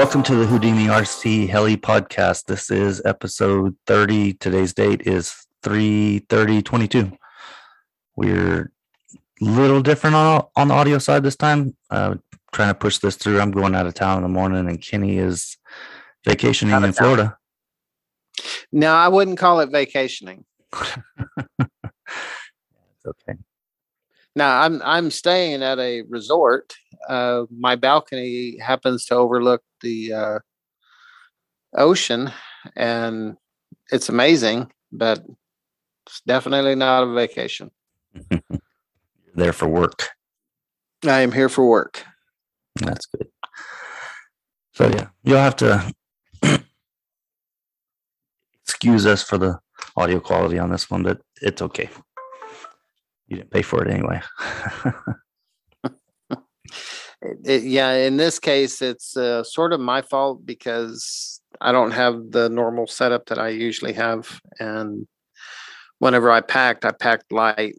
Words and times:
Welcome 0.00 0.22
to 0.22 0.34
the 0.34 0.46
Houdini 0.46 0.86
RC 0.86 1.46
Heli 1.46 1.76
podcast. 1.76 2.46
This 2.46 2.70
is 2.70 3.02
episode 3.04 3.76
30. 3.86 4.32
Today's 4.32 4.72
date 4.72 5.02
is 5.06 5.46
3 5.62 6.20
30 6.20 6.62
22. 6.62 7.12
We're 8.16 8.72
a 9.42 9.44
little 9.44 9.82
different 9.82 10.16
on, 10.16 10.46
on 10.56 10.68
the 10.68 10.74
audio 10.74 10.96
side 10.96 11.22
this 11.22 11.36
time. 11.36 11.76
Uh, 11.90 12.14
trying 12.50 12.70
to 12.70 12.74
push 12.74 12.96
this 12.96 13.16
through. 13.16 13.42
I'm 13.42 13.50
going 13.50 13.74
out 13.74 13.86
of 13.86 13.92
town 13.92 14.16
in 14.16 14.22
the 14.22 14.30
morning, 14.30 14.70
and 14.70 14.80
Kenny 14.80 15.18
is 15.18 15.58
vacationing 16.24 16.74
in 16.74 16.80
town. 16.80 16.92
Florida. 16.94 17.36
No, 18.72 18.94
I 18.94 19.08
wouldn't 19.08 19.36
call 19.36 19.60
it 19.60 19.70
vacationing. 19.70 20.46
It's 21.58 23.06
okay. 23.06 23.38
Now 24.34 24.62
I'm 24.62 24.80
I'm 24.82 25.10
staying 25.10 25.62
at 25.62 25.78
a 25.78 26.02
resort. 26.08 26.74
Uh, 27.08 27.44
my 27.50 27.76
balcony 27.76 28.58
happens 28.58 29.06
to 29.06 29.14
overlook 29.14 29.62
the 29.80 30.12
uh, 30.12 30.38
ocean, 31.76 32.30
and 32.76 33.36
it's 33.90 34.08
amazing. 34.08 34.70
But 34.92 35.24
it's 36.06 36.20
definitely 36.26 36.74
not 36.74 37.04
a 37.04 37.12
vacation. 37.12 37.70
You're 38.30 38.40
there 39.34 39.52
for 39.52 39.68
work. 39.68 40.08
I 41.04 41.20
am 41.20 41.32
here 41.32 41.48
for 41.48 41.66
work. 41.66 42.04
That's 42.76 43.06
good. 43.06 43.28
So 44.72 44.88
yeah, 44.88 45.08
you'll 45.22 45.38
have 45.38 45.56
to 45.56 45.92
excuse 48.64 49.06
us 49.06 49.22
for 49.22 49.38
the 49.38 49.58
audio 49.96 50.20
quality 50.20 50.58
on 50.58 50.70
this 50.70 50.90
one, 50.90 51.02
but 51.02 51.20
it's 51.40 51.62
okay. 51.62 51.88
You 53.28 53.36
didn't 53.36 53.50
pay 53.50 53.62
for 53.62 53.84
it 53.84 53.92
anyway. 53.92 54.20
It- 57.22 57.64
yeah, 57.64 57.92
in 57.92 58.16
this 58.16 58.38
case, 58.38 58.80
it's 58.82 59.16
uh, 59.16 59.44
sort 59.44 59.72
of 59.72 59.80
my 59.80 60.02
fault 60.02 60.44
because 60.46 61.40
I 61.60 61.72
don't 61.72 61.90
have 61.92 62.30
the 62.30 62.48
normal 62.48 62.86
setup 62.86 63.26
that 63.26 63.38
I 63.38 63.48
usually 63.48 63.92
have, 63.94 64.40
and 64.58 65.06
whenever 65.98 66.30
I 66.30 66.40
packed, 66.40 66.84
I 66.84 66.92
packed 66.92 67.30
light. 67.32 67.74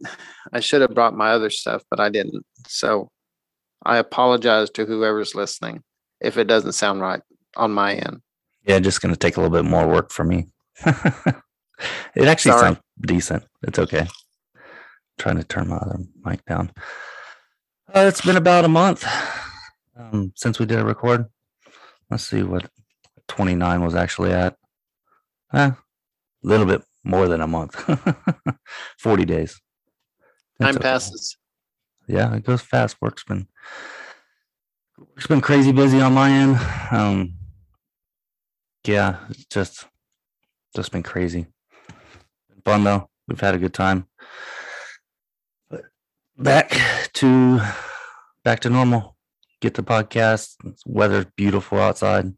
I 0.52 0.60
should 0.60 0.80
have 0.80 0.94
brought 0.94 1.14
my 1.16 1.30
other 1.30 1.50
stuff, 1.50 1.82
but 1.90 1.98
I 2.00 2.08
didn't. 2.08 2.44
So 2.68 3.08
I 3.84 3.96
apologize 3.96 4.70
to 4.70 4.84
whoever's 4.86 5.34
listening 5.34 5.82
if 6.20 6.36
it 6.36 6.44
doesn't 6.44 6.72
sound 6.72 7.00
right 7.00 7.20
on 7.56 7.72
my 7.72 7.94
end. 7.94 8.20
yeah, 8.64 8.78
just 8.78 9.00
gonna 9.00 9.16
take 9.16 9.36
a 9.36 9.40
little 9.40 9.56
bit 9.56 9.68
more 9.68 9.88
work 9.88 10.12
for 10.12 10.22
me. 10.24 10.46
it 10.86 11.34
actually 12.16 12.52
Sorry. 12.52 12.60
sounds 12.60 12.78
decent. 13.00 13.44
It's 13.62 13.78
okay. 13.78 14.06
trying 15.18 15.36
to 15.36 15.44
turn 15.44 15.68
my 15.68 15.76
other 15.76 15.98
mic 16.24 16.44
down. 16.46 16.70
Uh, 17.94 18.06
it's 18.06 18.22
been 18.22 18.38
about 18.38 18.64
a 18.64 18.68
month 18.68 19.06
um, 19.98 20.32
since 20.34 20.58
we 20.58 20.64
did 20.64 20.78
a 20.78 20.84
record. 20.84 21.26
Let's 22.10 22.26
see 22.26 22.42
what 22.42 22.70
29 23.28 23.82
was 23.82 23.94
actually 23.94 24.32
at. 24.32 24.56
A 25.52 25.76
little 26.42 26.64
bit 26.64 26.82
more 27.04 27.28
than 27.28 27.42
a 27.42 27.46
month. 27.46 27.74
40 28.98 29.24
days. 29.26 29.60
Time 30.58 30.76
okay. 30.76 30.82
passes. 30.82 31.36
Yeah, 32.08 32.34
it 32.34 32.44
goes 32.44 32.62
fast. 32.62 32.96
Work's 33.02 33.24
been 33.24 33.46
work's 34.98 35.26
been 35.26 35.42
crazy 35.42 35.72
busy 35.72 36.00
on 36.00 36.14
my 36.14 36.30
end. 36.30 36.58
Um, 36.90 37.34
yeah, 38.86 39.18
it's 39.28 39.44
just 39.44 39.86
just 40.74 40.92
been 40.92 41.02
crazy. 41.02 41.46
Been 42.48 42.62
fun 42.64 42.84
though. 42.84 43.10
We've 43.28 43.40
had 43.40 43.54
a 43.54 43.58
good 43.58 43.74
time. 43.74 44.06
Back 46.42 46.70
to 47.14 47.60
back 48.42 48.60
to 48.60 48.70
normal. 48.70 49.16
Get 49.60 49.74
the 49.74 49.82
podcast. 49.84 50.56
It's 50.64 50.82
weather's 50.84 51.26
beautiful 51.36 51.78
outside. 51.78 52.32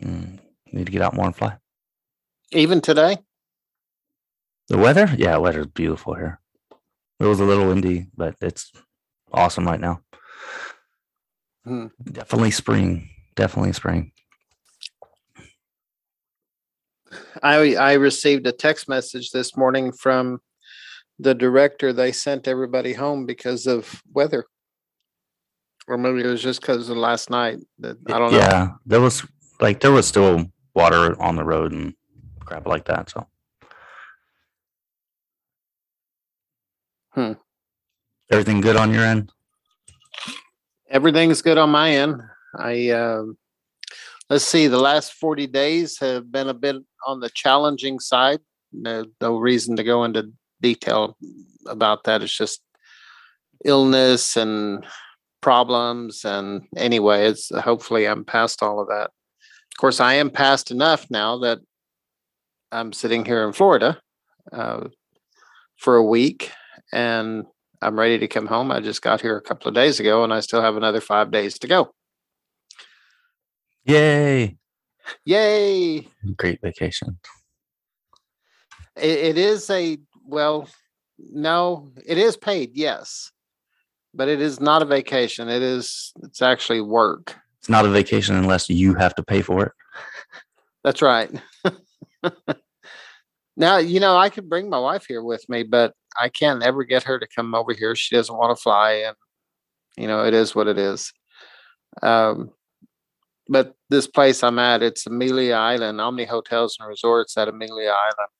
Mm, 0.00 0.38
need 0.72 0.86
to 0.86 0.92
get 0.92 1.02
out 1.02 1.14
more 1.14 1.26
and 1.26 1.36
fly. 1.36 1.58
Even 2.52 2.80
today, 2.80 3.18
The 4.68 4.78
weather? 4.78 5.14
Yeah, 5.18 5.36
weather's 5.36 5.66
beautiful 5.66 6.14
here. 6.14 6.40
It 7.18 7.24
was 7.24 7.40
a 7.40 7.44
little 7.44 7.68
windy, 7.68 8.06
but 8.16 8.36
it's 8.40 8.72
awesome 9.32 9.66
right 9.66 9.80
now. 9.80 10.00
Hmm. 11.64 11.88
Definitely 12.02 12.52
spring. 12.52 13.10
Definitely 13.36 13.74
spring. 13.74 14.12
I 17.42 17.74
I 17.74 17.92
received 17.94 18.46
a 18.46 18.52
text 18.52 18.88
message 18.88 19.30
this 19.32 19.58
morning 19.58 19.92
from 19.92 20.40
the 21.20 21.34
director. 21.34 21.92
They 21.92 22.12
sent 22.12 22.48
everybody 22.48 22.92
home 22.92 23.26
because 23.26 23.66
of 23.66 24.02
weather, 24.12 24.46
or 25.86 25.98
maybe 25.98 26.22
it 26.22 26.26
was 26.26 26.42
just 26.42 26.60
because 26.60 26.88
of 26.88 26.96
last 26.96 27.30
night. 27.30 27.58
That 27.78 27.98
I 28.08 28.18
don't 28.18 28.32
know. 28.32 28.38
Yeah, 28.38 28.68
there 28.86 29.00
was 29.00 29.26
like 29.60 29.80
there 29.80 29.92
was 29.92 30.06
still 30.06 30.46
water 30.74 31.20
on 31.20 31.36
the 31.36 31.44
road 31.44 31.72
and 31.72 31.94
crap 32.44 32.66
like 32.66 32.86
that. 32.86 33.10
So. 33.10 33.26
Hmm. 37.12 37.32
Everything 38.30 38.60
good 38.60 38.76
on 38.76 38.94
your 38.94 39.04
end? 39.04 39.32
Everything's 40.88 41.42
good 41.42 41.58
on 41.58 41.70
my 41.70 41.90
end. 41.90 42.20
I 42.56 42.90
um, 42.90 43.36
let's 44.28 44.44
see. 44.44 44.68
The 44.68 44.78
last 44.78 45.14
forty 45.14 45.46
days 45.46 45.98
have 45.98 46.30
been 46.32 46.48
a 46.48 46.54
bit 46.54 46.76
on 47.06 47.20
the 47.20 47.30
challenging 47.30 47.98
side. 47.98 48.40
No, 48.72 49.04
no 49.20 49.36
reason 49.36 49.76
to 49.76 49.82
go 49.82 50.04
into 50.04 50.32
detail 50.60 51.16
about 51.66 52.04
that. 52.04 52.22
It's 52.22 52.36
just 52.36 52.62
illness 53.64 54.36
and 54.36 54.84
problems. 55.40 56.24
And 56.24 56.62
anyway, 56.76 57.26
it's 57.26 57.50
hopefully 57.60 58.06
I'm 58.06 58.24
past 58.24 58.62
all 58.62 58.80
of 58.80 58.88
that. 58.88 59.10
Of 59.72 59.78
course, 59.78 60.00
I 60.00 60.14
am 60.14 60.30
past 60.30 60.70
enough 60.70 61.10
now 61.10 61.38
that 61.38 61.60
I'm 62.72 62.92
sitting 62.92 63.24
here 63.24 63.46
in 63.46 63.52
Florida 63.52 64.00
uh, 64.52 64.88
for 65.76 65.96
a 65.96 66.04
week, 66.04 66.50
and 66.92 67.44
I'm 67.82 67.98
ready 67.98 68.18
to 68.18 68.28
come 68.28 68.46
home. 68.46 68.70
I 68.70 68.80
just 68.80 69.02
got 69.02 69.20
here 69.20 69.36
a 69.36 69.42
couple 69.42 69.68
of 69.68 69.74
days 69.74 70.00
ago, 70.00 70.22
and 70.22 70.32
I 70.32 70.40
still 70.40 70.62
have 70.62 70.76
another 70.76 71.00
five 71.00 71.30
days 71.30 71.58
to 71.60 71.66
go. 71.66 71.94
Yay! 73.84 74.56
Yay! 75.24 76.06
Great 76.36 76.60
vacation. 76.60 77.18
It, 78.96 79.18
it 79.18 79.38
is 79.38 79.70
a 79.70 79.98
well, 80.30 80.68
no, 81.18 81.92
it 82.06 82.18
is 82.18 82.36
paid, 82.36 82.72
yes, 82.74 83.30
but 84.14 84.28
it 84.28 84.40
is 84.40 84.60
not 84.60 84.82
a 84.82 84.86
vacation. 84.86 85.48
It 85.48 85.62
is. 85.62 86.12
It's 86.22 86.42
actually 86.42 86.80
work. 86.80 87.36
It's 87.58 87.68
not 87.68 87.84
a 87.84 87.90
vacation 87.90 88.36
unless 88.36 88.70
you 88.70 88.94
have 88.94 89.14
to 89.16 89.22
pay 89.22 89.42
for 89.42 89.66
it. 89.66 89.72
That's 90.84 91.02
right. 91.02 91.30
now 93.56 93.76
you 93.76 94.00
know 94.00 94.16
I 94.16 94.30
could 94.30 94.48
bring 94.48 94.70
my 94.70 94.78
wife 94.78 95.04
here 95.06 95.22
with 95.22 95.46
me, 95.48 95.62
but 95.62 95.94
I 96.18 96.28
can't 96.28 96.62
ever 96.62 96.84
get 96.84 97.02
her 97.04 97.18
to 97.18 97.26
come 97.34 97.54
over 97.54 97.74
here. 97.74 97.94
She 97.94 98.16
doesn't 98.16 98.36
want 98.36 98.56
to 98.56 98.62
fly, 98.62 98.92
and 98.92 99.16
you 99.96 100.06
know 100.06 100.24
it 100.24 100.34
is 100.34 100.54
what 100.54 100.68
it 100.68 100.78
is. 100.78 101.12
Um, 102.02 102.50
but 103.48 103.74
this 103.88 104.06
place 104.06 104.44
I'm 104.44 104.60
at, 104.60 104.82
it's 104.82 105.06
Amelia 105.06 105.54
Island, 105.54 106.00
Omni 106.00 106.24
Hotels 106.24 106.76
and 106.78 106.88
Resorts 106.88 107.36
at 107.36 107.48
Amelia 107.48 107.90
Island, 107.90 108.30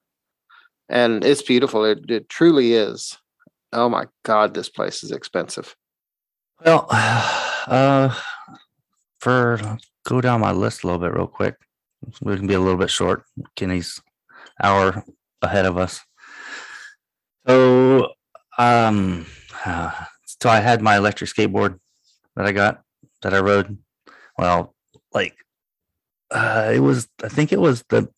and 0.91 1.25
it's 1.25 1.43
beautiful. 1.43 1.85
It 1.85 2.11
it 2.11 2.29
truly 2.29 2.75
is. 2.75 3.17
Oh 3.73 3.89
my 3.89 4.07
God, 4.25 4.53
this 4.53 4.69
place 4.69 5.03
is 5.03 5.13
expensive. 5.13 5.75
Well, 6.65 6.87
uh, 6.91 8.15
for 9.21 9.79
go 10.05 10.21
down 10.21 10.41
my 10.41 10.53
list 10.53 10.83
a 10.83 10.87
little 10.87 11.01
bit 11.01 11.15
real 11.15 11.27
quick. 11.27 11.57
We 12.21 12.37
can 12.37 12.47
be 12.47 12.55
a 12.55 12.61
little 12.61 12.79
bit 12.79 12.91
short. 12.91 13.25
Kenny's 13.57 14.01
hour 14.63 15.05
ahead 15.43 15.67
of 15.67 15.77
us. 15.77 16.01
So, 17.47 18.09
um, 18.59 19.27
so 19.65 20.49
I 20.49 20.61
had 20.61 20.83
my 20.83 20.97
electric 20.97 21.31
skateboard 21.31 21.79
that 22.37 22.47
I 22.47 22.53
got 22.53 22.83
that 23.23 23.35
I 23.35 23.39
rode. 23.39 23.79
Well, 24.39 24.75
like, 25.13 25.37
uh, 26.31 26.73
it 26.75 26.81
was 26.81 27.09
I 27.23 27.29
think 27.29 27.53
it 27.53 27.61
was 27.61 27.85
the 27.91 28.09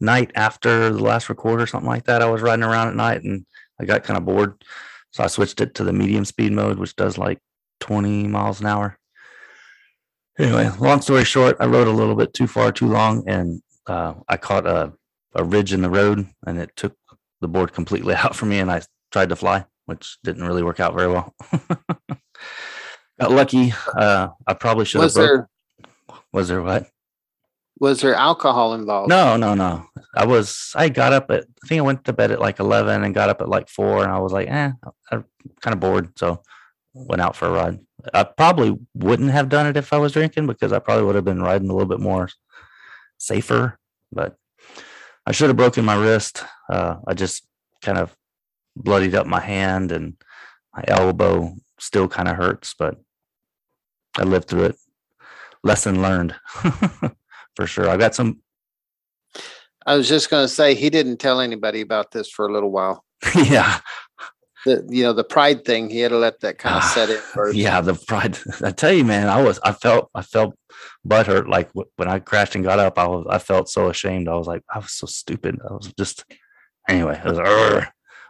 night 0.00 0.30
after 0.34 0.90
the 0.90 1.02
last 1.02 1.28
record 1.28 1.60
or 1.60 1.66
something 1.66 1.88
like 1.88 2.04
that. 2.04 2.22
I 2.22 2.30
was 2.30 2.42
riding 2.42 2.64
around 2.64 2.88
at 2.88 2.94
night 2.94 3.22
and 3.22 3.44
I 3.80 3.84
got 3.84 4.04
kind 4.04 4.16
of 4.16 4.24
bored, 4.24 4.62
so 5.10 5.24
I 5.24 5.28
switched 5.28 5.60
it 5.60 5.74
to 5.76 5.84
the 5.84 5.92
medium 5.92 6.24
speed 6.24 6.52
mode, 6.52 6.78
which 6.78 6.96
does 6.96 7.18
like 7.18 7.38
20 7.80 8.28
miles 8.28 8.60
an 8.60 8.66
hour. 8.66 8.98
Anyway, 10.38 10.70
long 10.78 11.00
story 11.00 11.24
short, 11.24 11.56
I 11.58 11.66
rode 11.66 11.88
a 11.88 11.92
little 11.92 12.14
bit 12.14 12.32
too 12.32 12.46
far, 12.46 12.70
too 12.70 12.86
long, 12.86 13.28
and 13.28 13.60
uh, 13.88 14.14
I 14.28 14.36
caught 14.36 14.66
a, 14.66 14.92
a 15.34 15.44
ridge 15.44 15.72
in 15.72 15.82
the 15.82 15.90
road 15.90 16.28
and 16.46 16.58
it 16.58 16.70
took 16.76 16.96
the 17.40 17.48
board 17.48 17.72
completely 17.72 18.14
out 18.14 18.36
for 18.36 18.46
me. 18.46 18.58
And 18.58 18.70
I 18.70 18.82
tried 19.10 19.30
to 19.30 19.36
fly, 19.36 19.64
which 19.86 20.18
didn't 20.22 20.44
really 20.44 20.62
work 20.62 20.80
out 20.80 20.94
very 20.94 21.08
well. 21.08 21.34
Got 23.20 23.32
lucky. 23.32 23.72
Uh, 23.96 24.28
I 24.46 24.54
probably 24.54 24.84
should 24.84 25.00
have. 25.00 25.06
Was 25.06 25.14
there 25.14 25.48
Was 26.32 26.48
there 26.48 26.62
what? 26.62 26.86
Was 27.80 28.00
there 28.00 28.14
alcohol 28.14 28.74
involved? 28.74 29.08
No, 29.08 29.36
no, 29.36 29.54
no. 29.54 29.86
I 30.14 30.26
was. 30.26 30.72
I 30.74 30.88
got 30.88 31.12
up 31.12 31.30
at. 31.30 31.44
I 31.64 31.66
think 31.66 31.78
I 31.78 31.82
went 31.82 32.04
to 32.04 32.12
bed 32.12 32.30
at 32.30 32.40
like 32.40 32.58
eleven 32.58 33.04
and 33.04 33.14
got 33.14 33.28
up 33.28 33.40
at 33.40 33.48
like 33.48 33.68
four, 33.68 34.02
and 34.02 34.12
I 34.12 34.18
was 34.18 34.32
like, 34.32 34.48
eh, 34.48 34.72
I'm 35.10 35.24
kind 35.60 35.74
of 35.74 35.80
bored, 35.80 36.18
so 36.18 36.42
went 36.94 37.22
out 37.22 37.36
for 37.36 37.46
a 37.46 37.52
ride. 37.52 37.78
I 38.12 38.24
probably 38.24 38.76
wouldn't 38.94 39.30
have 39.30 39.48
done 39.48 39.66
it 39.66 39.76
if 39.76 39.92
I 39.92 39.98
was 39.98 40.12
drinking 40.12 40.46
because 40.46 40.72
I 40.72 40.78
probably 40.78 41.04
would 41.04 41.14
have 41.14 41.24
been 41.24 41.42
riding 41.42 41.68
a 41.68 41.72
little 41.72 41.88
bit 41.88 42.00
more 42.00 42.28
safer. 43.18 43.78
But 44.10 44.36
I 45.26 45.32
should 45.32 45.48
have 45.48 45.56
broken 45.56 45.84
my 45.84 45.94
wrist. 45.94 46.44
Uh, 46.70 46.96
I 47.06 47.14
just 47.14 47.46
kind 47.82 47.98
of 47.98 48.16
bloodied 48.76 49.14
up 49.14 49.26
my 49.26 49.40
hand 49.40 49.92
and 49.92 50.14
my 50.74 50.84
elbow 50.88 51.54
still 51.78 52.08
kind 52.08 52.28
of 52.28 52.36
hurts, 52.36 52.74
but 52.78 52.96
I 54.16 54.24
lived 54.24 54.48
through 54.48 54.64
it. 54.64 54.76
Lesson 55.62 56.00
learned 56.02 56.34
for 57.58 57.66
sure. 57.66 57.88
I 57.90 57.96
got 57.96 58.14
some, 58.14 58.38
I 59.84 59.96
was 59.96 60.08
just 60.08 60.30
gonna 60.30 60.46
say, 60.46 60.74
he 60.76 60.90
didn't 60.90 61.16
tell 61.16 61.40
anybody 61.40 61.80
about 61.80 62.12
this 62.12 62.30
for 62.30 62.46
a 62.46 62.52
little 62.52 62.70
while. 62.70 63.04
yeah, 63.34 63.80
The, 64.64 64.86
you 64.88 65.02
know, 65.02 65.12
the 65.12 65.24
pride 65.24 65.64
thing, 65.64 65.90
he 65.90 65.98
had 65.98 66.10
to 66.10 66.18
let 66.18 66.38
that 66.42 66.58
kind 66.58 66.76
of 66.76 66.82
Ah, 66.84 66.92
set 66.94 67.10
in 67.10 67.16
first. 67.16 67.56
yeah. 67.56 67.80
The 67.80 67.94
pride. 67.94 68.38
I 68.62 68.70
tell 68.70 68.92
you, 68.92 69.02
man, 69.04 69.28
I 69.28 69.42
was, 69.42 69.58
I 69.64 69.72
felt, 69.72 70.08
I 70.14 70.22
felt 70.22 70.54
butthurt. 71.04 71.48
Like 71.48 71.68
wh- 71.72 71.90
when 71.96 72.06
I 72.06 72.20
crashed 72.20 72.54
and 72.54 72.62
got 72.62 72.78
up, 72.78 72.96
I 72.96 73.08
was, 73.08 73.26
I 73.28 73.38
felt 73.38 73.68
so 73.68 73.88
ashamed. 73.88 74.28
I 74.28 74.34
was 74.36 74.46
like, 74.46 74.62
I 74.72 74.78
was 74.78 74.92
so 74.92 75.08
stupid. 75.08 75.58
I 75.68 75.72
was 75.72 75.92
just, 75.98 76.24
anyway, 76.88 77.20
it 77.24 77.28
was 77.28 77.38
one 77.38 77.84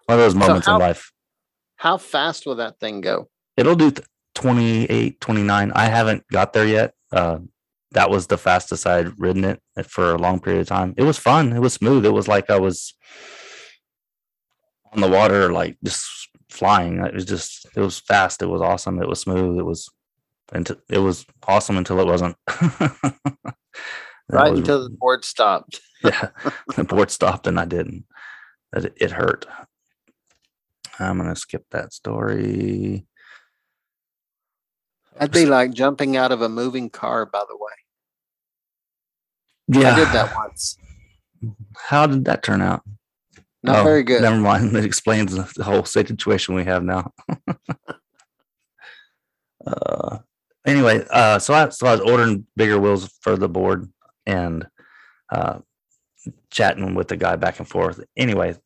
of 0.08 0.18
those 0.24 0.34
moments 0.34 0.66
how- 0.66 0.76
in 0.76 0.80
life. 0.80 1.12
How 1.76 1.98
fast 1.98 2.46
will 2.46 2.56
that 2.56 2.80
thing 2.80 3.02
go? 3.02 3.28
It'll 3.58 3.76
do 3.76 3.90
th- 3.90 4.06
28, 4.36 5.20
29. 5.20 5.72
I 5.74 5.84
haven't 5.84 6.24
got 6.32 6.52
there 6.54 6.66
yet. 6.66 6.94
Uh, 7.12 7.40
that 7.92 8.10
was 8.10 8.26
the 8.26 8.38
fastest 8.38 8.86
I 8.86 8.96
had 8.98 9.18
ridden 9.18 9.44
it 9.44 9.62
for 9.86 10.12
a 10.12 10.18
long 10.18 10.40
period 10.40 10.62
of 10.62 10.68
time. 10.68 10.94
It 10.96 11.04
was 11.04 11.18
fun. 11.18 11.52
It 11.52 11.60
was 11.60 11.74
smooth. 11.74 12.04
It 12.04 12.12
was 12.12 12.28
like 12.28 12.50
I 12.50 12.58
was 12.58 12.94
on 14.92 15.00
the 15.00 15.08
water, 15.08 15.52
like 15.52 15.76
just 15.84 16.06
flying. 16.50 17.04
It 17.04 17.14
was 17.14 17.24
just, 17.24 17.66
it 17.76 17.80
was 17.80 17.98
fast. 17.98 18.42
It 18.42 18.46
was 18.46 18.60
awesome. 18.60 19.00
It 19.00 19.08
was 19.08 19.20
smooth. 19.20 19.58
It 19.58 19.64
was, 19.64 19.88
and 20.52 20.70
it 20.90 20.98
was 20.98 21.24
awesome 21.46 21.76
until 21.76 22.00
it 22.00 22.06
wasn't. 22.06 22.36
Right 24.30 24.50
was- 24.50 24.60
until 24.60 24.84
the 24.84 24.90
board 24.90 25.24
stopped. 25.24 25.80
yeah, 26.04 26.28
the 26.76 26.84
board 26.84 27.10
stopped 27.10 27.46
and 27.46 27.58
I 27.58 27.64
didn't. 27.64 28.04
It, 28.76 28.92
it 29.00 29.10
hurt. 29.10 29.46
I'm 30.98 31.16
gonna 31.18 31.34
skip 31.36 31.64
that 31.70 31.92
story. 31.92 33.06
That'd 35.18 35.32
be 35.32 35.46
like 35.46 35.72
jumping 35.72 36.16
out 36.16 36.32
of 36.32 36.42
a 36.42 36.48
moving 36.48 36.90
car, 36.90 37.26
by 37.26 37.42
the 37.48 37.56
way. 37.56 37.72
Yeah, 39.68 39.92
I 39.92 39.96
did 39.96 40.08
that 40.08 40.34
once. 40.34 40.76
How 41.76 42.06
did 42.06 42.24
that 42.24 42.42
turn 42.42 42.62
out? 42.62 42.82
Not 43.62 43.80
Oh, 43.80 43.84
very 43.84 44.02
good. 44.02 44.22
Never 44.22 44.36
mind. 44.36 44.70
That 44.72 44.84
explains 44.84 45.34
the 45.34 45.50
the 45.56 45.64
whole 45.64 45.84
situation 45.84 46.54
we 46.54 46.64
have 46.64 46.82
now. 46.82 47.12
uh, 49.66 50.18
anyway, 50.66 51.04
uh, 51.10 51.38
so 51.38 51.54
I 51.54 51.68
so 51.70 51.86
I 51.86 51.92
was 51.92 52.00
ordering 52.00 52.46
bigger 52.56 52.78
wheels 52.78 53.10
for 53.20 53.36
the 53.36 53.48
board 53.48 53.90
and 54.26 54.66
uh, 55.30 55.58
chatting 56.50 56.94
with 56.94 57.08
the 57.08 57.16
guy 57.16 57.36
back 57.36 57.58
and 57.58 57.68
forth. 57.68 58.00
Anyway, 58.16 58.56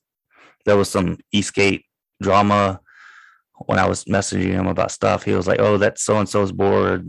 there 0.65 0.77
was 0.77 0.91
some 0.91 1.19
ESK8 1.35 1.83
drama 2.21 2.81
when 3.67 3.79
I 3.79 3.89
was 3.89 4.05
messaging 4.05 4.53
him 4.53 4.67
about 4.67 4.91
stuff. 4.91 5.23
He 5.25 5.33
was 5.33 5.47
like, 5.47 5.61
"Oh, 5.61 5.77
that's 5.79 6.03
so 6.03 6.19
and 6.19 6.29
so's 6.29 6.53
board." 6.53 7.09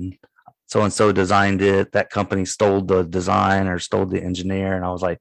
So 0.68 0.82
and 0.82 0.92
so 0.94 1.12
designed 1.12 1.62
it. 1.62 1.92
That 1.92 2.10
company 2.10 2.46
stole 2.46 2.82
the 2.82 3.04
design 3.04 3.68
or 3.68 3.80
stole 3.80 4.06
the 4.06 4.22
engineer, 4.24 4.76
and 4.76 4.86
I 4.86 4.92
was 4.92 5.02
like, 5.02 5.20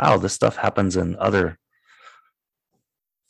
"Wow, 0.00 0.18
this 0.18 0.32
stuff 0.34 0.56
happens 0.56 0.96
in 0.96 1.16
other 1.18 1.58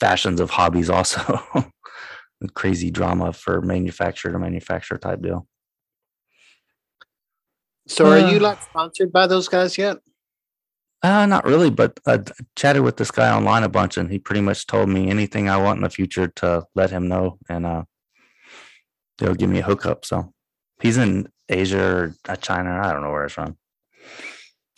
fashions 0.01 0.41
of 0.41 0.51
hobbies 0.51 0.91
also 0.91 1.21
crazy 2.55 2.91
drama 2.91 3.33
for 3.33 3.63
manufacturer 3.63 4.33
to 4.33 4.39
manufacturer 4.39 4.99
type 4.99 5.23
deal 5.23 5.47
So 7.87 8.07
are 8.11 8.19
you 8.19 8.39
Uh. 8.39 8.41
like 8.41 8.63
sponsored 8.63 9.13
by 9.13 9.27
those 9.29 9.49
guys 9.49 9.79
yet? 9.79 9.99
Uh 11.03 11.27
not 11.27 11.45
really 11.45 11.71
but 11.71 11.99
I 12.07 12.21
chatted 12.57 12.83
with 12.83 12.97
this 12.97 13.11
guy 13.11 13.35
online 13.35 13.65
a 13.65 13.69
bunch 13.69 13.97
and 13.97 14.11
he 14.11 14.19
pretty 14.19 14.41
much 14.41 14.67
told 14.67 14.89
me 14.89 15.11
anything 15.11 15.49
i 15.49 15.57
want 15.57 15.79
in 15.79 15.83
the 15.83 15.91
future 15.91 16.29
to 16.37 16.67
let 16.75 16.91
him 16.91 17.09
know 17.09 17.39
and 17.49 17.67
uh 17.67 17.85
they'll 19.19 19.35
give 19.35 19.51
me 19.51 19.61
a 19.61 19.65
hookup 19.65 20.05
so. 20.05 20.33
He's 20.81 20.97
in 20.97 21.29
asia 21.49 21.83
or 21.83 22.15
uh, 22.29 22.37
china 22.37 22.81
i 22.83 22.93
don't 22.93 23.03
know 23.03 23.11
where 23.11 23.25
it's 23.25 23.35
from. 23.35 23.57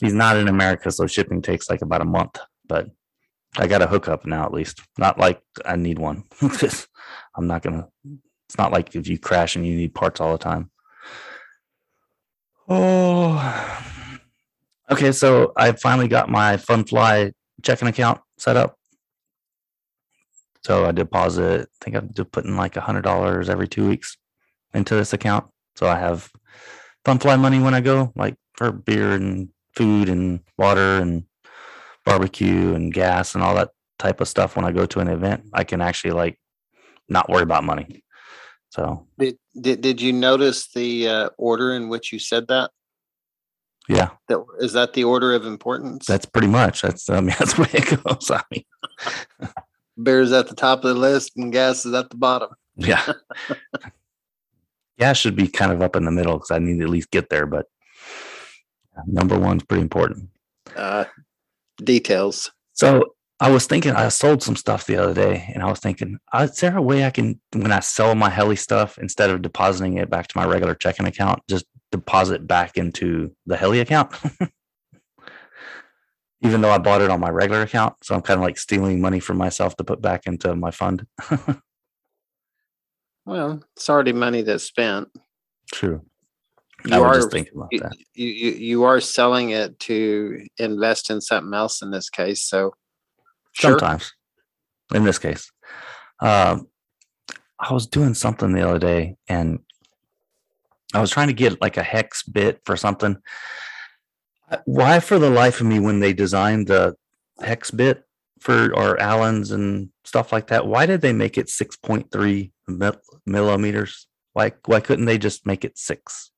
He's 0.01 0.15
not 0.15 0.37
in 0.37 0.49
america 0.49 0.91
so 0.91 1.07
shipping 1.07 1.43
takes 1.43 1.71
like 1.71 1.83
about 1.83 2.03
a 2.03 2.07
month 2.07 2.39
but 2.67 2.89
i 3.57 3.67
got 3.67 3.83
a 3.83 3.87
hookup 3.87 4.27
now 4.27 4.45
at 4.45 4.53
least. 4.53 4.81
Not 4.99 5.19
like 5.19 5.41
i 5.65 5.77
need 5.77 5.99
one 5.99 6.25
i'm 7.37 7.47
not 7.47 7.63
gonna 7.63 7.89
it's 8.49 8.59
not 8.59 8.73
like 8.73 8.95
if 8.95 9.09
you 9.09 9.19
crash 9.19 9.57
and 9.57 9.67
you 9.67 9.77
need 9.77 9.95
parts 9.95 10.21
all 10.21 10.33
the 10.33 10.39
time. 10.39 10.71
Oh 12.69 13.94
okay 14.91 15.13
so 15.13 15.53
i 15.57 15.73
finally 15.73 16.09
got 16.09 16.29
my 16.29 16.57
funfly 16.57 17.33
checking 17.63 17.89
account 17.89 18.21
set 18.39 18.57
up. 18.57 18.77
So 20.65 20.85
i 20.85 20.93
deposit 20.93 21.69
i 21.69 21.85
think 21.85 21.97
i'm 21.97 22.11
just 22.15 22.33
putting 22.33 22.57
like 22.57 22.77
a 22.77 22.81
hundred 22.81 23.03
dollars 23.03 23.49
every 23.49 23.69
two 23.69 23.89
weeks 23.89 24.17
into 24.73 24.95
this 24.95 25.13
account. 25.13 25.47
So 25.77 25.87
i 25.87 25.99
have 25.99 26.31
funfly 27.05 27.39
money 27.39 27.59
when 27.59 27.75
i 27.75 27.81
go 27.81 28.13
like 28.17 28.37
for 28.55 28.73
beer 28.73 29.13
and 29.13 29.49
food 29.77 30.09
and 30.09 30.41
water 30.57 30.99
and 30.99 31.25
barbecue 32.05 32.75
and 32.75 32.93
gas 32.93 33.35
and 33.35 33.43
all 33.43 33.55
that 33.55 33.71
type 33.99 34.21
of 34.21 34.29
stuff 34.29 34.57
when 34.57 34.65
i 34.65 34.73
go 34.73 34.87
to 34.87 35.01
an 35.01 35.09
event 35.09 35.45
i 35.53 35.65
can 35.65 35.81
actually 35.81 36.13
like 36.13 36.39
not 37.09 37.29
worry 37.29 37.43
about 37.43 37.65
money. 37.65 38.03
So 38.71 39.07
Did, 39.19 39.39
did, 39.61 39.81
did 39.81 40.01
you 40.01 40.13
notice 40.13 40.69
the 40.73 41.09
uh, 41.09 41.29
order 41.39 41.75
in 41.75 41.89
which 41.89 42.13
you 42.13 42.19
said 42.19 42.49
that? 42.49 42.71
Yeah 43.89 44.11
That 44.29 44.45
is 44.61 44.73
that 44.73 44.95
the 44.95 45.05
order 45.05 45.35
of 45.35 45.45
importance? 45.47 46.07
that's 46.07 46.27
pretty 46.27 46.49
much 46.49 46.83
that's 46.83 47.09
i 47.11 47.21
mean 47.21 47.35
that's 47.39 47.55
the 47.55 47.63
way 47.63 47.69
it 47.73 48.03
goes 48.05 48.31
i 48.31 48.43
mean 48.51 48.65
Bears 49.97 50.33
at 50.33 50.49
the 50.49 50.55
top 50.57 50.85
of 50.85 50.95
the 50.95 51.01
list 51.01 51.33
and 51.37 51.53
gas 51.53 51.87
is 51.87 51.95
at 51.95 52.11
the 52.11 52.17
bottom. 52.17 52.51
Yeah. 52.77 53.13
Gas 54.99 55.19
should 55.19 55.37
be 55.37 55.49
kind 55.49 55.73
of 55.73 55.83
up 55.83 55.97
in 55.97 56.05
the 56.05 56.11
middle 56.11 56.35
because 56.35 56.51
I 56.51 56.59
need 56.59 56.79
to 56.79 56.85
at 56.85 56.91
least 56.91 57.11
get 57.11 57.29
there, 57.31 57.47
but 57.47 57.67
number 59.07 59.39
one's 59.39 59.65
pretty 59.65 59.83
important. 59.83 60.31
Uh, 60.77 61.05
details. 61.79 62.51
So 62.73 63.15
I 63.41 63.51
was 63.51 63.67
thinking 63.67 63.93
I 63.93 64.09
sold 64.09 64.43
some 64.43 64.57
stuff 64.57 64.87
the 64.87 64.97
other 64.97 65.15
day 65.15 65.51
and 65.53 65.63
I 65.63 65.67
was 65.67 65.81
thinking, 65.81 66.19
uh, 66.33 66.49
is 66.51 66.57
there 66.59 66.77
a 66.77 66.83
way 66.83 67.05
I 67.05 67.11
can 67.11 67.41
when 67.53 67.73
I 67.73 67.81
sell 67.81 68.15
my 68.15 68.31
heli 68.31 68.57
stuff, 68.57 68.99
instead 68.99 69.31
of 69.31 69.43
depositing 69.43 69.99
it 69.99 70.11
back 70.11 70.29
to 70.29 70.37
my 70.39 70.45
regular 70.45 70.75
checking 70.75 71.07
account, 71.07 71.43
just 71.49 71.67
deposit 71.97 72.47
back 72.47 72.77
into 72.77 73.35
the 73.47 73.57
heli 73.57 73.81
account? 73.81 74.13
Even 76.43 76.61
though 76.61 76.71
I 76.71 76.79
bought 76.79 77.01
it 77.01 77.11
on 77.11 77.21
my 77.21 77.31
regular 77.31 77.63
account. 77.63 77.95
So 78.03 78.15
I'm 78.15 78.21
kind 78.21 78.39
of 78.39 78.45
like 78.45 78.59
stealing 78.59 79.01
money 79.01 79.19
from 79.19 79.39
myself 79.39 79.77
to 79.77 79.85
put 79.85 80.03
back 80.03 80.27
into 80.27 80.55
my 80.55 80.71
fund. 80.71 81.07
Well, 83.27 83.63
it's 83.75 83.89
already 83.89 84.13
money 84.13 84.43
that's 84.43 84.65
spent. 84.65 85.09
True. 85.73 86.03
You 86.85 86.97
I 86.97 86.99
was 86.99 87.09
are 87.09 87.15
just 87.21 87.31
thinking 87.31 87.55
about 87.57 87.69
you, 87.73 87.81
that. 87.81 87.93
you 88.13 88.27
you 88.27 88.51
you 88.51 88.85
are 88.85 89.01
selling 89.01 89.49
it 89.49 89.79
to 89.79 90.45
invest 90.59 91.09
in 91.09 91.23
something 91.23 91.55
else 91.55 91.81
in 91.81 91.91
this 91.91 92.11
case. 92.11 92.43
So 92.43 92.75
sure. 93.55 93.71
sometimes 93.71 94.13
in 94.93 95.05
this 95.05 95.19
case 95.19 95.51
um 96.21 96.69
i 97.59 97.73
was 97.73 97.87
doing 97.87 98.15
something 98.15 98.53
the 98.53 98.69
other 98.69 98.79
day 98.79 99.17
and 99.29 99.61
i 100.95 101.01
was 101.01 101.11
trying 101.11 101.29
to 101.29 101.35
get 101.35 101.61
like 101.61 101.77
a 101.77 101.83
hex 101.83 102.23
bit 102.23 102.61
for 102.65 102.77
something 102.77 103.17
why 104.65 105.01
for 105.01 105.19
the 105.19 105.31
life 105.31 105.61
of 105.61 105.67
me 105.67 105.81
when 105.81 106.01
they 106.01 106.13
designed 106.13 106.67
the 106.69 106.95
hex 107.41 107.71
bit 107.71 108.05
for 108.41 108.75
or 108.75 109.01
allens 109.01 109.51
and 109.51 109.89
stuff 110.05 110.33
like 110.33 110.47
that 110.49 110.67
why 110.67 110.87
did 110.87 111.01
they 111.01 111.13
make 111.13 111.37
it 111.39 111.47
6.3 111.47 112.53
mil- 112.69 113.01
millimeters 113.27 114.07
why 114.33 114.53
why 114.67 114.81
couldn't 114.81 115.07
they 115.07 115.19
just 115.19 115.47
make 115.47 115.65
it 115.65 115.77
six 115.79 116.31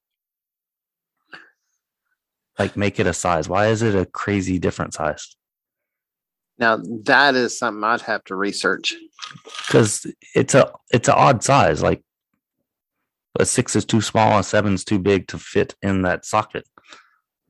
like 2.59 2.77
make 2.77 2.99
it 2.99 3.07
a 3.07 3.13
size 3.13 3.49
why 3.49 3.67
is 3.67 3.83
it 3.83 3.95
a 3.95 4.07
crazy 4.07 4.59
different 4.59 4.95
size 4.95 5.37
Now 6.59 6.79
that 7.05 7.35
is 7.35 7.59
something 7.59 7.85
I'd 7.85 8.01
have 8.03 8.25
to 8.25 8.35
research. 8.37 8.95
because 9.67 10.07
it's 10.35 10.55
a 10.55 10.73
it's 10.91 11.09
an 11.09 11.15
odd 11.17 11.43
size. 11.45 11.83
Like 11.83 12.03
a 13.41 13.47
six 13.47 13.77
is 13.77 13.85
too 13.85 14.01
small, 14.01 14.39
a 14.39 14.45
seven's 14.45 14.85
too 14.85 14.99
big 14.99 15.29
to 15.29 15.39
fit 15.39 15.75
in 15.83 16.03
that 16.03 16.25
socket. 16.25 16.67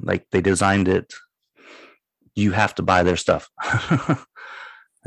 Like 0.01 0.27
they 0.31 0.41
designed 0.41 0.89
it. 0.89 1.13
You 2.35 2.53
have 2.53 2.75
to 2.77 2.83
buy 2.83 3.03
their 3.03 3.17
stuff. 3.17 3.49
anyway, 3.65 4.19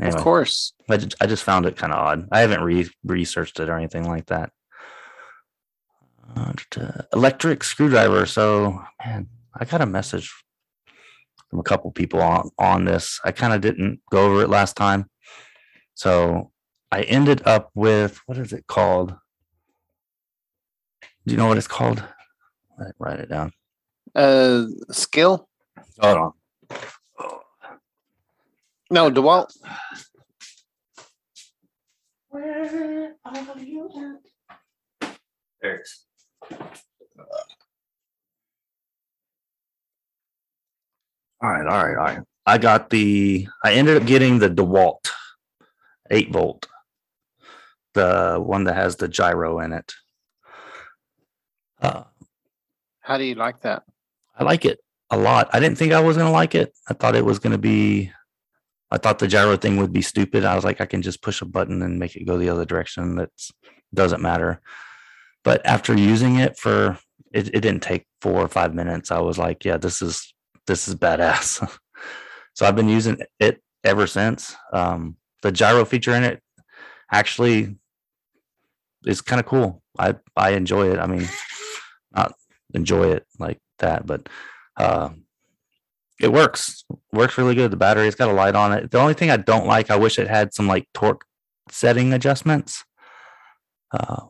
Of 0.00 0.16
course. 0.16 0.72
I 0.88 0.96
just, 0.96 1.14
I 1.20 1.26
just 1.26 1.44
found 1.44 1.66
it 1.66 1.76
kind 1.76 1.92
of 1.92 1.98
odd. 1.98 2.28
I 2.32 2.40
haven't 2.40 2.62
re- 2.62 2.90
researched 3.04 3.60
it 3.60 3.68
or 3.68 3.76
anything 3.76 4.08
like 4.08 4.26
that. 4.26 4.50
Uh, 6.36 7.02
electric 7.12 7.62
screwdriver. 7.64 8.26
So, 8.26 8.82
man, 9.04 9.28
I 9.54 9.64
got 9.64 9.80
a 9.80 9.86
message 9.86 10.32
from 11.48 11.58
a 11.58 11.64
couple 11.64 11.90
people 11.90 12.22
on, 12.22 12.50
on 12.58 12.84
this. 12.84 13.20
I 13.24 13.32
kind 13.32 13.52
of 13.52 13.60
didn't 13.60 14.00
go 14.10 14.26
over 14.26 14.42
it 14.42 14.48
last 14.50 14.76
time. 14.76 15.10
So 15.94 16.50
I 16.90 17.02
ended 17.02 17.42
up 17.46 17.70
with 17.74 18.20
what 18.26 18.38
is 18.38 18.52
it 18.52 18.66
called? 18.66 19.14
Do 21.26 21.32
you 21.32 21.36
know 21.36 21.46
what 21.46 21.58
it's 21.58 21.68
called? 21.68 22.02
Write- 22.78 22.94
Write 22.98 23.20
it 23.20 23.28
down. 23.28 23.52
Uh, 24.14 24.64
Skil? 24.90 25.48
Hold 26.00 26.16
on. 26.18 26.32
No, 28.90 29.10
DeWalt. 29.10 29.52
Where 32.28 33.14
are 33.24 33.58
you 33.58 34.18
at? 35.02 35.12
There 35.62 35.74
it 35.76 35.80
is. 35.82 36.06
All 41.42 41.50
right, 41.50 41.66
all 41.66 41.84
right, 41.86 41.96
all 41.96 42.04
right. 42.04 42.18
I 42.46 42.58
got 42.58 42.90
the, 42.90 43.46
I 43.64 43.72
ended 43.74 43.96
up 44.00 44.06
getting 44.06 44.38
the 44.38 44.50
DeWalt 44.50 45.08
eight 46.10 46.32
volt. 46.32 46.66
The 47.94 48.38
one 48.44 48.64
that 48.64 48.74
has 48.76 48.96
the 48.96 49.08
gyro 49.08 49.60
in 49.60 49.72
it. 49.72 49.92
Uh, 51.80 52.04
How 53.00 53.18
do 53.18 53.24
you 53.24 53.34
like 53.34 53.60
that? 53.62 53.82
I 54.36 54.44
like 54.44 54.64
it 54.64 54.80
a 55.10 55.16
lot. 55.16 55.50
I 55.52 55.60
didn't 55.60 55.78
think 55.78 55.92
I 55.92 56.00
was 56.00 56.16
gonna 56.16 56.30
like 56.30 56.54
it. 56.54 56.72
I 56.88 56.94
thought 56.94 57.16
it 57.16 57.24
was 57.24 57.38
gonna 57.38 57.58
be. 57.58 58.12
I 58.90 58.98
thought 58.98 59.18
the 59.18 59.28
gyro 59.28 59.56
thing 59.56 59.76
would 59.76 59.92
be 59.92 60.02
stupid. 60.02 60.44
I 60.44 60.56
was 60.56 60.64
like, 60.64 60.80
I 60.80 60.86
can 60.86 61.00
just 61.02 61.22
push 61.22 61.42
a 61.42 61.44
button 61.44 61.80
and 61.82 61.98
make 61.98 62.16
it 62.16 62.24
go 62.26 62.36
the 62.38 62.48
other 62.48 62.64
direction. 62.64 63.16
That 63.16 63.30
doesn't 63.94 64.20
matter. 64.20 64.60
But 65.44 65.64
after 65.64 65.94
using 65.96 66.36
it 66.36 66.58
for, 66.58 66.98
it, 67.32 67.48
it 67.48 67.60
didn't 67.60 67.82
take 67.82 68.06
four 68.20 68.40
or 68.40 68.48
five 68.48 68.74
minutes. 68.74 69.10
I 69.10 69.20
was 69.20 69.38
like, 69.38 69.64
yeah, 69.64 69.76
this 69.76 70.02
is 70.02 70.34
this 70.66 70.88
is 70.88 70.94
badass. 70.96 71.66
so 72.54 72.66
I've 72.66 72.76
been 72.76 72.88
using 72.88 73.18
it 73.38 73.62
ever 73.84 74.06
since. 74.06 74.56
Um, 74.72 75.16
the 75.42 75.52
gyro 75.52 75.84
feature 75.84 76.14
in 76.14 76.24
it 76.24 76.42
actually 77.10 77.76
is 79.06 79.20
kind 79.20 79.40
of 79.40 79.46
cool. 79.46 79.82
I 79.98 80.16
I 80.36 80.50
enjoy 80.50 80.90
it. 80.90 80.98
I 80.98 81.06
mean, 81.06 81.28
not 82.14 82.34
enjoy 82.74 83.12
it 83.12 83.26
like 83.38 83.58
that, 83.78 84.06
but 84.06 84.28
uh, 84.76 85.10
it 86.20 86.32
works. 86.32 86.84
Works 87.12 87.38
really 87.38 87.54
good. 87.54 87.70
The 87.70 87.76
battery, 87.76 88.06
it's 88.06 88.16
got 88.16 88.28
a 88.28 88.32
light 88.32 88.54
on 88.54 88.72
it. 88.72 88.90
The 88.90 88.98
only 88.98 89.14
thing 89.14 89.30
I 89.30 89.36
don't 89.36 89.66
like, 89.66 89.90
I 89.90 89.96
wish 89.96 90.18
it 90.18 90.28
had 90.28 90.54
some 90.54 90.66
like 90.66 90.86
torque 90.94 91.24
setting 91.70 92.12
adjustments. 92.12 92.84
Uh, 93.92 94.26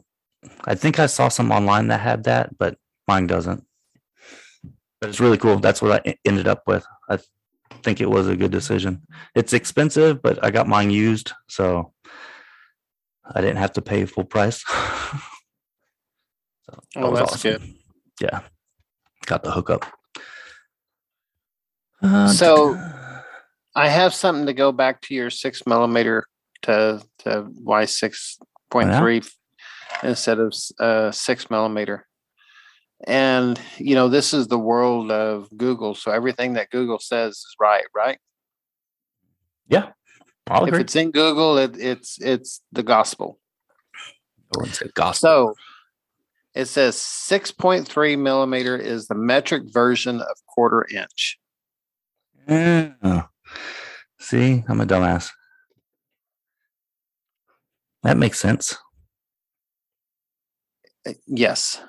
I 0.65 0.75
think 0.75 0.99
I 0.99 1.07
saw 1.07 1.29
some 1.29 1.51
online 1.51 1.89
that 1.89 2.01
had 2.01 2.25
that, 2.25 2.57
but 2.57 2.79
mine 3.07 3.27
doesn't. 3.27 3.65
But 5.01 5.11
it's 5.11 5.21
really 5.21 5.39
cool. 5.39 5.59
That's 5.59 5.83
what 5.83 6.07
I 6.07 6.17
ended 6.25 6.47
up 6.47 6.63
with. 6.67 6.87
I 7.09 7.19
think 7.83 8.01
it 8.01 8.11
was 8.11 8.29
a 8.29 8.37
good 8.37 8.51
decision. 8.51 9.03
It's 9.35 9.53
expensive, 9.53 10.23
but 10.23 10.43
I 10.45 10.51
got 10.51 10.69
mine 10.69 10.91
used, 10.91 11.33
so 11.49 11.93
I 13.35 13.41
didn't 13.41 13.57
have 13.57 13.73
to 13.75 13.83
pay 13.83 14.05
full 14.07 14.25
price. 14.25 14.65
so 16.71 16.81
that 16.95 17.05
Oh, 17.05 17.11
was 17.11 17.19
that's 17.21 17.33
awesome. 17.35 17.53
good. 17.53 17.75
Yeah, 18.21 18.41
got 19.27 19.43
the 19.43 19.51
hookup. 19.51 19.87
Uh, 22.03 22.29
So- 22.33 22.77
I 23.77 23.89
have 23.89 24.13
something 24.13 24.47
to 24.47 24.53
go 24.53 24.73
back 24.73 25.01
to 25.03 25.15
your 25.15 25.31
six 25.31 25.65
millimeter 25.65 26.27
to 26.63 27.01
to 27.21 27.47
Y 27.55 27.85
six 27.85 28.37
point 28.69 28.91
three 28.99 29.23
instead 30.03 30.41
of 30.41 30.53
uh 30.81 31.13
six 31.13 31.49
millimeter. 31.51 32.05
And 33.07 33.61
you 33.79 33.95
know, 33.95 34.09
this 34.09 34.35
is 34.35 34.49
the 34.49 34.59
world 34.59 35.13
of 35.13 35.49
Google, 35.57 35.95
so 35.95 36.11
everything 36.11 36.55
that 36.55 36.71
Google 36.71 36.99
says 36.99 37.35
is 37.37 37.55
right, 37.61 37.85
right? 37.95 38.19
yeah, 39.69 39.93
I'll 40.49 40.63
If 40.65 40.69
agree. 40.69 40.81
it's 40.81 40.97
in 40.97 41.13
Google, 41.13 41.57
it, 41.59 41.79
it's 41.79 42.21
it's 42.21 42.61
the 42.73 42.83
gospel. 42.83 43.39
I 44.53 44.59
wouldn't 44.59 44.75
say 44.75 44.91
gospel. 44.95 45.29
So 45.29 45.55
it 46.55 46.67
says 46.67 46.97
6.3 46.97 48.19
millimeter 48.19 48.77
is 48.77 49.07
the 49.07 49.15
metric 49.15 49.65
version 49.73 50.21
of 50.21 50.37
quarter 50.49 50.87
inch. 50.95 51.39
Yeah. 52.49 53.25
See, 54.19 54.65
I'm 54.69 54.81
a 54.81 54.87
dumbass. 54.87 55.31
That 58.03 58.17
makes 58.17 58.41
sense. 58.41 58.77
Uh, 61.07 61.13
Yes. 61.27 61.81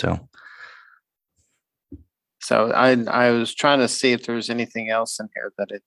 So 0.00 0.28
So 2.40 2.70
I 2.72 2.92
I 3.08 3.30
was 3.30 3.54
trying 3.54 3.80
to 3.80 3.88
see 3.88 4.12
if 4.12 4.24
there's 4.24 4.48
anything 4.48 4.90
else 4.90 5.18
in 5.20 5.28
here 5.34 5.52
that 5.58 5.70
it 5.70 5.82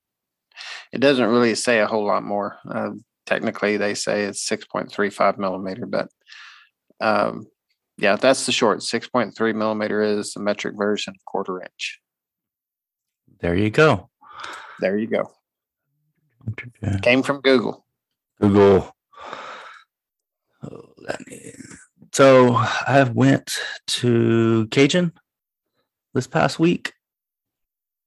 it 0.92 1.00
doesn't 1.00 1.30
really 1.30 1.56
say 1.56 1.80
a 1.80 1.88
whole 1.88 2.06
lot 2.06 2.24
more. 2.24 2.58
Uh, 2.70 2.92
technically, 3.26 3.78
they 3.78 3.94
say 3.96 4.24
it's 4.24 4.48
6.35 4.48 5.38
millimeter, 5.38 5.86
but 5.86 6.10
um, 7.02 7.48
yeah, 7.98 8.16
that's 8.16 8.46
the 8.46 8.52
short. 8.52 8.80
6.3 8.80 9.56
millimeter 9.56 10.02
is 10.02 10.34
the 10.34 10.40
metric 10.40 10.76
version 10.78 11.14
of 11.16 11.26
quarter 11.26 11.62
inch. 11.62 12.00
there 13.40 13.56
you 13.56 13.70
go. 13.70 14.10
There 14.80 14.98
you 14.98 15.08
go. 15.08 15.32
Came 17.02 17.22
from 17.22 17.42
Google. 17.42 17.86
Google. 18.40 18.96
Oh, 20.64 20.94
So 22.14 22.56
I 22.56 23.10
went 23.14 23.52
to 23.88 24.68
Cajun 24.72 25.14
this 26.14 26.28
past 26.28 26.60
week. 26.60 26.94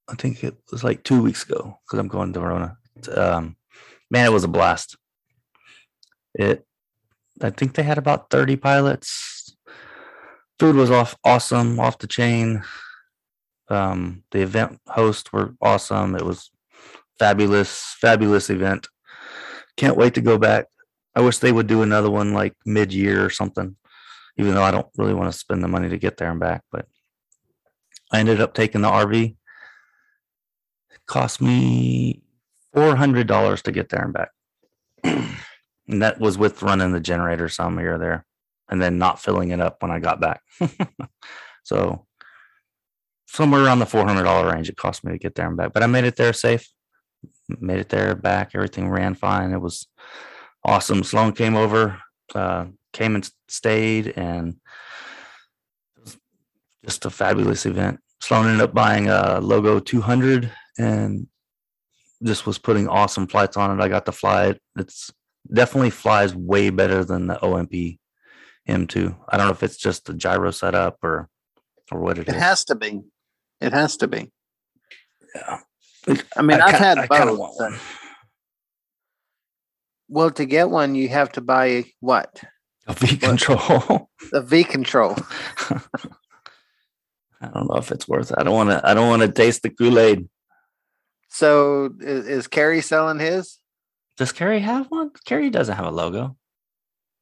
I 0.07 0.15
think 0.15 0.43
it 0.43 0.55
was 0.71 0.83
like 0.83 1.03
two 1.03 1.21
weeks 1.21 1.43
ago 1.43 1.79
because 1.85 1.99
I'm 1.99 2.07
going 2.07 2.33
to 2.33 2.39
Verona. 2.39 2.77
Um, 3.15 3.55
man, 4.11 4.25
it 4.25 4.33
was 4.33 4.43
a 4.43 4.49
blast. 4.49 4.97
It, 6.33 6.65
I 7.41 7.49
think 7.49 7.73
they 7.73 7.83
had 7.83 7.97
about 7.97 8.29
30 8.29 8.55
pilots. 8.57 9.55
Food 10.59 10.75
was 10.75 10.89
off 10.89 11.15
awesome, 11.23 11.79
off 11.79 11.97
the 11.97 12.07
chain. 12.07 12.63
Um, 13.67 14.23
the 14.31 14.41
event 14.41 14.79
hosts 14.87 15.33
were 15.33 15.53
awesome. 15.61 16.15
It 16.15 16.23
was 16.23 16.51
fabulous, 17.19 17.95
fabulous 17.99 18.49
event. 18.49 18.87
Can't 19.75 19.97
wait 19.97 20.13
to 20.13 20.21
go 20.21 20.37
back. 20.37 20.67
I 21.15 21.21
wish 21.21 21.39
they 21.39 21.51
would 21.51 21.67
do 21.67 21.81
another 21.81 22.09
one 22.09 22.33
like 22.33 22.53
mid 22.65 22.93
year 22.93 23.25
or 23.25 23.29
something, 23.29 23.75
even 24.37 24.53
though 24.53 24.63
I 24.63 24.71
don't 24.71 24.87
really 24.97 25.13
want 25.13 25.31
to 25.31 25.37
spend 25.37 25.63
the 25.63 25.67
money 25.67 25.89
to 25.89 25.97
get 25.97 26.17
there 26.17 26.31
and 26.31 26.39
back. 26.39 26.61
But 26.71 26.85
I 28.11 28.19
ended 28.19 28.39
up 28.39 28.53
taking 28.53 28.81
the 28.81 28.89
RV. 28.89 29.35
It 30.91 30.99
cost 31.05 31.41
me 31.41 32.21
$400 32.75 33.61
to 33.61 33.71
get 33.71 33.89
there 33.89 34.03
and 34.03 34.13
back. 34.13 34.29
and 35.87 36.01
that 36.01 36.19
was 36.19 36.37
with 36.37 36.61
running 36.63 36.91
the 36.91 36.99
generator 36.99 37.49
some 37.49 37.77
here 37.77 37.95
or 37.95 37.97
there 37.97 38.25
and 38.69 38.81
then 38.81 38.97
not 38.97 39.21
filling 39.21 39.51
it 39.51 39.59
up 39.59 39.81
when 39.81 39.91
I 39.91 39.99
got 39.99 40.19
back. 40.19 40.41
so 41.63 42.05
somewhere 43.27 43.63
around 43.63 43.79
the 43.79 43.85
$400 43.85 44.51
range 44.51 44.69
it 44.69 44.77
cost 44.77 45.03
me 45.03 45.11
to 45.11 45.17
get 45.17 45.35
there 45.35 45.47
and 45.47 45.57
back. 45.57 45.73
But 45.73 45.83
I 45.83 45.87
made 45.87 46.05
it 46.05 46.15
there 46.15 46.33
safe 46.33 46.67
made 47.59 47.79
it 47.79 47.89
there 47.89 48.15
back. 48.15 48.51
Everything 48.53 48.89
ran 48.89 49.15
fine. 49.15 49.51
It 49.51 49.61
was 49.61 49.87
awesome. 50.63 51.03
Sloan 51.03 51.33
came 51.33 51.55
over, 51.55 51.99
uh, 52.33 52.65
came 52.93 53.15
and 53.15 53.29
stayed, 53.47 54.13
and 54.15 54.55
it 55.97 56.01
was 56.03 56.17
just 56.83 57.05
a 57.05 57.09
fabulous 57.09 57.65
event. 57.65 57.99
Sloan 58.21 58.47
ended 58.47 58.61
up 58.61 58.73
buying 58.73 59.07
a 59.07 59.39
Logo 59.39 59.79
200 59.79 60.51
and 60.77 61.27
just 62.23 62.45
was 62.45 62.57
putting 62.57 62.87
awesome 62.87 63.27
flights 63.27 63.57
on 63.57 63.77
it. 63.77 63.83
I 63.83 63.87
got 63.87 64.05
to 64.05 64.11
fly 64.11 64.47
it. 64.47 64.61
It's 64.77 65.11
definitely 65.51 65.89
flies 65.91 66.35
way 66.35 66.69
better 66.69 67.03
than 67.05 67.27
the 67.27 67.35
OMP 67.43 67.99
M2. 68.67 69.15
I 69.29 69.37
don't 69.37 69.47
know 69.47 69.53
if 69.53 69.63
it's 69.63 69.77
just 69.77 70.05
the 70.05 70.13
gyro 70.13 70.51
setup 70.51 70.97
or 71.03 71.29
or 71.91 71.99
what 71.99 72.17
it 72.17 72.21
It 72.21 72.29
is. 72.29 72.35
It 72.35 72.39
has 72.39 72.65
to 72.65 72.75
be. 72.75 73.01
It 73.61 73.73
has 73.73 73.97
to 73.97 74.07
be. 74.07 74.31
Yeah. 75.35 75.59
I 76.35 76.41
mean, 76.41 76.61
I 76.61 76.71
have 76.71 76.79
had 76.79 76.97
I 76.99 77.07
both. 77.07 77.55
but- 77.59 77.73
Well, 80.07 80.31
to 80.31 80.45
get 80.45 80.69
one, 80.69 80.95
you 80.95 81.09
have 81.09 81.31
to 81.33 81.41
buy 81.41 81.85
what? 81.99 82.43
A 82.87 82.93
V 82.93 83.17
control. 83.17 84.09
The 84.31 84.41
V 84.41 84.63
control. 84.63 85.15
I 87.41 87.47
don't 87.53 87.69
know 87.69 87.77
if 87.77 87.91
it's 87.91 88.07
worth 88.07 88.31
it. 88.31 88.37
I 88.39 88.43
don't 88.43 88.53
want 88.55 88.69
to. 88.71 88.81
I 88.87 88.93
don't 88.93 89.09
want 89.09 89.21
to 89.21 89.31
taste 89.31 89.61
the 89.63 89.69
Kool 89.69 89.99
Aid. 89.99 90.27
So 91.29 91.91
is, 91.99 92.27
is 92.27 92.47
Carrie 92.47 92.81
selling 92.81 93.19
his? 93.19 93.59
Does 94.17 94.31
Kerry 94.31 94.59
have 94.59 94.87
one? 94.87 95.11
Kerry 95.25 95.49
doesn't 95.49 95.75
have 95.75 95.85
a 95.85 95.91
logo. 95.91 96.37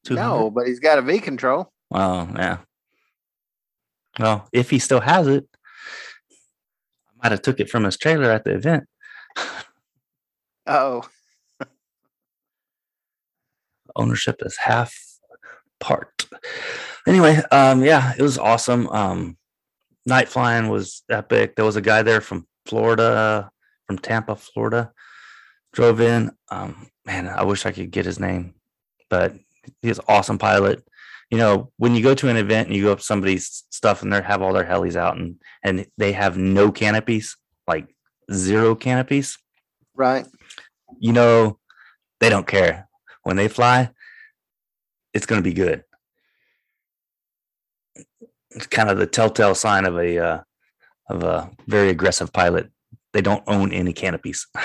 200? 0.04 0.22
No, 0.22 0.50
but 0.50 0.66
he's 0.66 0.80
got 0.80 0.98
a 0.98 1.02
V 1.02 1.18
control. 1.18 1.72
Oh 1.92 2.28
yeah. 2.36 2.58
Well, 4.18 4.48
if 4.52 4.70
he 4.70 4.78
still 4.78 5.00
has 5.00 5.26
it, 5.26 5.46
I 6.30 7.12
might 7.22 7.32
have 7.32 7.42
took 7.42 7.58
it 7.58 7.70
from 7.70 7.84
his 7.84 7.96
trailer 7.96 8.30
at 8.30 8.44
the 8.44 8.54
event. 8.54 8.84
Oh, 10.66 11.02
Ownership 13.96 14.40
is 14.44 14.56
half 14.56 14.94
part. 15.80 16.26
Anyway, 17.06 17.40
um, 17.50 17.84
yeah, 17.84 18.14
it 18.16 18.22
was 18.22 18.38
awesome. 18.38 18.88
Um, 18.88 19.36
night 20.06 20.28
flying 20.28 20.68
was 20.68 21.02
epic. 21.10 21.56
There 21.56 21.64
was 21.64 21.76
a 21.76 21.82
guy 21.82 22.02
there 22.02 22.20
from 22.20 22.46
Florida, 22.66 23.50
from 23.86 23.98
Tampa, 23.98 24.36
Florida, 24.36 24.92
drove 25.74 26.00
in. 26.00 26.30
Um, 26.50 26.88
man, 27.04 27.28
I 27.28 27.42
wish 27.44 27.66
I 27.66 27.72
could 27.72 27.90
get 27.90 28.06
his 28.06 28.18
name, 28.18 28.54
but 29.10 29.34
he's 29.82 29.98
an 29.98 30.04
awesome 30.08 30.38
pilot. 30.38 30.82
you 31.30 31.38
know, 31.38 31.72
when 31.78 31.94
you 31.94 32.02
go 32.02 32.14
to 32.14 32.28
an 32.28 32.36
event 32.36 32.68
and 32.68 32.76
you 32.76 32.84
go 32.84 32.92
up 32.92 33.00
somebody's 33.00 33.64
stuff 33.70 34.02
and 34.02 34.12
they 34.12 34.20
have 34.22 34.40
all 34.42 34.52
their 34.52 34.64
helis 34.64 34.94
out 34.94 35.16
and 35.16 35.36
and 35.62 35.86
they 35.98 36.12
have 36.12 36.36
no 36.36 36.70
canopies, 36.70 37.36
like 37.66 37.88
zero 38.32 38.74
canopies, 38.74 39.36
Right. 39.94 40.26
you 41.00 41.12
know, 41.12 41.58
they 42.20 42.28
don't 42.28 42.46
care. 42.46 42.88
When 43.22 43.36
they 43.36 43.48
fly, 43.48 43.90
it's 45.14 45.26
going 45.26 45.40
to 45.42 45.48
be 45.50 45.54
good. 45.54 45.82
It's 48.50 48.66
kind 48.66 48.90
of 48.90 48.98
the 48.98 49.06
telltale 49.06 49.54
sign 49.54 49.84
of 49.86 49.96
a 49.98 50.18
uh, 50.18 50.40
of 51.10 51.22
a 51.24 51.50
very 51.66 51.88
aggressive 51.88 52.32
pilot. 52.32 52.70
They 53.14 53.22
don't 53.22 53.42
own 53.46 53.72
any 53.72 53.94
canopies. 53.94 54.46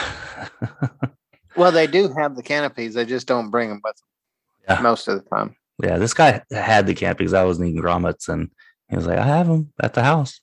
Well, 1.55 1.71
they 1.73 1.87
do 1.87 2.13
have 2.17 2.35
the 2.37 2.43
canopies. 2.43 2.93
They 2.93 3.05
just 3.05 3.27
don't 3.27 3.49
bring 3.49 3.67
them 3.69 3.81
with 3.83 3.95
them 3.97 4.75
Yeah. 4.77 4.81
most 4.81 5.07
of 5.09 5.21
the 5.21 5.29
time. 5.29 5.55
yeah, 5.83 5.97
this 5.97 6.13
guy 6.13 6.41
had 6.51 6.85
the 6.87 6.93
canopies. 6.93 7.33
I 7.33 7.43
was 7.43 7.59
needing 7.59 7.81
grommets, 7.81 8.29
and 8.29 8.49
he 8.89 8.95
was 8.95 9.05
like, 9.07 9.17
"I 9.17 9.25
have 9.25 9.47
them 9.47 9.73
at 9.81 9.93
the 9.93 10.03
house." 10.03 10.39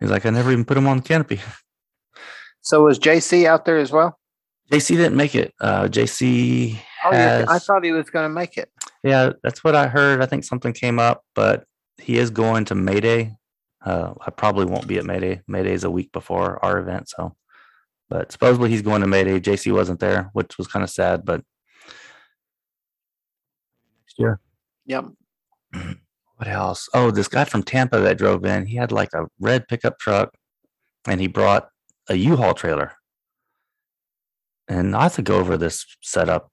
He's 0.00 0.10
like, 0.10 0.26
"I 0.26 0.30
never 0.30 0.50
even 0.50 0.64
put 0.64 0.74
them 0.74 0.88
on 0.88 0.96
the 0.98 1.02
canopy." 1.02 1.40
So 2.62 2.82
was 2.84 2.98
JC 2.98 3.46
out 3.46 3.64
there 3.64 3.78
as 3.78 3.90
well? 3.90 4.18
JC 4.70 4.88
didn't 4.96 5.16
make 5.16 5.34
it. 5.34 5.54
Uh, 5.60 5.84
JC 5.84 6.76
Oh, 7.04 7.10
yeah. 7.12 7.46
I 7.48 7.58
thought 7.58 7.82
he 7.84 7.92
was 7.92 8.10
going 8.10 8.24
to 8.28 8.34
make 8.34 8.58
it. 8.58 8.70
Yeah, 9.02 9.32
that's 9.42 9.64
what 9.64 9.74
I 9.74 9.86
heard. 9.88 10.20
I 10.22 10.26
think 10.26 10.44
something 10.44 10.72
came 10.74 10.98
up, 10.98 11.24
but 11.34 11.64
he 11.98 12.18
is 12.18 12.28
going 12.30 12.66
to 12.66 12.74
Mayday. 12.74 13.34
Uh, 13.84 14.14
I 14.20 14.30
probably 14.30 14.66
won't 14.66 14.86
be 14.86 14.98
at 14.98 15.04
Mayday. 15.06 15.42
Mayday 15.48 15.72
is 15.72 15.84
a 15.84 15.90
week 15.90 16.12
before 16.12 16.62
our 16.64 16.78
event, 16.78 17.08
so. 17.08 17.34
But 18.08 18.32
supposedly 18.32 18.70
he's 18.70 18.82
going 18.82 19.02
to 19.02 19.06
Mayday. 19.06 19.38
JC 19.40 19.72
wasn't 19.72 20.00
there, 20.00 20.30
which 20.32 20.58
was 20.58 20.66
kind 20.66 20.82
of 20.82 20.90
sad. 20.90 21.24
But 21.24 21.42
next 24.02 24.18
year, 24.18 24.40
Yep. 24.86 25.06
what 25.72 26.48
else? 26.48 26.88
Oh, 26.92 27.12
this 27.12 27.28
guy 27.28 27.44
from 27.44 27.62
Tampa 27.62 28.00
that 28.00 28.18
drove 28.18 28.44
in. 28.44 28.66
He 28.66 28.76
had 28.76 28.90
like 28.90 29.12
a 29.14 29.26
red 29.38 29.68
pickup 29.68 29.98
truck, 29.98 30.34
and 31.06 31.20
he 31.20 31.28
brought 31.28 31.68
a 32.08 32.16
U-Haul 32.16 32.54
trailer. 32.54 32.94
And 34.66 34.96
I 34.96 35.04
have 35.04 35.14
to 35.14 35.22
go 35.22 35.38
over 35.38 35.56
this 35.56 35.86
setup 36.02 36.50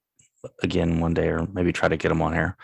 again 0.62 1.00
one 1.00 1.14
day, 1.14 1.28
or 1.28 1.46
maybe 1.52 1.72
try 1.72 1.88
to 1.88 1.96
get 1.96 2.12
him 2.12 2.22
on 2.22 2.32
here. 2.32 2.56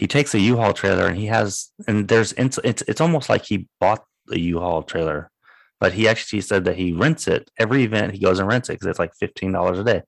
He 0.00 0.06
takes 0.06 0.34
a 0.34 0.40
U-Haul 0.40 0.72
trailer, 0.72 1.06
and 1.06 1.18
he 1.18 1.26
has, 1.26 1.70
and 1.86 2.08
there's 2.08 2.32
it's 2.32 2.58
it's 2.64 2.82
it's 2.88 3.02
almost 3.02 3.28
like 3.28 3.44
he 3.44 3.68
bought 3.80 4.02
a 4.32 4.38
U-Haul 4.38 4.82
trailer, 4.82 5.30
but 5.78 5.92
he 5.92 6.08
actually 6.08 6.40
said 6.40 6.64
that 6.64 6.76
he 6.76 6.94
rents 6.94 7.28
it 7.28 7.50
every 7.58 7.84
event. 7.84 8.14
He 8.14 8.18
goes 8.18 8.38
and 8.38 8.48
rents 8.48 8.70
it 8.70 8.72
because 8.74 8.86
it's 8.86 8.98
like 8.98 9.12
fifteen 9.14 9.52
dollars 9.52 9.78
a 9.78 9.84
day. 9.84 10.02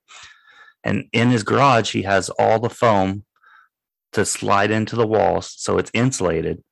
And 0.83 1.05
in 1.13 1.29
his 1.29 1.43
garage, 1.43 1.93
he 1.93 2.03
has 2.03 2.31
all 2.39 2.59
the 2.59 2.71
foam 2.71 3.25
to 4.13 4.25
slide 4.25 4.71
into 4.71 4.97
the 4.97 5.07
walls, 5.07 5.55
so 5.59 5.77
it's 5.77 5.91
insulated. 5.93 6.63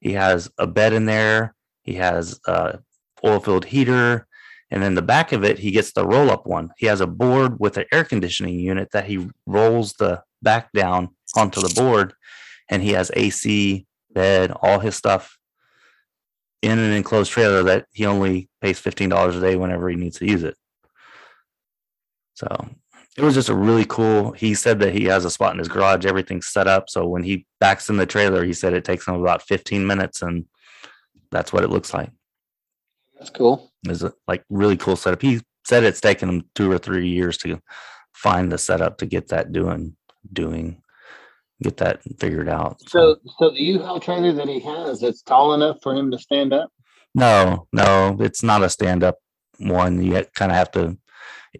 He 0.00 0.12
has 0.12 0.48
a 0.58 0.68
bed 0.68 0.92
in 0.92 1.06
there. 1.06 1.56
He 1.82 1.94
has 1.94 2.38
a 2.46 2.78
oil-filled 3.24 3.64
heater, 3.64 4.28
and 4.70 4.80
then 4.80 4.94
the 4.94 5.02
back 5.02 5.32
of 5.32 5.42
it, 5.42 5.58
he 5.58 5.72
gets 5.72 5.92
the 5.92 6.06
roll-up 6.06 6.46
one. 6.46 6.70
He 6.78 6.86
has 6.86 7.00
a 7.00 7.06
board 7.08 7.58
with 7.58 7.76
an 7.78 7.86
air 7.92 8.04
conditioning 8.04 8.60
unit 8.60 8.90
that 8.92 9.06
he 9.06 9.28
rolls 9.44 9.94
the 9.94 10.22
back 10.40 10.70
down 10.72 11.16
onto 11.36 11.60
the 11.60 11.74
board, 11.74 12.14
and 12.68 12.82
he 12.82 12.92
has 12.92 13.10
AC, 13.14 13.86
bed, 14.10 14.52
all 14.62 14.78
his 14.78 14.96
stuff 14.96 15.38
in 16.62 16.78
an 16.78 16.92
enclosed 16.92 17.30
trailer 17.30 17.62
that 17.62 17.86
he 17.92 18.04
only 18.04 18.48
pays 18.60 18.78
fifteen 18.78 19.08
dollars 19.08 19.36
a 19.36 19.40
day 19.40 19.56
whenever 19.56 19.88
he 19.88 19.96
needs 19.96 20.18
to 20.18 20.26
use 20.26 20.42
it. 20.42 20.56
So 22.34 22.68
it 23.16 23.22
was 23.22 23.34
just 23.34 23.48
a 23.48 23.54
really 23.54 23.84
cool. 23.84 24.32
He 24.32 24.54
said 24.54 24.78
that 24.80 24.94
he 24.94 25.04
has 25.04 25.24
a 25.24 25.30
spot 25.30 25.52
in 25.52 25.58
his 25.58 25.68
garage, 25.68 26.06
everything's 26.06 26.46
set 26.46 26.68
up. 26.68 26.88
So 26.88 27.06
when 27.06 27.24
he 27.24 27.46
backs 27.58 27.90
in 27.90 27.96
the 27.96 28.06
trailer, 28.06 28.44
he 28.44 28.52
said 28.52 28.72
it 28.72 28.84
takes 28.84 29.08
him 29.08 29.14
about 29.14 29.42
15 29.42 29.86
minutes 29.86 30.22
and 30.22 30.46
that's 31.30 31.52
what 31.52 31.64
it 31.64 31.70
looks 31.70 31.92
like. 31.92 32.10
That's 33.18 33.30
cool. 33.30 33.72
Is 33.88 34.04
a 34.04 34.12
like 34.28 34.44
really 34.48 34.76
cool 34.76 34.94
setup. 34.96 35.20
He 35.20 35.40
said 35.66 35.82
it's 35.82 36.00
taken 36.00 36.28
him 36.28 36.44
two 36.54 36.70
or 36.70 36.78
three 36.78 37.08
years 37.08 37.36
to 37.38 37.60
find 38.12 38.50
the 38.52 38.58
setup 38.58 38.98
to 38.98 39.06
get 39.06 39.28
that 39.28 39.52
doing 39.52 39.96
doing 40.32 40.82
get 41.62 41.76
that 41.78 42.00
figured 42.18 42.48
out. 42.48 42.80
So, 42.88 43.16
so 43.38 43.50
the 43.50 43.60
U-Haul 43.60 44.00
trailer 44.00 44.32
that 44.32 44.48
he 44.48 44.60
has, 44.60 45.02
it's 45.02 45.22
tall 45.22 45.54
enough 45.54 45.78
for 45.82 45.94
him 45.94 46.10
to 46.10 46.18
stand 46.18 46.52
up. 46.52 46.70
No, 47.14 47.66
no, 47.72 48.16
it's 48.20 48.42
not 48.42 48.62
a 48.62 48.70
stand 48.70 49.02
up 49.02 49.16
one. 49.58 50.02
You 50.02 50.24
kind 50.34 50.52
of 50.52 50.56
have 50.56 50.70
to. 50.72 50.96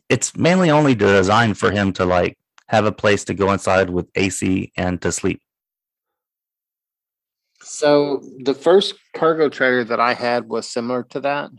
It's 0.09 0.37
mainly 0.37 0.71
only 0.71 0.95
designed 0.95 1.59
for 1.59 1.71
him 1.71 1.93
to 1.95 2.05
like 2.05 2.39
have 2.69 2.85
a 2.85 2.93
place 2.93 3.25
to 3.25 3.35
go 3.35 3.53
inside 3.53 3.91
with 3.91 4.09
AC 4.15 4.73
and 4.77 5.01
to 5.03 5.11
sleep. 5.11 5.41
So 7.63 8.23
the 8.45 8.55
first 8.55 8.95
cargo 9.15 9.49
trailer 9.49 9.85
that 9.85 10.01
I 10.01 10.15
had 10.15 10.49
was 10.49 10.69
similar 10.69 11.03
to 11.11 11.21
that. 11.21 11.51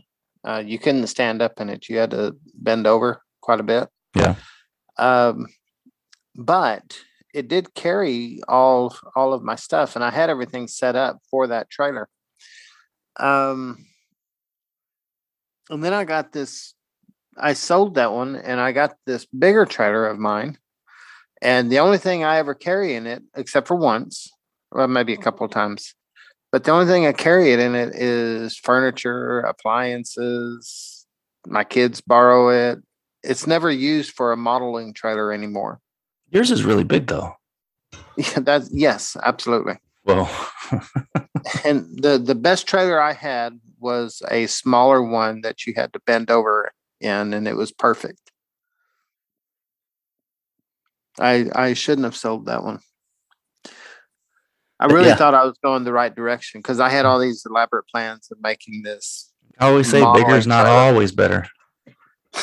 Uh, 0.42 0.62
you 0.64 0.78
couldn't 0.78 1.06
stand 1.08 1.42
up 1.42 1.60
in 1.60 1.68
it; 1.68 1.88
you 1.88 1.98
had 1.98 2.12
to 2.12 2.36
bend 2.54 2.86
over 2.86 3.22
quite 3.42 3.60
a 3.60 3.64
bit. 3.64 3.88
Yeah. 4.14 4.36
Um, 4.96 5.46
but 6.34 6.96
it 7.34 7.48
did 7.48 7.74
carry 7.74 8.40
all 8.48 8.96
all 9.14 9.32
of 9.32 9.42
my 9.42 9.56
stuff, 9.56 9.96
and 9.96 10.04
I 10.04 10.10
had 10.10 10.30
everything 10.30 10.68
set 10.68 10.96
up 10.96 11.18
for 11.30 11.46
that 11.48 11.70
trailer. 11.70 12.08
Um, 13.18 13.86
and 15.68 15.82
then 15.82 15.92
I 15.92 16.04
got 16.04 16.32
this. 16.32 16.74
I 17.38 17.52
sold 17.52 17.94
that 17.94 18.12
one, 18.12 18.36
and 18.36 18.60
I 18.60 18.72
got 18.72 18.94
this 19.06 19.26
bigger 19.26 19.64
trailer 19.66 20.06
of 20.06 20.18
mine. 20.18 20.58
And 21.42 21.70
the 21.72 21.78
only 21.78 21.98
thing 21.98 22.22
I 22.22 22.36
ever 22.36 22.54
carry 22.54 22.94
in 22.94 23.06
it, 23.06 23.22
except 23.34 23.68
for 23.68 23.76
once, 23.76 24.30
well, 24.72 24.88
maybe 24.88 25.14
a 25.14 25.18
couple 25.18 25.46
of 25.46 25.52
times, 25.52 25.94
but 26.52 26.64
the 26.64 26.72
only 26.72 26.86
thing 26.86 27.06
I 27.06 27.12
carry 27.12 27.52
it 27.52 27.60
in 27.60 27.74
it 27.74 27.94
is 27.94 28.58
furniture, 28.58 29.40
appliances. 29.40 31.06
My 31.46 31.64
kids 31.64 32.00
borrow 32.00 32.48
it. 32.48 32.80
It's 33.22 33.46
never 33.46 33.70
used 33.70 34.12
for 34.12 34.32
a 34.32 34.36
modeling 34.36 34.92
trailer 34.92 35.32
anymore. 35.32 35.80
Yours 36.30 36.50
is 36.50 36.64
really 36.64 36.84
big 36.84 37.06
though. 37.06 37.34
Yeah, 38.16 38.40
that's 38.40 38.68
yes, 38.70 39.16
absolutely. 39.22 39.78
Well, 40.04 40.28
And 41.64 41.86
the 42.02 42.18
the 42.18 42.34
best 42.34 42.66
trailer 42.66 43.00
I 43.00 43.12
had 43.12 43.58
was 43.78 44.22
a 44.30 44.46
smaller 44.46 45.02
one 45.02 45.40
that 45.42 45.66
you 45.66 45.72
had 45.74 45.92
to 45.92 46.00
bend 46.00 46.30
over 46.30 46.70
in, 47.00 47.32
and 47.32 47.48
it 47.48 47.56
was 47.56 47.72
perfect. 47.72 48.20
I 51.18 51.50
I 51.54 51.74
shouldn't 51.74 52.04
have 52.04 52.16
sold 52.16 52.46
that 52.46 52.62
one. 52.62 52.80
I 54.78 54.86
really 54.86 55.08
yeah. 55.08 55.16
thought 55.16 55.34
I 55.34 55.44
was 55.44 55.58
going 55.62 55.84
the 55.84 55.92
right 55.92 56.14
direction 56.14 56.60
because 56.60 56.80
I 56.80 56.88
had 56.88 57.04
all 57.04 57.18
these 57.18 57.44
elaborate 57.44 57.86
plans 57.88 58.28
of 58.30 58.38
making 58.42 58.82
this. 58.82 59.30
I 59.58 59.68
always 59.68 59.90
say 59.90 60.02
bigger 60.14 60.36
is 60.36 60.46
not 60.46 60.64
always 60.66 61.12
better. 61.12 61.46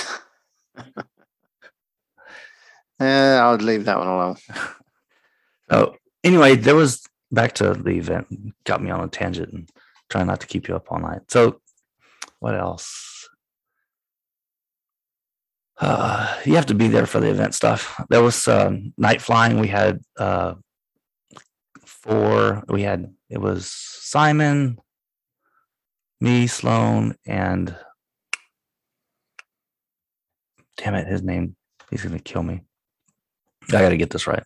Eh, 3.00 3.38
I 3.38 3.52
would 3.52 3.62
leave 3.62 3.86
that 3.86 4.00
one 4.00 4.08
alone. 4.08 4.38
So 5.70 5.96
anyway, 6.24 6.56
there 6.56 6.76
was 6.76 7.04
back 7.32 7.54
to 7.56 7.74
the 7.74 7.92
event. 7.92 8.28
Got 8.64 8.82
me 8.82 8.90
on 8.90 9.04
a 9.04 9.08
tangent 9.08 9.54
and 9.54 9.70
trying 10.10 10.28
not 10.28 10.42
to 10.42 10.48
keep 10.48 10.68
you 10.68 10.76
up 10.76 10.92
all 10.92 11.00
night. 11.00 11.22
So 11.30 11.62
what 12.40 12.56
else? 12.56 13.30
Uh, 15.80 16.36
you 16.46 16.56
have 16.56 16.66
to 16.68 16.76
be 16.76 16.88
there 16.88 17.06
for 17.06 17.20
the 17.20 17.30
event 17.30 17.54
stuff. 17.54 18.04
There 18.10 18.24
was 18.24 18.48
um, 18.48 18.94
night 18.98 19.22
flying. 19.22 19.60
We 19.60 19.68
had 19.68 20.02
uh, 20.18 20.56
four. 21.86 22.64
We 22.68 22.82
had 22.82 23.14
it 23.30 23.40
was 23.40 23.68
Simon, 23.68 24.78
me, 26.22 26.48
Sloan, 26.48 27.16
and 27.26 27.76
damn 30.78 30.96
it, 30.96 31.08
his 31.08 31.22
name. 31.22 31.56
He's 31.92 32.04
gonna 32.04 32.20
kill 32.20 32.44
me. 32.44 32.62
I 33.70 33.82
got 33.82 33.90
to 33.90 33.98
get 33.98 34.12
this 34.12 34.28
right. 34.28 34.44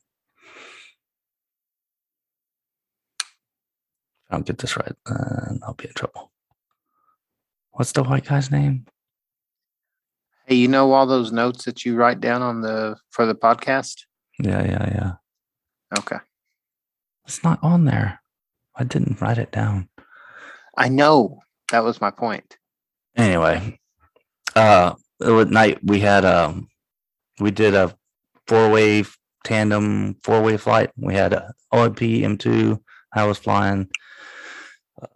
If 3.18 4.32
I 4.32 4.36
don't 4.36 4.46
get 4.46 4.58
this 4.58 4.76
right, 4.78 4.94
then 5.06 5.60
I'll 5.64 5.74
be 5.74 5.88
in 5.88 5.94
trouble. 5.94 6.32
What's 7.72 7.92
the 7.92 8.04
white 8.04 8.26
guy's 8.26 8.52
name? 8.52 8.86
Hey, 10.46 10.56
you 10.56 10.68
know 10.68 10.92
all 10.92 11.06
those 11.06 11.32
notes 11.32 11.66
that 11.66 11.86
you 11.86 11.96
write 11.96 12.20
down 12.20 12.42
on 12.42 12.62
the 12.62 12.98
for 13.12 13.26
the 13.26 13.36
podcast? 13.36 14.02
Yeah, 14.40 14.64
yeah, 14.64 14.90
yeah. 14.90 15.12
Okay. 16.00 16.18
It's 17.26 17.44
not 17.44 17.60
on 17.64 17.86
there. 17.86 18.22
I 18.76 18.84
didn't 18.84 19.22
write 19.22 19.38
it 19.38 19.52
down. 19.52 19.90
I 20.78 20.90
know. 20.90 21.40
That 21.72 21.84
was 21.84 22.02
my 22.02 22.12
point. 22.12 22.58
Anyway, 23.16 23.80
uh, 24.56 24.96
at 25.22 25.50
night 25.50 25.80
we 25.84 26.00
had 26.00 26.26
um, 26.26 26.68
we 27.40 27.52
did 27.52 27.74
a 27.74 27.96
four-way 28.52 29.06
tandem 29.46 30.18
four-way 30.24 30.58
flight. 30.58 30.92
We 30.98 31.14
had 31.14 31.32
a 31.32 31.54
OMP 31.72 32.00
M2. 32.00 32.78
I 33.14 33.24
was 33.24 33.38
flying 33.38 33.88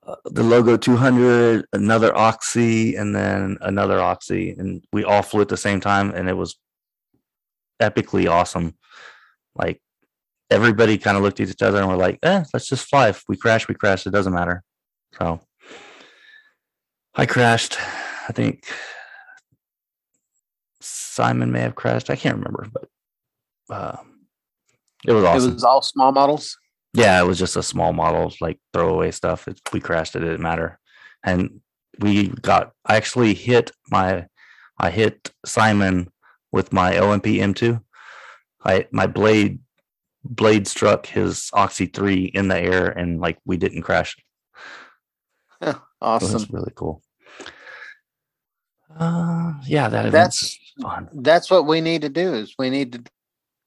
uh, 0.08 0.16
the 0.24 0.42
Logo 0.42 0.78
200, 0.78 1.66
another 1.74 2.16
Oxy, 2.16 2.96
and 2.96 3.14
then 3.14 3.58
another 3.60 4.00
Oxy, 4.00 4.52
and 4.52 4.86
we 4.94 5.04
all 5.04 5.22
flew 5.22 5.42
at 5.42 5.50
the 5.50 5.58
same 5.58 5.82
time, 5.82 6.12
and 6.12 6.30
it 6.30 6.38
was 6.38 6.56
epically 7.82 8.32
awesome. 8.32 8.78
Like 9.54 9.82
everybody 10.50 10.98
kind 10.98 11.18
of 11.18 11.24
looked 11.24 11.42
at 11.42 11.50
each 11.50 11.62
other 11.62 11.80
and 11.80 11.90
we're 11.90 11.98
like, 11.98 12.20
eh, 12.24 12.46
let's 12.54 12.70
just 12.70 12.88
fly. 12.88 13.10
If 13.10 13.26
we 13.28 13.36
crash, 13.36 13.68
we 13.68 13.76
crash. 13.76 14.08
It 14.08 14.12
doesn't 14.12 14.34
matter. 14.34 14.64
So 15.18 15.42
I 17.14 17.26
crashed. 17.26 17.78
I 18.30 18.32
think 18.32 18.66
Simon 20.80 21.52
may 21.52 21.62
have 21.62 21.76
crashed. 21.76 22.10
I 22.10 22.16
can't 22.16 22.38
remember, 22.38 22.68
but 22.72 22.88
uh, 23.70 23.98
it 25.08 25.14
was 25.14 25.24
awesome. 25.24 25.50
It 25.52 25.54
was 25.54 25.64
all 25.64 25.82
small 25.82 26.12
models. 26.12 26.58
Yeah, 26.94 27.22
it 27.22 27.28
was 27.28 27.38
just 27.38 27.58
a 27.58 27.64
small 27.64 27.94
model, 27.94 28.34
like 28.40 28.60
throwaway 28.74 29.12
stuff. 29.12 29.48
It, 29.48 29.60
we 29.74 29.80
crashed 29.80 30.16
it, 30.16 30.24
it 30.24 30.28
didn't 30.28 30.42
matter. 30.42 30.80
And 31.24 31.62
we 32.00 32.30
got, 32.30 32.72
I 32.86 32.96
actually 32.96 33.34
hit 33.34 33.72
my, 33.92 34.28
I 34.80 34.90
hit 34.90 35.32
Simon 35.46 36.10
with 36.52 36.72
my 36.72 36.98
OMP 36.98 37.26
M2. 37.26 37.82
I, 38.64 38.88
my 38.92 39.08
blade, 39.08 39.60
blade 40.24 40.68
struck 40.68 41.06
his 41.06 41.50
Oxy 41.54 41.86
3 41.86 42.26
in 42.34 42.48
the 42.48 42.58
air 42.58 42.88
and 42.88 43.20
like 43.20 43.38
we 43.46 43.58
didn't 43.58 43.82
crash. 43.82 44.16
Awesome. 46.02 46.32
that's 46.32 46.50
really 46.52 46.72
cool. 46.76 47.02
Uh, 48.98 49.54
yeah, 49.66 49.90
that 49.90 50.12
That's 50.12 50.58
fun. 50.82 51.10
that's 51.14 51.50
what 51.50 51.66
we 51.66 51.82
need 51.82 52.04
to 52.04 52.10
do 52.10 52.34
is 52.34 52.54
we 52.58 52.70
need 52.70 52.94
to 52.94 53.04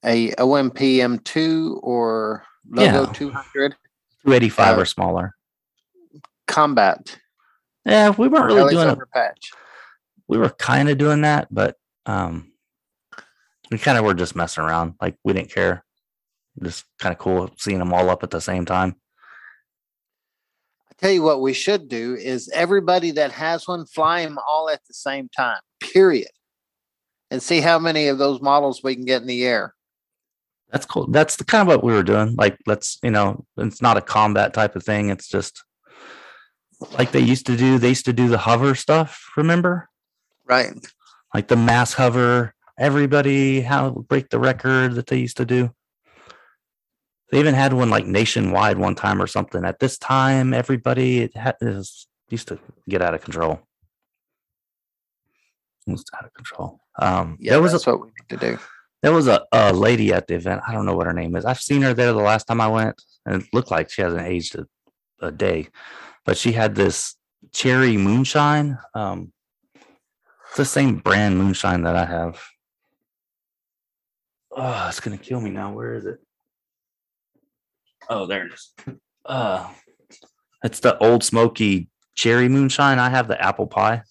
a 0.05 0.31
OMP 0.39 0.79
M2 0.79 1.79
or 1.83 2.45
Logo 2.71 3.05
Yeah. 3.07 3.13
200 3.13 3.77
285 4.25 4.77
uh, 4.77 4.81
or 4.81 4.85
smaller. 4.85 5.35
combat. 6.47 7.19
Yeah, 7.85 8.11
we 8.11 8.29
weren't 8.29 8.47
really 8.47 8.75
doing 8.75 8.89
it. 8.91 8.99
patch. 9.15 9.51
we 10.27 10.37
were 10.39 10.51
kind 10.51 10.89
of 10.91 10.99
doing 10.99 11.23
that, 11.23 11.49
but 11.51 11.77
um, 12.07 12.53
we 13.71 13.79
kind 13.79 13.97
of 13.99 14.05
were 14.05 14.15
just 14.15 14.37
messing 14.37 14.65
around. 14.65 14.95
Like 15.01 15.17
we 15.25 15.33
didn't 15.33 15.51
care. 15.51 15.85
Just 16.63 16.85
kind 16.99 17.13
of 17.13 17.19
cool 17.19 17.51
seeing 17.57 17.79
them 17.79 17.93
all 17.95 18.11
up 18.11 18.23
at 18.23 18.31
the 18.31 18.41
same 18.41 18.65
time. 18.67 18.97
I 20.91 20.95
tell 20.99 21.13
you 21.13 21.23
what 21.23 21.41
we 21.41 21.53
should 21.53 21.89
do 21.89 22.15
is 22.17 22.51
everybody 22.53 23.13
that 23.13 23.31
has 23.33 23.67
one 23.69 23.87
fly 23.87 24.25
them 24.25 24.39
all 24.51 24.69
at 24.69 24.85
the 24.89 24.95
same 24.95 25.29
time. 25.29 25.61
Period. 25.81 26.29
And 27.31 27.43
see 27.43 27.61
how 27.61 27.79
many 27.79 28.09
of 28.09 28.19
those 28.19 28.41
models 28.41 28.83
we 28.83 28.97
can 28.97 29.05
get 29.05 29.23
in 29.23 29.29
the 29.29 29.45
air. 29.45 29.75
That's 30.71 30.85
cool. 30.85 31.07
That's 31.07 31.37
the 31.37 31.45
kind 31.45 31.63
of 31.63 31.69
what 31.69 31.83
we 31.83 31.93
were 31.93 32.03
doing. 32.03 32.35
Like 32.37 32.59
let's, 32.67 32.99
you 33.03 33.11
know, 33.11 33.45
it's 33.57 33.81
not 33.81 33.97
a 33.97 34.03
combat 34.03 34.53
type 34.53 34.77
of 34.77 34.83
thing. 34.85 35.09
It's 35.09 35.29
just 35.29 35.63
like 36.93 37.13
they 37.13 37.21
used 37.21 37.47
to 37.47 37.57
do. 37.57 37.79
They 37.79 37.89
used 37.91 38.05
to 38.05 38.13
do 38.13 38.29
the 38.29 38.39
hover 38.39 38.75
stuff. 38.75 39.31
Remember, 39.37 39.89
Right. 40.47 40.73
like 41.35 41.49
the 41.49 41.57
mass 41.57 41.95
hover. 41.95 42.55
Everybody 42.79 43.63
how 43.63 43.91
break 43.91 44.29
the 44.31 44.39
record 44.39 44.95
that 44.95 45.07
they 45.09 45.17
used 45.19 45.39
to 45.39 45.45
do. 45.45 45.71
They 47.31 47.41
even 47.41 47.55
had 47.55 47.73
one 47.73 47.91
like 47.91 48.07
nationwide 48.07 48.79
one 48.79 48.95
time 48.95 49.21
or 49.21 49.27
something. 49.27 49.65
At 49.65 49.81
this 49.81 49.99
time, 49.99 50.55
everybody 50.55 51.21
it 51.21 51.37
had, 51.37 51.57
it 51.61 51.65
was, 51.65 52.07
used 52.31 52.49
to 52.49 52.59
get 52.89 53.03
out 53.03 53.15
of 53.15 53.23
control. 53.23 53.61
It 55.87 55.93
was 55.93 56.05
out 56.17 56.25
of 56.27 56.35
control. 56.35 56.79
Um, 56.99 57.37
Yeah, 57.41 57.53
there 57.53 57.63
was 57.63 57.73
a, 57.73 57.75
that's 57.77 57.87
what 57.87 58.01
we 58.01 58.09
need 58.09 58.29
to 58.29 58.37
do. 58.37 58.59
There 59.03 59.13
was 59.13 59.29
a, 59.29 59.45
a 59.53 59.73
lady 59.73 60.13
at 60.13 60.27
the 60.27 60.35
event. 60.35 60.63
I 60.67 60.73
don't 60.73 60.87
know 60.87 60.97
what 60.97 61.07
her 61.07 61.13
name 61.13 61.37
is. 61.37 61.45
I've 61.45 61.61
seen 61.61 61.83
her 61.83 61.95
there 61.95 62.13
the 62.13 62.19
last 62.19 62.47
time 62.47 62.61
I 62.61 62.69
went, 62.69 63.01
and 63.25 63.43
it 63.43 63.49
looked 63.53 63.71
like 63.71 63.91
she 63.91 64.03
hasn't 64.03 64.27
aged 64.27 64.57
a, 64.57 64.67
a 65.21 65.31
day. 65.31 65.69
But 66.25 66.37
she 66.37 66.53
had 66.53 66.75
this 66.75 67.15
cherry 67.53 67.97
moonshine. 67.97 68.79
Um, 68.95 69.33
it's 70.49 70.57
the 70.57 70.65
same 70.65 70.97
brand 70.97 71.39
moonshine 71.39 71.83
that 71.83 71.95
I 71.95 72.07
have. 72.07 72.43
Oh, 74.51 74.87
it's 74.89 75.01
gonna 75.01 75.19
kill 75.19 75.41
me 75.41 75.51
now. 75.51 75.73
Where 75.73 75.95
is 75.95 76.07
it? 76.07 76.19
Oh, 78.09 78.27
there 78.27 78.47
it 78.47 78.53
is. 78.55 78.75
Uh, 79.25 79.69
it's 80.65 80.81
the 80.81 80.99
Ole 80.99 81.21
Smoky 81.21 81.89
cherry 82.15 82.49
moonshine. 82.49 82.99
I 82.99 83.11
have 83.11 83.29
the 83.29 83.41
apple 83.41 83.67
pie. 83.67 84.03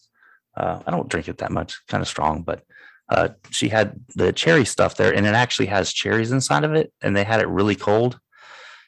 Uh, 0.55 0.81
I 0.85 0.91
don't 0.91 1.09
drink 1.09 1.27
it 1.27 1.39
that 1.39 1.51
much, 1.51 1.81
kind 1.87 2.01
of 2.01 2.07
strong, 2.07 2.43
but 2.43 2.63
uh, 3.09 3.29
she 3.51 3.69
had 3.69 3.99
the 4.15 4.33
cherry 4.33 4.65
stuff 4.65 4.95
there, 4.95 5.13
and 5.13 5.25
it 5.25 5.33
actually 5.33 5.67
has 5.67 5.93
cherries 5.93 6.31
inside 6.31 6.63
of 6.63 6.73
it, 6.73 6.91
and 7.01 7.15
they 7.15 7.23
had 7.23 7.39
it 7.39 7.47
really 7.47 7.75
cold. 7.75 8.19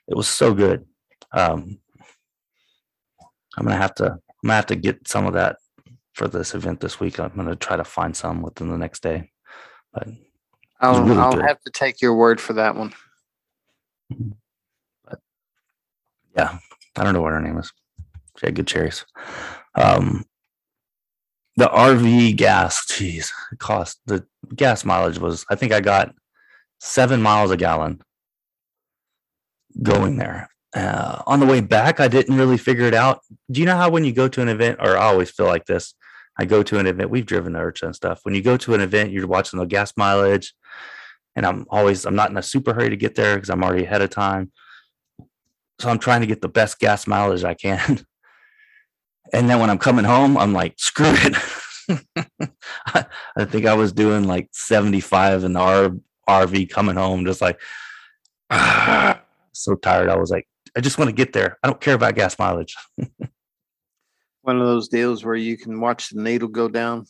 It 0.08 0.16
was 0.16 0.28
so 0.28 0.54
good. 0.54 0.86
Um, 1.32 1.80
I'm 3.58 3.66
gonna 3.66 3.78
have 3.78 3.96
to. 3.96 4.06
I'm 4.06 4.48
gonna 4.48 4.56
have 4.56 4.66
to 4.68 4.76
get 4.76 5.08
some 5.08 5.26
of 5.26 5.34
that 5.34 5.58
for 6.14 6.28
this 6.28 6.54
event 6.54 6.80
this 6.82 7.00
week. 7.00 7.20
I'm 7.20 7.36
gonna 7.36 7.56
try 7.56 7.78
to 7.78 7.84
find 7.84 8.16
some 8.16 8.42
within 8.42 8.70
the 8.70 8.78
next 8.78 9.04
day. 9.04 9.32
But 9.94 10.08
I'll, 10.82 11.04
really 11.04 11.20
I'll 11.20 11.42
have 11.42 11.62
to 11.62 11.72
take 11.72 12.02
your 12.02 12.16
word 12.16 12.42
for 12.42 12.54
that 12.54 12.76
one. 12.76 12.94
But 15.06 15.20
yeah, 16.36 16.58
I 16.98 17.04
don't 17.04 17.14
know 17.14 17.22
what 17.22 17.34
her 17.34 17.42
name 17.42 17.58
is. 17.58 17.72
She 18.38 18.46
had 18.46 18.56
good 18.56 18.68
cherries. 18.68 19.06
Um, 19.76 20.26
the 21.60 21.68
RV 21.68 22.38
gas, 22.38 22.86
geez, 22.86 23.34
cost 23.58 24.00
the 24.06 24.26
gas 24.56 24.86
mileage 24.86 25.20
was. 25.20 25.46
I 25.50 25.56
think 25.56 25.74
I 25.74 25.82
got 25.82 26.16
seven 26.80 27.22
miles 27.22 27.52
a 27.52 27.58
gallon 27.58 28.02
going 29.84 30.18
there. 30.18 30.50
Uh, 30.74 31.22
on 31.28 31.42
the 31.42 31.46
way 31.46 31.60
back, 31.60 32.00
I 32.00 32.08
didn't 32.08 32.38
really 32.38 32.58
figure 32.58 32.86
it 32.86 32.94
out. 32.94 33.20
Do 33.52 33.60
you 33.60 33.66
know 33.66 33.76
how 33.76 33.90
when 33.90 34.06
you 34.06 34.14
go 34.14 34.30
to 34.30 34.42
an 34.42 34.48
event, 34.48 34.80
or 34.80 34.98
I 34.98 35.08
always 35.08 35.30
feel 35.30 35.48
like 35.48 35.66
this? 35.66 35.96
I 36.38 36.46
go 36.46 36.64
to 36.64 36.80
an 36.80 36.88
event. 36.88 37.10
We've 37.10 37.26
driven 37.26 37.54
to 37.54 37.60
IRCHA 37.60 37.84
and 37.84 37.96
stuff. 37.96 38.22
When 38.24 38.36
you 38.36 38.42
go 38.42 38.56
to 38.56 38.74
an 38.74 38.80
event, 38.80 39.12
you're 39.12 39.28
watching 39.28 39.60
the 39.60 39.66
gas 39.66 39.92
mileage, 39.98 40.54
and 41.36 41.46
I'm 41.46 41.66
always 41.70 42.06
I'm 42.06 42.16
not 42.16 42.30
in 42.30 42.38
a 42.38 42.44
super 42.44 42.74
hurry 42.74 42.90
to 42.90 42.98
get 42.98 43.16
there 43.16 43.36
because 43.36 43.50
I'm 43.50 43.64
already 43.64 43.84
ahead 43.84 44.02
of 44.02 44.12
time. 44.12 44.52
So 45.80 45.90
I'm 45.90 46.00
trying 46.00 46.22
to 46.22 46.28
get 46.28 46.42
the 46.42 46.48
best 46.48 46.80
gas 46.80 47.06
mileage 47.06 47.44
I 47.44 47.54
can. 47.54 48.06
And 49.34 49.50
then 49.50 49.60
when 49.60 49.70
I'm 49.70 49.78
coming 49.78 50.06
home, 50.06 50.38
I'm 50.38 50.54
like, 50.54 50.74
screw 50.78 51.06
it. 51.08 51.36
I, 53.36 53.46
think 53.46 53.66
I 53.66 53.74
was 53.74 53.92
doing 53.92 54.26
like 54.26 54.50
75 54.52 55.44
in 55.44 55.54
the 55.54 55.60
R, 55.60 55.92
RV 56.28 56.70
coming 56.70 56.96
home, 56.96 57.26
just 57.26 57.42
like 57.42 57.60
so 59.54 59.76
tired. 59.76 60.10
I 60.10 60.16
was 60.18 60.30
like, 60.30 60.48
I 60.78 60.82
just 60.82 60.98
want 60.98 61.10
to 61.10 61.16
get 61.16 61.34
there. 61.34 61.58
I 61.64 61.68
don't 61.68 61.82
care 61.82 61.96
about 61.96 62.16
gas 62.16 62.38
mileage. 62.38 62.76
One 64.42 64.60
of 64.60 64.68
those 64.68 64.88
deals 64.88 65.24
where 65.24 65.36
you 65.36 65.58
can 65.58 65.80
watch 65.80 66.10
the 66.10 66.22
needle 66.22 66.48
go 66.48 66.68
down 66.70 67.06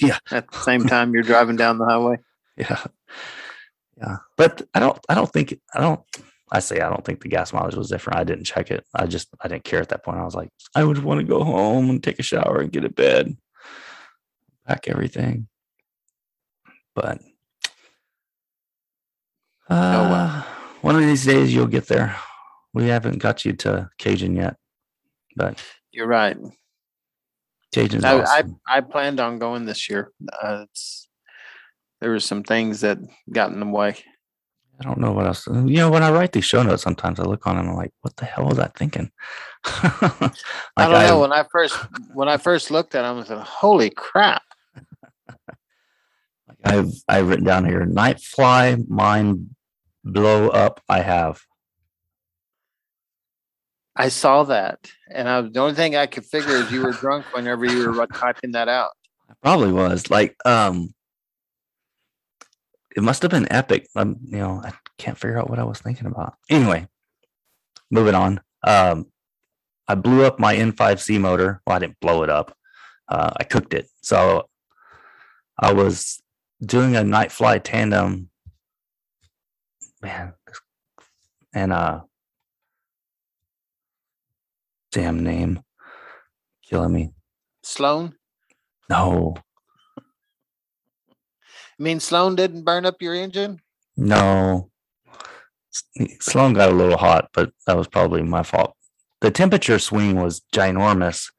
Yeah. 0.00 0.18
at 0.30 0.50
the 0.50 0.58
same 0.58 0.84
time 0.84 1.12
you're 1.12 1.22
driving 1.22 1.56
down 1.56 1.78
the 1.78 1.86
highway. 1.86 2.16
Yeah. 2.58 2.84
Yeah. 3.96 4.16
But 4.36 4.60
I 4.74 4.80
don't 4.80 4.98
I 5.08 5.14
don't 5.14 5.32
think 5.32 5.58
I 5.74 5.80
don't 5.80 6.00
I 6.54 6.58
say 6.58 6.80
I 6.80 6.90
don't 6.90 7.02
think 7.02 7.22
the 7.22 7.30
gas 7.30 7.54
mileage 7.54 7.74
was 7.74 7.88
different. 7.88 8.18
I 8.18 8.24
didn't 8.24 8.44
check 8.44 8.70
it. 8.70 8.84
I 8.94 9.06
just 9.06 9.28
I 9.40 9.48
didn't 9.48 9.64
care 9.64 9.80
at 9.80 9.88
that 9.88 10.04
point. 10.04 10.18
I 10.18 10.24
was 10.24 10.34
like, 10.34 10.50
I 10.74 10.84
would 10.84 10.98
want 10.98 11.20
to 11.20 11.26
go 11.26 11.42
home 11.42 11.88
and 11.88 12.02
take 12.02 12.18
a 12.18 12.22
shower 12.22 12.60
and 12.60 12.70
get 12.70 12.84
a 12.84 12.90
bed. 12.90 13.38
Pack 14.66 14.86
everything. 14.86 15.48
But 16.94 17.22
uh, 19.70 20.08
well. 20.10 20.46
one 20.82 20.94
of 20.94 21.00
these 21.00 21.24
days 21.24 21.54
you'll 21.54 21.66
get 21.66 21.88
there. 21.88 22.14
We 22.74 22.88
haven't 22.88 23.18
got 23.18 23.46
you 23.46 23.54
to 23.54 23.88
Cajun 23.96 24.36
yet, 24.36 24.56
but 25.34 25.62
You're 25.90 26.06
right. 26.06 26.36
Cajun's 27.72 28.04
I, 28.04 28.20
awesome. 28.20 28.60
I 28.68 28.76
I 28.76 28.80
planned 28.82 29.20
on 29.20 29.38
going 29.38 29.64
this 29.64 29.88
year. 29.88 30.12
Uh, 30.30 30.66
it's 30.68 31.08
there 32.02 32.10
were 32.10 32.20
some 32.20 32.42
things 32.42 32.82
that 32.82 32.98
got 33.32 33.52
in 33.52 33.60
the 33.60 33.66
way. 33.66 33.96
I 34.80 34.84
don't 34.84 34.98
know 34.98 35.12
what 35.12 35.26
else. 35.26 35.46
You 35.46 35.76
know, 35.76 35.90
when 35.90 36.02
I 36.02 36.10
write 36.10 36.32
these 36.32 36.44
show 36.44 36.62
notes, 36.62 36.82
sometimes 36.82 37.20
I 37.20 37.24
look 37.24 37.46
on 37.46 37.56
them 37.56 37.66
and 37.66 37.72
I'm 37.72 37.76
like, 37.76 37.92
what 38.00 38.16
the 38.16 38.24
hell 38.24 38.46
was 38.46 38.58
I 38.58 38.68
thinking? 38.76 39.10
Like, 40.74 40.88
I 40.88 40.88
don't 40.88 41.06
know. 41.06 41.20
When 41.20 41.32
I 41.32 41.44
first 41.52 41.76
when 42.14 42.28
I 42.28 42.38
first 42.38 42.70
looked 42.70 42.94
at 42.94 43.02
them, 43.02 43.18
I 43.18 43.24
said, 43.24 43.38
"Holy 43.38 43.90
crap!" 43.90 44.42
like 45.46 46.58
I've 46.64 46.90
I've 47.06 47.28
written 47.28 47.44
down 47.44 47.66
here, 47.66 47.84
night 47.84 48.20
fly, 48.20 48.78
mind 48.88 49.54
blow 50.02 50.48
up. 50.48 50.80
I 50.88 51.00
have. 51.02 51.42
I 53.94 54.08
saw 54.08 54.44
that, 54.44 54.90
and 55.10 55.28
I 55.28 55.42
the 55.42 55.60
only 55.60 55.74
thing 55.74 55.94
I 55.94 56.06
could 56.06 56.24
figure 56.24 56.56
is 56.56 56.72
you 56.72 56.82
were 56.82 56.92
drunk 56.92 57.26
whenever 57.34 57.66
you 57.66 57.92
were 57.92 58.06
typing 58.14 58.52
that 58.52 58.68
out. 58.68 58.92
I 59.28 59.34
probably 59.42 59.72
was 59.72 60.10
like, 60.10 60.34
um, 60.46 60.94
it 62.94 63.02
must 63.02 63.22
have 63.22 63.30
been 63.30 63.50
epic. 63.50 63.88
Um, 63.96 64.16
you 64.24 64.38
know, 64.38 64.60
I 64.64 64.72
can't 64.98 65.18
figure 65.18 65.38
out 65.38 65.50
what 65.50 65.58
I 65.58 65.64
was 65.64 65.78
thinking 65.78 66.06
about. 66.06 66.34
Anyway, 66.50 66.86
moving 67.90 68.14
on. 68.14 68.40
Um, 68.64 69.06
I 69.88 69.94
blew 69.94 70.24
up 70.24 70.38
my 70.38 70.54
N5C 70.54 71.20
motor. 71.20 71.60
Well, 71.66 71.76
I 71.76 71.78
didn't 71.78 72.00
blow 72.00 72.22
it 72.22 72.30
up. 72.30 72.56
Uh, 73.08 73.32
I 73.36 73.44
cooked 73.44 73.74
it. 73.74 73.88
So 74.02 74.48
I 75.58 75.72
was 75.72 76.22
doing 76.64 76.96
a 76.96 77.04
night 77.04 77.32
fly 77.32 77.58
tandem. 77.58 78.28
Man, 80.00 80.34
and 81.54 81.72
uh, 81.72 82.00
damn 84.90 85.22
name, 85.22 85.62
killing 86.68 86.92
me. 86.92 87.12
Sloan. 87.62 88.14
No, 88.88 89.36
mean, 91.82 92.00
Sloan 92.00 92.36
didn't 92.36 92.64
burn 92.64 92.86
up 92.86 93.02
your 93.02 93.14
engine. 93.14 93.60
No. 93.96 94.70
Sloan 96.20 96.52
got 96.52 96.70
a 96.70 96.74
little 96.74 96.98
hot, 96.98 97.30
but 97.32 97.52
that 97.66 97.76
was 97.76 97.88
probably 97.88 98.22
my 98.22 98.42
fault. 98.42 98.74
The 99.20 99.30
temperature 99.30 99.78
swing 99.78 100.16
was 100.16 100.42
ginormous. 100.54 101.30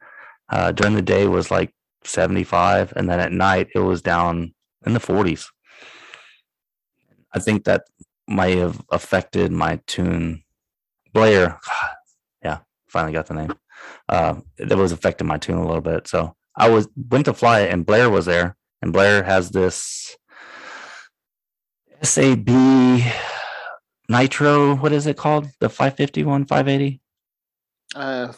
Uh, 0.49 0.71
during 0.71 0.95
the 0.95 1.01
day 1.01 1.27
was 1.27 1.49
like 1.49 1.73
75, 2.03 2.93
and 2.95 3.09
then 3.09 3.19
at 3.19 3.31
night 3.31 3.69
it 3.73 3.79
was 3.79 4.01
down 4.01 4.53
in 4.85 4.93
the 4.93 4.99
40s. 4.99 5.47
I 7.33 7.39
think 7.39 7.63
that 7.63 7.83
might 8.27 8.57
have 8.57 8.81
affected 8.91 9.51
my 9.51 9.79
tune. 9.87 10.43
Blair, 11.13 11.59
yeah, 12.43 12.59
finally 12.87 13.13
got 13.13 13.27
the 13.27 13.33
name. 13.33 13.53
Uh, 14.09 14.35
that 14.57 14.77
was 14.77 14.91
affecting 14.91 15.27
my 15.27 15.37
tune 15.37 15.57
a 15.57 15.65
little 15.65 15.81
bit. 15.81 16.07
So 16.07 16.35
I 16.55 16.69
was 16.69 16.87
went 17.09 17.25
to 17.25 17.33
fly 17.33 17.61
it, 17.61 17.71
and 17.71 17.85
Blair 17.85 18.09
was 18.09 18.25
there, 18.25 18.55
and 18.81 18.93
Blair 18.93 19.23
has 19.23 19.51
this 19.51 20.15
SAB 22.03 22.49
Nitro. 24.09 24.75
What 24.75 24.91
is 24.91 25.07
it 25.07 25.17
called? 25.17 25.47
The 25.59 25.69
551, 25.69 26.45
580. 26.45 27.01
Uh, 27.95 28.33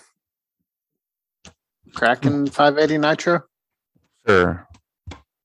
Kraken 1.93 2.47
580 2.47 2.97
Nitro. 2.97 3.43
Sure. 4.27 4.67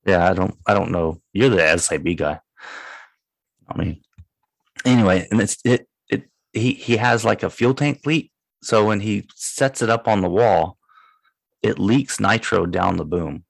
Yeah, 0.05 0.29
I 0.29 0.33
don't. 0.33 0.55
I 0.65 0.73
don't 0.73 0.91
know. 0.91 1.21
You're 1.33 1.49
the 1.49 1.77
SAB 1.77 2.15
guy. 2.17 2.39
I 3.67 3.77
mean, 3.77 4.01
anyway, 4.85 5.27
and 5.31 5.39
it's 5.39 5.57
it. 5.63 5.87
It 6.09 6.23
he 6.53 6.73
he 6.73 6.97
has 6.97 7.23
like 7.23 7.43
a 7.43 7.49
fuel 7.49 7.73
tank 7.73 8.01
leak. 8.05 8.31
So 8.63 8.85
when 8.85 8.99
he 8.99 9.27
sets 9.35 9.81
it 9.81 9.89
up 9.89 10.07
on 10.07 10.21
the 10.21 10.29
wall, 10.29 10.77
it 11.61 11.79
leaks 11.79 12.19
nitro 12.19 12.65
down 12.65 12.97
the 12.97 13.05
boom, 13.05 13.43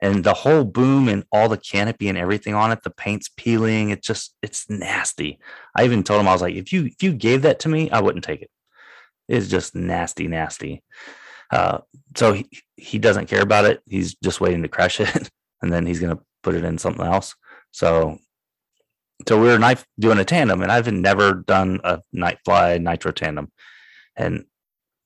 and 0.00 0.24
the 0.24 0.34
whole 0.34 0.64
boom 0.64 1.08
and 1.08 1.24
all 1.32 1.48
the 1.48 1.56
canopy 1.56 2.08
and 2.08 2.18
everything 2.18 2.54
on 2.54 2.70
it, 2.70 2.82
the 2.82 2.90
paint's 2.90 3.30
peeling. 3.36 3.90
It's 3.90 4.06
just 4.06 4.34
it's 4.42 4.68
nasty. 4.68 5.38
I 5.74 5.84
even 5.84 6.02
told 6.02 6.20
him 6.20 6.28
I 6.28 6.32
was 6.32 6.42
like, 6.42 6.54
if 6.54 6.72
you 6.72 6.86
if 6.86 7.02
you 7.02 7.14
gave 7.14 7.42
that 7.42 7.60
to 7.60 7.68
me, 7.68 7.90
I 7.90 8.00
wouldn't 8.00 8.24
take 8.24 8.42
it. 8.42 8.50
It's 9.28 9.48
just 9.48 9.74
nasty, 9.74 10.28
nasty. 10.28 10.82
Uh, 11.50 11.78
so 12.16 12.32
he, 12.32 12.48
he 12.76 12.98
doesn't 12.98 13.26
care 13.26 13.42
about 13.42 13.64
it. 13.64 13.80
He's 13.86 14.14
just 14.16 14.40
waiting 14.40 14.62
to 14.62 14.68
crash 14.68 15.00
it, 15.00 15.30
and 15.62 15.72
then 15.72 15.86
he's 15.86 16.00
gonna 16.00 16.18
put 16.42 16.54
it 16.54 16.64
in 16.64 16.78
something 16.78 17.04
else. 17.04 17.34
So 17.72 18.18
so 19.26 19.40
we 19.40 19.48
were 19.48 19.58
night 19.58 19.82
doing 19.98 20.18
a 20.18 20.24
tandem, 20.24 20.62
and 20.62 20.70
I've 20.70 20.92
never 20.92 21.32
done 21.32 21.80
a 21.84 22.02
night 22.12 22.38
fly 22.44 22.78
nitro 22.78 23.12
tandem, 23.12 23.50
and 24.14 24.44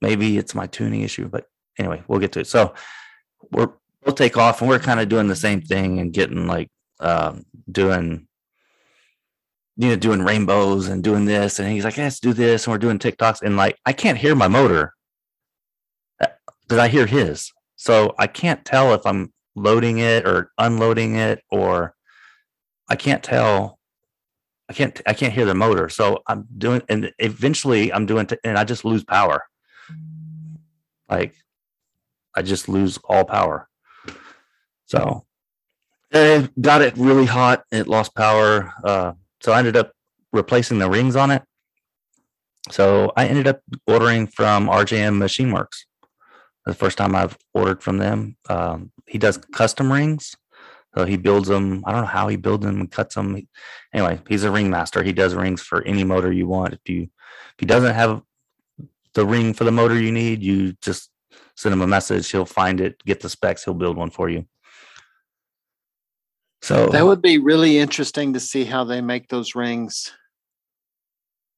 maybe 0.01 0.37
it's 0.37 0.55
my 0.55 0.67
tuning 0.67 1.03
issue, 1.03 1.29
but 1.29 1.47
anyway, 1.79 2.03
we'll 2.09 2.19
get 2.19 2.33
to 2.33 2.41
it. 2.41 2.47
So 2.47 2.75
we're 3.53 3.71
we'll 4.11 4.17
take 4.17 4.37
off, 4.37 4.61
and 4.61 4.69
we're 4.69 4.81
kind 4.81 4.99
of 4.99 5.09
doing 5.09 5.29
the 5.29 5.37
same 5.37 5.61
thing 5.61 6.01
and 6.01 6.13
getting 6.13 6.49
like 6.49 6.69
um, 6.99 7.45
doing 7.71 8.27
you 9.77 9.89
know 9.89 9.97
doing 9.97 10.23
rainbows 10.23 10.89
and 10.89 11.05
doing 11.05 11.25
this, 11.27 11.61
and 11.61 11.71
he's 11.71 11.85
like, 11.85 11.97
"Let's 11.97 12.19
do 12.19 12.33
this," 12.33 12.67
and 12.67 12.73
we're 12.73 12.79
doing 12.79 12.99
tic-tocs, 12.99 13.43
and 13.43 13.57
like 13.57 13.79
I 13.87 13.93
can't 13.93 14.19
hear 14.19 14.35
my 14.35 14.49
motor 14.49 14.95
because 16.19 16.79
I 16.79 16.89
hear 16.89 17.07
his, 17.07 17.53
so 17.77 18.15
I 18.19 18.27
can't 18.27 18.65
tell 18.65 18.95
if 18.95 19.07
I'm 19.07 19.33
loading 19.55 19.99
it 19.99 20.27
or 20.27 20.51
unloading 20.59 21.17
it 21.17 21.43
or 21.51 21.95
I 22.89 22.97
can't 22.97 23.23
tell 23.23 23.79
I 24.69 24.73
can't 24.73 25.01
I 25.07 25.13
can't 25.15 25.33
hear 25.33 25.45
the 25.45 25.55
motor. 25.55 25.89
So 25.89 26.23
I'm 26.27 26.47
doing 26.59 26.83
and 26.89 27.13
eventually 27.19 27.93
I'm 27.93 28.07
doing 28.07 28.27
t- 28.27 28.39
and 28.45 28.59
I 28.59 28.65
just 28.65 28.85
lose 28.85 29.05
power. 29.05 29.45
Like 31.09 31.35
I 32.35 32.43
just 32.43 32.69
lose 32.69 32.99
all 33.05 33.25
power. 33.25 33.70
So 34.91 35.25
it 36.11 36.51
got 36.61 36.83
it 36.83 36.97
really 36.97 37.27
hot. 37.27 37.63
It 37.71 37.87
lost 37.87 38.15
power. 38.15 38.73
Uh, 38.83 39.13
so 39.41 39.53
I 39.53 39.59
ended 39.59 39.77
up 39.77 39.93
replacing 40.33 40.79
the 40.79 40.91
rings 40.91 41.15
on 41.15 41.31
it. 41.31 41.43
So 42.71 43.13
I 43.17 43.27
ended 43.27 43.47
up 43.47 43.61
ordering 43.87 44.27
from 44.27 44.69
RJM 44.69 45.17
Machine 45.17 45.53
Works. 45.53 45.87
The 46.67 46.75
first 46.75 46.99
time 46.99 47.15
I've 47.15 47.39
ordered 47.55 47.83
from 47.83 47.99
them. 47.99 48.37
Um, 48.49 48.93
he 49.07 49.17
does 49.17 49.39
custom 49.39 49.93
rings. 49.93 50.35
So 50.97 51.05
he 51.05 51.17
builds 51.17 51.49
them. 51.49 51.85
I 51.87 51.93
don't 51.93 52.03
know 52.03 52.07
how 52.09 52.27
he 52.27 52.37
builds 52.37 52.67
them 52.67 52.81
and 52.81 52.91
cuts 52.91 53.15
them. 53.15 53.41
Anyway, 53.95 54.21
he's 54.29 54.43
a 54.43 54.51
ring 54.51 54.71
master. 54.71 55.05
He 55.05 55.13
does 55.13 55.35
rings 55.35 55.63
for 55.63 55.83
any 55.85 56.03
motor 56.03 56.33
you 56.33 56.49
want. 56.49 56.75
If 56.75 56.81
you 56.87 57.03
if 57.03 57.55
he 57.59 57.67
doesn't 57.67 57.95
have 57.95 58.23
the 59.15 59.25
ring 59.25 59.55
for 59.55 59.65
the 59.65 59.71
motor 59.71 59.99
you 59.99 60.11
need, 60.11 60.43
you 60.43 60.73
just 60.83 61.11
send 61.57 61.73
him 61.73 61.81
a 61.81 61.87
message. 61.87 62.31
He'll 62.31 62.45
find 62.45 62.81
it, 62.81 63.03
get 63.05 63.21
the 63.21 63.29
specs. 63.29 63.65
He'll 63.65 63.75
build 63.75 63.97
one 63.97 64.11
for 64.11 64.29
you. 64.29 64.47
So 66.63 66.89
That 66.89 67.07
would 67.07 67.23
be 67.23 67.39
really 67.39 67.79
interesting 67.79 68.35
to 68.35 68.41
see 68.41 68.65
how 68.65 68.85
they 68.85 69.01
make 69.01 69.29
those 69.29 69.55
rings. 69.55 70.13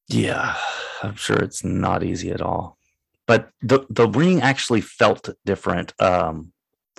Yeah, 0.08 0.56
I'm 1.02 1.16
sure 1.16 1.38
it's 1.38 1.64
not 1.64 2.04
easy 2.04 2.30
at 2.30 2.40
all. 2.40 2.78
But 3.26 3.50
the 3.62 3.86
the 3.88 4.08
ring 4.08 4.42
actually 4.42 4.80
felt 4.80 5.28
different. 5.44 5.94
Um, 6.00 6.52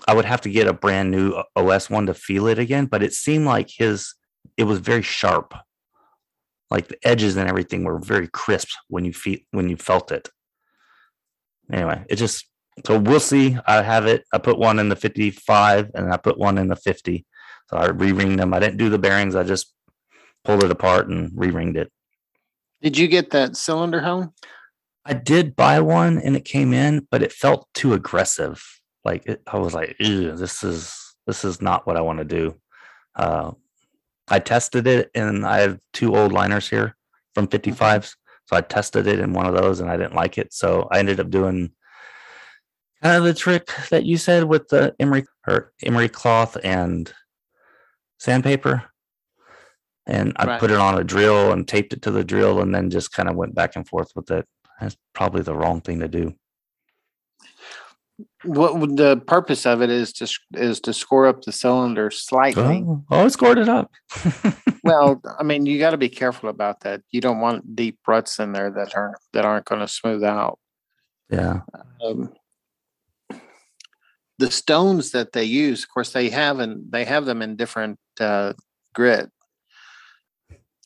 I 0.07 0.13
would 0.13 0.25
have 0.25 0.41
to 0.41 0.49
get 0.49 0.67
a 0.67 0.73
brand 0.73 1.11
new 1.11 1.41
OS 1.55 1.89
one 1.89 2.07
to 2.07 2.13
feel 2.13 2.47
it 2.47 2.59
again, 2.59 2.85
but 2.85 3.03
it 3.03 3.13
seemed 3.13 3.45
like 3.45 3.69
his 3.69 4.15
it 4.57 4.63
was 4.63 4.79
very 4.79 5.01
sharp. 5.01 5.53
Like 6.71 6.87
the 6.87 6.97
edges 7.07 7.35
and 7.37 7.47
everything 7.47 7.83
were 7.83 7.99
very 7.99 8.27
crisp 8.27 8.69
when 8.87 9.05
you 9.05 9.13
feel 9.13 9.39
when 9.51 9.69
you 9.69 9.77
felt 9.77 10.11
it. 10.11 10.29
Anyway, 11.71 12.03
it 12.09 12.15
just 12.15 12.47
so 12.85 12.97
we'll 12.97 13.19
see. 13.19 13.57
I 13.67 13.81
have 13.81 14.07
it. 14.07 14.25
I 14.33 14.37
put 14.39 14.57
one 14.57 14.79
in 14.79 14.89
the 14.89 14.95
55 14.95 15.91
and 15.93 16.11
I 16.11 16.17
put 16.17 16.37
one 16.37 16.57
in 16.57 16.67
the 16.67 16.75
50. 16.75 17.25
So 17.69 17.77
I 17.77 17.87
re-ringed 17.87 18.39
them. 18.39 18.53
I 18.53 18.59
didn't 18.59 18.77
do 18.77 18.89
the 18.89 18.99
bearings. 18.99 19.35
I 19.35 19.43
just 19.43 19.73
pulled 20.43 20.63
it 20.63 20.71
apart 20.71 21.07
and 21.07 21.31
re-ringed 21.35 21.77
it. 21.77 21.91
Did 22.81 22.97
you 22.97 23.07
get 23.07 23.31
that 23.31 23.55
cylinder 23.55 24.01
hone? 24.01 24.31
I 25.05 25.13
did 25.13 25.55
buy 25.55 25.79
one 25.79 26.17
and 26.17 26.35
it 26.35 26.45
came 26.45 26.73
in, 26.73 27.07
but 27.09 27.23
it 27.23 27.31
felt 27.31 27.67
too 27.73 27.93
aggressive. 27.93 28.63
Like 29.03 29.25
it, 29.25 29.41
I 29.47 29.57
was 29.57 29.73
like, 29.73 29.95
this 29.99 30.63
is 30.63 30.97
this 31.27 31.45
is 31.45 31.61
not 31.61 31.85
what 31.87 31.97
I 31.97 32.01
want 32.01 32.19
to 32.19 32.25
do. 32.25 32.55
Uh, 33.15 33.51
I 34.27 34.39
tested 34.39 34.87
it 34.87 35.11
and 35.15 35.45
I 35.45 35.59
have 35.59 35.79
two 35.93 36.15
old 36.15 36.33
liners 36.33 36.69
here 36.69 36.95
from 37.33 37.47
55s. 37.47 38.15
So 38.45 38.55
I 38.57 38.61
tested 38.61 39.07
it 39.07 39.19
in 39.19 39.33
one 39.33 39.45
of 39.45 39.55
those 39.55 39.79
and 39.79 39.89
I 39.89 39.97
didn't 39.97 40.15
like 40.15 40.37
it. 40.37 40.53
So 40.53 40.87
I 40.91 40.99
ended 40.99 41.19
up 41.19 41.29
doing 41.29 41.71
kind 43.01 43.17
of 43.17 43.23
the 43.23 43.33
trick 43.33 43.69
that 43.89 44.05
you 44.05 44.17
said 44.17 44.45
with 44.45 44.67
the 44.69 44.95
emery 44.99 45.25
or 45.47 45.73
emery 45.83 46.09
cloth 46.09 46.57
and 46.63 47.11
sandpaper. 48.23 48.83
And 50.05 50.33
I 50.37 50.45
Right. 50.45 50.59
put 50.59 50.71
it 50.71 50.77
on 50.77 50.97
a 50.97 51.03
drill 51.03 51.51
and 51.51 51.67
taped 51.67 51.93
it 51.93 52.01
to 52.03 52.11
the 52.11 52.23
drill 52.23 52.61
and 52.61 52.73
then 52.73 52.89
just 52.89 53.11
kind 53.11 53.29
of 53.29 53.35
went 53.35 53.53
back 53.55 53.75
and 53.75 53.87
forth 53.87 54.11
with 54.15 54.31
it. 54.31 54.45
That's 54.79 54.97
probably 55.13 55.41
the 55.41 55.55
wrong 55.55 55.81
thing 55.81 55.99
to 55.99 56.07
do. 56.07 56.33
What 58.43 58.77
would 58.79 58.97
the 58.97 59.17
purpose 59.17 59.65
of 59.65 59.81
it 59.81 59.89
is 59.89 60.11
to 60.13 60.27
is 60.53 60.79
to 60.81 60.93
score 60.93 61.25
up 61.27 61.41
the 61.41 61.51
cylinder 61.51 62.11
slightly. 62.11 62.83
Oh, 62.85 63.03
oh, 63.09 63.25
I 63.25 63.27
scored 63.29 63.57
it 63.59 63.69
up. 63.69 63.91
Well, 64.85 65.21
I 65.39 65.43
mean, 65.43 65.65
you 65.65 65.79
got 65.79 65.91
to 65.91 65.97
be 65.97 66.09
careful 66.09 66.49
about 66.49 66.81
that. 66.81 67.03
You 67.09 67.21
don't 67.21 67.39
want 67.39 67.73
deep 67.73 67.99
ruts 68.05 68.37
in 68.39 68.51
there 68.51 68.69
that 68.71 68.93
aren't 68.97 69.15
that 69.31 69.45
aren't 69.45 69.63
going 69.63 69.79
to 69.79 69.87
smooth 69.87 70.25
out. 70.25 70.59
yeah. 71.29 71.61
Um, 72.03 72.33
the 74.39 74.51
stones 74.51 75.11
that 75.11 75.31
they 75.31 75.45
use, 75.45 75.83
of 75.83 75.89
course, 75.89 76.11
they 76.11 76.29
have 76.31 76.59
and 76.59 76.91
they 76.91 77.05
have 77.05 77.23
them 77.23 77.41
in 77.41 77.55
different 77.55 77.97
uh, 78.19 78.53
grit. 78.93 79.29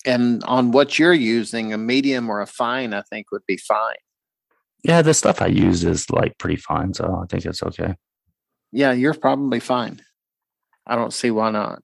And 0.06 0.44
on 0.46 0.72
what 0.72 0.98
you're 0.98 1.14
using, 1.14 1.74
a 1.74 1.78
medium 1.78 2.30
or 2.30 2.42
a 2.42 2.48
fine, 2.48 2.94
I 2.94 3.02
think 3.02 3.32
would 3.32 3.46
be 3.46 3.58
fine. 3.58 3.96
Yeah, 4.84 5.02
the 5.02 5.14
stuff 5.14 5.42
I 5.42 5.48
use 5.48 5.84
is 5.84 6.10
like 6.10 6.38
pretty 6.38 6.56
fine, 6.56 6.94
so 6.94 7.22
I 7.22 7.26
think 7.28 7.46
it's 7.46 7.64
okay. 7.64 7.96
Yeah, 8.72 8.94
you're 8.94 9.14
probably 9.14 9.60
fine. 9.60 10.02
I 10.86 10.96
don't 10.96 11.14
see 11.14 11.32
why 11.32 11.52
not. 11.52 11.82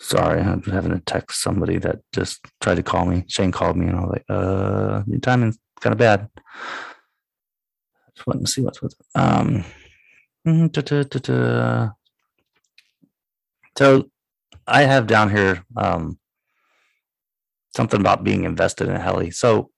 Sorry, 0.00 0.40
I'm 0.40 0.62
having 0.62 0.92
to 0.92 1.00
text 1.00 1.42
somebody 1.42 1.78
that 1.78 2.00
just 2.12 2.46
tried 2.60 2.76
to 2.76 2.82
call 2.82 3.06
me. 3.06 3.24
Shane 3.28 3.50
called 3.50 3.76
me, 3.76 3.86
and 3.86 3.96
I 3.96 4.00
was 4.00 4.10
like, 4.10 4.24
"Uh, 4.28 5.02
your 5.06 5.20
timing's 5.20 5.58
kind 5.80 5.92
of 5.92 5.98
bad." 5.98 6.28
Just 8.14 8.26
wanting 8.26 8.44
to 8.44 8.50
see 8.50 8.62
what's 8.62 8.82
with. 8.82 8.94
Um, 9.14 9.64
mm, 10.46 10.72
so 13.76 14.10
I 14.68 14.82
have 14.82 15.06
down 15.06 15.30
here 15.30 15.64
um 15.76 16.18
something 17.76 18.00
about 18.00 18.24
being 18.24 18.44
invested 18.44 18.88
in 18.88 18.96
a 18.96 19.00
heli. 19.00 19.30
So 19.30 19.70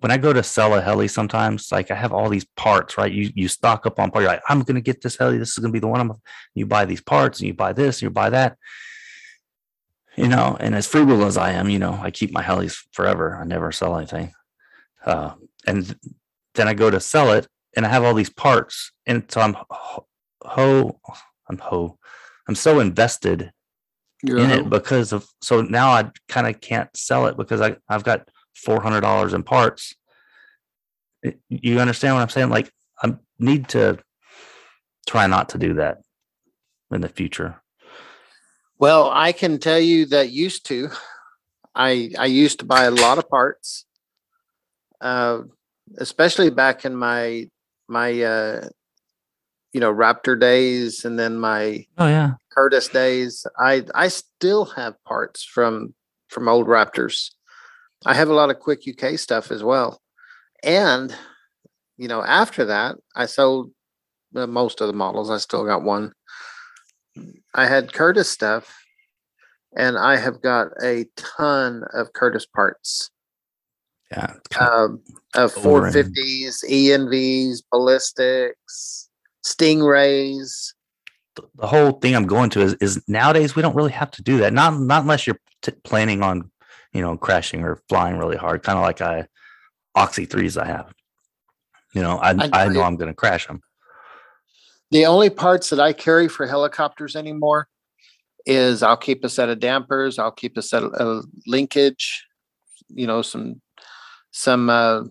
when 0.00 0.10
I 0.10 0.18
go 0.18 0.32
to 0.32 0.42
sell 0.42 0.74
a 0.74 0.80
heli, 0.80 1.08
sometimes 1.08 1.70
like 1.70 1.90
I 1.90 1.94
have 1.94 2.12
all 2.12 2.28
these 2.28 2.46
parts, 2.56 2.98
right? 2.98 3.12
You 3.12 3.30
you 3.34 3.48
stock 3.48 3.86
up 3.86 3.98
on 3.98 4.10
part. 4.10 4.22
You're 4.22 4.32
like, 4.32 4.42
I'm 4.48 4.62
gonna 4.62 4.80
get 4.80 5.02
this 5.02 5.16
heli. 5.16 5.38
This 5.38 5.50
is 5.50 5.58
gonna 5.58 5.72
be 5.72 5.78
the 5.78 5.88
one. 5.88 6.00
I'm. 6.00 6.12
You 6.54 6.66
buy 6.66 6.84
these 6.84 7.00
parts, 7.00 7.40
and 7.40 7.48
you 7.48 7.54
buy 7.54 7.72
this, 7.72 7.98
and 7.98 8.02
you 8.02 8.10
buy 8.10 8.30
that 8.30 8.56
you 10.16 10.28
know, 10.28 10.56
and 10.60 10.74
as 10.74 10.86
frugal 10.86 11.24
as 11.24 11.36
I 11.36 11.52
am, 11.52 11.70
you 11.70 11.78
know, 11.78 11.98
I 12.02 12.10
keep 12.10 12.32
my 12.32 12.42
helis 12.42 12.76
forever. 12.92 13.36
I 13.36 13.44
never 13.44 13.72
sell 13.72 13.96
anything. 13.96 14.32
Uh, 15.04 15.32
and 15.66 15.96
then 16.54 16.68
I 16.68 16.74
go 16.74 16.90
to 16.90 17.00
sell 17.00 17.32
it 17.32 17.46
and 17.74 17.86
I 17.86 17.88
have 17.88 18.04
all 18.04 18.14
these 18.14 18.30
parts. 18.30 18.92
And 19.06 19.24
so 19.30 19.40
I'm 19.40 19.56
ho, 19.70 20.06
ho 20.42 21.00
I'm 21.48 21.58
ho, 21.58 21.98
I'm 22.48 22.54
so 22.54 22.80
invested 22.80 23.52
You're 24.22 24.38
in 24.38 24.50
it 24.50 24.70
because 24.70 25.12
of, 25.12 25.26
so 25.40 25.62
now 25.62 25.90
I 25.90 26.10
kind 26.28 26.46
of 26.46 26.60
can't 26.60 26.88
sell 26.96 27.26
it 27.26 27.36
because 27.36 27.60
I, 27.60 27.76
I've 27.88 28.04
got 28.04 28.28
four 28.54 28.80
hundred 28.80 29.00
dollars 29.00 29.34
in 29.34 29.42
parts. 29.42 29.94
You 31.48 31.80
understand 31.80 32.14
what 32.14 32.22
I'm 32.22 32.28
saying? 32.28 32.50
Like 32.50 32.70
I 33.02 33.14
need 33.38 33.68
to 33.70 33.98
try 35.08 35.26
not 35.26 35.48
to 35.50 35.58
do 35.58 35.74
that 35.74 36.02
in 36.92 37.00
the 37.00 37.08
future. 37.08 37.60
Well, 38.78 39.10
I 39.12 39.32
can 39.32 39.58
tell 39.58 39.78
you 39.78 40.06
that 40.06 40.30
used 40.30 40.66
to, 40.66 40.90
I 41.74 42.12
I 42.18 42.26
used 42.26 42.60
to 42.60 42.64
buy 42.64 42.84
a 42.84 42.90
lot 42.90 43.18
of 43.18 43.28
parts, 43.28 43.86
uh, 45.00 45.42
especially 45.98 46.50
back 46.50 46.84
in 46.84 46.94
my 46.94 47.48
my 47.88 48.22
uh, 48.22 48.68
you 49.72 49.80
know 49.80 49.92
Raptor 49.92 50.38
days, 50.38 51.04
and 51.04 51.18
then 51.18 51.38
my 51.38 51.86
Oh 51.98 52.06
yeah. 52.08 52.34
Curtis 52.50 52.88
days. 52.88 53.46
I 53.58 53.84
I 53.94 54.08
still 54.08 54.66
have 54.66 55.02
parts 55.04 55.42
from 55.44 55.94
from 56.28 56.48
old 56.48 56.66
Raptors. 56.66 57.30
I 58.04 58.14
have 58.14 58.28
a 58.28 58.34
lot 58.34 58.50
of 58.50 58.58
Quick 58.58 58.82
UK 58.86 59.18
stuff 59.18 59.50
as 59.50 59.62
well, 59.62 60.00
and 60.62 61.14
you 61.96 62.08
know 62.08 62.22
after 62.22 62.64
that 62.66 62.96
I 63.16 63.26
sold 63.26 63.70
uh, 64.34 64.46
most 64.46 64.80
of 64.80 64.86
the 64.88 64.92
models. 64.92 65.30
I 65.30 65.38
still 65.38 65.64
got 65.64 65.82
one. 65.82 66.12
I 67.54 67.66
had 67.66 67.92
Curtis 67.92 68.30
stuff, 68.30 68.74
and 69.76 69.96
I 69.98 70.16
have 70.16 70.40
got 70.42 70.68
a 70.82 71.06
ton 71.16 71.84
of 71.92 72.12
Curtis 72.14 72.46
parts 72.46 73.10
Yeah. 74.10 74.34
um, 74.58 75.02
of 75.34 75.56
Over 75.58 75.90
450s, 75.90 76.64
ENVs, 76.68 77.62
ballistics, 77.70 79.10
Stingrays. 79.44 80.72
the- 81.34 81.48
the 81.54 81.66
whole 81.66 81.92
thing 81.92 82.14
I'm 82.14 82.26
going 82.26 82.50
to 82.50 82.60
is, 82.60 82.74
is 82.74 83.02
nowadays 83.08 83.56
we 83.56 83.62
don't 83.62 83.74
really 83.74 83.92
have 83.92 84.10
to 84.12 84.22
do 84.22 84.36
that. 84.38 84.52
Not 84.52 84.78
not 84.78 85.00
unless 85.02 85.26
you're 85.26 85.40
t- 85.62 85.72
planning 85.82 86.22
on, 86.22 86.50
you 86.92 87.00
know, 87.00 87.16
crashing 87.16 87.62
or 87.64 87.80
flying 87.88 88.18
really 88.18 88.36
hard, 88.36 88.62
kind 88.62 88.76
of 88.78 88.82
like 88.84 89.00
I 89.00 89.26
Oxy 89.94 90.26
threes 90.26 90.56
I 90.58 90.66
have. 90.66 90.92
You 91.94 92.02
know, 92.02 92.18
I 92.18 92.30
I- 92.32 92.64
I, 92.64 92.68
know 92.68 92.82
I'm 92.82 92.96
going 92.96 93.08
to 93.10 93.14
crash 93.14 93.46
them. 93.46 93.62
The 94.90 95.06
only 95.06 95.30
parts 95.30 95.70
that 95.70 95.80
I 95.80 95.94
carry 95.94 96.28
for 96.28 96.46
helicopters 96.46 97.16
anymore 97.16 97.66
is 98.44 98.82
I'll 98.82 98.96
keep 98.98 99.24
a 99.24 99.28
set 99.30 99.48
of 99.48 99.58
dampers, 99.58 100.18
I'll 100.18 100.32
keep 100.32 100.58
a 100.58 100.62
set 100.62 100.82
of 100.82 100.92
uh, 100.94 101.22
linkage, 101.46 102.26
you 102.88 103.06
know, 103.06 103.22
some 103.22 103.62
some 104.32 104.68
uh, 104.68 105.04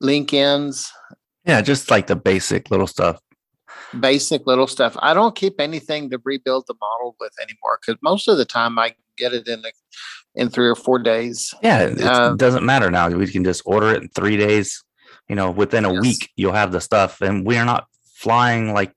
link 0.00 0.34
ends, 0.34 0.90
Yeah, 1.46 1.60
just 1.62 1.90
like 1.92 2.08
the 2.08 2.16
basic 2.16 2.70
little 2.72 2.86
stuff. 2.88 3.20
Basic 3.98 4.46
little 4.46 4.66
stuff. 4.66 4.96
I 5.00 5.14
don't 5.14 5.34
keep 5.34 5.60
anything 5.60 6.10
to 6.10 6.20
rebuild 6.24 6.66
the 6.68 6.74
model 6.80 7.16
with 7.18 7.32
anymore 7.40 7.78
because 7.80 7.98
most 8.02 8.28
of 8.28 8.36
the 8.38 8.44
time 8.44 8.78
I 8.78 8.94
get 9.16 9.32
it 9.32 9.48
in 9.48 9.62
the, 9.62 9.72
in 10.34 10.48
three 10.48 10.68
or 10.68 10.74
four 10.76 10.98
days. 10.98 11.52
Yeah, 11.62 11.80
it 11.82 12.00
Uh, 12.02 12.34
doesn't 12.34 12.64
matter 12.64 12.90
now. 12.90 13.08
We 13.08 13.26
can 13.26 13.42
just 13.44 13.62
order 13.64 13.90
it 13.94 14.02
in 14.02 14.08
three 14.10 14.36
days. 14.36 14.82
You 15.28 15.36
know, 15.36 15.50
within 15.50 15.84
a 15.84 15.92
Yes. 15.92 16.00
week 16.02 16.30
you'll 16.36 16.52
have 16.52 16.72
the 16.72 16.80
stuff, 16.80 17.20
and 17.20 17.44
we 17.46 17.56
are 17.56 17.64
not 17.64 17.86
flying 18.14 18.72
like 18.72 18.92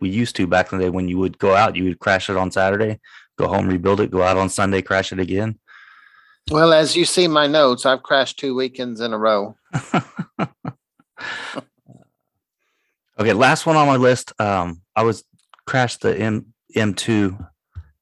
we 0.00 0.08
used 0.10 0.36
to 0.36 0.46
back 0.46 0.72
in 0.72 0.78
the 0.78 0.84
day. 0.84 0.90
When 0.90 1.08
you 1.08 1.18
would 1.18 1.38
go 1.38 1.54
out, 1.54 1.76
you 1.76 1.84
would 1.84 1.98
crash 2.00 2.28
it 2.28 2.36
on 2.36 2.50
Saturday, 2.50 3.00
go 3.38 3.46
home, 3.48 3.66
rebuild 3.68 4.00
it, 4.00 4.10
go 4.10 4.22
out 4.22 4.36
on 4.36 4.48
Sunday, 4.48 4.82
crash 4.82 5.12
it 5.12 5.18
again. 5.20 5.58
Well, 6.50 6.72
as 6.74 6.94
you 6.94 7.04
see 7.04 7.26
my 7.26 7.46
notes, 7.46 7.86
I've 7.86 8.02
crashed 8.02 8.38
two 8.38 8.54
weekends 8.54 9.00
in 9.00 9.12
a 9.12 9.18
row. 9.18 9.56
Okay, 13.18 13.32
last 13.32 13.64
one 13.64 13.76
on 13.76 13.86
my 13.86 13.96
list. 13.96 14.32
Um, 14.40 14.82
I 14.96 15.02
was 15.04 15.24
crashed 15.66 16.00
the 16.00 16.16
M 16.16 16.52
M2 16.76 17.48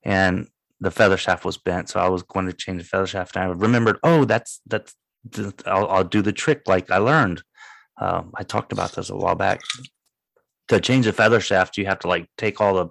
and 0.03 0.49
the 0.81 0.91
feather 0.91 1.17
shaft 1.17 1.45
was 1.45 1.59
bent, 1.59 1.91
so 1.91 2.01
I 2.01 2.09
was 2.09 2.23
going 2.23 2.47
to 2.47 2.53
change 2.53 2.83
the 2.83 2.89
feather 2.89 3.07
shaft. 3.07 3.37
And 3.37 3.45
I 3.45 3.49
remembered, 3.49 3.99
oh, 4.03 4.25
that's 4.25 4.61
that's 4.67 4.95
I'll, 5.67 5.89
I'll 5.89 6.05
do 6.05 6.23
the 6.23 6.33
trick 6.33 6.63
like 6.67 6.91
I 6.91 6.99
learned. 6.99 7.43
Um, 8.01 8.33
I 8.35 8.43
talked 8.43 8.73
about 8.73 8.93
this 8.93 9.11
a 9.11 9.17
while 9.17 9.35
back. 9.35 9.61
To 10.69 10.81
change 10.81 11.05
the 11.05 11.13
feather 11.13 11.41
shaft, 11.41 11.77
you 11.77 11.85
have 11.87 11.99
to 12.01 12.09
like 12.09 12.27
take 12.39 12.61
all 12.61 12.75
the 12.75 12.89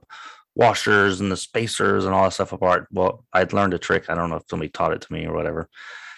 washers 0.54 1.22
and 1.22 1.32
the 1.32 1.38
spacers 1.38 2.06
and 2.06 2.14
all 2.14 2.24
that 2.26 2.34
stuff 2.34 2.54
apart. 2.54 2.88
Well, 2.92 3.26
I'd 3.34 3.54
learned 3.54 3.74
a 3.74 3.80
trick. 3.80 4.10
I 4.10 4.16
don't 4.16 4.30
know 4.30 4.36
if 4.36 4.44
somebody 4.50 4.70
taught 4.70 4.94
it 4.94 5.02
to 5.02 5.14
me 5.14 5.26
or 5.26 5.34
whatever, 5.34 5.68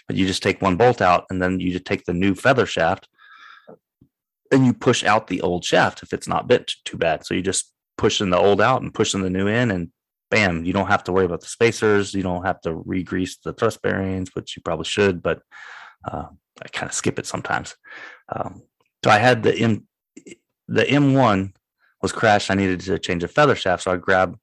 but 0.08 0.18
you 0.18 0.28
just 0.28 0.44
take 0.44 0.62
one 0.62 0.76
bolt 0.76 1.02
out 1.02 1.26
and 1.30 1.42
then 1.42 1.62
you 1.62 1.72
just 1.72 1.86
take 1.86 2.04
the 2.04 2.14
new 2.14 2.36
feather 2.36 2.66
shaft 2.66 3.08
and 4.54 4.66
you 4.66 4.74
push 4.74 5.04
out 5.04 5.28
the 5.28 5.42
old 5.42 5.66
shaft 5.66 6.04
if 6.04 6.14
it's 6.14 6.28
not 6.28 6.48
bent 6.48 6.72
too 6.86 6.98
bad. 6.98 7.26
So 7.26 7.34
you 7.34 7.42
just 7.42 7.74
pushing 7.98 8.30
the 8.30 8.38
old 8.38 8.62
out 8.62 8.82
and 8.82 8.94
pushing 8.94 9.22
the 9.22 9.30
new 9.30 9.48
in, 9.48 9.72
and 9.72 9.90
bam, 10.30 10.64
you 10.64 10.74
don't 10.74 10.88
have 10.88 11.04
to 11.06 11.12
worry 11.12 11.26
about 11.26 11.42
the 11.42 11.48
spacers. 11.48 12.14
You 12.14 12.24
don't 12.24 12.46
have 12.46 12.62
to 12.62 12.74
re-grease 12.74 13.38
the 13.38 13.54
thrust 13.54 13.82
bearings, 13.82 14.30
which 14.34 14.56
you 14.56 14.62
probably 14.62 14.86
should, 14.86 15.22
but 15.22 15.42
uh, 16.10 16.28
I 16.62 16.68
kind 16.72 16.90
of 16.90 16.94
skip 16.94 17.20
it 17.20 17.26
sometimes. 17.26 17.76
Um, 18.30 18.62
so 19.04 19.12
I 19.12 19.18
had 19.18 19.44
the 19.44 19.56
M, 19.56 19.88
the 20.68 20.84
M1 20.84 21.54
was 22.02 22.12
crashed. 22.12 22.52
I 22.52 22.56
needed 22.56 22.80
to 22.82 23.00
change 23.00 23.24
a 23.24 23.28
feather 23.28 23.56
shaft, 23.56 23.84
so 23.84 23.92
I 23.92 23.98
grabbed 23.98 24.38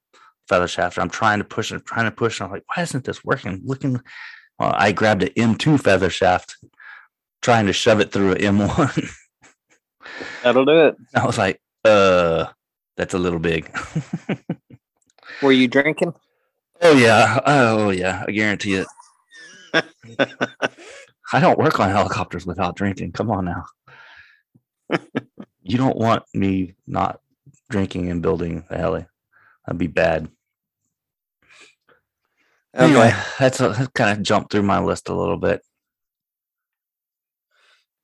feather 0.47 0.67
shaft. 0.67 0.99
I'm 0.99 1.09
trying 1.09 1.39
to 1.39 1.45
push 1.45 1.71
it, 1.71 1.85
trying 1.85 2.05
to 2.05 2.11
push. 2.11 2.39
And 2.39 2.47
I'm 2.47 2.53
like, 2.53 2.65
why 2.73 2.83
isn't 2.83 3.05
this 3.05 3.23
working? 3.23 3.61
Looking, 3.63 4.01
well, 4.59 4.73
I 4.75 4.91
grabbed 4.91 5.23
an 5.23 5.29
M2 5.29 5.81
feather 5.81 6.09
shaft, 6.09 6.57
trying 7.41 7.67
to 7.67 7.73
shove 7.73 7.99
it 7.99 8.11
through 8.11 8.33
an 8.33 8.57
M1. 8.57 9.13
That'll 10.43 10.65
do 10.65 10.87
it. 10.87 10.95
I 11.15 11.25
was 11.25 11.37
like, 11.37 11.61
uh, 11.85 12.47
that's 12.97 13.13
a 13.13 13.19
little 13.19 13.39
big. 13.39 13.73
Were 15.41 15.51
you 15.51 15.67
drinking? 15.67 16.13
oh 16.81 16.97
yeah. 16.97 17.39
Oh 17.45 17.89
yeah. 17.89 18.25
I 18.27 18.31
guarantee 18.31 18.75
it. 18.75 18.87
I 21.33 21.39
don't 21.39 21.57
work 21.57 21.79
on 21.79 21.89
helicopters 21.89 22.45
without 22.45 22.75
drinking. 22.75 23.13
Come 23.13 23.31
on 23.31 23.45
now. 23.45 23.65
you 25.63 25.77
don't 25.77 25.97
want 25.97 26.23
me 26.33 26.75
not 26.85 27.21
drinking 27.69 28.09
and 28.09 28.21
building 28.21 28.65
a 28.69 28.77
heli. 28.77 29.05
That'd 29.65 29.79
be 29.79 29.87
bad. 29.87 30.29
Anyway, 32.73 33.13
that's 33.37 33.59
a 33.59 33.89
kind 33.93 34.17
of 34.17 34.23
jumped 34.23 34.51
through 34.51 34.63
my 34.63 34.79
list 34.79 35.09
a 35.09 35.15
little 35.15 35.37
bit. 35.37 35.61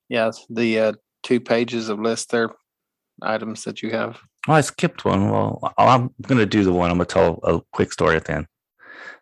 Yeah, 0.10 0.32
the 0.49 0.80
uh, 0.80 0.93
two 1.27 1.39
pages 1.41 1.89
of 1.89 1.99
list 1.99 2.31
there, 2.31 2.49
items 3.21 3.65
that 3.65 3.83
you 3.83 3.91
have. 3.91 4.17
Oh, 4.47 4.53
I 4.53 4.61
skipped 4.61 5.03
one. 5.03 5.29
Well, 5.29 5.73
I'm 5.77 6.09
going 6.21 6.39
to 6.39 6.45
do 6.45 6.63
the 6.63 6.71
one. 6.71 6.89
I'm 6.89 6.97
going 6.97 7.07
to 7.07 7.13
tell 7.13 7.39
a 7.43 7.59
quick 7.73 7.91
story 7.91 8.15
at 8.15 8.25
the 8.25 8.35
end. 8.35 8.47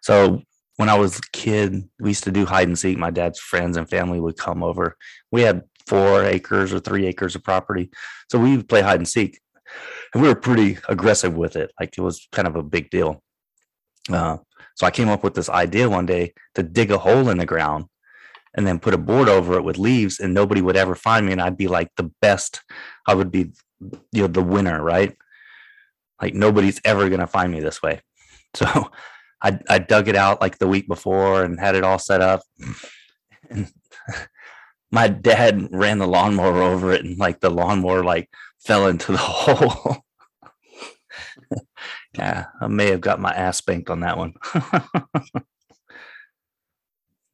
So, 0.02 0.44
when 0.78 0.90
I 0.90 1.00
was 1.00 1.18
a 1.18 1.22
kid, 1.34 1.90
we 2.00 2.10
used 2.12 2.26
to 2.26 2.32
do 2.32 2.46
hide 2.46 2.68
and 2.68 2.78
seek. 2.78 2.98
My 2.98 3.10
dad's 3.10 3.40
friends 3.40 3.76
and 3.76 3.90
family 3.90 4.20
would 4.20 4.38
come 4.38 4.62
over. 4.62 4.98
We 5.32 5.42
had 5.42 5.64
four 5.88 6.24
acres 6.24 6.74
or 6.74 6.80
three 6.80 7.08
acres 7.08 7.36
of 7.36 7.44
property. 7.44 7.90
So, 8.30 8.38
we 8.38 8.56
would 8.56 8.70
play 8.70 8.82
hide 8.82 9.00
and 9.00 9.08
seek. 9.08 9.40
And 10.14 10.22
we 10.22 10.30
were 10.30 10.36
pretty 10.36 10.78
aggressive 10.88 11.34
with 11.34 11.56
it. 11.56 11.72
Like, 11.80 11.98
it 11.98 12.02
was 12.02 12.28
kind 12.32 12.48
of 12.48 12.56
a 12.56 12.62
big 12.62 12.92
deal. 12.92 13.24
Uh, 14.12 14.38
so, 14.76 14.86
I 14.86 14.92
came 14.92 15.10
up 15.10 15.24
with 15.24 15.34
this 15.34 15.50
idea 15.50 15.90
one 15.90 16.06
day 16.06 16.34
to 16.54 16.62
dig 16.62 16.92
a 16.92 17.00
hole 17.00 17.30
in 17.30 17.40
the 17.40 17.48
ground 17.48 17.86
and 18.56 18.66
then 18.66 18.80
put 18.80 18.94
a 18.94 18.98
board 18.98 19.30
over 19.30 19.56
it 19.56 19.64
with 19.64 19.78
leaves, 19.78 20.20
and 20.20 20.34
nobody 20.34 20.62
would 20.62 20.78
ever 20.78 20.96
find 20.96 21.26
me. 21.26 21.32
And 21.32 21.42
I'd 21.42 21.58
be 21.58 21.68
like 21.68 21.90
the 21.98 22.12
best. 22.22 22.62
I 23.08 23.14
would 23.14 23.32
be 23.32 23.52
you 24.12 24.22
know 24.22 24.28
the 24.28 24.44
winner 24.44 24.82
right 24.82 25.16
like 26.22 26.34
nobody's 26.34 26.80
ever 26.86 27.10
going 27.10 27.20
to 27.20 27.28
find 27.28 27.52
me 27.52 27.60
this 27.60 27.82
way 27.82 28.02
so 28.56 28.92
I, 29.42 29.60
I 29.70 29.80
dug 29.80 30.08
it 30.08 30.16
out 30.16 30.42
like 30.42 30.58
the 30.58 30.68
week 30.68 30.88
before 30.88 31.44
and 31.44 31.60
had 31.60 31.76
it 31.76 31.84
all 31.84 32.00
set 32.00 32.22
up 32.22 32.42
and 33.50 33.72
my 34.92 35.08
dad 35.08 35.68
ran 35.72 35.98
the 36.00 36.08
lawnmower 36.08 36.62
over 36.62 36.94
it 36.94 37.04
and 37.04 37.18
like 37.18 37.40
the 37.40 37.50
lawnmower 37.50 38.04
like 38.04 38.30
fell 38.66 38.88
into 38.88 39.12
the 39.12 39.18
hole 39.22 39.98
yeah 42.18 42.46
i 42.62 42.68
may 42.68 42.90
have 42.90 43.02
got 43.02 43.20
my 43.20 43.34
ass 43.34 43.58
spanked 43.58 43.90
on 43.90 44.00
that 44.00 44.18
one 44.18 44.34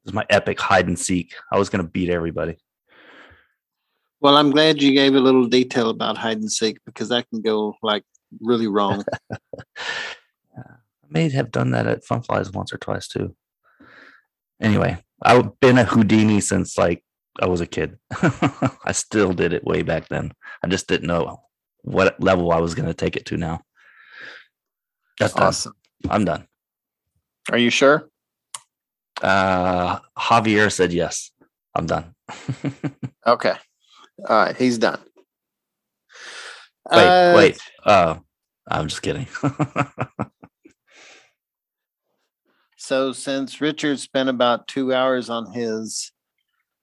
was 0.06 0.14
my 0.14 0.26
epic 0.30 0.60
hide 0.60 0.88
and 0.88 0.97
seek 0.99 1.34
i 1.52 1.58
was 1.58 1.70
going 1.70 1.84
to 1.84 1.89
beat 1.89 2.10
everybody 2.10 2.58
Well, 4.22 4.38
I'm 4.38 4.52
glad 4.52 4.82
you 4.84 4.93
gave 4.93 5.16
a 5.16 5.20
little 5.20 5.47
detail 5.47 5.89
about 5.89 6.16
hide 6.16 6.38
and 6.38 6.52
seek 6.52 6.78
because 6.86 7.10
that 7.10 7.28
can 7.30 7.41
go 7.41 7.74
like 7.82 8.04
really 8.39 8.68
wrong. 8.68 9.04
I 10.56 11.08
may 11.10 11.28
have 11.30 11.49
done 11.49 11.72
that 11.72 11.88
at 11.88 12.06
Fun 12.06 12.22
Flies 12.22 12.52
once 12.52 12.72
or 12.72 12.78
twice 12.78 13.08
too. 13.08 13.36
Anyway, 14.62 15.04
I've 15.24 15.60
been 15.60 15.80
a 15.80 15.86
Houdini 15.86 16.39
since 16.39 16.78
like 16.78 17.04
I 17.41 17.47
was 17.47 17.62
a 17.62 17.66
kid. 17.66 17.97
I 18.86 18.91
still 18.91 19.34
did 19.34 19.54
it 19.54 19.66
way 19.66 19.82
back 19.82 20.08
then. 20.10 20.34
I 20.64 20.68
just 20.68 20.88
didn't 20.88 21.08
know 21.08 21.41
what 21.82 22.22
level 22.22 22.52
I 22.52 22.60
was 22.60 22.76
going 22.76 22.88
to 22.88 22.93
take 22.93 23.18
it 23.18 23.26
to 23.26 23.38
now. 23.38 23.62
That's 25.20 25.34
done. 25.34 25.47
awesome. 25.47 25.74
I'm 26.12 26.26
done. 26.26 26.45
Are 27.52 27.58
you 27.58 27.72
sure? 27.72 28.11
Uh, 29.22 29.99
Javier 30.17 30.72
said 30.72 30.91
yes. 30.93 31.32
I'm 31.76 31.86
done. 31.86 32.13
Okay. 33.28 33.53
All 34.28 34.36
right. 34.45 34.57
He's 34.57 34.80
done. 34.80 34.99
wait, 36.91 37.07
Uh, 37.07 37.34
wait. 37.36 37.59
Uh, 37.86 38.15
I'm 38.67 38.88
just 38.88 39.01
kidding. 39.01 39.28
So 42.78 43.11
since 43.13 43.61
Richard 43.61 43.99
spent 43.99 44.28
about 44.28 44.67
two 44.67 44.91
hours 44.93 45.30
on 45.30 45.51
his 45.53 46.11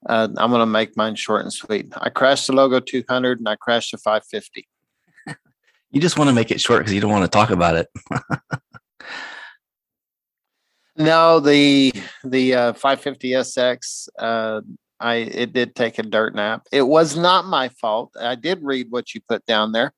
Uh, 0.09 0.29
I'm 0.37 0.53
gonna 0.53 0.65
make 0.65 0.97
mine 0.97 1.17
short 1.17 1.43
and 1.43 1.53
sweet. 1.53 1.93
I 1.97 2.09
crashed 2.09 2.47
the 2.47 2.53
logo 2.53 2.79
200 2.79 3.41
and 3.41 3.49
I 3.49 3.57
crashed 3.57 3.91
the 3.91 3.99
550. 3.99 4.69
You 5.91 6.01
just 6.01 6.17
want 6.19 6.29
to 6.29 6.35
make 6.35 6.51
it 6.53 6.61
short 6.61 6.81
because 6.81 6.93
you 6.93 7.01
don't 7.01 7.11
want 7.11 7.25
to 7.25 7.31
talk 7.31 7.51
about 7.51 7.75
it. 7.75 7.89
No, 10.99 11.41
the 11.41 11.93
the 12.25 12.55
uh, 12.55 12.73
550 12.75 13.31
SX. 13.31 14.09
Uh, 14.19 14.61
I 15.01 15.15
it 15.15 15.53
did 15.53 15.75
take 15.77 15.99
a 15.99 16.03
dirt 16.03 16.35
nap. 16.35 16.67
It 16.73 16.83
was 16.83 17.17
not 17.17 17.45
my 17.47 17.69
fault. 17.69 18.13
I 18.21 18.35
did 18.35 18.63
read 18.63 18.89
what 18.91 19.15
you 19.15 19.21
put 19.29 19.47
down 19.47 19.73
there. 19.73 19.93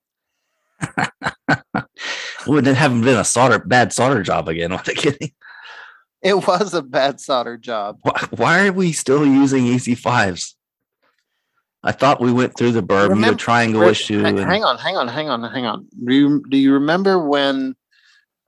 Would 2.46 2.66
it 2.66 2.76
haven't 2.76 3.02
been 3.02 3.18
a 3.18 3.24
solder 3.24 3.58
bad 3.58 3.92
solder 3.92 4.22
job 4.22 4.48
again? 4.48 4.70
What 4.74 4.84
kidding? 4.84 5.32
It 6.22 6.46
was 6.46 6.74
a 6.74 6.82
bad 6.82 7.18
solder 7.18 7.56
job. 7.56 7.98
Why, 8.02 8.24
why 8.36 8.66
are 8.66 8.72
we 8.72 8.92
still 8.92 9.24
using 9.26 9.64
EC5s? 9.64 10.54
I 11.82 11.92
thought 11.92 12.20
we 12.20 12.30
went 12.30 12.58
through 12.58 12.72
the 12.72 12.82
Bermuda 12.82 13.08
Remember- 13.14 13.38
Triangle 13.38 13.80
Re- 13.80 13.90
issue. 13.90 14.20
hang, 14.20 14.38
and- 14.38 14.50
hang 14.50 14.64
on, 14.64 14.76
hang 14.76 14.98
on, 14.98 15.08
hang 15.08 15.30
on, 15.30 15.42
hang 15.50 15.64
on. 15.64 15.86
Do 16.04 16.14
you, 16.14 16.44
do 16.50 16.58
you 16.58 16.74
remember 16.74 17.18
when 17.26 17.74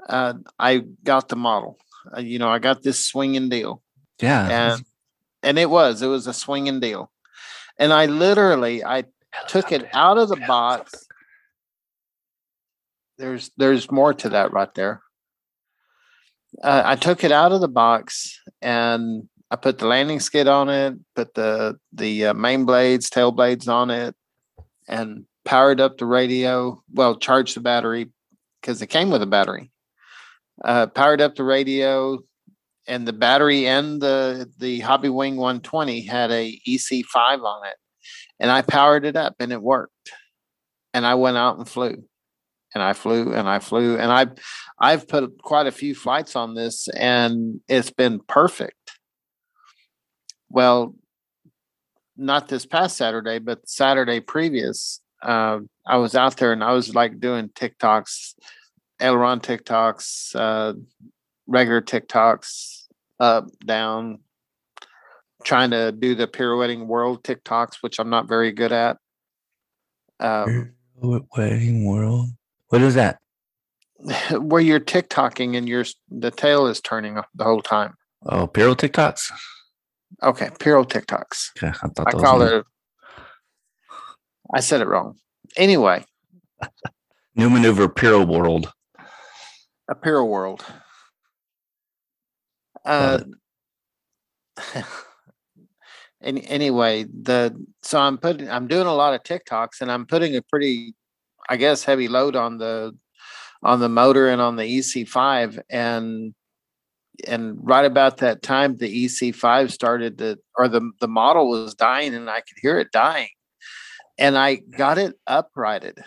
uh, 0.07 0.35
I 0.59 0.85
got 1.03 1.29
the 1.29 1.37
model? 1.37 1.79
Uh, 2.17 2.21
you 2.21 2.39
know, 2.39 2.49
I 2.49 2.59
got 2.59 2.83
this 2.83 3.05
swinging 3.05 3.49
deal. 3.49 3.83
yeah. 4.21 4.49
and 4.49 4.85
and 5.43 5.59
it 5.59 5.71
was 5.71 6.03
it 6.03 6.07
was 6.07 6.27
a 6.27 6.33
swinging 6.35 6.81
deal. 6.81 7.11
And 7.79 7.93
i 7.93 8.07
literally 8.07 8.85
i 8.85 9.05
took 9.49 9.73
it 9.73 9.89
out 9.95 10.19
of 10.19 10.29
the 10.29 10.37
box. 10.37 10.93
There's 13.19 13.51
there's 13.57 13.91
more 13.91 14.15
to 14.15 14.29
that 14.31 14.53
right 14.53 14.73
there. 14.75 15.03
Uh, 16.63 16.83
i 16.85 16.97
took 16.97 17.25
it 17.25 17.33
out 17.33 17.51
of 17.53 17.63
the 17.63 17.69
box 17.69 18.39
and 18.61 19.27
i 19.51 19.57
put 19.57 19.79
the 19.79 19.87
landing 19.87 20.21
skid 20.21 20.47
on 20.47 20.69
it 20.69 20.95
put 21.17 21.33
the 21.33 21.79
the 21.95 22.27
uh, 22.27 22.35
main 22.35 22.67
blades 22.67 23.09
tail 23.09 23.33
blades 23.33 23.69
on 23.69 23.91
it 23.91 24.15
and 24.87 25.25
powered 25.47 25.81
up 25.81 25.97
the 25.97 26.05
radio 26.05 26.79
well 26.93 27.17
charged 27.17 27.57
the 27.57 27.61
battery 27.61 28.11
because 28.61 28.83
it 28.83 28.89
came 28.89 29.09
with 29.09 29.23
a 29.23 29.27
battery 29.27 29.72
uh, 30.65 30.87
powered 30.89 31.21
up 31.21 31.35
the 31.35 31.45
radio 31.45 32.19
and 32.87 33.07
the 33.07 33.13
battery 33.13 33.67
and 33.67 34.01
the 34.01 34.51
the 34.59 34.81
Hobbywing 34.81 35.37
120 35.37 36.03
had 36.03 36.31
a 36.31 36.59
ec5 36.69 37.15
on 37.15 37.67
it. 37.67 37.77
And 38.41 38.51
i 38.51 38.63
powered 38.63 39.05
it 39.05 39.17
up 39.17 39.37
and 39.39 39.53
it 39.53 39.63
worked. 39.63 40.13
And 40.95 41.07
i 41.07 41.15
went 41.15 41.37
out 41.37 41.59
and 41.59 41.69
flew. 41.69 42.05
And 42.75 42.83
i 42.83 42.93
flew 42.93 43.33
and 43.33 43.49
i 43.49 43.59
flew. 43.59 43.97
And 43.97 44.11
i 44.11 44.27
i've 44.79 45.07
put 45.07 45.43
quite 45.43 45.67
a 45.67 45.73
few 45.73 45.95
flights 45.95 46.37
on 46.37 46.55
this 46.55 46.89
and 46.89 47.61
it's 47.69 47.91
been 47.91 48.21
perfect. 48.29 48.77
Well 50.49 50.95
not 52.17 52.47
this 52.49 52.67
past 52.67 52.97
saturday 52.97 53.39
but 53.39 53.67
saturday 53.67 54.21
previous 54.21 55.01
uh, 55.23 55.59
i 55.87 55.97
was 55.97 56.15
out 56.15 56.37
there 56.37 56.53
and 56.53 56.63
i 56.63 56.71
was 56.73 56.95
like 56.95 57.19
doing 57.19 57.51
tic-tocs 57.55 58.35
aileron 59.03 59.41
tic-tocs 59.41 60.35
uh, 60.35 60.73
regular 61.47 61.81
tic-tocs, 61.81 62.87
up, 63.21 63.47
down, 63.65 64.21
trying 65.45 65.71
to 65.71 65.93
do 65.93 66.15
the 66.15 66.27
pirouetting 66.27 66.87
world 66.87 67.25
tic-tocs, 67.25 67.77
which 67.81 67.99
I'm 67.99 68.11
not 68.11 68.29
very 68.29 68.53
good 68.53 68.73
at. 68.73 68.97
Um, 70.21 70.73
Wedding 71.37 71.85
world. 71.85 72.29
What 72.69 72.81
is 72.81 72.95
that? 72.95 73.19
where 74.33 74.61
you're 74.61 74.81
tic-tocing 74.81 75.57
and 75.57 75.69
your 75.69 75.85
the 76.09 76.31
tail 76.31 76.67
is 76.67 76.81
turning 76.81 77.19
the 77.35 77.45
whole 77.45 77.61
time. 77.61 77.95
Oh, 78.27 78.47
Piro 78.47 78.75
tic-tocs. 78.75 79.33
Okay, 80.23 80.51
Piro 80.59 80.85
tic-tocs. 80.85 81.51
Okay, 81.57 81.73
I 81.83 82.03
I 82.07 82.13
call 82.13 82.43
it. 82.43 82.65
I 84.55 84.61
said 84.61 84.81
it 84.81 84.87
wrong. 84.87 85.17
Anyway, 85.57 86.05
new 87.35 87.51
maneuver 87.51 87.89
Piro 87.89 88.25
world. 88.25 88.73
A 89.89 89.95
Piro 89.95 90.25
world. 90.25 90.65
Uh, 92.85 93.21
any, 96.23 96.47
anyway, 96.47 97.05
the 97.05 97.55
so 97.83 97.99
I'm 97.99 98.19
putting 98.19 98.51
I'm 98.51 98.69
doing 98.69 98.87
a 98.87 98.95
lot 98.95 99.15
of 99.15 99.23
tic-tocs 99.23 99.81
and 99.81 99.91
I'm 99.91 100.07
putting 100.07 100.37
a 100.37 100.43
pretty, 100.43 100.95
I 101.49 101.57
guess, 101.57 101.85
heavy 101.85 102.09
load 102.09 102.37
on 102.37 102.59
the 102.59 102.97
on 103.63 103.81
the 103.81 103.89
motor 103.89 104.29
and 104.29 104.41
on 104.41 104.57
the 104.57 104.65
EC5 104.65 105.61
and 105.71 106.35
and 107.27 107.57
right 107.63 107.85
about 107.85 108.19
that 108.19 108.43
time 108.43 108.77
the 108.77 109.05
EC5 109.05 109.71
started 109.71 110.19
to 110.19 110.39
or 110.57 110.69
the 110.69 110.91
the 111.01 111.09
model 111.09 111.51
was 111.51 111.75
dying 111.75 112.15
and 112.15 112.29
I 112.29 112.37
could 112.41 112.59
hear 112.61 112.79
it 112.79 112.91
dying 112.91 113.29
and 114.19 114.37
I 114.37 114.57
got 114.57 114.99
it 114.99 115.15
uprighted 115.27 115.99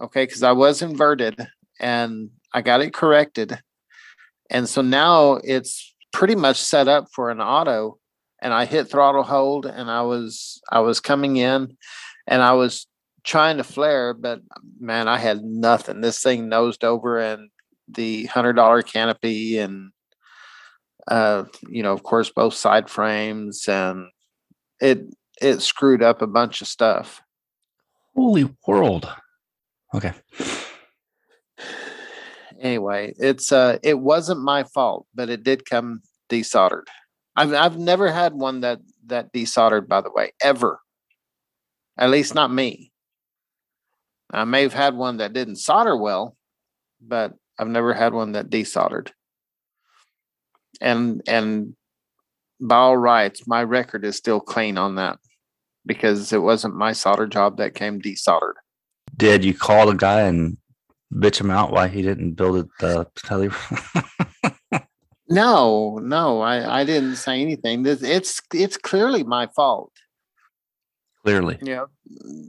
okay 0.00 0.24
because 0.24 0.42
I 0.42 0.52
was 0.52 0.80
inverted 0.80 1.46
and 1.80 2.30
I 2.54 2.62
got 2.62 2.80
it 2.80 2.92
corrected 2.92 3.58
and 4.50 4.68
so 4.68 4.82
now 4.82 5.34
it's 5.44 5.94
pretty 6.12 6.34
much 6.34 6.60
set 6.60 6.88
up 6.88 7.06
for 7.14 7.30
an 7.30 7.40
auto 7.40 7.98
and 8.40 8.52
I 8.52 8.64
hit 8.64 8.90
throttle 8.90 9.22
hold 9.22 9.66
and 9.66 9.90
I 9.90 10.02
was 10.02 10.60
I 10.70 10.80
was 10.80 11.00
coming 11.00 11.36
in 11.36 11.76
and 12.26 12.42
I 12.42 12.52
was 12.52 12.86
trying 13.24 13.56
to 13.56 13.64
flare 13.64 14.14
but 14.14 14.40
man 14.80 15.08
I 15.08 15.18
had 15.18 15.42
nothing 15.42 16.00
this 16.00 16.22
thing 16.22 16.48
nosed 16.48 16.84
over 16.84 17.18
and 17.18 17.50
the 17.88 18.26
hundred 18.26 18.54
dollar 18.54 18.82
canopy 18.82 19.58
and 19.58 19.90
uh 21.08 21.44
you 21.68 21.82
know 21.82 21.92
of 21.92 22.02
course 22.02 22.30
both 22.30 22.54
side 22.54 22.88
frames 22.88 23.66
and 23.68 24.06
it 24.80 25.02
it 25.40 25.60
screwed 25.60 26.02
up 26.02 26.22
a 26.22 26.26
bunch 26.26 26.60
of 26.60 26.68
stuff 26.68 27.22
Holy 28.14 28.48
world. 28.66 29.08
Okay. 29.94 30.12
Anyway, 32.62 33.12
it's 33.18 33.52
uh 33.52 33.78
it 33.82 33.98
wasn't 33.98 34.40
my 34.40 34.64
fault, 34.64 35.06
but 35.14 35.28
it 35.28 35.42
did 35.42 35.68
come 35.68 36.02
desoldered. 36.30 36.86
I've 37.36 37.52
I've 37.52 37.78
never 37.78 38.10
had 38.10 38.32
one 38.34 38.60
that 38.60 38.80
that 39.06 39.32
desoldered, 39.32 39.88
by 39.88 40.00
the 40.00 40.10
way, 40.10 40.32
ever. 40.40 40.80
At 41.98 42.10
least 42.10 42.34
not 42.34 42.50
me. 42.50 42.90
I 44.30 44.44
may 44.44 44.62
have 44.62 44.72
had 44.72 44.94
one 44.94 45.18
that 45.18 45.34
didn't 45.34 45.56
solder 45.56 45.96
well, 45.96 46.36
but 47.00 47.34
I've 47.58 47.68
never 47.68 47.92
had 47.92 48.14
one 48.14 48.32
that 48.32 48.48
desoldered. 48.48 49.10
And 50.80 51.20
and 51.26 51.74
by 52.60 52.76
all 52.76 52.96
rights, 52.96 53.46
my 53.46 53.62
record 53.62 54.04
is 54.04 54.16
still 54.16 54.40
clean 54.40 54.78
on 54.78 54.94
that 54.94 55.18
because 55.84 56.32
it 56.32 56.38
wasn't 56.38 56.76
my 56.76 56.92
solder 56.92 57.26
job 57.26 57.58
that 57.58 57.74
came 57.74 58.00
desoldered. 58.00 58.54
Did 59.16 59.44
you 59.44 59.52
call 59.52 59.86
the 59.86 59.94
guy 59.94 60.22
and 60.22 60.56
bitch 61.12 61.40
him 61.40 61.50
out 61.50 61.72
why 61.72 61.88
he 61.88 62.02
didn't 62.02 62.32
build 62.32 62.56
it 62.56 62.66
the 62.80 63.06
tele? 63.16 63.50
No, 65.32 65.98
no, 66.02 66.42
I, 66.42 66.80
I 66.80 66.84
didn't 66.84 67.16
say 67.16 67.40
anything. 67.40 67.84
This 67.84 68.02
it's 68.02 68.42
it's 68.52 68.76
clearly 68.76 69.24
my 69.24 69.46
fault. 69.56 69.90
Clearly. 71.24 71.58
You 71.62 71.74
know, 71.74 71.86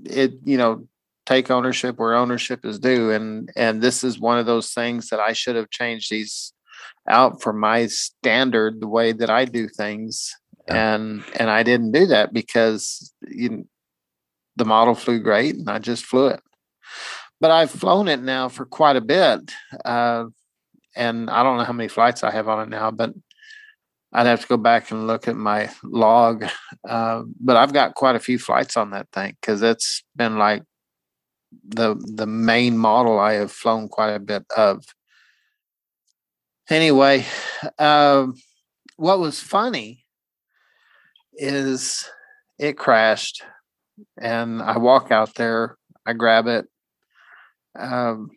it 0.05 0.33
you 0.43 0.57
know, 0.57 0.85
take 1.25 1.49
ownership 1.49 1.97
where 1.97 2.13
ownership 2.13 2.65
is 2.65 2.79
due. 2.79 3.11
And 3.11 3.49
and 3.55 3.81
this 3.81 4.03
is 4.03 4.19
one 4.19 4.37
of 4.37 4.45
those 4.45 4.73
things 4.73 5.07
that 5.09 5.21
I 5.21 5.31
should 5.31 5.55
have 5.55 5.69
changed 5.69 6.11
these 6.11 6.51
out 7.07 7.41
for 7.41 7.53
my 7.53 7.87
standard, 7.87 8.81
the 8.81 8.89
way 8.89 9.13
that 9.13 9.29
I 9.29 9.45
do 9.45 9.69
things. 9.69 10.35
Yeah. 10.67 10.95
And 10.95 11.23
and 11.35 11.49
I 11.49 11.63
didn't 11.63 11.93
do 11.93 12.07
that 12.07 12.33
because 12.33 13.13
you 13.29 13.65
the 14.57 14.65
model 14.65 14.93
flew 14.93 15.21
great 15.21 15.55
and 15.55 15.69
I 15.69 15.79
just 15.79 16.03
flew 16.03 16.27
it. 16.27 16.41
But 17.43 17.51
I've 17.51 17.71
flown 17.71 18.07
it 18.07 18.21
now 18.21 18.47
for 18.47 18.65
quite 18.65 18.95
a 18.95 19.01
bit. 19.01 19.51
Uh, 19.83 20.27
and 20.95 21.29
I 21.29 21.43
don't 21.43 21.57
know 21.57 21.65
how 21.65 21.73
many 21.73 21.89
flights 21.89 22.23
I 22.23 22.31
have 22.31 22.47
on 22.47 22.61
it 22.61 22.69
now, 22.69 22.89
but 22.89 23.13
I'd 24.13 24.27
have 24.27 24.39
to 24.43 24.47
go 24.47 24.55
back 24.55 24.91
and 24.91 25.07
look 25.07 25.27
at 25.27 25.35
my 25.35 25.69
log. 25.83 26.45
Uh, 26.87 27.23
but 27.41 27.57
I've 27.57 27.73
got 27.73 27.95
quite 27.95 28.15
a 28.15 28.21
few 28.21 28.39
flights 28.39 28.77
on 28.77 28.91
that 28.91 29.07
thing 29.11 29.35
because 29.41 29.61
it's 29.61 30.05
been 30.15 30.37
like 30.37 30.63
the 31.65 31.95
the 32.15 32.25
main 32.25 32.77
model 32.77 33.19
I 33.19 33.33
have 33.33 33.51
flown 33.51 33.89
quite 33.89 34.13
a 34.13 34.19
bit 34.19 34.45
of. 34.55 34.85
Anyway, 36.69 37.25
um, 37.77 38.35
what 38.95 39.19
was 39.19 39.41
funny 39.41 40.05
is 41.33 42.09
it 42.57 42.77
crashed, 42.77 43.43
and 44.17 44.61
I 44.61 44.77
walk 44.77 45.11
out 45.11 45.35
there, 45.35 45.77
I 46.05 46.13
grab 46.13 46.47
it, 46.47 46.67
um, 47.77 48.29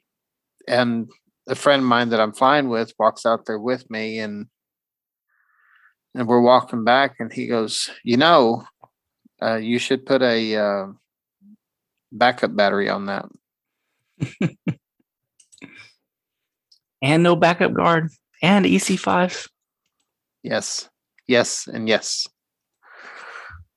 and 0.68 1.08
a 1.48 1.54
friend 1.54 1.82
of 1.82 1.88
mine 1.88 2.08
that 2.10 2.20
I'm 2.20 2.32
flying 2.32 2.68
with 2.68 2.92
walks 2.98 3.24
out 3.24 3.46
there 3.46 3.58
with 3.58 3.88
me 3.90 4.18
and 4.18 4.46
and 6.14 6.26
we're 6.26 6.40
walking 6.40 6.82
back 6.82 7.16
and 7.20 7.30
he 7.30 7.46
goes, 7.46 7.90
you 8.02 8.16
know, 8.16 8.64
uh, 9.42 9.56
you 9.56 9.78
should 9.78 10.06
put 10.06 10.22
a 10.22 10.56
uh, 10.56 10.86
backup 12.10 12.56
battery 12.56 12.88
on 12.88 13.06
that. 13.06 13.26
And 17.02 17.22
no 17.22 17.36
backup 17.36 17.72
guard 17.72 18.08
and 18.42 18.64
EC5s. 18.64 19.48
Yes, 20.42 20.88
yes, 21.26 21.66
and 21.66 21.88
yes. 21.88 22.26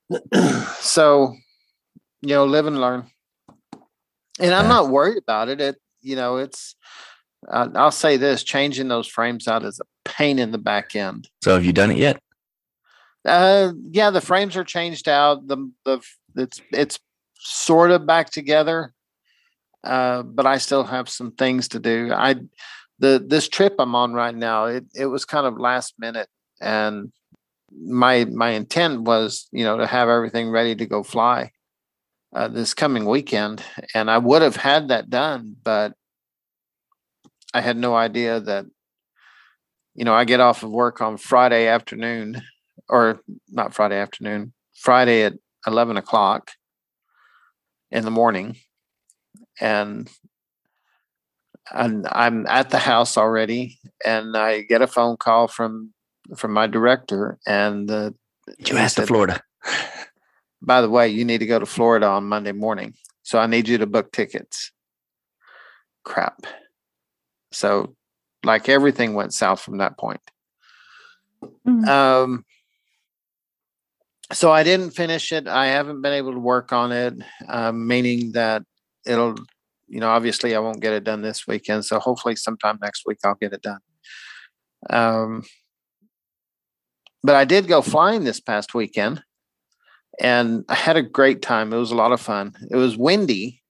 so, 0.79 1.35
you 2.21 2.29
know, 2.29 2.45
live 2.45 2.65
and 2.65 2.79
learn. 2.79 3.09
And 4.39 4.53
I'm 4.53 4.65
Yeah. 4.65 4.69
not 4.69 4.89
worried 4.89 5.17
about 5.17 5.49
it. 5.49 5.59
It, 5.59 5.75
you 6.01 6.15
know, 6.15 6.37
it's, 6.37 6.75
uh, 7.47 7.69
I'll 7.75 7.91
say 7.91 8.17
this 8.17 8.43
changing 8.43 8.87
those 8.87 9.07
frames 9.07 9.47
out 9.47 9.63
is 9.63 9.79
a 9.79 10.09
pain 10.09 10.39
in 10.39 10.51
the 10.51 10.57
back 10.57 10.95
end. 10.95 11.29
So 11.43 11.53
have 11.53 11.65
you 11.65 11.73
done 11.73 11.91
it 11.91 11.97
yet? 11.97 12.21
Uh, 13.25 13.73
yeah, 13.91 14.09
the 14.09 14.21
frames 14.21 14.55
are 14.55 14.63
changed 14.63 15.09
out. 15.09 15.47
The, 15.47 15.69
the, 15.83 16.01
it's, 16.35 16.61
it's 16.71 16.99
sort 17.35 17.91
of 17.91 18.05
back 18.05 18.29
together. 18.29 18.93
Uh, 19.83 20.23
but 20.23 20.45
I 20.45 20.57
still 20.57 20.83
have 20.83 21.09
some 21.09 21.31
things 21.31 21.69
to 21.69 21.79
do. 21.79 22.11
I, 22.13 22.35
the, 22.99 23.23
this 23.25 23.47
trip 23.47 23.75
I'm 23.79 23.95
on 23.95 24.13
right 24.13 24.35
now, 24.35 24.65
it, 24.65 24.85
it 24.95 25.05
was 25.05 25.25
kind 25.25 25.45
of 25.47 25.59
last 25.59 25.95
minute 25.99 26.27
and 26.59 27.11
my, 27.71 28.25
my 28.25 28.49
intent 28.51 29.01
was, 29.01 29.47
you 29.51 29.63
know, 29.63 29.77
to 29.77 29.87
have 29.87 30.09
everything 30.09 30.49
ready 30.49 30.75
to 30.75 30.85
go 30.85 31.03
fly 31.03 31.51
uh, 32.33 32.47
this 32.47 32.73
coming 32.73 33.05
weekend. 33.05 33.63
And 33.93 34.09
I 34.09 34.17
would 34.17 34.41
have 34.41 34.55
had 34.55 34.89
that 34.89 35.09
done, 35.09 35.55
but 35.63 35.93
I 37.53 37.61
had 37.61 37.77
no 37.77 37.95
idea 37.95 38.39
that, 38.39 38.65
you 39.95 40.05
know, 40.05 40.13
I 40.13 40.25
get 40.25 40.39
off 40.39 40.63
of 40.63 40.71
work 40.71 41.01
on 41.01 41.17
Friday 41.17 41.67
afternoon 41.67 42.41
or 42.87 43.21
not 43.49 43.73
Friday 43.73 43.97
afternoon, 43.97 44.53
Friday 44.75 45.23
at 45.23 45.33
11 45.67 45.97
o'clock 45.97 46.51
in 47.91 48.05
the 48.05 48.11
morning. 48.11 48.57
And 49.59 50.09
and 51.71 52.07
I'm 52.11 52.47
at 52.47 52.69
the 52.69 52.79
house 52.79 53.17
already, 53.17 53.77
and 54.05 54.35
I 54.35 54.61
get 54.61 54.81
a 54.81 54.87
phone 54.87 55.17
call 55.17 55.47
from 55.47 55.93
from 56.35 56.51
my 56.53 56.67
director, 56.67 57.37
and 57.45 57.89
uh, 57.89 58.11
You 58.57 58.77
asked 58.77 58.97
to 58.97 59.05
Florida. 59.05 59.41
By 60.61 60.81
the 60.81 60.89
way, 60.89 61.09
you 61.09 61.25
need 61.25 61.39
to 61.39 61.45
go 61.45 61.59
to 61.59 61.65
Florida 61.65 62.07
on 62.07 62.25
Monday 62.25 62.51
morning. 62.51 62.93
So 63.23 63.39
I 63.39 63.47
need 63.47 63.67
you 63.67 63.77
to 63.77 63.85
book 63.85 64.11
tickets. 64.11 64.71
Crap. 66.03 66.45
So 67.51 67.95
like 68.43 68.69
everything 68.69 69.13
went 69.13 69.33
south 69.33 69.61
from 69.61 69.77
that 69.77 69.97
point. 69.97 70.21
Um 71.87 72.45
so 74.31 74.51
I 74.51 74.63
didn't 74.63 74.91
finish 74.91 75.31
it. 75.31 75.47
I 75.47 75.67
haven't 75.67 76.01
been 76.01 76.13
able 76.13 76.33
to 76.33 76.39
work 76.39 76.71
on 76.71 76.91
it, 76.91 77.15
um, 77.47 77.87
meaning 77.87 78.33
that 78.33 78.63
it'll, 79.05 79.35
you 79.87 79.99
know, 79.99 80.09
obviously 80.09 80.55
I 80.55 80.59
won't 80.59 80.81
get 80.81 80.93
it 80.93 81.03
done 81.03 81.21
this 81.21 81.47
weekend. 81.47 81.85
So 81.85 81.99
hopefully 81.99 82.35
sometime 82.35 82.77
next 82.81 83.03
week 83.07 83.17
I'll 83.23 83.33
get 83.35 83.53
it 83.53 83.63
done. 83.63 83.79
Um, 84.89 85.43
but 87.23 87.35
I 87.35 87.45
did 87.45 87.67
go 87.67 87.81
flying 87.81 88.23
this 88.23 88.39
past 88.39 88.75
weekend 88.75 89.23
and 90.19 90.65
I 90.67 90.75
had 90.75 90.97
a 90.97 91.01
great 91.01 91.41
time. 91.41 91.73
It 91.73 91.77
was 91.77 91.91
a 91.91 91.95
lot 91.95 92.11
of 92.11 92.21
fun. 92.21 92.53
It 92.69 92.75
was 92.75 92.97
windy, 92.97 93.61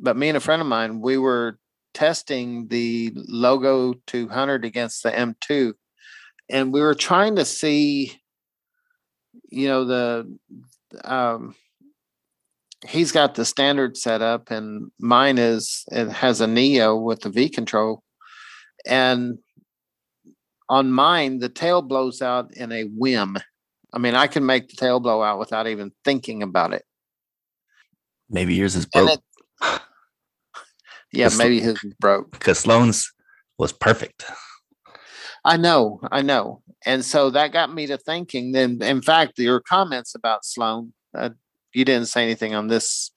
but 0.00 0.16
me 0.16 0.28
and 0.28 0.36
a 0.36 0.40
friend 0.40 0.62
of 0.62 0.68
mine, 0.68 1.00
we 1.00 1.18
were 1.18 1.58
testing 1.92 2.68
the 2.68 3.12
Logo 3.14 3.94
200 4.06 4.64
against 4.64 5.02
the 5.02 5.10
M2, 5.10 5.72
and 6.48 6.72
we 6.72 6.80
were 6.80 6.94
trying 6.94 7.36
to 7.36 7.44
see, 7.44 8.20
you 9.50 9.66
know, 9.66 9.84
the 9.84 10.38
um, 11.04 11.54
he's 12.86 13.10
got 13.10 13.34
the 13.34 13.44
standard 13.44 13.96
setup, 13.96 14.50
and 14.50 14.90
mine 15.00 15.38
is 15.38 15.84
it 15.90 16.08
has 16.08 16.40
a 16.40 16.46
Neo 16.46 16.96
with 16.96 17.22
the 17.22 17.30
V 17.30 17.48
control, 17.48 18.02
and 18.86 19.38
on 20.68 20.92
mine 20.92 21.38
the 21.38 21.48
tail 21.48 21.82
blows 21.82 22.22
out 22.22 22.54
in 22.54 22.70
a 22.72 22.84
whim. 22.84 23.36
I 23.96 23.98
mean, 23.98 24.14
I 24.14 24.26
can 24.26 24.44
make 24.44 24.68
the 24.68 24.76
tail 24.76 25.00
blow 25.00 25.22
out 25.22 25.38
without 25.38 25.66
even 25.66 25.90
thinking 26.04 26.42
about 26.42 26.74
it. 26.74 26.84
Maybe 28.28 28.54
yours 28.54 28.76
is 28.76 28.84
broke 28.84 29.08
it, 29.62 29.80
yeah, 31.12 31.30
maybe 31.38 31.60
his 31.60 31.82
is 31.82 31.94
broke. 31.98 32.30
because 32.30 32.58
Sloan's 32.58 33.10
was 33.58 33.72
perfect. 33.72 34.26
I 35.46 35.56
know, 35.56 36.00
I 36.12 36.20
know. 36.20 36.62
And 36.84 37.04
so 37.04 37.30
that 37.30 37.52
got 37.52 37.72
me 37.72 37.86
to 37.86 37.96
thinking. 37.96 38.52
Then, 38.52 38.82
in 38.82 39.00
fact, 39.00 39.38
your 39.38 39.60
comments 39.60 40.14
about 40.14 40.44
Sloan, 40.44 40.92
uh, 41.16 41.30
you 41.72 41.86
didn't 41.86 42.08
say 42.08 42.22
anything 42.22 42.54
on 42.54 42.66
this 42.66 43.10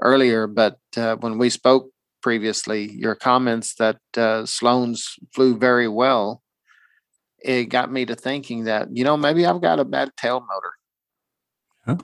earlier, 0.00 0.46
but 0.46 0.78
uh, 0.96 1.16
when 1.16 1.36
we 1.36 1.50
spoke 1.50 1.90
previously, 2.22 2.90
your 2.92 3.16
comments 3.16 3.74
that 3.74 3.98
uh, 4.16 4.46
Sloan's 4.46 5.16
flew 5.34 5.58
very 5.58 5.88
well, 5.88 6.41
it 7.44 7.64
got 7.64 7.92
me 7.92 8.04
to 8.06 8.14
thinking 8.14 8.64
that, 8.64 8.88
you 8.96 9.04
know, 9.04 9.16
maybe 9.16 9.46
I've 9.46 9.60
got 9.60 9.80
a 9.80 9.84
bad 9.84 10.10
tail 10.16 10.40
motor. 10.40 10.72
Huh? 11.86 11.96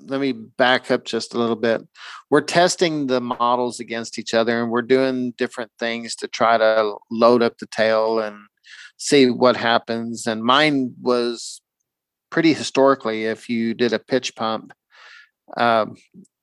Let 0.00 0.20
me 0.20 0.32
back 0.32 0.90
up 0.90 1.04
just 1.04 1.34
a 1.34 1.38
little 1.38 1.56
bit. 1.56 1.82
We're 2.30 2.42
testing 2.42 3.06
the 3.06 3.20
models 3.20 3.80
against 3.80 4.18
each 4.18 4.34
other 4.34 4.62
and 4.62 4.70
we're 4.70 4.82
doing 4.82 5.32
different 5.38 5.70
things 5.78 6.14
to 6.16 6.28
try 6.28 6.58
to 6.58 6.96
load 7.10 7.42
up 7.42 7.58
the 7.58 7.66
tail 7.66 8.18
and 8.18 8.36
see 8.98 9.30
what 9.30 9.56
happens. 9.56 10.26
And 10.26 10.42
mine 10.42 10.94
was 11.00 11.62
pretty 12.30 12.52
historically, 12.52 13.24
if 13.24 13.48
you 13.48 13.74
did 13.74 13.92
a 13.92 13.98
pitch 13.98 14.34
pump, 14.34 14.72
um, 15.56 15.96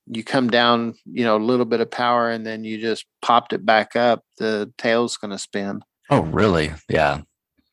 you 0.06 0.24
come 0.24 0.50
down, 0.50 0.94
you 1.04 1.24
know, 1.24 1.36
a 1.36 1.38
little 1.38 1.64
bit 1.64 1.80
of 1.80 1.90
power 1.90 2.30
and 2.30 2.44
then 2.44 2.64
you 2.64 2.80
just 2.80 3.06
popped 3.20 3.52
it 3.52 3.64
back 3.64 3.94
up, 3.94 4.24
the 4.38 4.72
tail's 4.76 5.16
going 5.16 5.30
to 5.30 5.38
spin. 5.38 5.82
Oh, 6.12 6.20
really? 6.24 6.70
Yeah, 6.90 7.22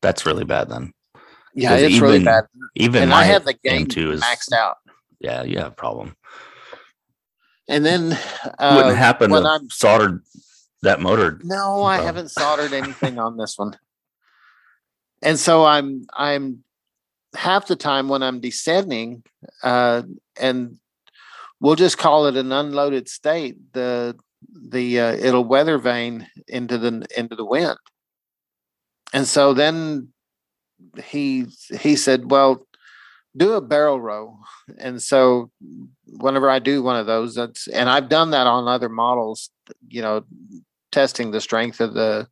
that's 0.00 0.24
really 0.24 0.44
bad 0.44 0.70
then. 0.70 0.94
Yeah, 1.54 1.76
it's 1.76 2.00
really 2.00 2.24
bad. 2.24 2.44
Even 2.74 3.02
And 3.02 3.12
I 3.12 3.24
have 3.24 3.44
the 3.44 3.52
game 3.52 3.84
M2 3.84 4.12
is 4.12 4.22
maxed 4.22 4.54
out. 4.54 4.76
Yeah, 5.20 5.42
you 5.42 5.58
have 5.58 5.72
a 5.72 5.74
problem. 5.74 6.16
And 7.68 7.84
then 7.84 8.08
Wouldn't 8.08 8.56
uh, 8.58 8.94
happen 8.94 9.30
when 9.30 9.44
I'm 9.44 9.68
soldered 9.68 10.22
that 10.80 11.00
motor. 11.00 11.38
No, 11.44 11.82
I 11.82 11.98
Oh. 11.98 12.04
haven't 12.04 12.30
soldered 12.30 12.72
anything 12.72 13.18
on 13.18 13.36
this 13.36 13.58
one. 13.58 13.76
And 15.22 15.38
so 15.38 15.66
I'm 15.66 16.06
I'm 16.14 16.64
half 17.34 17.66
the 17.66 17.76
time 17.76 18.08
when 18.08 18.22
I'm 18.22 18.40
descending, 18.40 19.22
uh, 19.62 20.00
and 20.40 20.78
we'll 21.60 21.76
just 21.76 21.98
call 21.98 22.24
it 22.24 22.38
an 22.38 22.50
unloaded 22.52 23.06
state. 23.06 23.58
The 23.74 24.16
the 24.54 24.98
uh, 24.98 25.12
it'll 25.12 25.44
weather 25.44 25.76
vane 25.76 26.26
into 26.48 26.78
the 26.78 27.04
into 27.14 27.36
the 27.36 27.44
wind. 27.44 27.76
And 29.12 29.26
so 29.26 29.54
then 29.54 30.08
he 31.02 31.46
he 31.80 31.96
said, 31.96 32.30
"Well, 32.30 32.66
do 33.36 33.52
a 33.52 33.60
barrel 33.60 34.00
row." 34.00 34.38
And 34.78 35.02
so 35.02 35.50
whenever 36.06 36.48
I 36.48 36.58
do 36.58 36.82
one 36.82 36.96
of 36.96 37.06
those, 37.06 37.34
that's 37.34 37.66
and 37.68 37.88
I've 37.88 38.08
done 38.08 38.30
that 38.30 38.46
on 38.46 38.68
other 38.68 38.88
models. 38.88 39.50
You 39.88 40.02
know, 40.02 40.24
testing 40.92 41.30
the 41.30 41.40
strength 41.40 41.80
of 41.80 41.94
the 41.94 42.28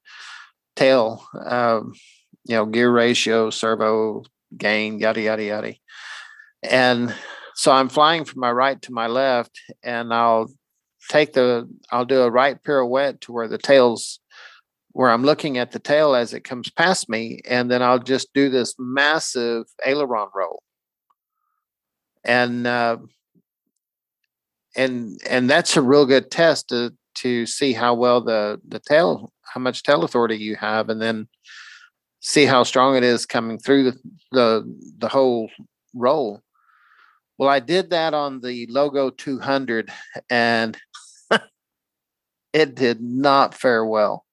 tail, 0.77 1.25
um, 1.47 1.93
you 2.45 2.55
know, 2.55 2.67
gear 2.67 2.91
ratio, 2.91 3.51
servo 3.51 4.25
gain, 4.57 4.99
yada 4.99 5.21
yada 5.21 5.43
yada. 5.43 5.75
And 6.63 7.15
so 7.55 7.73
I'm 7.73 7.89
flying 7.89 8.25
from 8.25 8.41
my 8.41 8.53
right 8.53 8.81
to 8.83 8.93
my 8.93 9.09
left, 9.09 9.59
and 9.83 10.15
I'll 10.15 10.49
take 11.09 11.33
the 11.33 11.69
I'll 11.91 12.05
do 12.05 12.23
a 12.23 12.31
right 12.31 12.63
pirouette 12.63 13.21
to 13.23 13.33
where 13.33 13.49
the 13.49 13.59
tail's 13.59 14.21
where 14.93 15.11
I'm 15.11 15.25
looking 15.25 15.59
at 15.59 15.73
the 15.73 15.79
tail 15.79 16.15
as 16.15 16.35
it 16.35 16.45
comes 16.45 16.71
past 16.71 17.09
me, 17.09 17.41
and 17.49 17.71
then 17.71 17.83
I'll 17.83 17.99
just 17.99 18.33
do 18.35 18.49
this 18.49 18.75
massive 18.79 19.65
aileron 19.85 20.29
roll. 20.35 20.63
And 22.25 22.67
uh, 22.67 22.99
and 24.77 25.21
and 25.29 25.51
that's 25.51 25.77
a 25.77 25.83
real 25.83 26.07
good 26.07 26.31
test 26.31 26.69
to 26.69 26.95
to 27.17 27.47
see 27.47 27.73
how 27.73 27.95
well 27.95 28.21
the 28.21 28.61
the 28.67 28.79
tail 28.79 29.33
how 29.43 29.61
much 29.61 29.83
tail 29.83 30.05
authority 30.05 30.37
you 30.37 30.57
have 30.57 30.89
and 30.89 31.03
then 31.03 31.29
see 32.21 32.45
how 32.45 32.63
strong 32.63 32.97
it 32.97 33.03
is 33.03 33.27
coming 33.27 33.59
through 33.59 33.85
the 33.85 33.99
the, 34.33 34.77
the 34.99 35.09
whole 35.09 35.51
roll 35.95 36.41
well 37.39 37.49
i 37.49 37.59
did 37.59 37.91
that 37.91 38.15
on 38.15 38.41
the 38.41 38.67
logo 38.71 39.11
200 39.11 39.91
and 40.31 40.77
it 42.53 42.75
did 42.75 43.01
not 43.01 43.55
fare 43.55 43.85
well 43.85 44.25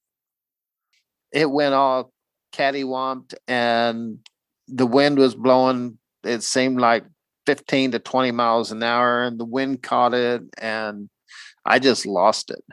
it 1.36 1.52
went 1.52 1.76
all 1.76 2.12
cattywamped 2.54 3.36
and 3.48 4.20
the 4.68 4.88
wind 4.88 5.20
was 5.20 5.36
blowing 5.36 6.00
it 6.24 6.42
seemed 6.42 6.80
like 6.80 7.06
15 7.46 7.92
to 7.92 8.00
20 8.00 8.32
miles 8.32 8.72
an 8.72 8.82
hour 8.82 9.22
and 9.22 9.40
the 9.40 9.46
wind 9.46 9.84
caught 9.84 10.14
it 10.14 10.42
and 10.58 11.10
I 11.66 11.78
just 11.80 12.06
lost 12.06 12.50
it. 12.50 12.64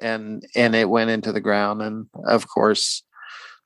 And 0.00 0.42
and 0.56 0.74
it 0.74 0.88
went 0.88 1.10
into 1.10 1.30
the 1.30 1.42
ground 1.42 1.82
and 1.82 2.06
of 2.26 2.48
course 2.48 3.02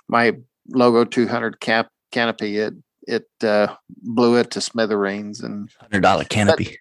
my 0.08 0.32
logo 0.68 1.04
200 1.04 1.60
cap 1.60 1.88
canopy 2.10 2.58
it 2.58 2.74
it 3.06 3.26
uh, 3.42 3.68
blew 3.88 4.36
it 4.36 4.50
to 4.50 4.60
smithereens 4.60 5.40
and 5.40 5.70
Hundred 5.80 6.00
dollar 6.00 6.24
canopy. 6.24 6.78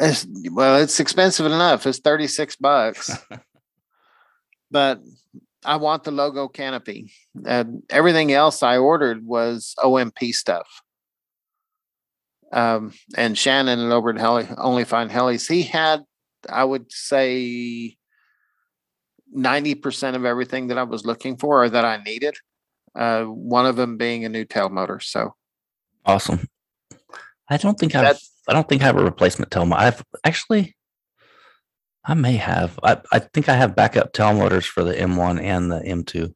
it's, 0.00 0.26
well 0.52 0.76
it's 0.76 1.00
expensive 1.00 1.44
enough 1.44 1.86
it's 1.86 1.98
36 1.98 2.56
bucks 2.56 3.10
but 4.70 5.02
I 5.64 5.76
want 5.76 6.04
the 6.04 6.10
logo 6.10 6.48
canopy 6.48 7.12
and 7.46 7.82
everything 7.90 8.32
else 8.32 8.62
I 8.62 8.78
ordered 8.78 9.24
was 9.24 9.74
OMP 9.78 10.18
stuff 10.34 10.68
Um, 12.52 12.92
and 13.16 13.36
Shannon 13.38 13.78
and 13.78 13.92
over 13.92 14.10
at 14.10 14.18
Heli, 14.18 14.46
Only 14.58 14.84
Find 14.84 15.10
Helis, 15.10 15.48
he 15.48 15.62
had, 15.62 16.02
I 16.48 16.64
would 16.64 16.92
say, 16.92 17.96
ninety 19.32 19.74
percent 19.74 20.16
of 20.16 20.24
everything 20.26 20.66
that 20.68 20.76
I 20.78 20.82
was 20.82 21.06
looking 21.06 21.38
for 21.38 21.64
or 21.64 21.70
that 21.70 21.84
I 21.84 22.02
needed. 22.02 22.34
Uh, 22.94 23.24
one 23.24 23.64
of 23.64 23.76
them 23.76 23.96
being 23.96 24.24
a 24.26 24.28
new 24.28 24.44
tail 24.44 24.68
motor. 24.68 25.00
So 25.00 25.34
Awesome. 26.04 26.46
I 27.48 27.56
don't 27.56 27.78
think 27.78 27.94
I've, 27.94 28.02
That- 28.16 28.22
I 28.48 28.52
don't 28.52 28.68
think 28.68 28.82
I 28.82 28.86
have 28.86 28.98
a 28.98 29.04
replacement 29.04 29.50
tail 29.50 29.64
motor. 29.64 29.80
I've 29.80 30.04
actually, 30.24 30.76
I 32.04 32.14
may 32.14 32.36
have. 32.36 32.78
I, 32.82 33.00
I 33.12 33.20
think 33.20 33.48
I 33.48 33.54
have 33.54 33.76
backup 33.76 34.12
tail 34.12 34.34
motors 34.34 34.66
for 34.66 34.82
the 34.82 34.94
M1 34.94 35.40
and 35.40 35.70
the 35.70 35.80
M2. 35.80 36.34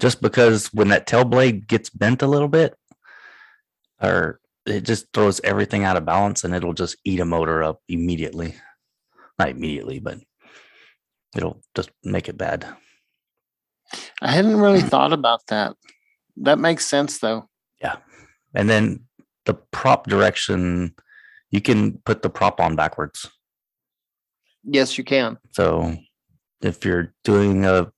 Just 0.00 0.20
because 0.20 0.68
when 0.72 0.88
that 0.88 1.06
tail 1.06 1.24
blade 1.24 1.66
gets 1.66 1.90
bent 1.90 2.22
a 2.22 2.26
little 2.26 2.48
bit, 2.48 2.76
or 4.02 4.40
it 4.66 4.82
just 4.82 5.12
throws 5.12 5.40
everything 5.42 5.84
out 5.84 5.96
of 5.96 6.04
balance 6.04 6.44
and 6.44 6.54
it'll 6.54 6.74
just 6.74 6.96
eat 7.04 7.20
a 7.20 7.24
motor 7.24 7.62
up 7.62 7.80
immediately. 7.88 8.54
Not 9.38 9.50
immediately, 9.50 9.98
but 9.98 10.18
it'll 11.36 11.60
just 11.74 11.90
make 12.02 12.28
it 12.28 12.38
bad. 12.38 12.66
I 14.22 14.30
hadn't 14.30 14.56
really 14.56 14.80
thought 14.80 15.12
about 15.12 15.46
that. 15.48 15.76
That 16.36 16.58
makes 16.58 16.86
sense 16.86 17.18
though. 17.18 17.48
Yeah. 17.80 17.96
And 18.54 18.70
then 18.70 19.04
the 19.44 19.54
prop 19.54 20.06
direction, 20.06 20.94
you 21.50 21.60
can 21.60 21.98
put 21.98 22.22
the 22.22 22.30
prop 22.30 22.60
on 22.60 22.76
backwards. 22.76 23.30
Yes, 24.64 24.96
you 24.98 25.04
can. 25.04 25.38
So 25.52 25.96
if 26.60 26.84
you're 26.84 27.12
doing 27.24 27.64
a 27.64 27.92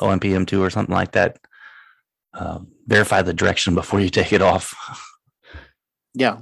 OMP 0.00 0.24
M2 0.24 0.60
or 0.60 0.70
something 0.70 0.94
like 0.94 1.12
that, 1.12 1.38
um, 2.34 2.68
verify 2.86 3.22
the 3.22 3.34
direction 3.34 3.74
before 3.74 4.00
you 4.00 4.10
take 4.18 4.32
it 4.32 4.42
off. 4.42 4.74
Yeah. 6.14 6.38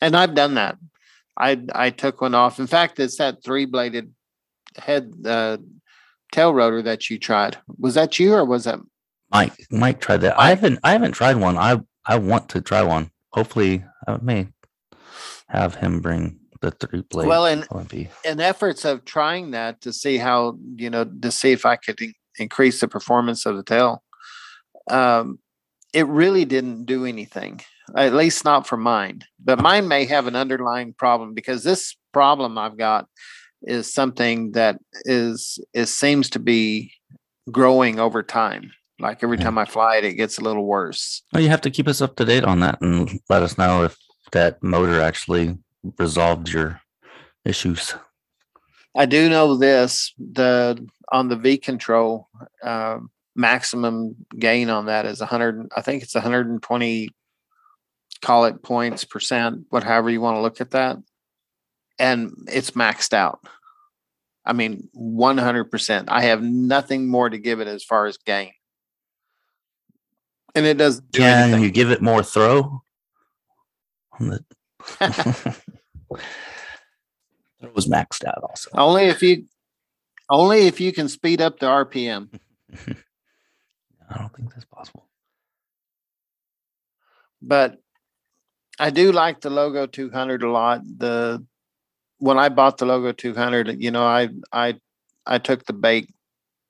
And 0.00 0.16
I've 0.16 0.34
done 0.34 0.54
that. 0.54 0.78
I 1.38 1.62
I 1.74 1.90
took 1.90 2.20
one 2.20 2.34
off. 2.34 2.58
In 2.58 2.66
fact, 2.66 3.00
it's 3.00 3.16
that 3.16 3.42
three 3.42 3.64
bladed 3.64 4.12
head 4.76 5.12
uh 5.24 5.58
tail 6.30 6.52
rotor 6.52 6.82
that 6.82 7.08
you 7.08 7.18
tried. 7.18 7.56
Was 7.78 7.94
that 7.94 8.18
you 8.18 8.34
or 8.34 8.44
was 8.44 8.64
that 8.64 8.80
Mike, 9.32 9.66
Mike 9.70 10.00
tried 10.00 10.18
that. 10.18 10.38
I 10.38 10.50
haven't, 10.50 10.78
I 10.84 10.92
haven't 10.92 11.12
tried 11.12 11.36
one. 11.36 11.56
I, 11.56 11.80
I 12.04 12.16
want 12.18 12.50
to 12.50 12.60
try 12.60 12.82
one. 12.82 13.10
Hopefully, 13.32 13.82
I 14.06 14.18
may 14.20 14.48
have 15.48 15.76
him 15.76 16.00
bring 16.00 16.38
the 16.62 16.70
three 16.70 17.02
blade 17.02 17.28
well 17.28 17.44
in 17.46 17.62
OMP. 17.64 18.08
in 18.24 18.40
efforts 18.40 18.84
of 18.86 19.04
trying 19.04 19.50
that 19.50 19.80
to 19.82 19.92
see 19.92 20.16
how, 20.16 20.56
you 20.76 20.88
know, 20.88 21.04
to 21.04 21.30
see 21.30 21.52
if 21.52 21.66
I 21.66 21.76
could 21.76 22.00
in- 22.00 22.14
increase 22.38 22.80
the 22.80 22.88
performance 22.88 23.44
of 23.44 23.56
the 23.56 23.62
tail. 23.62 24.02
Um 24.88 25.38
it 25.92 26.06
really 26.06 26.46
didn't 26.46 26.86
do 26.86 27.04
anything, 27.04 27.60
at 27.94 28.14
least 28.14 28.46
not 28.46 28.66
for 28.66 28.78
mine. 28.78 29.20
But 29.44 29.60
mine 29.60 29.88
may 29.88 30.06
have 30.06 30.26
an 30.26 30.36
underlying 30.36 30.94
problem 30.94 31.34
because 31.34 31.64
this 31.64 31.94
problem 32.14 32.56
I've 32.56 32.78
got 32.78 33.06
is 33.62 33.92
something 33.92 34.52
that 34.52 34.78
is 35.04 35.58
it 35.74 35.86
seems 35.86 36.30
to 36.30 36.38
be 36.38 36.92
growing 37.50 38.00
over 38.00 38.22
time. 38.22 38.72
Like 38.98 39.22
every 39.22 39.36
time 39.36 39.58
I 39.58 39.64
fly 39.64 39.96
it, 39.96 40.04
it 40.04 40.14
gets 40.14 40.38
a 40.38 40.42
little 40.42 40.64
worse. 40.64 41.22
Well, 41.32 41.42
you 41.42 41.48
have 41.48 41.60
to 41.62 41.70
keep 41.70 41.88
us 41.88 42.00
up 42.00 42.14
to 42.16 42.24
date 42.24 42.44
on 42.44 42.60
that 42.60 42.80
and 42.80 43.20
let 43.28 43.42
us 43.42 43.58
know 43.58 43.82
if 43.82 43.96
that 44.30 44.62
motor 44.62 45.00
actually 45.00 45.58
resolved 45.98 46.48
your 46.48 46.80
issues. 47.44 47.94
I 48.96 49.06
do 49.06 49.28
know 49.28 49.56
this: 49.56 50.12
the 50.18 50.86
on 51.10 51.28
the 51.28 51.36
V 51.36 51.58
control, 51.58 52.28
um, 52.62 53.10
maximum 53.34 54.16
gain 54.38 54.68
on 54.70 54.86
that 54.86 55.06
is 55.06 55.20
100. 55.20 55.68
I 55.76 55.80
think 55.80 56.02
it's 56.02 56.14
120. 56.14 57.08
Call 58.20 58.44
it 58.44 58.62
points 58.62 59.04
percent, 59.04 59.66
whatever 59.70 60.08
you 60.08 60.20
want 60.20 60.36
to 60.36 60.40
look 60.42 60.60
at 60.60 60.70
that, 60.72 60.96
and 61.98 62.32
it's 62.46 62.72
maxed 62.72 63.12
out. 63.12 63.40
I 64.44 64.52
mean, 64.52 64.88
100 64.92 65.64
percent. 65.70 66.08
I 66.10 66.22
have 66.22 66.42
nothing 66.42 67.08
more 67.08 67.28
to 67.28 67.38
give 67.38 67.60
it 67.60 67.66
as 67.66 67.82
far 67.82 68.06
as 68.06 68.18
gain, 68.18 68.52
and 70.54 70.66
it 70.66 70.74
doesn't 70.76 71.10
do 71.10 71.20
Can 71.20 71.44
anything. 71.44 71.64
you 71.64 71.70
give 71.70 71.90
it 71.90 72.02
more 72.02 72.22
throw? 72.22 72.82
On 74.20 74.28
the 74.28 74.44
it 75.00 75.62
was 77.74 77.86
maxed 77.88 78.24
out 78.24 78.42
also. 78.42 78.70
only 78.74 79.04
if 79.04 79.22
you, 79.22 79.46
only 80.28 80.66
if 80.66 80.80
you 80.80 80.92
can 80.92 81.08
speed 81.08 81.40
up 81.40 81.58
the 81.58 81.66
RPM. 81.66 82.28
I 84.10 84.18
don't 84.18 84.34
think 84.34 84.52
that's 84.52 84.64
possible. 84.66 85.06
but 87.40 87.78
I 88.78 88.90
do 88.90 89.12
like 89.12 89.40
the 89.40 89.50
logo 89.50 89.86
200 89.86 90.42
a 90.42 90.50
lot. 90.50 90.82
The 90.84 91.44
when 92.18 92.38
I 92.38 92.48
bought 92.48 92.78
the 92.78 92.86
logo 92.86 93.12
200, 93.12 93.82
you 93.82 93.90
know, 93.90 94.04
I 94.04 94.28
I 94.52 94.78
I 95.26 95.38
took 95.38 95.64
the 95.66 95.72
bait, 95.72 96.08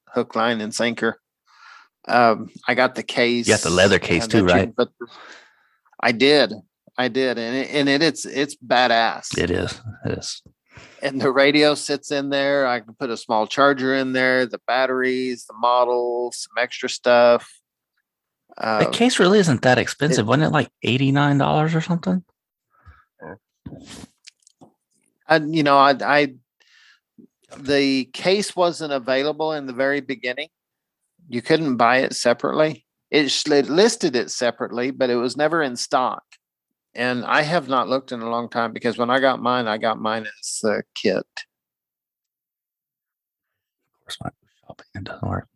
hook, 0.08 0.34
line, 0.36 0.60
and 0.60 0.74
sinker. 0.74 1.18
Um, 2.08 2.50
I 2.66 2.74
got 2.74 2.94
the 2.96 3.02
case. 3.02 3.46
Yeah, 3.48 3.56
the 3.58 3.70
leather 3.70 3.98
case 3.98 4.26
too, 4.26 4.38
you- 4.38 4.46
right? 4.46 4.74
But 4.74 4.90
I 6.00 6.12
did, 6.12 6.52
I 6.98 7.08
did, 7.08 7.38
and 7.38 7.56
it, 7.56 7.70
and 7.70 7.88
it, 7.88 8.02
it's 8.02 8.24
it's 8.24 8.54
badass. 8.56 9.36
It 9.38 9.50
is. 9.50 9.80
It 10.04 10.18
is. 10.18 10.42
and 11.02 11.20
the 11.20 11.30
radio 11.32 11.74
sits 11.74 12.10
in 12.10 12.30
there. 12.30 12.66
I 12.66 12.80
can 12.80 12.94
put 12.94 13.10
a 13.10 13.16
small 13.16 13.46
charger 13.46 13.94
in 13.94 14.12
there, 14.12 14.46
the 14.46 14.60
batteries, 14.66 15.44
the 15.46 15.54
models, 15.54 16.46
some 16.48 16.62
extra 16.62 16.88
stuff. 16.88 17.50
The 18.58 18.66
Uh, 18.66 18.90
case 18.90 19.18
really 19.18 19.38
isn't 19.38 19.62
that 19.62 19.78
expensive. 19.78 20.26
Wasn't 20.26 20.44
it 20.44 20.50
like 20.52 20.68
$89 20.84 21.74
or 21.74 21.80
something? 21.80 22.22
I, 25.26 25.36
you 25.36 25.62
know, 25.62 25.78
I, 25.78 25.96
I, 26.02 26.34
the 27.56 28.04
case 28.12 28.54
wasn't 28.54 28.92
available 28.92 29.52
in 29.52 29.66
the 29.66 29.72
very 29.72 30.00
beginning. 30.00 30.48
You 31.28 31.40
couldn't 31.40 31.76
buy 31.76 31.98
it 31.98 32.14
separately. 32.14 32.84
It, 33.10 33.32
it 33.46 33.68
listed 33.68 34.16
it 34.16 34.30
separately, 34.30 34.90
but 34.90 35.10
it 35.10 35.16
was 35.16 35.36
never 35.36 35.62
in 35.62 35.76
stock. 35.76 36.22
And 36.94 37.24
I 37.24 37.42
have 37.42 37.68
not 37.68 37.88
looked 37.88 38.12
in 38.12 38.20
a 38.20 38.28
long 38.28 38.48
time 38.48 38.72
because 38.72 38.98
when 38.98 39.08
I 39.10 39.18
got 39.18 39.40
mine, 39.40 39.66
I 39.66 39.78
got 39.78 39.98
mine 39.98 40.26
as 40.26 40.60
a 40.64 40.82
kit. 40.94 41.26
Of 43.94 44.00
course, 44.04 44.16
go 44.16 44.30
shopping, 44.66 44.86
it 44.94 45.04
doesn't 45.04 45.28
work. 45.28 45.48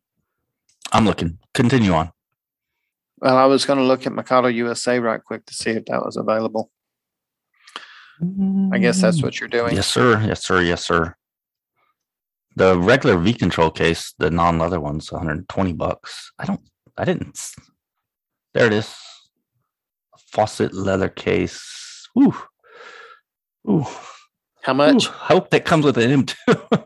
I'm 0.93 1.05
looking. 1.05 1.39
Continue 1.53 1.93
on. 1.93 2.13
Well, 3.19 3.37
I 3.37 3.45
was 3.47 3.65
going 3.65 3.79
to 3.79 3.85
look 3.85 4.07
at 4.07 4.13
Mikado 4.13 4.49
USA 4.49 4.99
right 4.99 5.23
quick 5.23 5.45
to 5.47 5.55
see 5.55 5.71
if 5.71 5.85
that 5.87 6.05
was 6.05 6.17
available. 6.17 6.71
I 8.73 8.79
guess 8.79 9.01
that's 9.01 9.23
what 9.23 9.41
you're 9.41 9.49
doing. 9.49 9.75
Yes, 9.75 9.89
sir. 9.89 10.23
Yes, 10.27 10.43
sir. 10.43 10.63
Yes, 10.63 10.87
sir. 10.87 11.15
The 12.55 12.79
regular 12.79 13.19
V 13.19 13.35
control 13.35 13.71
case, 13.71 14.15
the 14.19 14.31
non 14.31 14.59
leather 14.59 14.81
one's 14.81 15.13
120 15.13 15.75
bucks. 15.75 16.33
I 16.39 16.47
don't, 16.47 16.63
I 16.97 17.05
didn't. 17.05 17.39
There 18.55 18.67
it 18.67 18.73
is. 18.73 18.95
Faucet 20.37 20.75
leather 20.75 21.09
case. 21.09 22.07
Ooh. 22.19 22.35
Ooh. 23.71 23.87
How 24.63 24.75
much? 24.75 25.07
Ooh. 25.07 25.11
I 25.11 25.27
hope 25.33 25.49
that 25.49 25.65
comes 25.65 25.87
with 25.87 25.97
an 25.97 26.27
M2. 26.27 26.85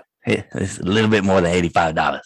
Hey, 0.24 0.44
it's 0.56 0.78
a 0.78 0.82
little 0.82 1.08
bit 1.08 1.24
more 1.24 1.40
than 1.40 1.54
$85. 1.54 2.20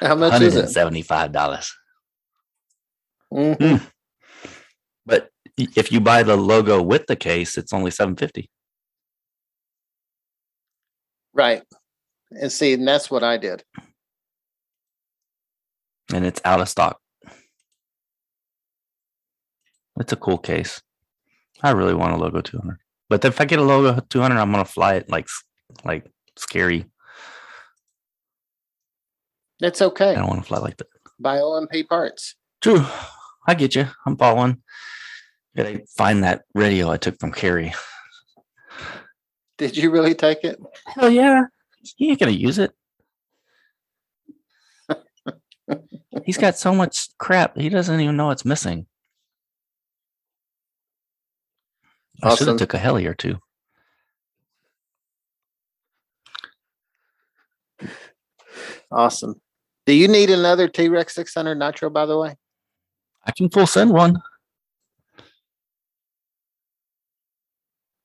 How 0.00 0.14
much 0.16 0.42
is 0.42 0.54
it? 0.54 0.66
$175. 0.66 1.66
Mhm. 3.32 3.90
But 5.06 5.30
if 5.56 5.90
you 5.90 6.00
buy 6.00 6.24
the 6.24 6.36
logo 6.36 6.82
with 6.82 7.06
the 7.06 7.16
case, 7.16 7.56
it's 7.56 7.72
only 7.72 7.90
750. 7.90 8.50
Right. 11.32 11.62
And 12.32 12.52
see, 12.52 12.74
and 12.74 12.86
that's 12.86 13.10
what 13.10 13.24
I 13.24 13.38
did. 13.38 13.64
And 16.12 16.24
it's 16.24 16.40
out 16.44 16.60
of 16.60 16.68
stock. 16.68 17.00
It's 20.00 20.12
a 20.12 20.16
cool 20.16 20.38
case. 20.38 20.80
I 21.62 21.70
really 21.70 21.94
want 21.94 22.14
a 22.14 22.16
logo 22.16 22.40
200. 22.40 22.78
But 23.08 23.24
if 23.24 23.40
I 23.40 23.44
get 23.44 23.58
a 23.58 23.62
logo 23.62 24.00
200, 24.08 24.36
I'm 24.36 24.50
gonna 24.50 24.64
fly 24.64 24.94
it 24.94 25.10
like 25.10 25.28
like 25.84 26.06
scary. 26.36 26.86
That's 29.60 29.82
okay. 29.82 30.10
I 30.10 30.14
don't 30.14 30.28
want 30.28 30.42
to 30.42 30.46
fly 30.46 30.58
like 30.58 30.76
that. 30.76 30.86
Buy 31.18 31.38
OMP 31.38 31.88
parts. 31.88 32.36
True. 32.60 32.84
I 33.46 33.54
get 33.54 33.74
you. 33.74 33.86
I'm 34.06 34.16
following. 34.16 34.62
Gotta 35.56 35.80
find 35.96 36.22
that 36.22 36.42
radio 36.54 36.90
I 36.90 36.96
took 36.96 37.18
from 37.18 37.32
Carrie. 37.32 37.74
Did 39.56 39.76
you 39.76 39.90
really 39.90 40.14
take 40.14 40.44
it? 40.44 40.60
Hell 40.86 41.10
yeah. 41.10 41.44
You 41.96 42.10
ain't 42.10 42.20
gonna 42.20 42.32
use 42.32 42.58
it. 42.58 42.72
He's 46.24 46.38
got 46.38 46.56
so 46.56 46.74
much 46.74 47.08
crap. 47.18 47.56
He 47.56 47.68
doesn't 47.68 48.00
even 48.00 48.16
know 48.16 48.30
it's 48.30 48.44
missing. 48.44 48.86
I 52.22 52.34
should 52.34 52.48
have 52.48 52.56
took 52.56 52.74
a 52.74 52.78
heli 52.78 53.06
or 53.06 53.14
two. 53.14 53.38
Awesome. 58.90 59.40
Do 59.86 59.92
you 59.92 60.08
need 60.08 60.30
another 60.30 60.66
T 60.68 60.88
Rex 60.88 61.14
600 61.14 61.54
Nitro, 61.54 61.90
by 61.90 62.06
the 62.06 62.18
way? 62.18 62.36
I 63.24 63.32
can 63.32 63.48
full 63.50 63.66
send 63.66 63.92
one. 63.92 64.20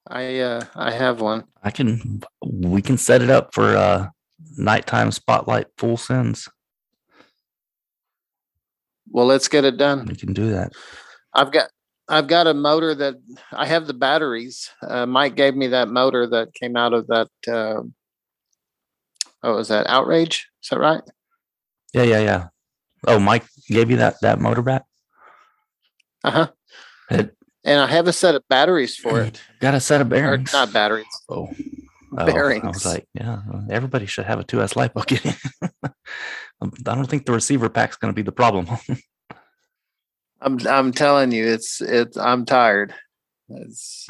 I, 0.08 0.40
uh, 0.40 0.66
I 0.76 0.92
have 0.92 1.22
one. 1.22 1.46
I 1.64 1.72
can, 1.72 2.22
we 2.42 2.82
can 2.82 2.98
set 2.98 3.22
it 3.22 3.30
up 3.30 3.54
for 3.54 3.76
uh 3.76 4.10
nighttime 4.58 5.12
spotlight 5.12 5.68
full 5.78 5.98
sends. 5.98 6.50
Well, 9.14 9.28
let's 9.28 9.48
get 9.48 9.64
it 9.64 9.78
done. 9.78 10.06
We 10.08 10.16
can 10.16 10.34
do 10.34 10.50
that. 10.50 10.72
I've 11.36 11.52
got, 11.52 11.70
I've 12.10 12.28
got 12.28 12.48
a 12.48 12.54
motor 12.56 12.96
that, 12.96 13.16
I 13.52 13.68
have 13.68 13.86
the 13.86 13.94
batteries. 13.94 14.72
Uh, 14.82 15.06
Mike 15.06 15.36
gave 15.36 15.56
me 15.56 15.68
that 15.68 15.88
motor 15.88 16.28
that 16.28 16.54
came 16.56 16.76
out 16.76 16.94
of 16.94 17.06
that, 17.08 17.30
uh, 17.48 17.84
what 19.42 19.56
was 19.56 19.68
that, 19.68 19.86
Outrage? 19.88 20.50
Is 20.64 20.70
that 20.70 20.80
right? 20.80 21.02
Yeah, 21.94 22.04
yeah, 22.04 22.20
yeah. 22.20 22.48
Oh, 23.06 23.20
Mike 23.20 23.46
gave 23.68 23.92
you 23.92 23.98
that, 23.98 24.16
that 24.22 24.40
motor 24.40 24.64
back? 24.64 24.84
Uh-huh. 26.24 26.50
It 27.12 27.36
And 27.64 27.80
I 27.82 27.88
have 27.88 28.08
a 28.08 28.14
set 28.14 28.34
of 28.34 28.44
batteries 28.50 28.96
for 28.96 29.22
it. 29.22 29.40
got 29.60 29.76
a 29.76 29.80
set 29.80 30.02
of 30.02 30.12
Or 30.12 30.40
not 30.52 30.74
batteries. 30.74 31.06
Oh. 31.30 31.50
Oh, 32.18 32.26
I 32.26 32.68
was 32.68 32.86
like, 32.86 33.08
yeah, 33.14 33.42
everybody 33.70 34.06
should 34.06 34.26
have 34.26 34.40
a 34.40 34.44
2S 34.44 34.74
lipo 34.76 35.06
kit. 35.08 35.36
I 36.62 36.96
don't 36.96 37.10
think 37.10 37.26
the 37.26 37.32
receiver 37.32 37.70
pack's 37.70 37.96
gonna 37.98 38.14
be 38.14 38.22
the 38.22 38.32
problem. 38.32 38.68
I'm, 40.42 40.60
I'm 40.68 40.92
telling 40.92 41.32
you, 41.32 41.46
it's, 41.48 41.82
it's, 41.82 42.18
I'm 42.18 42.46
tired. 42.46 42.94
It's, 43.50 44.08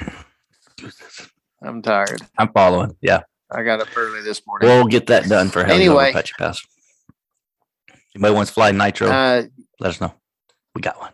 I'm 1.62 1.82
tired. 1.82 2.22
I'm 2.38 2.52
following. 2.52 2.96
Yeah, 3.02 3.22
I 3.52 3.64
got 3.64 3.80
up 3.82 3.88
early 3.96 4.22
this 4.22 4.42
morning. 4.46 4.68
we'll 4.68 4.86
get 4.88 5.08
that 5.08 5.30
done 5.30 5.50
for 5.50 5.64
Heli 5.64 5.86
Anyway. 5.86 6.10
Apache 6.10 6.34
Pass. 6.38 6.62
Anybody 8.16 8.34
wants 8.36 8.52
to 8.52 8.56
fly 8.56 8.72
nitro? 8.72 9.08
Uh, 9.10 9.44
let 9.80 9.90
us 9.92 10.02
know. 10.02 10.14
We 10.76 10.82
got 10.82 11.00
one. 11.00 11.12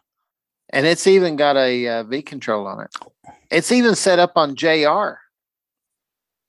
and 0.71 0.85
it's 0.85 1.05
even 1.07 1.35
got 1.35 1.55
a 1.57 1.87
uh, 1.87 2.03
V 2.03 2.21
control 2.21 2.65
on 2.67 2.81
it. 2.81 2.89
It's 3.51 3.71
even 3.71 3.95
set 3.95 4.19
up 4.19 4.33
on 4.35 4.55
JR. 4.55 5.17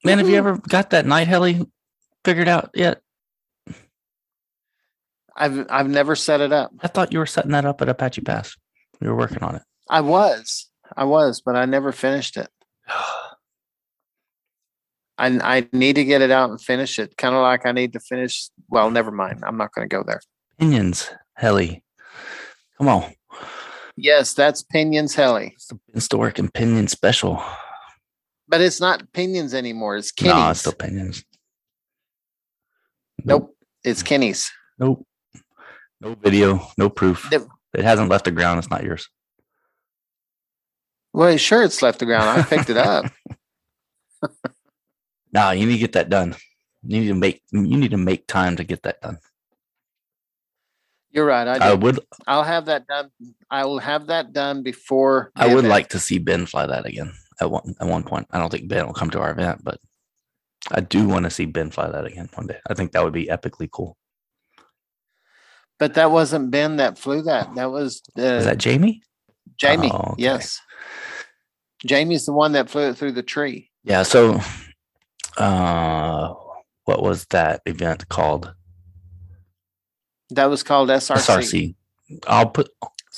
Man, 0.04 0.18
have 0.18 0.28
you 0.28 0.36
mm-hmm. 0.36 0.48
ever 0.48 0.58
got 0.68 0.90
that 0.90 1.06
night 1.06 1.28
heli 1.28 1.66
figured 2.24 2.48
out 2.48 2.70
yet? 2.74 3.00
I've 5.36 5.66
I've 5.70 5.88
never 5.88 6.16
set 6.16 6.40
it 6.40 6.52
up. 6.52 6.72
I 6.80 6.88
thought 6.88 7.12
you 7.12 7.18
were 7.18 7.26
setting 7.26 7.52
that 7.52 7.64
up 7.64 7.80
at 7.80 7.88
Apache 7.88 8.22
Pass. 8.22 8.56
We 9.00 9.08
were 9.08 9.16
working 9.16 9.42
on 9.42 9.56
it. 9.56 9.62
I 9.88 10.00
was, 10.02 10.68
I 10.96 11.04
was, 11.04 11.40
but 11.40 11.56
I 11.56 11.64
never 11.64 11.92
finished 11.92 12.36
it. 12.36 12.48
I 15.18 15.26
I 15.42 15.68
need 15.72 15.96
to 15.96 16.04
get 16.04 16.22
it 16.22 16.30
out 16.30 16.50
and 16.50 16.60
finish 16.60 16.98
it. 16.98 17.16
Kind 17.16 17.34
of 17.34 17.42
like 17.42 17.66
I 17.66 17.72
need 17.72 17.92
to 17.94 18.00
finish. 18.00 18.50
Well, 18.68 18.90
never 18.90 19.10
mind. 19.10 19.42
I'm 19.46 19.56
not 19.56 19.72
going 19.72 19.88
to 19.88 19.94
go 19.94 20.02
there. 20.02 20.20
Pinions 20.58 21.10
heli. 21.34 21.82
Come 22.78 22.88
on. 22.88 23.12
Yes, 23.96 24.32
that's 24.32 24.62
Pinions 24.62 25.14
Heli, 25.14 25.52
It's 25.54 25.66
the 25.66 25.78
Insta 25.94 26.18
working 26.18 26.48
pinion 26.48 26.88
special. 26.88 27.42
But 28.50 28.60
it's 28.60 28.80
not 28.80 29.12
Pinions 29.12 29.54
anymore. 29.54 29.96
It's 29.96 30.12
No, 30.20 30.32
Kinney's. 30.32 30.50
it's 30.50 30.60
still 30.60 30.72
pinions. 30.72 31.24
nope, 33.24 33.56
it's 33.84 34.02
Kenny's. 34.02 34.50
Nope. 34.78 35.06
No 36.00 36.14
video, 36.14 36.60
no 36.76 36.88
proof. 36.90 37.28
The- 37.30 37.46
It 37.74 37.84
hasn't 37.84 38.08
left 38.10 38.24
the 38.24 38.30
ground. 38.32 38.58
It's 38.58 38.70
not 38.70 38.82
yours. 38.82 39.08
Well, 41.12 41.36
sure, 41.36 41.62
it's 41.62 41.82
left 41.82 41.98
the 42.00 42.06
ground. 42.06 42.28
I 42.28 42.42
picked 42.42 42.70
it 42.70 42.76
up. 42.76 43.06
No, 45.32 45.52
you 45.52 45.64
need 45.64 45.74
to 45.74 45.78
get 45.78 45.92
that 45.92 46.08
done. 46.10 46.34
You 46.82 47.00
need 47.02 47.06
to 47.08 47.14
make 47.14 47.40
you 47.52 47.76
need 47.76 47.92
to 47.92 47.96
make 47.96 48.26
time 48.26 48.56
to 48.56 48.64
get 48.64 48.82
that 48.82 49.00
done. 49.00 49.18
You're 51.12 51.24
right. 51.24 51.46
I, 51.46 51.70
I 51.70 51.74
would 51.74 52.00
I'll 52.26 52.42
have 52.42 52.66
that 52.66 52.88
done. 52.88 53.10
I 53.48 53.64
will 53.64 53.78
have 53.78 54.08
that 54.08 54.32
done 54.32 54.64
before. 54.64 55.30
I 55.36 55.46
would 55.46 55.58
event. 55.66 55.68
like 55.68 55.88
to 55.90 56.00
see 56.00 56.18
Ben 56.18 56.46
fly 56.46 56.66
that 56.66 56.84
again 56.84 57.12
at 57.40 57.50
one 57.50 57.74
at 57.80 57.86
one 57.86 58.02
point. 58.02 58.26
I 58.30 58.38
don't 58.38 58.50
think 58.50 58.68
Ben 58.68 58.86
will 58.86 58.94
come 58.94 59.10
to 59.10 59.20
our 59.20 59.30
event, 59.30 59.62
but 59.62 59.80
I 60.70 60.80
do 60.80 61.08
want 61.08 61.24
to 61.24 61.30
see 61.30 61.46
Ben 61.46 61.70
fly 61.70 61.90
that 61.90 62.04
again 62.04 62.28
one 62.34 62.46
day. 62.46 62.58
I 62.68 62.74
think 62.74 62.92
that 62.92 63.04
would 63.04 63.12
be 63.12 63.26
epically 63.26 63.70
cool. 63.70 63.96
But 65.78 65.94
that 65.94 66.10
wasn't 66.10 66.50
Ben 66.50 66.76
that 66.76 66.98
flew 66.98 67.22
that. 67.22 67.54
That 67.54 67.70
was 67.70 68.02
uh, 68.18 68.22
Is 68.22 68.44
that 68.44 68.58
Jamie? 68.58 69.02
Jamie. 69.56 69.90
Oh, 69.92 70.12
okay. 70.12 70.22
Yes. 70.22 70.60
Jamie's 71.86 72.26
the 72.26 72.32
one 72.32 72.52
that 72.52 72.68
flew 72.68 72.90
it 72.90 72.98
through 72.98 73.12
the 73.12 73.22
tree. 73.22 73.70
Yeah. 73.84 74.02
So, 74.02 74.40
uh, 75.38 76.34
what 76.84 77.02
was 77.02 77.24
that 77.30 77.62
event 77.64 78.08
called? 78.10 78.52
That 80.30 80.46
was 80.46 80.62
called 80.62 80.90
SRC, 80.90 81.16
SRC. 81.16 81.74
I'll 82.26 82.50
put 82.50 82.68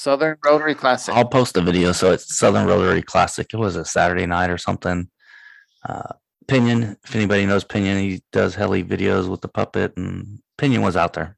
Southern 0.03 0.37
Rotary 0.45 0.75
Classic. 0.75 1.15
I'll 1.15 1.29
post 1.29 1.57
a 1.57 1.61
video. 1.61 1.93
So 1.93 2.11
it's 2.11 2.37
Southern 2.37 2.67
Rotary 2.67 3.03
Classic. 3.03 3.47
It 3.53 3.57
was 3.57 3.77
a 3.77 3.85
Saturday 3.85 4.27
night 4.27 4.51
or 4.51 4.59
something. 4.59 5.09
Uh, 5.89 6.15
Pinion, 6.49 6.97
if 7.05 7.15
anybody 7.15 7.47
knows 7.47 7.63
Pinion, 7.63 7.99
he 7.99 8.23
does 8.33 8.57
heli 8.57 8.83
videos 8.83 9.29
with 9.29 9.43
the 9.43 9.49
puppet, 9.49 9.97
and 9.97 10.41
Pinion 10.59 10.83
was 10.83 10.97
out 10.97 11.13
there, 11.13 11.37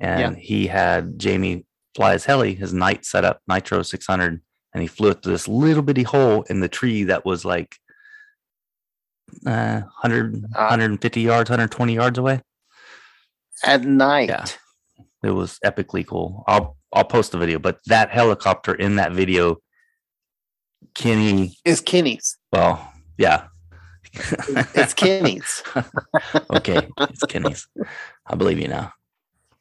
and 0.00 0.36
he 0.36 0.66
had 0.66 1.20
Jamie 1.20 1.66
fly 1.94 2.14
his 2.14 2.24
heli, 2.24 2.54
his 2.54 2.74
night 2.74 3.06
setup 3.06 3.40
Nitro 3.46 3.82
600, 3.82 4.40
and 4.74 4.82
he 4.82 4.88
flew 4.88 5.10
it 5.10 5.22
through 5.22 5.32
this 5.32 5.46
little 5.46 5.84
bitty 5.84 6.02
hole 6.02 6.42
in 6.50 6.58
the 6.58 6.68
tree 6.68 7.04
that 7.04 7.24
was 7.24 7.44
like 7.44 7.76
uh, 9.46 9.82
100, 10.02 10.44
Ah. 10.56 10.70
150 10.70 11.20
yards, 11.20 11.48
120 11.48 11.94
yards 11.94 12.18
away. 12.18 12.42
At 13.64 13.84
night. 13.84 14.30
Yeah. 14.30 14.46
It 15.22 15.30
was 15.30 15.58
epically 15.64 16.04
cool. 16.06 16.44
I'll 16.46 16.75
I'll 16.92 17.04
post 17.04 17.32
the 17.32 17.38
video, 17.38 17.58
but 17.58 17.80
that 17.86 18.10
helicopter 18.10 18.74
in 18.74 18.96
that 18.96 19.12
video, 19.12 19.58
Kenny. 20.94 21.56
It's 21.64 21.80
Kinney's. 21.80 22.38
Well, 22.52 22.92
yeah. 23.18 23.48
It's 24.14 24.94
Kinney's. 24.94 25.62
okay, 26.50 26.88
it's 27.00 27.24
Kenny's. 27.24 27.68
I 28.26 28.34
believe 28.34 28.58
you 28.58 28.68
now. 28.68 28.92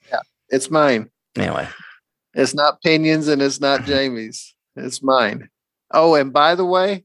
Yeah, 0.10 0.22
it's 0.50 0.72
mine. 0.72 1.10
Anyway, 1.36 1.68
It's 2.34 2.54
not 2.54 2.82
Pinions 2.82 3.28
and 3.28 3.42
it's 3.42 3.60
not 3.60 3.84
Jamie's. 3.86 4.56
It's 4.76 5.04
mine. 5.04 5.50
Oh, 5.92 6.16
and 6.16 6.32
by 6.32 6.56
the 6.56 6.66
way, 6.66 7.04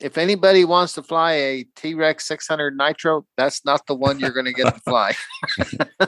if 0.00 0.18
anybody 0.18 0.64
wants 0.64 0.94
to 0.94 1.02
fly 1.02 1.32
a 1.32 1.64
T 1.76 1.94
Rex 1.94 2.26
600 2.26 2.76
Nitro, 2.76 3.24
that's 3.36 3.64
not 3.64 3.86
the 3.86 3.94
one 3.94 4.18
you're 4.18 4.32
going 4.32 4.46
to 4.46 4.52
get 4.52 4.74
to 4.74 4.80
fly. 4.80 5.14
I 6.00 6.06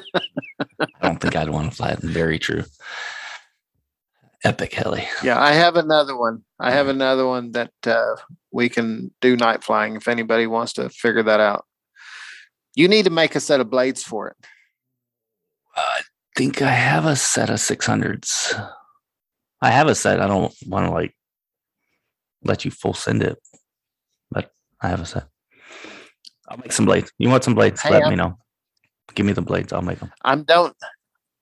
don't 1.03 1.20
think 1.20 1.37
I'd 1.37 1.51
want 1.51 1.70
to 1.70 1.76
fly 1.76 1.91
it. 1.91 2.01
Very 2.01 2.39
true. 2.39 2.64
Epic 4.47 4.75
heli. 4.75 5.05
Yeah, 5.25 5.41
I 5.43 5.53
have 5.55 5.75
another 5.75 6.17
one. 6.17 6.45
I 6.61 6.71
have 6.71 6.87
another 6.87 7.27
one 7.27 7.51
that 7.53 7.73
uh, 7.85 8.15
we 8.53 8.69
can 8.69 9.11
do 9.21 9.35
night 9.37 9.65
flying 9.65 9.97
if 9.97 10.07
anybody 10.07 10.47
wants 10.47 10.75
to 10.75 10.89
figure 10.89 11.25
that 11.25 11.41
out. 11.41 11.65
You 12.77 12.87
need 12.87 13.07
to 13.07 13.11
make 13.11 13.35
a 13.35 13.41
set 13.41 13.61
of 13.61 13.71
blades 13.71 14.05
for 14.05 14.29
it. 14.29 14.37
I 15.77 16.03
think 16.37 16.63
I 16.63 16.71
have 16.71 17.07
a 17.07 17.17
set 17.17 17.51
of 17.51 17.59
six 17.59 17.87
hundreds. 17.87 18.55
I 19.61 19.71
have 19.73 19.89
a 19.89 19.97
set. 19.97 20.21
I 20.21 20.29
don't 20.29 20.55
want 20.65 20.87
to 20.87 20.93
like 20.93 21.13
let 22.45 22.65
you 22.65 22.71
full 22.71 22.95
send 22.95 23.25
it, 23.25 23.37
but 24.31 24.53
I 24.81 24.89
have 24.89 25.01
a 25.01 25.07
set. 25.07 25.25
I'll 26.49 26.59
make 26.59 26.71
some 26.71 26.87
blades. 26.87 27.11
You 27.19 27.31
want 27.31 27.43
some 27.43 27.55
blades? 27.57 27.83
Hey, 27.83 27.91
Let 27.91 28.03
I'm- 28.05 28.11
me 28.11 28.17
know. 28.17 28.39
Give 29.17 29.27
me 29.27 29.33
the 29.33 29.43
blades. 29.43 29.73
I'll 29.73 29.83
make 29.83 29.99
them. 29.99 30.13
I'm 30.25 30.45
don't. 30.45 30.77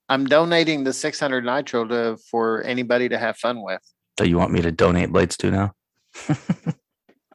I'm 0.09 0.27
donating 0.27 0.85
the 0.85 0.93
600 0.93 1.45
Nitro 1.45 1.87
to 1.87 2.17
for 2.31 2.63
anybody 2.63 3.09
to 3.09 3.19
have 3.19 3.37
fun 3.37 3.63
with. 3.63 3.81
So 4.19 4.25
you 4.25 4.39
want 4.39 4.53
me 4.53 4.63
to 4.63 4.71
donate 4.71 5.11
blades 5.11 5.37
to 5.39 5.51
now? 5.51 5.73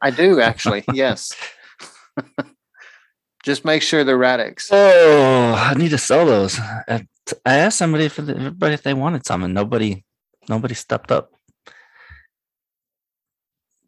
I 0.01 0.11
do 0.11 0.39
actually. 0.41 0.83
yes. 0.93 1.33
Just 3.43 3.65
make 3.65 3.81
sure 3.81 4.03
they're 4.03 4.17
Radix. 4.17 4.69
Oh, 4.71 5.53
I 5.57 5.73
need 5.73 5.89
to 5.89 5.97
sell 5.97 6.25
those. 6.25 6.59
I 6.59 7.05
asked 7.45 7.77
somebody 7.77 8.05
if 8.05 8.19
everybody 8.19 8.73
if 8.73 8.83
they 8.83 8.93
wanted 8.93 9.25
some, 9.25 9.43
and 9.43 9.53
nobody, 9.53 10.03
nobody 10.49 10.73
stepped 10.73 11.11
up. 11.11 11.31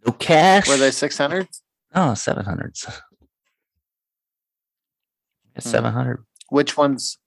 No 0.06 0.14
cash. 0.14 0.70
Were 0.70 0.78
they 0.78 0.92
600? 0.92 1.48
Oh, 1.94 2.14
seven 2.14 2.46
hundreds. 2.46 2.86
Hmm. 2.86 2.94
Seven 5.60 5.92
hundred. 5.92 6.24
Which 6.50 6.78
ones? 6.78 7.18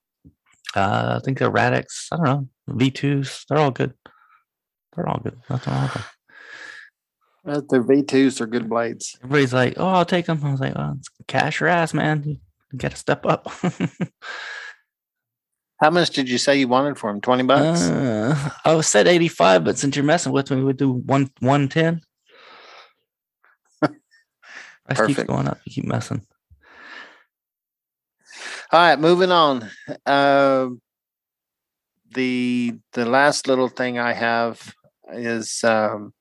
Uh, 0.74 1.18
I 1.20 1.24
think 1.24 1.38
they're 1.38 1.50
Radix. 1.50 2.08
I 2.12 2.16
don't 2.16 2.24
know. 2.24 2.48
V 2.68 2.90
twos. 2.90 3.44
They're 3.48 3.58
all 3.58 3.70
good. 3.70 3.94
They're 4.94 5.08
all 5.08 5.20
good. 5.22 5.38
Nothing 5.48 5.72
wrong 5.72 5.82
with 5.84 5.92
them. 5.94 6.04
Uh, 7.46 7.60
the 7.68 7.78
V2s 7.78 8.40
are 8.40 8.46
good 8.46 8.70
blades. 8.70 9.18
Everybody's 9.22 9.52
like, 9.52 9.74
"Oh, 9.76 9.86
I'll 9.86 10.06
take 10.06 10.24
them." 10.26 10.40
I 10.42 10.50
was 10.50 10.60
like, 10.60 10.72
"Oh, 10.76 10.94
it's 10.98 11.10
cash 11.26 11.60
your 11.60 11.68
ass, 11.68 11.92
man. 11.92 12.22
You 12.24 12.38
got 12.76 12.92
to 12.92 12.96
step 12.96 13.26
up." 13.26 13.46
How 15.80 15.90
much 15.90 16.10
did 16.10 16.30
you 16.30 16.38
say 16.38 16.58
you 16.58 16.68
wanted 16.68 16.96
for 16.96 17.12
them? 17.12 17.20
20 17.20 17.42
bucks? 17.42 17.82
Uh, 17.82 18.50
I 18.64 18.74
was 18.74 18.86
said 18.86 19.06
85, 19.06 19.64
but 19.64 19.76
since 19.76 19.94
you're 19.96 20.04
messing 20.04 20.32
with 20.32 20.50
me, 20.50 20.62
we 20.62 20.72
do 20.72 20.90
one 20.90 21.28
110. 21.40 22.00
Price 23.82 23.90
keeps 24.88 25.00
Perfect. 25.00 25.28
going 25.28 25.48
up. 25.48 25.58
You 25.66 25.72
keep 25.74 25.84
messing. 25.84 26.24
All 28.74 28.80
right, 28.80 28.98
moving 28.98 29.30
on. 29.30 29.70
Um 30.04 30.80
the 32.12 32.74
the 32.92 33.06
last 33.06 33.46
little 33.46 33.68
thing 33.68 34.00
I 34.00 34.12
have 34.12 34.74
is 35.12 35.62
um, 35.62 36.12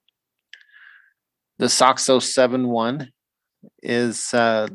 the 1.57 1.65
Soxos 1.65 2.31
7-1 2.31 3.07
is 3.81 4.35
uh, 4.35 4.67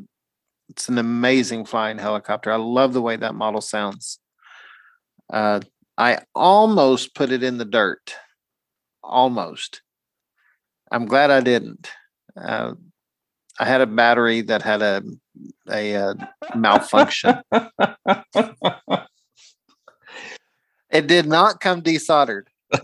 it's 0.67 0.89
an 0.89 0.97
amazing 0.97 1.63
flying 1.63 1.97
helicopter. 1.97 2.51
I 2.51 2.57
love 2.57 2.91
the 2.91 3.01
way 3.01 3.15
that 3.15 3.33
model 3.33 3.61
sounds. 3.61 4.19
Uh, 5.31 5.61
I 5.97 6.19
almost 6.35 7.15
put 7.15 7.31
it 7.31 7.43
in 7.43 7.59
the 7.59 7.65
dirt, 7.65 8.13
almost. 9.01 9.83
I'm 10.91 11.05
glad 11.05 11.31
I 11.31 11.39
didn't. 11.39 11.89
I 13.59 13.65
had 13.65 13.81
a 13.81 13.87
battery 13.87 14.41
that 14.41 14.61
had 14.61 14.81
a 14.81 15.03
a, 15.69 15.95
uh 15.95 16.13
malfunction. 16.55 17.41
It 20.91 21.05
did 21.05 21.27
not 21.27 21.59
come 21.59 21.81
desoldered. 21.81 22.45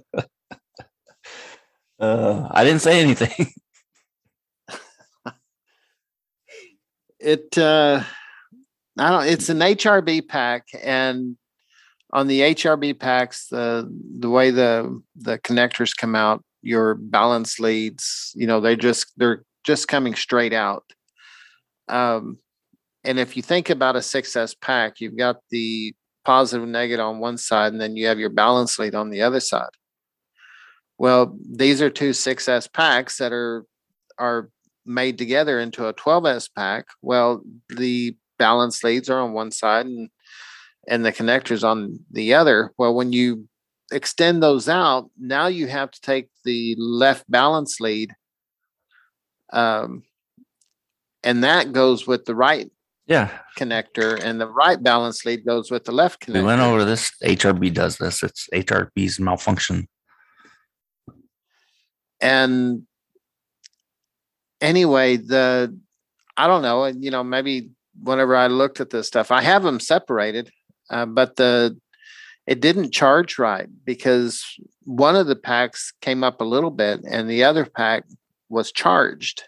Uh, 1.98 2.50
I 2.52 2.66
didn't 2.66 2.82
say 2.82 3.00
anything. 3.00 3.54
It 7.20 7.58
uh, 7.58 8.04
I 9.00 9.10
don't. 9.10 9.26
It's 9.28 9.48
an 9.48 9.60
HRB 9.60 10.28
pack, 10.28 10.68
and 10.84 11.38
on 12.12 12.28
the 12.28 12.42
HRB 12.42 13.00
packs, 13.00 13.48
the 13.48 13.90
the 14.20 14.30
way 14.30 14.52
the 14.52 15.02
the 15.16 15.40
connectors 15.40 15.96
come 15.96 16.16
out, 16.16 16.44
your 16.62 16.96
balance 16.96 17.60
leads, 17.60 18.34
you 18.36 18.46
know, 18.46 18.60
they 18.60 18.76
just 18.76 19.08
they're 19.18 19.44
just 19.66 19.88
coming 19.88 20.16
straight 20.16 20.54
out. 20.54 20.84
Um, 21.88 22.38
and 23.04 23.20
if 23.20 23.36
you 23.36 23.44
think 23.44 23.70
about 23.70 23.96
a 23.96 24.00
6S 24.00 24.56
pack, 24.62 25.00
you've 25.00 25.18
got 25.18 25.38
the 25.52 25.94
positive 26.24 26.64
and 26.64 26.72
negative 26.72 27.06
on 27.06 27.20
one 27.20 27.38
side, 27.38 27.72
and 27.72 27.82
then 27.82 27.96
you 27.96 28.08
have 28.08 28.20
your 28.20 28.30
balance 28.30 28.80
lead 28.80 28.96
on 28.96 29.10
the 29.10 29.22
other 29.22 29.40
side. 29.40 29.70
Well, 30.98 31.38
these 31.48 31.82
are 31.82 31.90
two 31.90 32.12
6S 32.12 32.72
packs 32.72 33.18
that 33.18 33.34
are 33.34 33.66
are 34.18 34.50
made 34.86 35.18
together 35.18 35.60
into 35.60 35.88
a 35.88 35.94
12S 35.94 36.50
pack. 36.56 36.86
Well, 37.02 37.42
the 37.70 38.16
balance 38.38 38.84
leads 38.84 39.10
are 39.10 39.20
on 39.20 39.34
one 39.34 39.52
side 39.52 39.86
and 39.86 40.10
and 40.88 41.04
the 41.04 41.12
connectors 41.12 41.64
on 41.64 42.00
the 42.12 42.34
other. 42.34 42.72
Well, 42.78 42.94
when 42.94 43.12
you 43.12 43.48
extend 43.92 44.42
those 44.42 44.70
out, 44.70 45.10
now 45.20 45.48
you 45.48 45.68
have 45.68 45.92
to 45.92 46.02
take 46.02 46.30
the 46.44 46.76
left 46.78 47.30
balance 47.30 47.80
lead 47.80 48.14
um, 49.54 50.04
and 51.24 51.44
that 51.44 51.72
goes 51.74 52.06
with 52.08 52.26
the 52.26 52.36
right 52.36 52.70
Yeah, 53.08 53.30
connector 53.58 54.20
and 54.24 54.40
the 54.40 54.48
right 54.50 54.82
balance 54.82 55.26
lead 55.26 55.46
goes 55.46 55.72
with 55.72 55.84
the 55.86 55.92
left 55.92 56.26
connector. 56.26 56.34
we 56.42 56.44
went 56.44 56.62
over 56.62 56.84
this. 56.86 57.12
HRB 57.24 57.74
does 57.74 57.98
this. 57.98 58.24
It's 58.24 58.48
HRB's 58.54 59.20
malfunction. 59.20 59.88
and 62.22 62.84
anyway 64.62 65.18
the 65.18 65.78
i 66.38 66.48
don't 66.48 66.62
know 66.62 66.86
you 66.86 67.12
know 67.12 67.24
maybe 67.24 67.70
whenever 68.02 68.36
i 68.36 68.48
looked 68.48 68.80
at 68.80 68.90
this 68.90 69.06
stuff 69.06 69.32
i 69.32 69.42
have 69.42 69.64
them 69.64 69.80
separated 69.82 70.50
uh, 70.90 71.06
but 71.06 71.36
the 71.36 71.78
it 72.48 72.62
didn't 72.62 72.92
charge 72.94 73.38
right 73.38 73.68
because 73.84 74.44
one 74.86 75.16
of 75.16 75.28
the 75.28 75.36
packs 75.36 75.92
came 76.02 76.24
up 76.24 76.40
a 76.40 76.46
little 76.46 76.72
bit 76.72 77.02
and 77.10 77.30
the 77.30 77.44
other 77.44 77.66
pack 77.66 78.06
was 78.50 78.72
charged. 78.72 79.44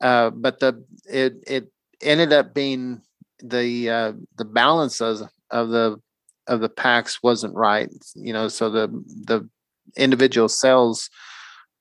Uh, 0.00 0.30
but 0.30 0.60
the 0.60 0.82
it 1.06 1.34
it 1.46 1.70
ended 2.00 2.32
up 2.32 2.54
being 2.54 3.02
the 3.42 3.90
uh, 3.90 4.12
the 4.36 4.44
balances 4.44 5.22
of 5.50 5.68
the 5.68 6.00
of 6.46 6.60
the 6.60 6.68
packs 6.68 7.22
wasn't 7.22 7.54
right 7.54 7.90
you 8.14 8.32
know 8.32 8.48
so 8.48 8.70
the 8.70 8.88
the 9.24 9.48
individual 9.96 10.48
cells 10.48 11.08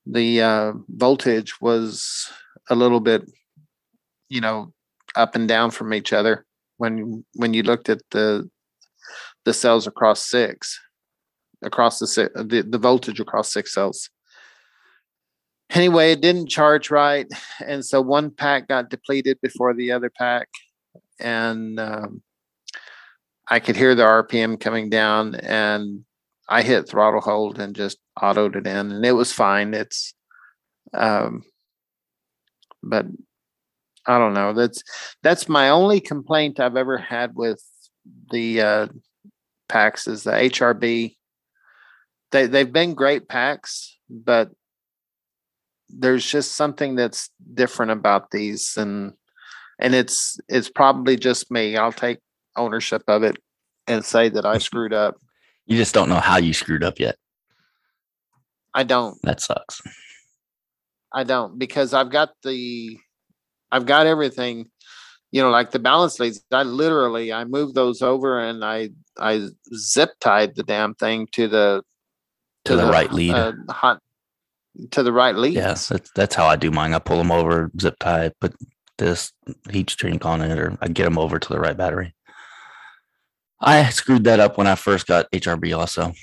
the 0.05 0.41
uh, 0.41 0.73
voltage 0.89 1.59
was 1.61 2.29
a 2.69 2.75
little 2.75 2.99
bit 2.99 3.23
you 4.29 4.41
know 4.41 4.71
up 5.15 5.35
and 5.35 5.47
down 5.47 5.71
from 5.71 5.93
each 5.93 6.13
other 6.13 6.45
when 6.77 7.23
when 7.33 7.53
you 7.53 7.63
looked 7.63 7.89
at 7.89 8.01
the 8.11 8.49
the 9.45 9.53
cells 9.53 9.87
across 9.87 10.29
six 10.29 10.79
across 11.63 11.99
the 11.99 12.29
the, 12.35 12.61
the 12.61 12.77
voltage 12.77 13.19
across 13.19 13.51
six 13.51 13.73
cells 13.73 14.09
anyway 15.71 16.11
it 16.11 16.21
didn't 16.21 16.47
charge 16.47 16.89
right 16.89 17.27
and 17.65 17.85
so 17.85 18.01
one 18.01 18.31
pack 18.31 18.67
got 18.67 18.89
depleted 18.89 19.37
before 19.41 19.73
the 19.73 19.91
other 19.91 20.09
pack 20.09 20.47
and 21.19 21.79
um, 21.79 22.21
i 23.49 23.59
could 23.59 23.75
hear 23.75 23.95
the 23.95 24.03
rpm 24.03 24.59
coming 24.59 24.89
down 24.89 25.35
and 25.35 26.03
i 26.47 26.61
hit 26.61 26.87
throttle 26.87 27.21
hold 27.21 27.59
and 27.59 27.75
just 27.75 27.97
autoed 28.21 28.55
it 28.55 28.67
in 28.67 28.91
and 28.91 29.05
it 29.05 29.13
was 29.13 29.31
fine. 29.31 29.73
It's 29.73 30.13
um 30.93 31.43
but 32.83 33.05
i 34.07 34.17
don't 34.17 34.33
know. 34.33 34.53
That's 34.53 34.83
that's 35.23 35.49
my 35.49 35.69
only 35.69 35.99
complaint 35.99 36.59
i've 36.59 36.77
ever 36.77 36.97
had 36.97 37.35
with 37.35 37.63
the 38.31 38.61
uh 38.61 38.87
packs 39.67 40.07
is 40.07 40.23
the 40.23 40.31
hrb 40.31 41.15
they 42.31 42.47
they've 42.47 42.73
been 42.73 42.95
great 42.95 43.27
packs 43.27 43.95
but 44.09 44.49
there's 45.89 46.25
just 46.25 46.53
something 46.55 46.95
that's 46.95 47.29
different 47.53 47.91
about 47.91 48.31
these 48.31 48.77
and 48.77 49.13
and 49.79 49.95
it's 49.95 50.39
it's 50.47 50.69
probably 50.69 51.15
just 51.17 51.49
me 51.51 51.75
i'll 51.77 51.91
take 51.91 52.19
ownership 52.55 53.01
of 53.07 53.23
it 53.23 53.37
and 53.87 54.05
say 54.05 54.29
that 54.29 54.45
i 54.45 54.57
screwed 54.57 54.93
up 54.93 55.15
You 55.65 55.77
just 55.77 55.93
don't 55.93 56.09
know 56.09 56.19
how 56.19 56.37
you 56.37 56.53
screwed 56.53 56.83
up 56.83 56.99
yet. 56.99 57.15
i 58.73 58.83
don't 58.83 59.17
That 59.23 59.41
sucks. 59.41 59.81
I 61.11 61.23
don't 61.23 61.57
because 61.57 61.93
I've 61.93 62.11
got 62.11 62.29
the 62.43 62.97
I've 63.71 63.85
got 63.87 64.05
everything, 64.05 64.69
you 65.31 65.41
know, 65.41 65.49
like 65.49 65.71
the 65.71 65.79
balance 65.79 66.19
leads. 66.19 66.43
I 66.51 66.61
literally 66.63 67.33
I 67.33 67.45
moved 67.45 67.73
those 67.73 68.01
over 68.03 68.39
and 68.39 68.63
I 68.63 68.89
I 69.17 69.47
zip 69.75 70.11
tied 70.19 70.55
the 70.55 70.61
damn 70.63 70.93
thing 70.93 71.27
to 71.31 71.47
the 71.47 71.83
To 72.65 72.75
the 72.75 72.85
right 72.85 73.11
lead. 73.11 73.33
uh, 73.33 73.53
hot 73.69 73.99
to 74.91 75.03
the 75.03 75.11
right 75.13 75.35
lead. 75.35 75.53
Yes, 75.55 75.87
that's 75.89 76.11
that's 76.15 76.35
how 76.35 76.45
I 76.47 76.55
do 76.55 76.71
mine. 76.71 76.93
I 76.93 76.99
pull 76.99 77.17
them 77.17 77.31
over, 77.31 77.71
zip 77.79 77.95
tie, 77.99 78.31
put 78.39 78.55
this 78.97 79.31
heat 79.69 79.89
shrink 79.89 80.25
on 80.25 80.41
it, 80.41 80.57
or 80.57 80.77
I 80.81 80.87
get 80.87 81.03
them 81.05 81.17
over 81.17 81.39
to 81.39 81.49
the 81.49 81.59
right 81.59 81.75
battery. 81.77 82.13
I 83.61 83.89
screwed 83.89 84.23
that 84.25 84.39
up 84.39 84.57
when 84.57 84.67
I 84.67 84.75
first 84.75 85.07
got 85.07 85.31
HRB. 85.31 85.77
Also, 85.77 86.13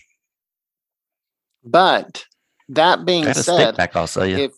But 1.64 2.24
that 2.70 3.04
being 3.04 3.32
said, 3.32 3.76
back. 3.76 3.94
I'll 3.96 4.06
sell 4.06 4.26
you. 4.26 4.38
if 4.38 4.52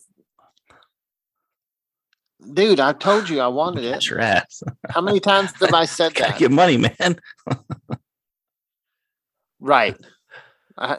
dude, 2.53 2.79
I 2.79 2.93
told 2.93 3.27
you 3.29 3.39
I 3.41 3.47
wanted 3.47 3.83
it. 3.83 4.09
your 4.09 4.19
ass. 4.19 4.63
How 4.89 5.01
many 5.01 5.19
times 5.19 5.51
have 5.59 5.73
I 5.73 5.85
said 5.85 6.13
that? 6.15 6.39
get 6.39 6.51
money, 6.51 6.77
man. 6.77 7.19
Right. 9.61 9.97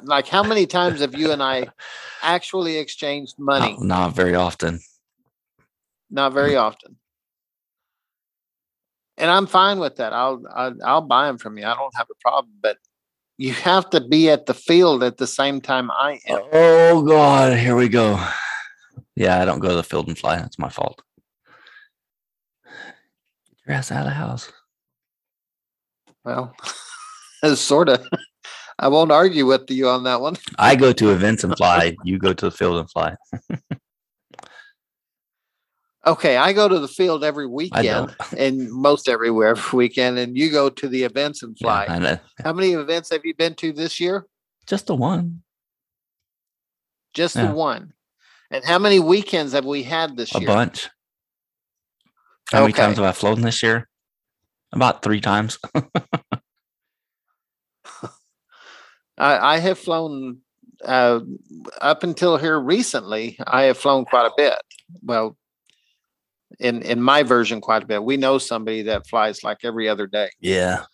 Like 0.02 0.28
how 0.28 0.42
many 0.42 0.66
times 0.66 1.00
have 1.00 1.14
you 1.14 1.32
and 1.32 1.42
I 1.42 1.68
actually 2.22 2.76
exchanged 2.76 3.38
money? 3.38 3.72
Not, 3.72 3.82
not 3.82 4.14
very 4.14 4.34
often. 4.34 4.80
not 6.10 6.32
very 6.32 6.52
mm. 6.52 6.60
often. 6.60 6.96
And 9.16 9.30
I'm 9.30 9.46
fine 9.46 9.78
with 9.78 9.96
that. 9.96 10.12
I'll, 10.12 10.42
I'll 10.54 10.76
I'll 10.84 11.00
buy 11.02 11.26
them 11.26 11.38
from 11.38 11.58
you. 11.58 11.64
I 11.64 11.74
don't 11.74 11.94
have 11.96 12.08
a 12.10 12.14
problem. 12.20 12.54
But 12.60 12.78
you 13.36 13.52
have 13.52 13.88
to 13.90 14.00
be 14.00 14.30
at 14.30 14.46
the 14.46 14.54
field 14.54 15.02
at 15.02 15.18
the 15.18 15.26
same 15.26 15.60
time 15.60 15.90
I 15.90 16.20
am. 16.26 16.40
Oh 16.52 17.02
God, 17.02 17.56
here 17.58 17.76
we 17.76 17.88
go. 17.88 18.22
Yeah, 19.16 19.40
I 19.40 19.44
don't 19.44 19.60
go 19.60 19.68
to 19.68 19.74
the 19.74 19.82
field 19.82 20.08
and 20.08 20.18
fly. 20.18 20.36
That's 20.36 20.58
my 20.58 20.68
fault. 20.68 21.02
Get 22.64 23.56
your 23.66 23.76
ass 23.76 23.92
out 23.92 24.00
of 24.00 24.04
the 24.06 24.10
house. 24.10 24.52
Well, 26.24 26.54
sort 27.54 27.88
of. 27.88 28.06
I 28.80 28.88
won't 28.88 29.12
argue 29.12 29.44
with 29.46 29.70
you 29.70 29.88
on 29.88 30.04
that 30.04 30.22
one. 30.22 30.36
I 30.58 30.74
go 30.74 30.92
to 30.92 31.10
events 31.10 31.44
and 31.44 31.54
fly. 31.56 31.94
You 32.02 32.18
go 32.18 32.32
to 32.32 32.46
the 32.46 32.50
field 32.50 32.78
and 32.78 32.90
fly. 32.90 33.16
Okay, 36.06 36.38
I 36.38 36.54
go 36.54 36.66
to 36.66 36.78
the 36.78 36.88
field 36.88 37.22
every 37.22 37.46
weekend 37.46 38.16
and 38.34 38.72
most 38.72 39.06
everywhere 39.06 39.48
every 39.48 39.76
weekend, 39.76 40.18
and 40.18 40.34
you 40.34 40.50
go 40.50 40.70
to 40.70 40.88
the 40.88 41.02
events 41.02 41.42
and 41.42 41.56
fly. 41.58 41.86
Know. 41.98 42.18
How 42.42 42.54
many 42.54 42.72
events 42.72 43.10
have 43.10 43.20
you 43.22 43.34
been 43.34 43.54
to 43.56 43.70
this 43.70 44.00
year? 44.00 44.24
Just 44.66 44.86
the 44.86 44.94
one. 44.94 45.42
Just 47.12 47.36
Yeah. 47.36 47.48
the 47.48 47.54
one. 47.54 47.92
And 48.50 48.64
how 48.64 48.78
many 48.78 48.98
weekends 48.98 49.52
have 49.52 49.66
we 49.66 49.82
had 49.82 50.16
this 50.16 50.34
A 50.34 50.40
year? 50.40 50.48
A 50.48 50.52
bunch. 50.52 50.88
How 52.50 52.62
many 52.62 52.72
times 52.72 52.96
have 52.96 53.04
I 53.04 53.12
flown 53.12 53.42
this 53.42 53.62
year? 53.62 53.86
About 54.72 55.02
three 55.02 55.20
times. 55.20 55.58
I, 59.20 59.54
I 59.54 59.58
have 59.58 59.78
flown 59.78 60.38
uh, 60.84 61.20
up 61.80 62.02
until 62.02 62.38
here 62.38 62.58
recently. 62.58 63.36
I 63.46 63.64
have 63.64 63.76
flown 63.76 64.06
quite 64.06 64.26
a 64.26 64.32
bit. 64.36 64.54
Well, 65.02 65.36
in 66.58 66.82
in 66.82 67.02
my 67.02 67.22
version, 67.22 67.60
quite 67.60 67.82
a 67.82 67.86
bit. 67.86 68.02
We 68.02 68.16
know 68.16 68.38
somebody 68.38 68.82
that 68.82 69.06
flies 69.06 69.44
like 69.44 69.58
every 69.62 69.88
other 69.88 70.06
day. 70.06 70.30
Yeah. 70.40 70.84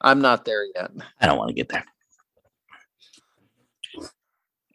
I'm 0.00 0.20
not 0.20 0.44
there 0.44 0.64
yet. 0.74 0.90
I 1.20 1.26
don't 1.26 1.36
want 1.36 1.48
to 1.48 1.54
get 1.54 1.68
there. 1.68 1.84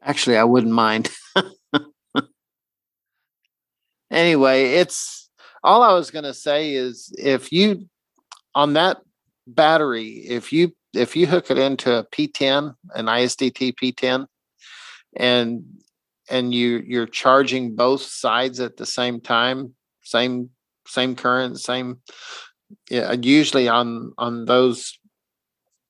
Actually, 0.03 0.37
I 0.37 0.43
wouldn't 0.43 0.71
mind. 0.71 1.09
anyway, 4.11 4.73
it's 4.73 5.29
all 5.63 5.81
I 5.81 5.93
was 5.93 6.11
going 6.11 6.25
to 6.25 6.33
say 6.33 6.73
is 6.73 7.11
if 7.17 7.51
you 7.51 7.89
on 8.53 8.73
that 8.73 8.99
battery, 9.47 10.09
if 10.09 10.53
you 10.53 10.73
if 10.95 11.15
you 11.15 11.27
hook 11.27 11.51
it 11.51 11.57
into 11.57 11.97
a 11.97 12.05
P10, 12.05 12.75
an 12.93 13.05
ISDT 13.05 13.75
P10, 13.75 14.27
and 15.17 15.63
and 16.29 16.53
you 16.53 16.83
you're 16.85 17.05
charging 17.05 17.75
both 17.75 18.01
sides 18.01 18.59
at 18.59 18.77
the 18.77 18.85
same 18.85 19.21
time, 19.21 19.75
same 20.03 20.49
same 20.87 21.15
current, 21.15 21.59
same 21.59 22.01
yeah, 22.89 23.13
usually 23.13 23.67
on 23.67 24.13
on 24.17 24.45
those 24.45 24.97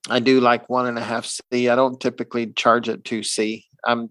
I 0.09 0.19
do 0.19 0.39
like 0.39 0.69
one 0.69 0.85
and 0.85 0.97
a 0.97 1.01
half 1.01 1.25
C. 1.25 1.69
I 1.69 1.75
don't 1.75 1.99
typically 1.99 2.47
charge 2.53 2.89
at 2.89 3.03
two 3.03 3.23
C. 3.23 3.65
I'm 3.83 4.09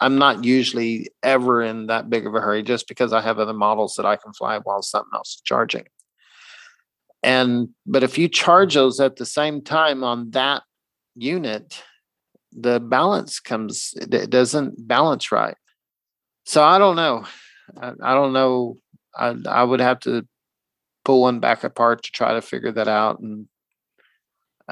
I'm 0.00 0.18
not 0.18 0.44
usually 0.44 1.08
ever 1.22 1.62
in 1.62 1.86
that 1.88 2.08
big 2.08 2.26
of 2.26 2.34
a 2.34 2.40
hurry 2.40 2.62
just 2.62 2.88
because 2.88 3.12
I 3.12 3.20
have 3.20 3.38
other 3.38 3.52
models 3.52 3.94
that 3.96 4.06
I 4.06 4.16
can 4.16 4.32
fly 4.32 4.58
while 4.58 4.82
something 4.82 5.10
else 5.14 5.36
is 5.36 5.42
charging. 5.44 5.84
And 7.22 7.70
but 7.86 8.02
if 8.02 8.16
you 8.16 8.28
charge 8.28 8.74
those 8.74 9.00
at 9.00 9.16
the 9.16 9.26
same 9.26 9.62
time 9.62 10.04
on 10.04 10.30
that 10.30 10.62
unit, 11.14 11.82
the 12.52 12.80
balance 12.80 13.40
comes 13.40 13.94
it 13.96 14.30
doesn't 14.30 14.86
balance 14.86 15.32
right. 15.32 15.56
So 16.44 16.62
I 16.62 16.78
don't 16.78 16.96
know. 16.96 17.24
I, 17.80 17.92
I 18.02 18.14
don't 18.14 18.32
know. 18.32 18.78
I 19.16 19.34
I 19.46 19.64
would 19.64 19.80
have 19.80 20.00
to 20.00 20.26
pull 21.04 21.22
one 21.22 21.40
back 21.40 21.64
apart 21.64 22.04
to 22.04 22.12
try 22.12 22.34
to 22.34 22.42
figure 22.42 22.72
that 22.72 22.88
out 22.88 23.20
and 23.20 23.48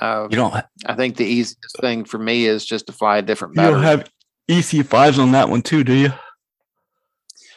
uh, 0.01 0.29
You 0.31 0.37
don't. 0.37 0.55
I 0.85 0.95
think 0.95 1.17
the 1.17 1.25
easiest 1.25 1.81
thing 1.81 2.05
for 2.05 2.19
me 2.19 2.47
is 2.47 2.65
just 2.65 2.87
to 2.87 2.93
fly 2.93 3.19
a 3.19 3.23
different 3.23 3.57
You 3.57 3.63
don't 3.63 3.83
have 3.83 4.11
EC5s 4.49 5.19
on 5.19 5.33
that 5.33 5.49
one 5.49 5.63
too, 5.63 5.83
do 5.83 5.95
you? 5.95 6.13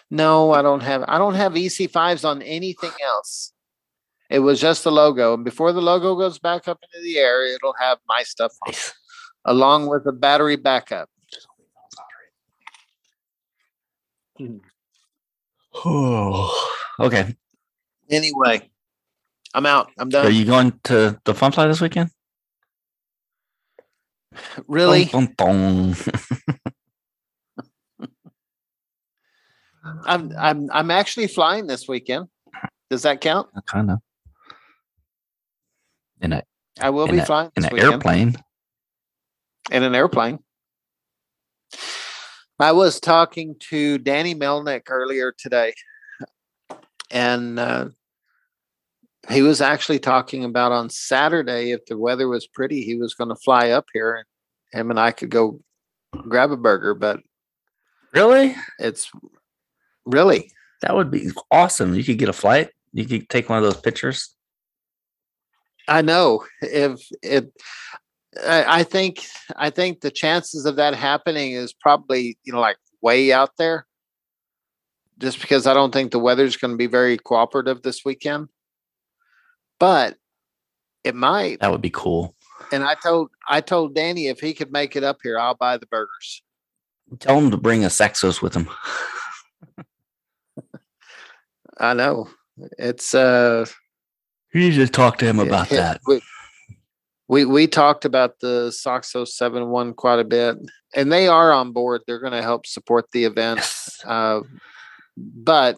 No, 0.10 0.52
I 0.52 0.62
don't 0.62 0.82
have. 0.82 1.04
I 1.08 1.18
don't 1.18 1.36
have 1.36 1.54
EC5s 1.54 2.26
on 2.26 2.42
anything 2.42 2.92
else. 3.04 3.54
It 4.30 4.40
was 4.40 4.60
just 4.62 4.84
the 4.84 4.92
logo, 4.92 5.34
and 5.34 5.44
before 5.44 5.72
the 5.74 5.82
logo 5.82 6.16
goes 6.16 6.38
back 6.38 6.68
up 6.68 6.80
into 6.84 7.04
the 7.04 7.18
air, 7.18 7.46
it'll 7.48 7.74
have 7.80 7.98
my 8.08 8.22
stuff 8.24 8.54
on, 8.68 8.72
Nice. 8.72 8.94
along 9.46 9.88
with 9.88 10.04
the 10.04 10.12
battery 10.12 10.56
backup. 10.56 11.10
Oh, 15.74 16.76
okay. 17.00 17.36
Anyway, 18.10 18.70
I'm 19.54 19.66
out. 19.66 19.92
I'm 19.98 20.10
done. 20.10 20.26
Are 20.26 20.30
you 20.32 20.46
going 20.46 20.80
to 20.86 21.20
the 21.26 21.34
fun 21.34 21.52
fly 21.52 21.68
this 21.68 21.82
weekend? 21.82 22.10
Really? 24.68 25.06
Dun, 25.06 25.34
dun, 25.38 25.94
dun. 25.94 25.96
I'm 30.06 30.32
I'm 30.38 30.70
I'm 30.72 30.92
actually 30.92 31.28
flying 31.28 31.68
this 31.68 31.88
weekend. 31.88 32.28
Does 32.90 33.04
that 33.04 33.22
count? 33.22 33.48
kind 33.66 33.92
of. 33.92 34.00
In 36.22 36.34
a 36.34 36.44
I 36.82 36.90
will 36.90 37.08
be 37.08 37.18
a- 37.20 37.26
flying 37.26 37.52
in 37.56 37.66
an 37.66 37.70
weekend 37.74 37.94
airplane. 37.94 38.36
in 39.72 39.84
an 39.84 39.96
airplane. 39.96 40.40
I 42.60 42.72
was 42.74 43.00
talking 43.00 43.56
to 43.70 43.98
Danny 44.00 44.36
Melnick 44.36 44.84
earlier 44.90 45.34
today, 45.38 45.74
and 47.10 47.58
uh, 47.58 47.90
he 49.30 49.42
was 49.42 49.62
actually 49.62 50.00
talking 50.00 50.44
about 50.44 50.72
on 50.74 50.90
Saturday 50.90 51.72
if 51.72 51.86
the 51.86 51.98
weather 51.98 52.28
was 52.28 52.48
pretty, 52.48 52.82
he 52.82 52.96
was 52.96 53.14
going 53.14 53.30
to 53.30 53.36
fly 53.36 53.70
up 53.70 53.86
here, 53.94 54.16
and 54.16 54.26
him 54.74 54.90
and 54.90 55.00
I 55.00 55.12
could 55.12 55.30
go 55.30 55.62
grab 56.28 56.52
a 56.52 56.58
burger. 56.58 56.94
But 56.94 57.22
Really? 58.14 58.56
it's 58.80 59.10
really 60.06 60.52
That 60.82 60.96
would 60.96 61.12
be 61.12 61.30
awesome. 61.52 61.94
You 61.94 62.04
could 62.04 62.18
get 62.18 62.28
a 62.30 62.34
flight. 62.34 62.72
You 62.92 63.06
could 63.06 63.30
take 63.30 63.48
one 63.50 63.60
of 63.60 63.64
those 63.64 63.80
pictures. 63.80 64.36
I 65.90 66.02
know 66.02 66.46
if 66.62 67.02
it. 67.22 67.52
I 68.48 68.84
think 68.84 69.26
I 69.58 69.72
think 69.72 70.02
the 70.02 70.12
chances 70.12 70.66
of 70.66 70.76
that 70.76 70.94
happening 70.94 71.54
is 71.54 71.74
probably 71.74 72.38
you 72.44 72.54
know 72.54 72.60
like 72.60 72.78
way 73.02 73.34
out 73.34 73.58
there. 73.58 73.86
Just 75.18 75.42
because 75.42 75.68
I 75.68 75.74
don't 75.74 75.92
think 75.92 76.12
the 76.12 76.20
weather's 76.20 76.56
going 76.56 76.72
to 76.72 76.78
be 76.78 76.88
very 76.88 77.18
cooperative 77.18 77.82
this 77.82 78.06
weekend, 78.06 78.48
but 79.78 80.16
it 81.04 81.16
might. 81.16 81.60
That 81.60 81.72
would 81.72 81.82
be 81.82 81.90
cool. 81.90 82.36
And 82.72 82.84
I 82.84 82.96
told 82.96 83.32
I 83.48 83.62
told 83.62 83.96
Danny 83.96 84.28
if 84.28 84.40
he 84.40 84.54
could 84.54 84.72
make 84.72 84.96
it 84.96 85.04
up 85.04 85.18
here, 85.24 85.40
I'll 85.40 85.56
buy 85.56 85.78
the 85.78 85.88
burgers. 85.88 86.44
Tell 87.20 87.38
him 87.38 87.52
to 87.52 87.58
bring 87.58 87.84
a 87.84 87.88
Soxos 87.88 88.42
with 88.42 88.54
him. 88.54 88.70
I 91.80 91.94
know 91.94 92.30
it's 92.78 93.16
uh 93.16 93.66
You 94.54 94.62
need 94.62 94.76
to 94.76 94.88
talk 94.88 95.18
to 95.20 95.26
him 95.26 95.40
about 95.40 95.72
it- 95.72 95.76
that. 95.76 96.02
We, 96.08 96.22
we 97.28 97.46
we 97.46 97.68
talked 97.68 98.06
about 98.06 98.40
the 98.40 98.70
Soxo 98.70 99.24
7-1 99.28 99.96
quite 99.96 100.20
a 100.20 100.24
bit, 100.24 100.58
and 100.96 101.12
they 101.12 101.28
are 101.28 101.52
on 101.52 101.72
board. 101.74 102.02
They're 102.08 102.20
going 102.20 102.34
to 102.34 102.42
help 102.42 102.66
support 102.66 103.06
the 103.12 103.26
event. 103.26 103.58
Yes. 103.60 104.00
Uh, 104.04 104.42
but 105.16 105.78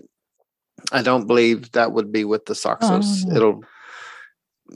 I 0.93 1.01
don't 1.01 1.27
believe 1.27 1.71
that 1.73 1.91
would 1.91 2.11
be 2.11 2.23
with 2.23 2.45
the 2.45 2.53
Soxos. 2.53 3.25
no. 3.25 3.35
It'll 3.35 3.63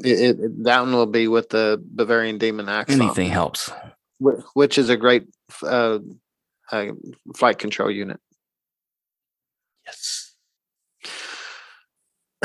it, 0.04 0.20
it, 0.42 0.64
that 0.66 0.82
one 0.82 0.92
will 0.92 1.06
be 1.06 1.30
with 1.30 1.50
the 1.50 1.82
Bavarian 1.82 2.38
Demon 2.38 2.68
Axon, 2.68 3.02
Anything 3.02 3.30
helps. 3.30 3.72
which 4.20 4.78
is 4.78 4.90
a 4.90 4.98
great 4.98 5.24
uh, 5.64 6.00
uh, 6.72 6.88
flight 7.38 7.58
control 7.60 7.90
unit. 7.90 8.20
Yes. 9.86 10.25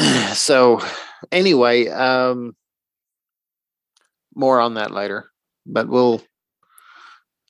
so 0.35 0.81
anyway, 1.33 1.89
um, 1.89 2.55
more 4.35 4.61
on 4.61 4.75
that 4.75 4.91
later, 4.91 5.31
but 5.67 5.89
we'll. 5.89 6.23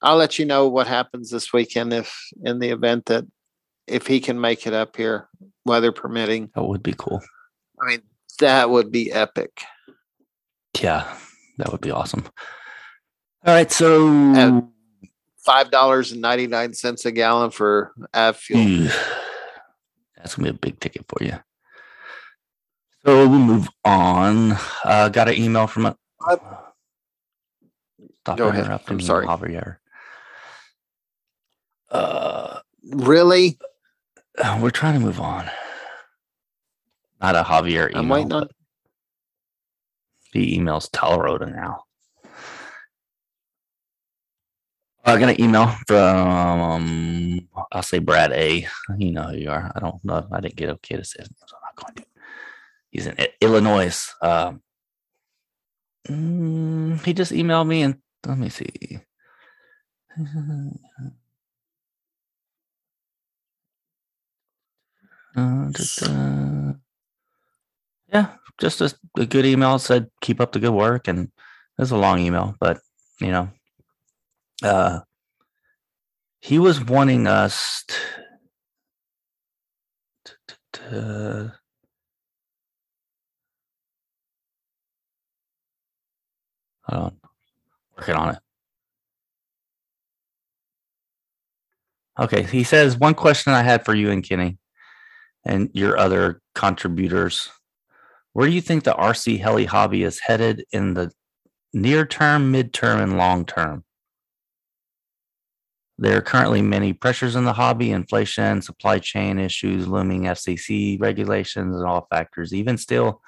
I'll 0.03 0.17
let 0.17 0.39
you 0.39 0.47
know 0.47 0.67
what 0.67 0.87
happens 0.87 1.29
this 1.31 1.53
weekend 1.53 1.93
if 1.93 2.17
in 2.43 2.59
the 2.59 2.71
event 2.71 3.05
that 3.07 3.27
if 3.87 4.07
he 4.07 4.19
can 4.21 4.41
make 4.41 4.67
it 4.67 4.73
up 4.73 4.97
here, 4.97 5.29
weather 5.67 5.93
permitting. 5.93 6.49
That 6.55 6.65
would 6.65 6.83
be 6.83 6.95
cool. 6.97 7.21
I 7.83 7.87
mean, 7.87 8.03
that 8.39 8.71
would 8.71 8.91
be 8.91 9.13
epic. 9.13 9.63
Yeah. 10.81 11.07
That 11.59 11.71
would 11.71 11.83
be 11.83 11.91
awesome. 11.91 12.25
All 13.45 13.55
right. 13.55 13.71
So 13.71 14.09
And- 14.09 14.69
Five 15.45 15.71
dollars 15.71 16.13
and 16.13 16.21
ninety 16.21 16.47
nine 16.47 16.75
cents 16.75 17.07
a 17.07 17.13
gallon 17.13 17.51
for 17.51 17.93
av 18.13 18.37
fuel. 18.37 18.91
That's 20.17 20.35
gonna 20.35 20.53
be 20.53 20.57
a 20.57 20.59
big 20.59 20.79
ticket 20.81 21.07
for 21.09 21.25
you. 21.25 21.39
So 23.05 23.29
we'll 23.29 23.39
move 23.39 23.69
on. 23.85 24.53
Uh, 24.85 25.09
got 25.09 25.29
an 25.29 25.35
email 25.35 25.67
from 25.67 25.87
a. 25.87 25.97
What? 26.19 26.75
Stop 28.21 28.37
Go 28.39 28.49
ahead. 28.49 28.65
interrupting 28.65 28.91
I'm 28.95 28.97
me, 28.99 29.05
sorry. 29.05 29.27
Javier. 29.27 29.77
Uh, 31.91 32.61
Really? 32.85 33.59
we're 34.61 34.71
trying 34.71 34.95
to 34.95 35.01
move 35.01 35.21
on. 35.21 35.51
Not 37.21 37.37
a 37.37 37.43
Javier 37.43 37.89
email. 37.91 37.99
I'm 38.03 38.09
waiting 38.09 38.33
on. 38.33 38.41
but 38.43 38.51
He 40.33 40.59
emails 40.59 40.89
Teleroda 40.91 41.51
now. 41.55 41.85
I 45.05 45.19
got 45.19 45.31
an 45.31 45.41
email 45.41 45.67
from 45.89 47.49
I'll 47.73 47.83
say 47.83 47.99
Brad 47.99 48.33
A. 48.33 48.67
You 48.99 49.13
know 49.13 49.23
who 49.25 49.37
you 49.39 49.51
are. 49.51 49.73
I 49.75 49.81
don't 49.81 50.05
know. 50.05 50.27
I 50.31 50.41
didn't 50.41 50.57
get 50.57 50.69
okay 50.71 50.97
to 50.97 51.05
say 51.05 51.17
his 51.21 51.31
name, 51.31 51.37
so 51.47 51.57
I'm 51.57 51.63
not 51.75 51.77
going 51.77 51.95
to. 51.97 52.05
He's 52.91 53.07
in 53.07 53.17
Illinois. 53.41 54.13
Um, 54.21 54.63
mm, 56.09 57.05
he 57.05 57.13
just 57.15 57.33
emailed 57.33 57.67
me 57.67 57.83
and 57.83 57.99
let 58.27 58.39
me 58.39 58.49
see. 58.49 59.01
Uh. 65.37 66.73
Yeah, 68.13 68.35
just 68.61 68.81
a, 68.81 68.93
a 69.17 69.27
good 69.27 69.47
email 69.47 69.79
said 69.79 70.11
keep 70.21 70.41
up 70.41 70.53
the 70.53 70.59
good 70.59 70.73
work 70.73 71.07
and 71.09 71.27
it 71.27 71.33
was 71.79 71.93
a 71.93 71.97
long 71.97 72.19
email, 72.19 72.57
but 72.59 72.81
you 73.21 73.29
know, 73.31 73.49
uh, 74.63 75.01
he 76.41 76.59
was 76.59 76.85
wanting 76.85 77.27
us 77.27 77.85
t- 77.87 77.95
t- 80.25 80.33
t- 80.49 80.81
to 80.91 81.60
hold 86.91 87.05
on, 87.05 87.17
working 87.97 88.15
on 88.15 88.35
it. 88.35 88.39
Okay, 92.19 92.43
he 92.43 92.65
says 92.65 92.99
one 92.99 93.15
question 93.15 93.53
I 93.53 93.63
had 93.63 93.85
for 93.85 93.95
you 93.95 94.11
and 94.11 94.23
Kenny 94.23 94.59
and 95.45 95.71
your 95.73 95.97
other 95.97 96.43
contributors. 96.55 97.49
Where 98.33 98.47
do 98.47 98.53
you 98.53 98.61
think 98.61 98.85
the 98.85 98.93
RC 98.93 99.41
heli 99.41 99.65
hobby 99.65 100.03
is 100.03 100.21
headed 100.21 100.65
in 100.73 100.95
the 100.95 101.11
near 101.73 102.07
term, 102.07 102.53
midterm, 102.53 103.03
and 103.03 103.17
long 103.17 103.45
term. 103.45 103.85
There 105.99 106.17
are 106.17 106.23
currently 106.23 106.63
many 106.63 106.93
pressures 106.95 107.37
in 107.37 107.45
the 107.45 107.53
hobby 107.53 107.91
inflation, 107.91 108.63
supply 108.63 108.99
chain 108.99 109.39
issues, 109.39 109.87
looming 109.87 110.23
FCC 110.23 111.01
regulations, 111.01 111.77
and 111.77 111.87
all 111.87 112.07
factors. 112.11 112.55
Even 112.55 112.79
still, 112.79 113.21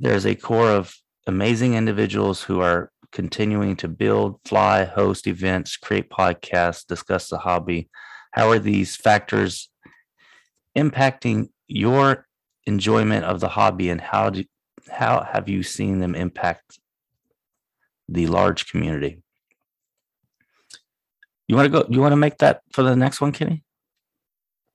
there's 0.00 0.26
a 0.26 0.34
core 0.34 0.70
of 0.70 0.94
amazing 1.26 1.74
individuals 1.74 2.42
who 2.42 2.60
are 2.60 2.90
continuing 3.12 3.76
to 3.76 3.88
build, 3.88 4.40
fly, 4.44 4.84
host 4.84 5.26
events, 5.26 5.76
create 5.76 6.10
podcasts, 6.10 6.86
discuss 6.86 7.28
the 7.28 7.38
hobby. 7.38 7.88
How 8.32 8.50
are 8.50 8.58
these 8.58 8.96
factors 8.96 9.70
impacting 10.76 11.48
your 11.66 12.26
enjoyment 12.66 13.24
of 13.24 13.40
the 13.40 13.48
hobby 13.48 13.88
and 13.88 14.00
how 14.00 14.30
do 14.30 14.44
how 14.90 15.26
have 15.32 15.48
you 15.48 15.62
seen 15.62 15.98
them 15.98 16.14
impact 16.14 16.78
the 18.08 18.26
large 18.26 18.70
community? 18.70 19.22
You 21.48 21.56
want 21.56 21.72
to 21.72 21.80
go? 21.80 21.86
You 21.88 22.00
want 22.00 22.12
to 22.12 22.16
make 22.16 22.38
that 22.38 22.62
for 22.72 22.82
the 22.82 22.96
next 22.96 23.20
one, 23.20 23.32
Kenny? 23.32 23.64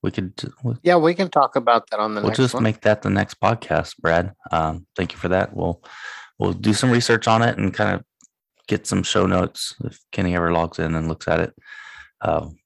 We 0.01 0.11
could. 0.11 0.33
We'll, 0.63 0.77
Yeah, 0.83 0.95
we 0.97 1.13
can 1.13 1.29
talk 1.29 1.55
about 1.55 1.89
that 1.91 1.99
on 1.99 2.15
the 2.15 2.21
we'll 2.21 2.31
just 2.31 2.53
one. 2.53 2.63
make 2.63 2.81
that 2.81 3.03
the 3.03 3.09
next 3.09 3.39
podcast, 3.39 3.97
Brad. 3.97 4.33
Um, 4.51 4.87
thank 4.95 5.11
you 5.11 5.19
for 5.19 5.29
that. 5.29 5.55
We'll 5.55 5.83
we'll 6.41 6.53
do 6.53 6.73
some 6.73 6.89
research 6.89 7.27
on 7.27 7.43
it 7.43 7.59
and 7.59 7.71
kind 7.71 7.93
of 7.95 8.03
get 8.67 8.87
some 8.87 9.03
show 9.03 9.27
notes 9.27 9.75
if 9.83 9.99
Kenny 10.11 10.35
ever 10.35 10.51
logs 10.51 10.79
in 10.79 10.95
and 10.95 11.07
looks 11.07 11.27
at 11.27 11.39
it. 11.39 11.53
Um, 12.19 12.57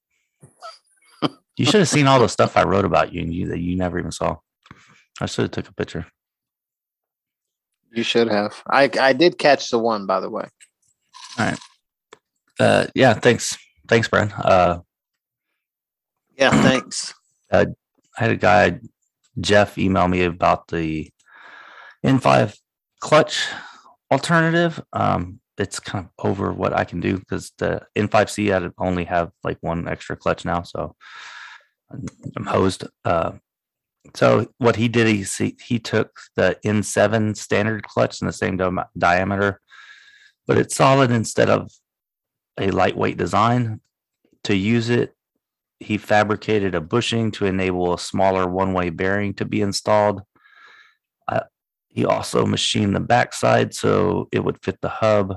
you 1.57 1.65
should 1.65 1.81
have 1.81 1.89
seen 1.89 2.07
all 2.07 2.21
the 2.21 2.29
stuff 2.29 2.55
I 2.55 2.63
wrote 2.63 2.85
about 2.85 3.11
you 3.11 3.21
and 3.21 3.33
you 3.33 3.49
that 3.49 3.59
you 3.59 3.75
never 3.75 3.99
even 3.99 4.13
saw. 4.13 4.37
I 5.19 5.25
should 5.25 5.43
have 5.43 5.51
took 5.51 5.67
a 5.67 5.73
picture. 5.73 6.05
You 7.91 8.03
should 8.03 8.29
have. 8.29 8.63
I 8.69 8.89
I 8.99 9.11
did 9.11 9.37
catch 9.37 9.69
the 9.69 9.79
one, 9.79 10.05
by 10.05 10.21
the 10.21 10.29
way. 10.29 10.47
All 11.37 11.45
right. 11.45 11.59
Uh, 12.57 12.87
yeah, 12.95 13.13
thanks, 13.13 13.57
thanks, 13.89 14.07
Brad. 14.07 14.31
Uh, 14.37 14.79
Yeah, 16.37 16.51
thanks. 16.61 17.13
I 17.51 17.67
had 18.15 18.31
a 18.31 18.37
guy, 18.37 18.79
Jeff, 19.39 19.77
email 19.77 20.07
me 20.07 20.23
about 20.23 20.69
the 20.69 21.11
N5 22.05 22.55
clutch 23.05 23.47
alternative. 24.11 24.81
Um, 24.91 25.39
it's 25.59 25.79
kind 25.79 26.05
of 26.05 26.25
over 26.25 26.51
what 26.51 26.73
I 26.73 26.83
can 26.85 26.99
do 26.99 27.19
because 27.19 27.51
the 27.59 27.83
N5C 27.95 28.51
I 28.51 28.71
only 28.83 29.05
have 29.05 29.29
like 29.43 29.59
one 29.61 29.87
extra 29.87 30.17
clutch 30.17 30.43
now, 30.43 30.63
so 30.63 30.95
I'm 32.35 32.45
hosed. 32.47 32.83
Uh, 33.05 33.33
so 34.15 34.47
what 34.57 34.75
he 34.75 34.87
did, 34.87 35.05
he 35.05 35.55
he 35.63 35.77
took 35.77 36.19
the 36.35 36.57
N7 36.65 37.37
standard 37.37 37.83
clutch 37.83 38.21
in 38.21 38.27
the 38.27 38.33
same 38.33 38.57
di- 38.57 38.85
diameter, 38.97 39.61
but 40.47 40.57
it's 40.57 40.75
solid 40.75 41.11
instead 41.11 41.49
of 41.49 41.69
a 42.59 42.71
lightweight 42.71 43.17
design. 43.17 43.81
To 44.45 44.55
use 44.55 44.89
it, 44.89 45.13
he 45.79 45.99
fabricated 45.99 46.73
a 46.73 46.81
bushing 46.81 47.29
to 47.33 47.45
enable 47.45 47.93
a 47.93 47.99
smaller 47.99 48.47
one-way 48.49 48.89
bearing 48.89 49.35
to 49.35 49.45
be 49.45 49.61
installed. 49.61 50.23
He 51.95 52.05
also 52.05 52.45
machined 52.45 52.93
the 52.93 52.99
backside 52.99 53.73
so 53.73 54.27
it 54.33 54.43
would 54.43 54.61
fit 54.61 54.81
the 54.81 54.89
hub. 54.89 55.33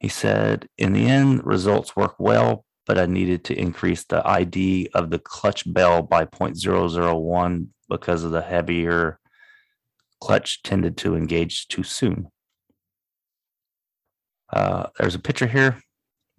He 0.00 0.08
said, 0.08 0.68
in 0.76 0.92
the 0.92 1.06
end, 1.06 1.46
results 1.46 1.94
work 1.94 2.16
well, 2.18 2.64
but 2.86 2.98
I 2.98 3.06
needed 3.06 3.44
to 3.44 3.56
increase 3.56 4.04
the 4.04 4.26
ID 4.28 4.88
of 4.94 5.10
the 5.10 5.20
clutch 5.20 5.72
bell 5.72 6.02
by 6.02 6.24
0.001 6.24 7.68
because 7.88 8.24
of 8.24 8.32
the 8.32 8.42
heavier 8.42 9.20
clutch 10.20 10.62
tended 10.64 10.96
to 10.98 11.14
engage 11.14 11.68
too 11.68 11.84
soon. 11.84 12.26
Uh, 14.52 14.86
there's 14.98 15.14
a 15.14 15.20
picture 15.20 15.46
here. 15.46 15.80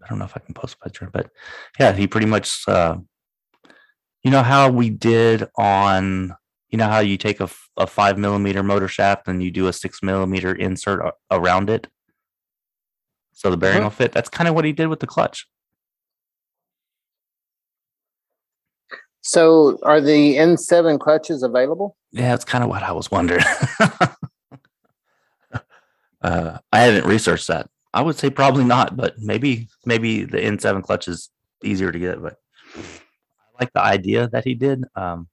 I 0.03 0.09
don't 0.09 0.19
know 0.19 0.25
if 0.25 0.35
I 0.35 0.41
can 0.41 0.53
post 0.53 0.75
a 0.75 0.83
picture, 0.83 1.09
but 1.11 1.29
yeah, 1.79 1.93
he 1.93 2.05
pretty 2.05 2.27
much, 2.27 2.63
uh, 2.67 2.97
you 4.23 4.31
know 4.31 4.43
how 4.43 4.69
we 4.69 4.89
did 4.89 5.47
on, 5.57 6.33
you 6.69 6.77
know 6.77 6.87
how 6.87 6.99
you 6.99 7.17
take 7.17 7.39
a, 7.39 7.49
a 7.77 7.87
five 7.87 8.17
millimeter 8.17 8.63
motor 8.63 8.87
shaft 8.87 9.27
and 9.27 9.41
you 9.41 9.51
do 9.51 9.67
a 9.67 9.73
six 9.73 10.01
millimeter 10.03 10.53
insert 10.53 11.01
a- 11.01 11.13
around 11.31 11.69
it, 11.69 11.87
so 13.33 13.49
the 13.49 13.57
bearing 13.57 13.83
will 13.83 13.89
fit. 13.89 14.11
That's 14.11 14.29
kind 14.29 14.47
of 14.47 14.55
what 14.55 14.65
he 14.65 14.73
did 14.73 14.87
with 14.87 14.99
the 14.99 15.07
clutch. 15.07 15.47
So, 19.21 19.77
are 19.83 20.01
the 20.01 20.35
N7 20.37 20.99
clutches 20.99 21.43
available? 21.43 21.95
Yeah, 22.11 22.29
that's 22.29 22.45
kind 22.45 22.63
of 22.63 22.69
what 22.69 22.83
I 22.83 22.91
was 22.91 23.11
wondering. 23.11 23.43
uh, 26.21 26.57
I 26.71 26.79
haven't 26.79 27.05
researched 27.05 27.47
that. 27.47 27.69
I 27.93 28.01
would 28.01 28.17
say 28.17 28.29
probably 28.29 28.63
not, 28.63 28.95
but 28.95 29.15
maybe 29.19 29.67
maybe 29.85 30.23
the 30.23 30.37
N7 30.37 30.83
clutch 30.83 31.07
is 31.07 31.29
easier 31.63 31.91
to 31.91 31.99
get. 31.99 32.21
But 32.21 32.35
I 32.75 32.81
like 33.59 33.73
the 33.73 33.83
idea 33.83 34.27
that 34.29 34.45
he 34.45 34.53
did. 34.53 34.85
Um, 34.95 35.27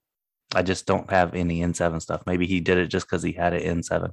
I 0.55 0.62
just 0.62 0.86
don't 0.86 1.11
have 1.11 1.34
any 1.34 1.61
N7 1.61 2.01
stuff. 2.01 2.22
Maybe 2.26 2.47
he 2.47 2.61
did 2.61 2.78
it 2.78 2.88
just 2.88 3.07
because 3.07 3.22
he 3.22 3.32
had 3.32 3.53
an 3.53 3.80
N7. 3.82 4.12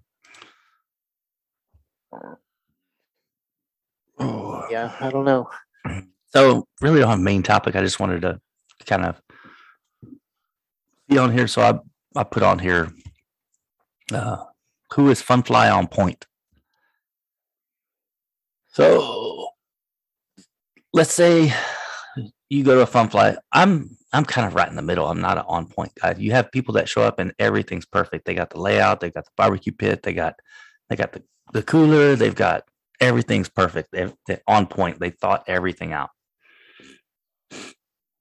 Oh. 4.20 4.66
Yeah, 4.70 4.96
I 5.00 5.10
don't 5.10 5.26
know. 5.26 5.50
So 6.28 6.68
really 6.82 7.04
on 7.04 7.24
main 7.24 7.44
topic, 7.44 7.76
I 7.76 7.82
just 7.82 8.00
wanted 8.00 8.22
to 8.24 8.40
kind 8.86 9.06
of 9.06 9.22
be 11.08 11.18
on 11.18 11.32
here. 11.32 11.48
So 11.48 11.62
I 11.62 11.80
I 12.20 12.24
put 12.24 12.44
on 12.44 12.60
here 12.60 12.92
uh 14.12 14.44
who 14.94 15.10
is 15.10 15.22
Funfly 15.22 15.76
on 15.76 15.88
point. 15.88 16.26
So 18.68 19.50
let's 20.92 21.14
say 21.14 21.54
you 22.50 22.64
go 22.64 22.76
to 22.76 22.82
a 22.82 22.88
Funfly. 22.88 23.38
I'm 23.52 23.96
I'm 24.14 24.26
kind 24.26 24.48
of 24.48 24.54
right 24.54 24.70
in 24.70 24.76
the 24.76 24.82
middle. 24.82 25.08
I'm 25.08 25.22
not 25.22 25.38
an 25.38 25.46
on 25.48 25.66
point 25.66 25.92
guy. 26.00 26.16
You 26.18 26.32
have 26.32 26.52
people 26.52 26.76
that 26.76 26.88
show 26.88 27.02
up 27.02 27.20
and 27.20 27.34
everything's 27.40 27.86
perfect. 27.86 28.26
They 28.26 28.36
got 28.36 28.52
the 28.52 28.62
layout, 28.62 29.00
they 29.00 29.10
got 29.10 29.26
the 29.26 29.32
barbecue 29.36 29.74
pit, 29.74 30.04
they 30.04 30.14
got 30.14 30.36
they 30.90 30.96
got 30.96 31.14
the, 31.14 31.24
the 31.54 31.64
cooler, 31.64 32.16
they've 32.16 32.36
got 32.36 32.64
everything's 33.02 33.50
perfect. 33.50 33.90
They're, 33.92 34.14
they're 34.28 34.42
on 34.48 34.68
point. 34.68 35.00
They 35.00 35.10
thought 35.10 35.44
everything 35.48 35.94
out. 35.94 36.10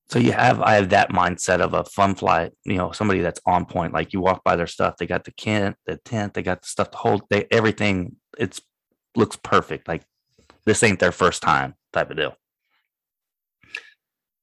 So 0.09 0.19
you 0.19 0.33
have 0.33 0.61
I 0.61 0.75
have 0.75 0.91
that 0.91 1.11
mindset 1.11 1.61
of 1.61 1.73
a 1.75 1.85
fun 1.85 2.15
fly, 2.15 2.51
you 2.65 2.77
know, 2.77 2.93
somebody 2.93 3.21
that's 3.21 3.41
on 3.47 3.65
point. 3.67 3.95
Like 3.95 4.13
you 4.13 4.21
walk 4.21 4.45
by 4.45 4.57
their 4.57 4.67
stuff, 4.67 4.97
they 4.99 5.07
got 5.07 5.25
the 5.25 5.33
tent, 5.33 5.77
the 5.87 5.97
tent, 5.99 6.35
they 6.35 6.43
got 6.43 6.63
the 6.63 6.69
stuff 6.69 6.91
to 6.91 6.99
hold, 6.99 7.23
they 7.31 7.47
everything. 7.51 8.17
It's 8.39 8.61
looks 9.15 9.37
perfect. 9.37 9.89
Like 9.89 10.05
this 10.65 10.83
ain't 10.83 11.01
their 11.01 11.13
first 11.13 11.43
time 11.43 11.75
type 11.93 12.11
of 12.11 12.17
deal. 12.17 12.35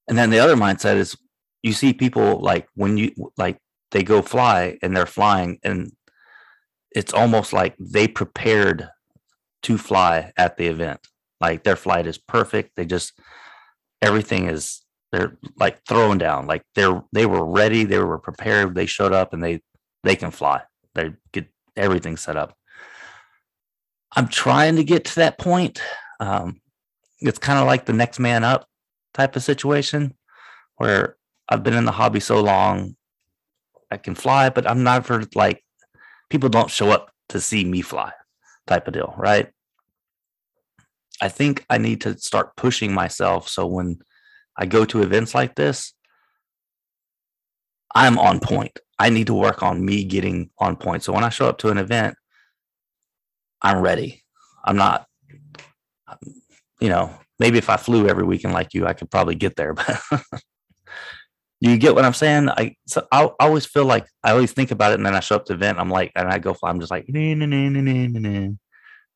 And 0.07 0.17
then 0.17 0.31
the 0.31 0.39
other 0.39 0.55
mindset 0.55 0.95
is 0.95 1.15
you 1.64 1.73
see 1.73 1.94
people 1.94 2.40
like 2.40 2.68
when 2.76 2.98
you 2.98 3.11
like 3.38 3.57
they 3.91 4.03
go 4.03 4.22
fly 4.22 4.77
and 4.81 4.95
they're 4.95 5.06
flying 5.06 5.60
and 5.64 5.91
it's 6.91 7.14
almost 7.14 7.53
like 7.53 7.76
they 7.80 8.07
prepared 8.07 8.90
to 9.64 9.77
fly 9.77 10.31
at 10.38 10.57
the 10.57 10.68
event. 10.68 10.99
Like 11.41 11.64
their 11.64 11.76
flight 11.76 12.07
is 12.07 12.18
perfect. 12.18 12.76
They 12.76 12.86
just 12.86 13.14
everything 14.02 14.48
is 14.48 14.81
they're 15.11 15.38
like 15.57 15.84
thrown 15.86 16.18
down. 16.18 16.48
Like 16.48 16.64
they're 16.76 17.03
they 17.11 17.26
were 17.26 17.45
ready, 17.45 17.84
they 17.84 17.99
were 17.99 18.19
prepared, 18.19 18.76
they 18.76 18.86
showed 18.86 19.14
up 19.14 19.34
and 19.34 19.44
they 19.44 19.61
they 20.03 20.15
can 20.15 20.31
fly. 20.31 20.61
They 20.95 21.14
get 21.31 21.48
everything 21.76 22.18
set 22.18 22.38
up. 22.38 22.56
I'm 24.15 24.27
trying 24.27 24.76
to 24.77 24.84
get 24.84 25.06
to 25.06 25.15
that 25.15 25.38
point. 25.38 25.81
Um, 26.19 26.61
it's 27.19 27.40
kind 27.40 27.60
of 27.60 27.68
like 27.68 27.86
the 27.86 27.94
next 27.94 28.19
man 28.19 28.44
up 28.44 28.68
type 29.14 29.36
of 29.36 29.44
situation 29.44 30.15
where 30.77 31.15
I've 31.49 31.63
been 31.63 31.73
in 31.73 31.85
the 31.85 31.91
hobby 31.91 32.19
so 32.19 32.41
long, 32.41 32.95
I 33.91 33.97
can 33.97 34.13
fly, 34.13 34.49
but 34.49 34.69
I'm 34.69 34.84
not 34.84 35.05
for 35.05 35.23
like 35.34 35.63
people 36.30 36.47
don't 36.47 36.69
show 36.69 36.91
up 36.91 37.11
to 37.30 37.41
see 37.41 37.65
me 37.65 37.81
fly 37.81 38.11
type 38.67 38.88
of 38.88 38.93
deal, 38.93 39.15
right? 39.17 39.49
I 41.21 41.27
think 41.27 41.65
I 41.69 41.80
need 41.80 42.01
to 42.01 42.17
start 42.17 42.55
pushing 42.55 42.93
myself 42.93 43.49
so 43.49 43.65
when 43.65 43.99
I 44.55 44.67
go 44.67 44.85
to 44.85 45.01
events 45.01 45.34
like 45.34 45.55
this, 45.55 45.93
I'm 47.95 48.19
on 48.19 48.39
point. 48.39 48.77
I 48.99 49.09
need 49.09 49.27
to 49.27 49.34
work 49.34 49.63
on 49.63 49.84
me 49.84 50.03
getting 50.03 50.51
on 50.59 50.76
point. 50.76 51.03
So 51.03 51.13
when 51.13 51.23
I 51.23 51.30
show 51.30 51.47
up 51.47 51.57
to 51.59 51.69
an 51.69 51.77
event, 51.77 52.15
I'm 53.61 53.80
ready. 53.80 54.23
I'm 54.63 54.76
not, 54.76 55.07
you 56.80 56.89
know, 56.89 57.13
maybe 57.39 57.57
if 57.57 57.69
I 57.69 57.77
flew 57.77 58.07
every 58.07 58.23
weekend 58.23 58.53
like 58.53 58.73
you, 58.73 58.85
I 58.85 58.93
could 58.93 59.09
probably 59.09 59.35
get 59.35 59.55
there. 59.55 59.73
But 60.31 60.43
you 61.61 61.77
get 61.77 61.94
what 61.94 62.06
I'm 62.06 62.14
saying? 62.14 62.49
I 62.49 62.76
so 62.88 63.06
I, 63.11 63.26
I 63.26 63.48
always 63.48 63.65
feel 63.65 63.86
like 63.86 64.07
I 64.23 64.31
always 64.31 64.53
think 64.53 64.72
about 64.72 64.91
it, 64.91 64.95
and 64.95 65.06
then 65.06 65.15
I 65.15 65.19
show 65.19 65.36
up 65.36 65.45
to 65.45 65.53
event. 65.53 65.80
I'm 65.80 65.90
like, 65.90 66.11
and 66.15 66.30
I 66.30 66.40
go, 66.40 66.53
fly, 66.53 66.69
I'm 66.69 66.80
just 66.80 66.91
like, 66.91 67.06
nah, 67.10 67.34
nah, 67.34 67.45
nah, 67.45 67.69
nah, 67.69 68.19
nah. 68.19 68.53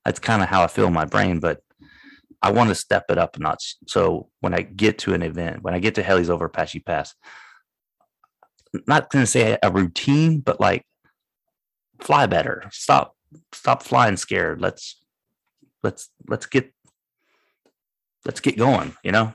that's 0.04 0.20
kind 0.20 0.42
of 0.42 0.50
how 0.50 0.64
I 0.64 0.68
feel 0.68 0.88
in 0.88 0.94
my 0.94 1.06
brain. 1.06 1.40
But 1.40 1.62
I 2.42 2.52
want 2.52 2.70
to 2.70 2.76
step 2.76 3.06
it 3.10 3.18
up 3.18 3.38
a 3.38 3.40
notch. 3.40 3.78
So 3.88 4.30
when 4.42 4.54
I 4.54 4.62
get 4.62 4.98
to 5.00 5.14
an 5.14 5.22
event, 5.22 5.64
when 5.64 5.74
I 5.74 5.80
get 5.80 5.96
to 5.96 6.04
Helis 6.04 6.30
over 6.30 6.46
Apache 6.46 6.80
Pass, 6.80 7.16
not 8.88 9.10
going 9.10 9.24
to 9.24 9.32
say 9.32 9.58
a 9.64 9.72
routine, 9.72 10.42
but 10.42 10.60
like 10.60 10.86
fly 12.02 12.26
better. 12.26 12.66
Stop, 12.72 13.16
stop 13.54 13.84
flying 13.84 14.18
scared. 14.18 14.60
Let's 14.60 15.02
let's 15.82 16.10
let's 16.28 16.46
get 16.46 16.74
let's 18.26 18.42
get 18.42 18.58
going, 18.58 18.96
you 19.04 19.14
know? 19.14 19.34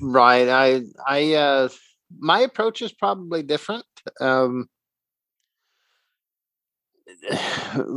Right. 0.00 0.48
I 0.48 0.82
I 1.06 1.34
uh 1.34 1.68
my 2.18 2.40
approach 2.40 2.82
is 2.82 2.92
probably 2.92 3.42
different. 3.42 3.84
Um 4.20 4.68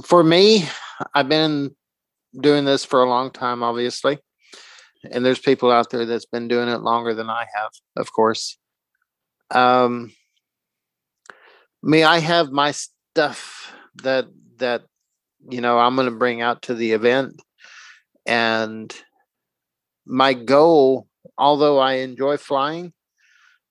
for 0.04 0.24
me, 0.24 0.68
I've 1.14 1.30
been 1.30 1.76
doing 2.40 2.66
this 2.66 2.86
for 2.86 3.04
a 3.04 3.10
long 3.10 3.32
time, 3.32 3.64
obviously. 3.64 4.20
And 5.12 5.26
there's 5.26 5.40
people 5.40 5.72
out 5.72 5.90
there 5.90 6.06
that's 6.06 6.26
been 6.26 6.48
doing 6.48 6.70
it 6.70 6.82
longer 6.82 7.14
than 7.14 7.30
I 7.30 7.46
have, 7.56 7.72
of 7.98 8.12
course. 8.14 8.58
Um 9.52 10.14
me, 11.82 12.04
I 12.04 12.20
have 12.20 12.52
my 12.52 12.72
stuff 12.72 13.74
that 14.04 14.28
that 14.58 14.84
you 15.50 15.62
know 15.62 15.80
I'm 15.80 15.96
gonna 15.96 16.12
bring 16.12 16.42
out 16.42 16.64
to 16.64 16.76
the 16.76 16.92
event. 16.92 17.42
And 18.26 18.94
my 20.06 20.34
goal 20.34 21.08
although 21.40 21.80
I 21.80 21.94
enjoy 21.94 22.38
flying, 22.38 22.94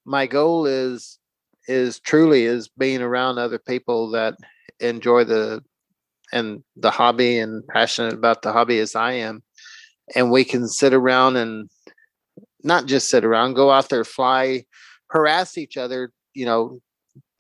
my 0.05 0.27
goal 0.27 0.67
is 0.67 1.19
is 1.69 2.01
truly 2.01 2.45
is 2.45 2.69
being 2.69 3.03
around 3.03 3.39
other 3.39 3.59
people 3.59 4.11
that 4.11 4.35
enjoy 4.81 5.25
the 5.25 5.63
and 6.33 6.65
the 6.77 6.91
hobby 6.91 7.39
and 7.39 7.67
passionate 7.69 8.15
about 8.15 8.43
the 8.43 8.53
hobby 8.53 8.79
as 8.79 8.97
I 8.97 9.13
am. 9.13 9.43
And 10.15 10.31
we 10.31 10.45
can 10.45 10.67
sit 10.67 10.95
around 10.95 11.37
and 11.37 11.69
not 12.65 12.87
just 12.87 13.11
sit 13.11 13.25
around, 13.25 13.55
go 13.55 13.71
out 13.71 13.89
there, 13.91 14.05
fly, 14.05 14.65
harass 15.11 15.59
each 15.59 15.77
other, 15.77 16.13
you 16.35 16.47
know, 16.47 16.81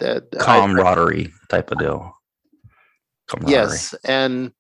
I- 0.01 0.37
Camaraderie 0.39 1.33
type 1.49 1.71
of 1.73 1.79
deal. 1.79 2.15
Yes, 3.47 3.95
and 4.05 4.53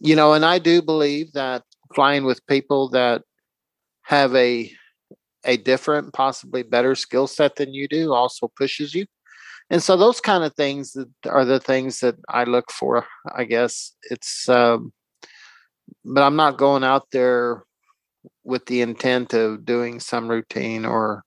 you 0.00 0.14
know, 0.14 0.32
and 0.32 0.44
I 0.44 0.58
do 0.58 0.80
believe 0.80 1.32
that 1.32 1.64
flying 1.94 2.24
with 2.24 2.46
people 2.46 2.88
that 2.90 3.22
have 4.08 4.34
a 4.34 4.72
a 5.44 5.56
different, 5.58 6.12
possibly 6.14 6.62
better 6.62 6.94
skill 6.94 7.26
set 7.26 7.56
than 7.56 7.72
you 7.72 7.86
do 7.86 8.12
also 8.12 8.50
pushes 8.56 8.94
you. 8.94 9.06
And 9.70 9.82
so 9.82 9.96
those 9.96 10.20
kind 10.20 10.44
of 10.44 10.54
things 10.54 10.92
that 10.92 11.08
are 11.26 11.44
the 11.44 11.60
things 11.60 12.00
that 12.00 12.16
I 12.28 12.44
look 12.44 12.72
for, 12.72 13.06
I 13.36 13.44
guess. 13.44 13.94
It's 14.10 14.48
um 14.48 14.92
but 16.04 16.22
I'm 16.22 16.36
not 16.36 16.56
going 16.58 16.84
out 16.84 17.08
there 17.12 17.64
with 18.44 18.64
the 18.66 18.80
intent 18.80 19.34
of 19.34 19.64
doing 19.66 20.00
some 20.00 20.28
routine 20.28 20.86
or 20.86 21.22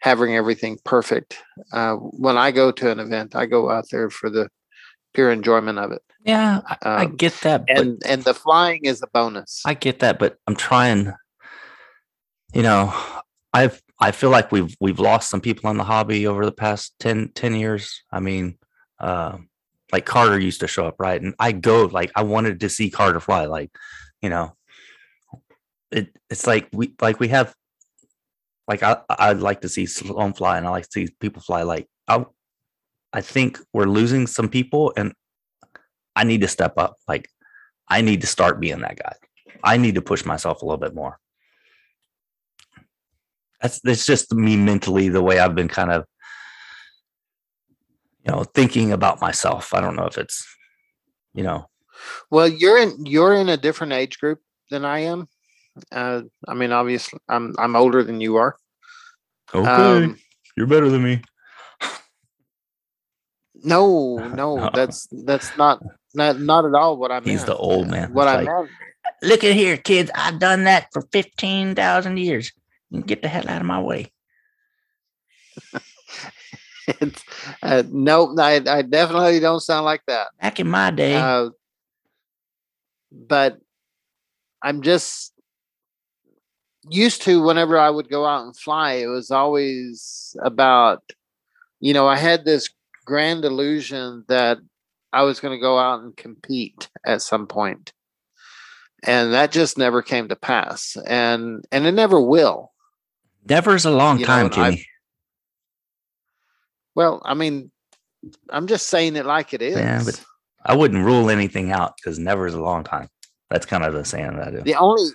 having 0.00 0.36
everything 0.36 0.78
perfect. 0.84 1.38
Uh, 1.72 1.94
when 1.94 2.36
I 2.36 2.50
go 2.50 2.70
to 2.70 2.90
an 2.90 3.00
event, 3.00 3.34
I 3.34 3.46
go 3.46 3.70
out 3.70 3.86
there 3.90 4.10
for 4.10 4.28
the 4.28 4.48
pure 5.14 5.30
enjoyment 5.30 5.78
of 5.78 5.92
it 5.92 6.02
Yeah, 6.24 6.60
I, 6.68 6.76
I 6.82 7.04
Um, 7.04 7.16
get 7.16 7.32
that. 7.42 7.64
And 7.68 8.02
and 8.04 8.24
the 8.24 8.34
flying 8.34 8.84
is 8.84 9.02
a 9.02 9.06
bonus. 9.06 9.62
I 9.64 9.72
get 9.72 10.00
that, 10.00 10.18
but 10.18 10.36
I'm 10.46 10.56
trying. 10.56 11.14
You 12.54 12.62
know, 12.62 12.94
I've 13.52 13.82
I 14.00 14.12
feel 14.12 14.30
like 14.30 14.52
we've 14.52 14.76
we've 14.80 15.00
lost 15.00 15.28
some 15.28 15.40
people 15.40 15.70
in 15.70 15.76
the 15.76 15.82
hobby 15.82 16.28
over 16.28 16.44
the 16.44 16.52
past 16.52 16.94
10, 17.00 17.32
10 17.34 17.56
years. 17.56 18.04
I 18.12 18.20
mean, 18.20 18.58
uh, 19.00 19.38
like 19.92 20.04
Carter 20.04 20.38
used 20.38 20.60
to 20.60 20.68
show 20.68 20.86
up, 20.86 20.94
right? 21.00 21.20
And 21.20 21.34
I 21.40 21.50
go 21.50 21.86
like 21.86 22.12
I 22.14 22.22
wanted 22.22 22.60
to 22.60 22.68
see 22.68 22.90
Carter 22.90 23.18
fly, 23.18 23.46
like 23.46 23.72
you 24.22 24.30
know, 24.30 24.54
it 25.90 26.16
it's 26.30 26.46
like 26.46 26.68
we 26.72 26.94
like 27.00 27.18
we 27.18 27.26
have 27.28 27.52
like 28.68 28.84
I 28.84 28.98
I'd 29.10 29.38
like 29.38 29.62
to 29.62 29.68
see 29.68 29.86
Sloan 29.86 30.32
fly, 30.32 30.56
and 30.56 30.64
I 30.64 30.70
like 30.70 30.84
to 30.84 30.90
see 30.92 31.08
people 31.18 31.42
fly. 31.42 31.62
Like 31.62 31.88
I 32.06 32.24
I 33.12 33.20
think 33.20 33.58
we're 33.72 33.86
losing 33.86 34.28
some 34.28 34.48
people, 34.48 34.92
and 34.96 35.12
I 36.14 36.22
need 36.22 36.42
to 36.42 36.48
step 36.48 36.74
up. 36.78 36.98
Like 37.08 37.28
I 37.88 38.00
need 38.00 38.20
to 38.20 38.28
start 38.28 38.60
being 38.60 38.80
that 38.80 38.98
guy. 38.98 39.16
I 39.64 39.76
need 39.76 39.96
to 39.96 40.02
push 40.02 40.24
myself 40.24 40.62
a 40.62 40.64
little 40.64 40.78
bit 40.78 40.94
more. 40.94 41.18
That's 43.64 43.80
that's 43.80 44.04
just 44.04 44.30
me 44.34 44.58
mentally 44.58 45.08
the 45.08 45.22
way 45.22 45.38
I've 45.38 45.54
been 45.54 45.68
kind 45.68 45.90
of 45.90 46.04
you 48.22 48.30
know 48.30 48.44
thinking 48.44 48.92
about 48.92 49.22
myself. 49.22 49.72
I 49.72 49.80
don't 49.80 49.96
know 49.96 50.04
if 50.04 50.18
it's 50.18 50.46
you 51.32 51.42
know 51.42 51.70
Well, 52.30 52.46
you're 52.46 52.76
in 52.76 53.06
you're 53.06 53.32
in 53.32 53.48
a 53.48 53.56
different 53.56 53.94
age 53.94 54.18
group 54.20 54.40
than 54.70 54.84
I 54.84 54.98
am. 54.98 55.28
Uh, 55.90 56.22
I 56.46 56.52
mean, 56.52 56.72
obviously, 56.72 57.18
I'm 57.26 57.54
I'm 57.58 57.74
older 57.74 58.04
than 58.04 58.20
you 58.20 58.36
are. 58.36 58.54
okay, 59.54 60.04
Um, 60.04 60.18
you're 60.58 60.66
better 60.66 60.90
than 60.90 61.02
me. 61.02 61.22
no, 63.54 64.18
no, 64.34 64.68
that's 64.74 65.08
that's 65.10 65.56
not 65.56 65.82
not 66.14 66.38
not 66.38 66.66
at 66.66 66.74
all 66.74 66.98
what 66.98 67.10
I 67.10 67.14
meant. 67.14 67.28
He's 67.28 67.44
the 67.46 67.56
old 67.56 67.88
man. 67.88 68.12
What 68.12 68.24
It's 68.28 68.32
I 68.32 68.36
like, 68.42 68.46
meant. 68.46 68.70
Look 69.22 69.42
at 69.42 69.54
here, 69.54 69.78
kids. 69.78 70.10
I've 70.14 70.38
done 70.38 70.64
that 70.64 70.88
for 70.92 71.00
fifteen 71.10 71.74
thousand 71.74 72.18
years. 72.18 72.52
You 72.94 73.02
Get 73.02 73.22
the 73.22 73.28
hell 73.28 73.48
out 73.48 73.60
of 73.60 73.66
my 73.66 73.80
way. 73.80 74.12
It's, 76.86 77.24
uh, 77.62 77.82
no, 77.90 78.36
I, 78.38 78.60
I 78.66 78.82
definitely 78.82 79.40
don't 79.40 79.60
sound 79.60 79.86
like 79.86 80.02
that. 80.06 80.26
Back 80.38 80.60
in 80.60 80.68
my 80.68 80.90
day, 80.90 81.14
Uh, 81.14 81.48
but 83.10 83.58
I'm 84.62 84.82
just 84.82 85.32
used 86.90 87.22
to 87.22 87.42
whenever 87.42 87.78
I 87.78 87.88
would 87.88 88.10
go 88.10 88.26
out 88.26 88.44
and 88.44 88.54
fly, 88.54 88.94
it 88.94 89.06
was 89.06 89.30
always 89.30 90.36
about, 90.42 91.02
you 91.80 91.94
know, 91.94 92.06
I 92.06 92.16
had 92.16 92.44
this 92.44 92.68
grand 93.06 93.46
illusion 93.46 94.24
that 94.28 94.58
I 95.10 95.22
was 95.22 95.40
going 95.40 95.56
to 95.56 95.62
go 95.62 95.78
out 95.78 96.02
and 96.02 96.14
compete 96.14 96.90
at 97.06 97.22
some 97.22 97.46
point. 97.46 97.94
And 99.04 99.32
that 99.32 99.52
just 99.52 99.78
never 99.78 100.02
came 100.02 100.28
to 100.28 100.36
pass. 100.36 100.98
And 101.06 101.64
and 101.72 101.86
it 101.86 101.92
never 101.92 102.20
will. 102.20 102.73
Never's 103.48 103.84
a 103.84 103.90
long 103.90 104.18
you 104.18 104.26
know, 104.26 104.48
time, 104.48 104.50
I've- 104.54 104.86
Well, 106.94 107.20
I 107.24 107.34
mean, 107.34 107.70
I'm 108.50 108.66
just 108.66 108.88
saying 108.88 109.16
it 109.16 109.26
like 109.26 109.52
it 109.54 109.62
is. 109.62 109.76
Yeah, 109.76 110.02
but 110.04 110.22
I 110.64 110.74
wouldn't 110.74 111.04
rule 111.04 111.30
anything 111.30 111.72
out 111.72 111.94
because 111.96 112.18
never 112.18 112.46
is 112.46 112.54
a 112.54 112.60
long 112.60 112.84
time. 112.84 113.08
That's 113.50 113.66
kind 113.66 113.84
of 113.84 113.92
the 113.92 114.04
saying 114.04 114.36
that 114.36 114.48
I 114.48 114.50
do. 114.50 114.62
the 114.62 114.74
only 114.74 115.10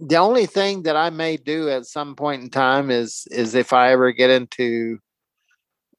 the 0.00 0.16
only 0.16 0.46
thing 0.46 0.82
that 0.82 0.96
I 0.96 1.10
may 1.10 1.36
do 1.36 1.70
at 1.70 1.86
some 1.86 2.16
point 2.16 2.42
in 2.42 2.50
time 2.50 2.90
is 2.90 3.26
is 3.30 3.54
if 3.54 3.72
I 3.72 3.92
ever 3.92 4.12
get 4.12 4.30
into 4.30 4.98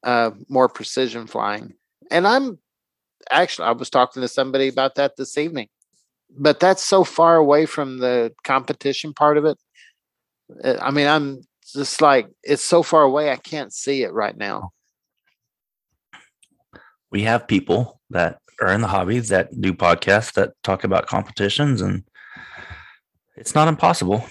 uh 0.03 0.32
more 0.49 0.70
precision 0.70 1.28
flying. 1.28 1.74
And 2.12 2.28
I'm 2.28 2.60
actually 3.32 3.68
I 3.68 3.72
was 3.72 3.90
talking 3.90 4.22
to 4.22 4.28
somebody 4.28 4.68
about 4.68 4.95
that 4.95 5.16
this 5.18 5.38
evening. 5.38 5.70
But 6.38 6.60
that's 6.60 6.84
so 6.84 7.03
far 7.03 7.38
away 7.38 7.66
from 7.66 7.99
the 7.99 8.34
competition 8.44 9.14
part 9.14 9.38
of 9.38 9.45
it. 9.45 9.57
Uh, 10.64 10.78
I 10.82 10.92
mean, 10.92 11.08
I'm 11.08 11.42
just 11.74 12.02
like 12.02 12.28
it's 12.44 12.64
so 12.64 12.84
far 12.84 13.02
away 13.04 13.32
I 13.32 13.38
can't 13.38 13.74
see 13.74 14.04
it 14.04 14.14
right 14.14 14.38
now. 14.38 14.72
we 17.16 17.24
have 17.24 17.48
people 17.48 18.02
that 18.10 18.40
are 18.62 18.74
in 18.74 18.82
the 18.82 18.88
hobbies 18.88 19.30
that 19.30 19.50
do 19.62 19.72
podcasts 19.74 20.34
that 20.34 20.52
talk 20.64 20.84
about 20.84 21.08
competitions 21.08 21.82
and 21.82 22.04
it's 23.38 23.56
not 23.56 23.70
impossible 23.70 24.26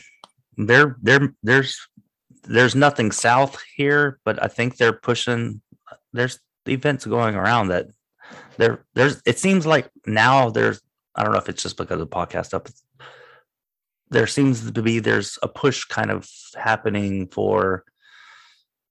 there 0.59 0.97
there 1.01 1.35
there's 1.43 1.79
there's 2.43 2.75
nothing 2.75 3.11
south 3.11 3.63
here 3.75 4.19
but 4.25 4.43
i 4.43 4.49
think 4.49 4.77
they're 4.77 4.93
pushing 4.93 5.63
there's 6.13 6.39
events 6.69 7.07
going 7.07 7.35
around 7.35 7.69
that 7.69 7.87
there 8.59 8.85
there's 8.95 9.23
it 9.25 9.39
seems 9.39 9.67
like 9.67 9.89
now 10.07 10.51
there's 10.51 10.83
i 11.15 11.23
don't 11.23 11.33
know 11.33 11.39
if 11.39 11.49
it's 11.49 11.63
just 11.63 11.79
because 11.79 12.01
of 12.01 12.11
the 12.11 12.17
podcast 12.17 12.53
up 12.53 12.69
there 14.15 14.27
seems 14.29 14.71
to 14.71 14.83
be 14.83 15.01
there's 15.01 15.39
a 15.43 15.49
push 15.49 15.85
kind 15.85 16.11
of 16.11 16.29
happening 16.57 17.27
for 17.29 17.85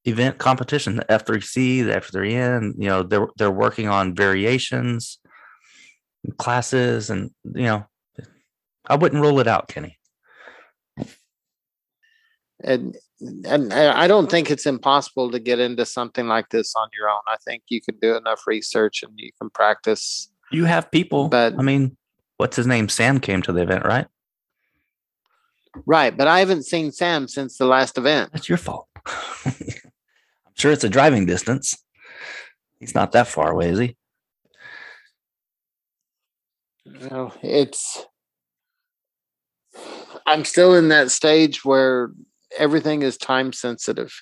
event 0.05 0.37
competition, 0.37 0.97
the 0.97 1.05
F3C, 1.05 1.85
the 1.85 1.93
F3N, 1.93 2.73
you 2.77 2.89
know, 2.89 3.03
they're 3.03 3.27
they're 3.37 3.49
working 3.65 3.87
on 3.87 4.13
variations, 4.13 5.17
classes, 6.37 7.09
and 7.09 7.31
you 7.55 7.63
know, 7.63 7.85
I 8.85 8.95
wouldn't 8.97 9.21
rule 9.23 9.39
it 9.39 9.47
out, 9.47 9.69
Kenny. 9.69 9.97
and 12.63 12.95
and 13.45 13.73
I 13.73 14.03
I 14.03 14.07
don't 14.07 14.29
think 14.29 14.51
it's 14.51 14.65
impossible 14.65 15.31
to 15.31 15.39
get 15.39 15.59
into 15.59 15.85
something 15.85 16.27
like 16.27 16.49
this 16.49 16.75
on 16.75 16.89
your 16.97 17.09
own. 17.09 17.23
I 17.27 17.37
think 17.45 17.63
you 17.69 17.81
can 17.81 17.97
do 18.01 18.17
enough 18.17 18.41
research 18.45 19.03
and 19.03 19.13
you 19.15 19.31
can 19.39 19.49
practice. 19.49 20.29
You 20.51 20.65
have 20.65 20.91
people, 20.91 21.29
But- 21.29 21.55
I 21.57 21.61
mean, 21.63 21.95
what's 22.37 22.57
his 22.57 22.67
name? 22.67 22.89
Sam 22.89 23.19
came 23.19 23.41
to 23.43 23.53
the 23.53 23.61
event, 23.61 23.85
right? 23.85 24.07
Right, 25.85 26.15
but 26.15 26.27
I 26.27 26.39
haven't 26.39 26.63
seen 26.63 26.91
Sam 26.91 27.27
since 27.27 27.57
the 27.57 27.65
last 27.65 27.97
event. 27.97 28.31
That's 28.31 28.49
your 28.49 28.57
fault. 28.57 28.87
I'm 29.45 29.53
sure 30.55 30.71
it's 30.71 30.83
a 30.83 30.89
driving 30.89 31.25
distance. 31.25 31.75
He's 32.79 32.95
not 32.95 33.11
that 33.13 33.27
far 33.27 33.51
away, 33.51 33.69
is 33.69 33.79
he? 33.79 33.97
Know, 36.85 37.33
it's 37.41 38.05
I'm 40.25 40.45
still 40.45 40.75
in 40.75 40.89
that 40.89 41.11
stage 41.11 41.65
where 41.65 42.11
everything 42.57 43.01
is 43.01 43.17
time 43.17 43.53
sensitive. 43.53 44.13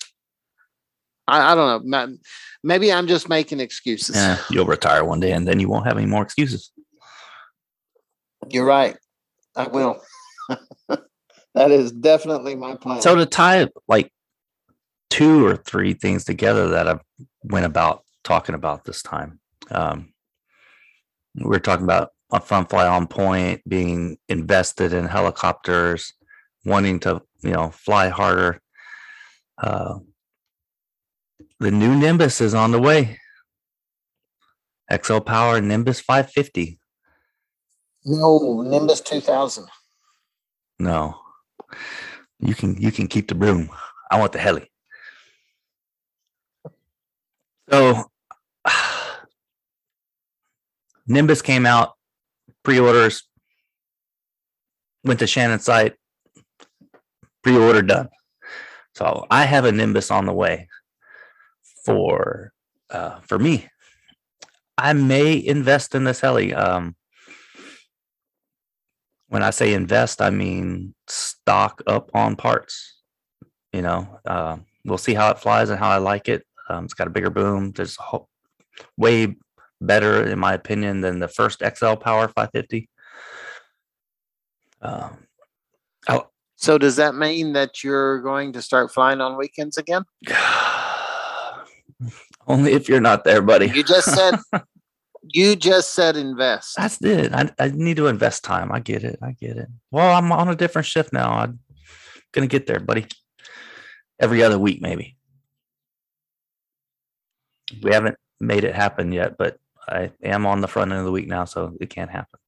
I, 1.28 1.52
I 1.52 1.56
don't 1.56 1.86
know. 1.88 2.16
Maybe 2.64 2.92
I'm 2.92 3.08
just 3.08 3.30
making 3.30 3.60
excuses. 3.60 4.16
Eh, 4.16 4.38
you'll 4.50 4.66
retire 4.66 5.04
one 5.04 5.20
day 5.20 5.32
and 5.32 5.48
then 5.48 5.60
you 5.60 5.70
won't 5.70 5.86
have 5.86 5.98
any 5.98 6.06
more 6.06 6.24
excuses. 6.24 6.72
You're 8.50 8.66
right. 8.66 8.98
I 9.56 9.68
will. 9.68 10.02
that 11.56 11.72
is 11.72 11.92
definitely 11.92 12.56
my 12.56 12.76
plan. 12.76 13.02
So 13.02 13.16
to 13.16 13.26
tie 13.26 13.68
like 13.88 14.12
two 15.10 15.46
or 15.46 15.58
three 15.58 15.94
things 15.94 16.24
together 16.24 16.70
that 16.70 16.88
I 16.88 17.00
went 17.44 17.66
about 17.66 18.04
talking 18.24 18.56
about 18.56 18.86
this 18.86 19.02
time. 19.02 19.40
Um, 19.70 20.14
we 21.36 21.46
we're 21.46 21.60
talking 21.60 21.84
about 21.84 22.10
a 22.32 22.40
fun 22.40 22.66
fly 22.66 22.88
on 22.88 23.08
point, 23.08 23.62
being 23.68 24.18
invested 24.30 24.94
in 24.94 25.06
helicopters, 25.06 26.14
wanting 26.66 27.00
to, 27.02 27.22
you 27.42 27.52
know, 27.52 27.70
fly 27.70 28.10
harder. 28.10 28.62
Uh, 29.58 30.00
the 31.60 31.72
new 31.72 31.96
Nimbus 31.96 32.42
is 32.42 32.54
on 32.54 32.72
the 32.72 32.80
way. 32.80 33.18
XL 34.92 35.20
Power 35.20 35.62
Nimbus 35.62 36.02
550. 36.02 36.80
no, 38.06 38.62
Nimbus 38.62 39.02
2000. 39.02 39.68
No, 40.80 41.20
you 42.40 42.56
can 42.56 42.76
you 42.82 42.92
can 42.92 43.08
keep 43.08 43.28
the 43.28 43.36
broom. 43.36 43.70
I 44.10 44.20
want 44.20 44.32
the 44.32 44.40
heli. 44.40 44.72
So 47.70 48.04
Nimbus 51.08 51.42
came 51.42 51.66
out, 51.66 51.94
pre-orders, 52.64 53.24
went 55.04 55.20
to 55.20 55.28
Shannon's 55.28 55.64
site, 55.64 55.96
pre-order 57.44 57.82
done. 57.82 58.10
So 58.96 59.26
I 59.32 59.46
have 59.46 59.66
a 59.66 59.72
Nimbus 59.72 60.12
on 60.12 60.26
the 60.26 60.34
way 60.34 60.68
for 61.86 62.52
uh, 62.90 63.20
for 63.22 63.40
me. 63.40 63.68
I 64.78 64.94
may 64.94 65.44
invest 65.46 65.96
in 65.96 66.04
this 66.04 66.22
heli. 66.22 66.54
Um, 66.54 66.96
when 69.32 69.44
I 69.44 69.50
say 69.52 69.74
invest, 69.74 70.22
I 70.22 70.30
mean 70.30 70.94
stock 71.08 71.82
up 71.88 72.12
on 72.14 72.36
parts. 72.36 72.98
You 73.72 73.82
know, 73.82 74.20
uh, 74.26 74.58
we'll 74.84 74.98
see 74.98 75.14
how 75.14 75.32
it 75.32 75.40
flies 75.40 75.70
and 75.70 75.80
how 75.80 75.90
I 75.90 76.00
like 76.00 76.28
it. 76.28 76.46
Um, 76.68 76.84
it's 76.84 76.94
got 76.94 77.08
a 77.08 77.12
bigger 77.12 77.30
boom. 77.30 77.72
There's 77.72 77.98
a 77.98 78.02
whole, 78.02 78.28
way 78.98 79.38
better, 79.80 80.28
in 80.28 80.38
my 80.38 80.54
opinion, 80.54 81.00
than 81.00 81.20
the 81.20 81.30
first 81.30 81.60
XL 81.62 81.94
Power 81.94 82.28
550. 82.28 82.90
Um, 84.82 85.28
So 86.58 86.78
does 86.78 86.98
that 86.98 87.16
mean 87.16 87.54
that 87.54 87.86
you're 87.86 88.22
going 88.22 88.52
to 88.54 88.62
start 88.62 88.92
flying 88.92 89.22
on 89.22 89.38
weekends 89.38 89.78
again? 89.78 90.04
only 92.48 92.74
if 92.74 92.90
you're 92.90 93.00
not 93.00 93.24
there, 93.24 93.42
buddy. 93.42 93.68
You 93.68 93.84
just 93.84 94.14
said 94.14 94.36
you 95.24 95.56
just 95.56 95.94
said 95.94 96.18
invest. 96.18 96.76
That's 96.78 97.02
it. 97.02 97.34
I, 97.34 97.52
I 97.60 97.70
need 97.70 97.98
to 97.98 98.08
invest 98.08 98.44
time. 98.44 98.72
I 98.72 98.80
get 98.80 99.04
it. 99.04 99.20
I 99.22 99.32
get 99.34 99.58
it. 99.58 99.68
Well, 99.92 100.16
I'm 100.16 100.32
on 100.32 100.50
a 100.50 100.56
different 100.56 100.88
shift 100.88 101.14
now. 101.14 101.34
I'm 101.34 101.60
gonna 102.32 102.48
get 102.48 102.68
there, 102.68 102.80
buddy. 102.80 103.06
Every 104.20 104.44
other 104.44 104.60
week, 104.60 104.82
maybe. 104.82 105.18
We 107.82 107.94
haven't 107.94 108.18
made 108.40 108.64
it 108.64 108.76
happen 108.76 109.12
yet, 109.12 109.38
but 109.38 109.58
I 109.88 110.12
am 110.24 110.46
on 110.46 110.62
the 110.62 110.68
front 110.68 110.92
end 110.92 111.00
of 111.00 111.06
the 111.06 111.12
week 111.12 111.28
now, 111.28 111.46
so 111.46 111.76
it 111.80 111.90
can't 111.90 112.12
happen. 112.12 112.40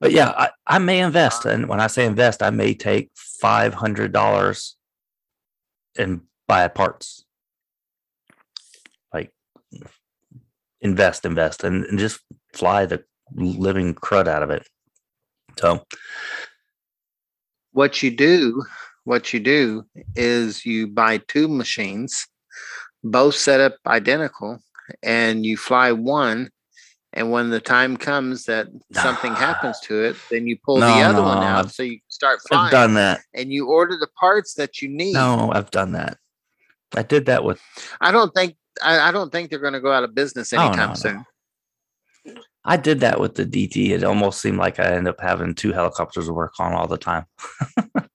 But 0.00 0.12
yeah, 0.12 0.30
I, 0.30 0.50
I 0.66 0.78
may 0.78 1.00
invest. 1.00 1.44
And 1.44 1.68
when 1.68 1.80
I 1.80 1.86
say 1.86 2.04
invest, 2.04 2.42
I 2.42 2.50
may 2.50 2.74
take 2.74 3.10
five 3.14 3.74
hundred 3.74 4.12
dollars 4.12 4.76
and 5.96 6.22
buy 6.48 6.66
parts. 6.68 7.24
Like 9.12 9.32
invest, 10.82 11.24
invest, 11.24 11.64
and, 11.64 11.84
and 11.86 11.98
just 11.98 12.20
fly 12.52 12.84
the 12.84 13.02
living 13.34 13.94
crud 13.94 14.28
out 14.28 14.42
of 14.42 14.50
it. 14.50 14.66
So 15.58 15.84
What 17.72 18.02
you 18.02 18.10
do, 18.14 18.62
what 19.04 19.32
you 19.32 19.40
do 19.40 19.84
is 20.14 20.66
you 20.66 20.86
buy 20.88 21.18
two 21.28 21.48
machines, 21.48 22.26
both 23.02 23.34
set 23.34 23.60
up 23.60 23.76
identical, 23.86 24.58
and 25.02 25.46
you 25.46 25.56
fly 25.56 25.92
one. 25.92 26.50
And 27.14 27.30
when 27.30 27.50
the 27.50 27.60
time 27.60 27.96
comes 27.96 28.44
that 28.44 28.68
something 28.92 29.34
happens 29.34 29.78
to 29.80 30.02
it, 30.02 30.16
then 30.30 30.46
you 30.46 30.56
pull 30.64 30.76
the 30.76 30.80
No, 30.80 31.02
other 31.04 31.22
one 31.22 31.42
out 31.44 31.58
I've- 31.66 31.68
so 31.70 31.82
you 31.82 31.98
start 32.08 32.40
I've 32.50 32.70
done 32.70 32.94
that. 32.94 33.20
And 33.34 33.52
you 33.52 33.68
order 33.68 33.96
the 33.98 34.08
parts 34.18 34.54
that 34.54 34.80
you 34.82 34.88
need. 34.88 35.14
No, 35.14 35.50
I've 35.52 35.70
done 35.70 35.92
that. 35.92 36.18
I 36.94 37.02
did 37.02 37.26
that 37.26 37.44
with 37.44 37.60
I 38.00 38.12
don't 38.12 38.34
think 38.34 38.56
I, 38.82 39.08
I 39.08 39.10
don't 39.12 39.30
think 39.30 39.50
they're 39.50 39.58
going 39.58 39.72
to 39.72 39.80
go 39.80 39.92
out 39.92 40.04
of 40.04 40.14
business 40.14 40.52
Oh, 40.52 40.56
no, 40.56 40.66
anytime 40.68 40.88
no. 40.90 40.94
soon. 40.94 41.24
I 42.64 42.76
did 42.76 43.00
that 43.00 43.18
with 43.18 43.34
the 43.34 43.44
DT. 43.44 43.90
It 43.90 44.04
almost 44.04 44.40
seemed 44.40 44.58
like 44.58 44.78
I 44.78 44.84
ended 44.84 45.08
up 45.08 45.20
having 45.20 45.54
two 45.54 45.72
helicopters 45.72 46.26
to 46.26 46.32
work 46.32 46.54
on 46.60 46.72
all 46.72 46.86
the 46.86 46.96
time. 46.96 47.26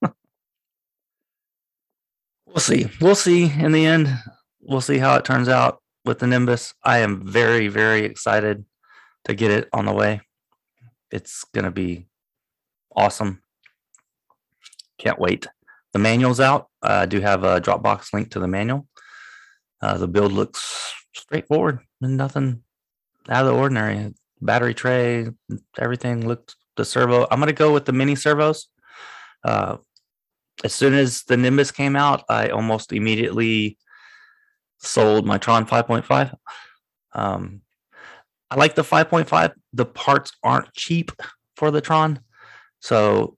we'll 2.46 2.56
see. 2.56 2.86
We'll 3.00 3.14
see 3.14 3.44
in 3.52 3.72
the 3.72 3.84
end. 3.84 4.08
We'll 4.62 4.80
see 4.80 4.98
how 4.98 5.16
it 5.16 5.24
turns 5.26 5.48
out 5.48 5.82
with 6.06 6.18
the 6.20 6.26
Nimbus. 6.26 6.72
I 6.82 6.98
am 6.98 7.26
very, 7.26 7.68
very 7.68 8.04
excited 8.04 8.64
to 9.24 9.34
get 9.34 9.50
it 9.50 9.68
on 9.72 9.84
the 9.84 9.92
way. 9.92 10.22
It's 11.10 11.44
going 11.54 11.64
to 11.66 11.70
be 11.70 12.06
awesome. 12.96 13.42
Can't 14.98 15.18
wait. 15.18 15.46
The 15.92 15.98
manual's 15.98 16.40
out. 16.40 16.68
I 16.82 17.04
do 17.06 17.20
have 17.20 17.44
a 17.44 17.60
Dropbox 17.60 18.12
link 18.14 18.30
to 18.30 18.40
the 18.40 18.48
manual. 18.48 18.87
Uh, 19.80 19.96
the 19.98 20.08
build 20.08 20.32
looks 20.32 20.94
straightforward 21.14 21.80
and 22.00 22.16
nothing 22.16 22.62
out 23.28 23.46
of 23.46 23.52
the 23.52 23.58
ordinary. 23.58 24.14
Battery 24.40 24.74
tray, 24.74 25.26
everything 25.78 26.26
looked 26.26 26.56
the 26.76 26.84
servo. 26.84 27.26
I'm 27.30 27.40
gonna 27.40 27.52
go 27.52 27.72
with 27.72 27.84
the 27.84 27.92
mini 27.92 28.14
servos. 28.14 28.68
Uh, 29.44 29.78
as 30.64 30.74
soon 30.74 30.94
as 30.94 31.22
the 31.24 31.36
Nimbus 31.36 31.70
came 31.70 31.96
out, 31.96 32.24
I 32.28 32.48
almost 32.48 32.92
immediately 32.92 33.78
sold 34.78 35.26
my 35.26 35.38
Tron 35.38 35.66
5.5. 35.66 36.34
Um, 37.12 37.62
I 38.50 38.56
like 38.56 38.74
the 38.74 38.82
5.5. 38.82 39.52
The 39.72 39.84
parts 39.84 40.32
aren't 40.42 40.72
cheap 40.74 41.12
for 41.56 41.70
the 41.70 41.80
Tron, 41.80 42.20
so 42.80 43.36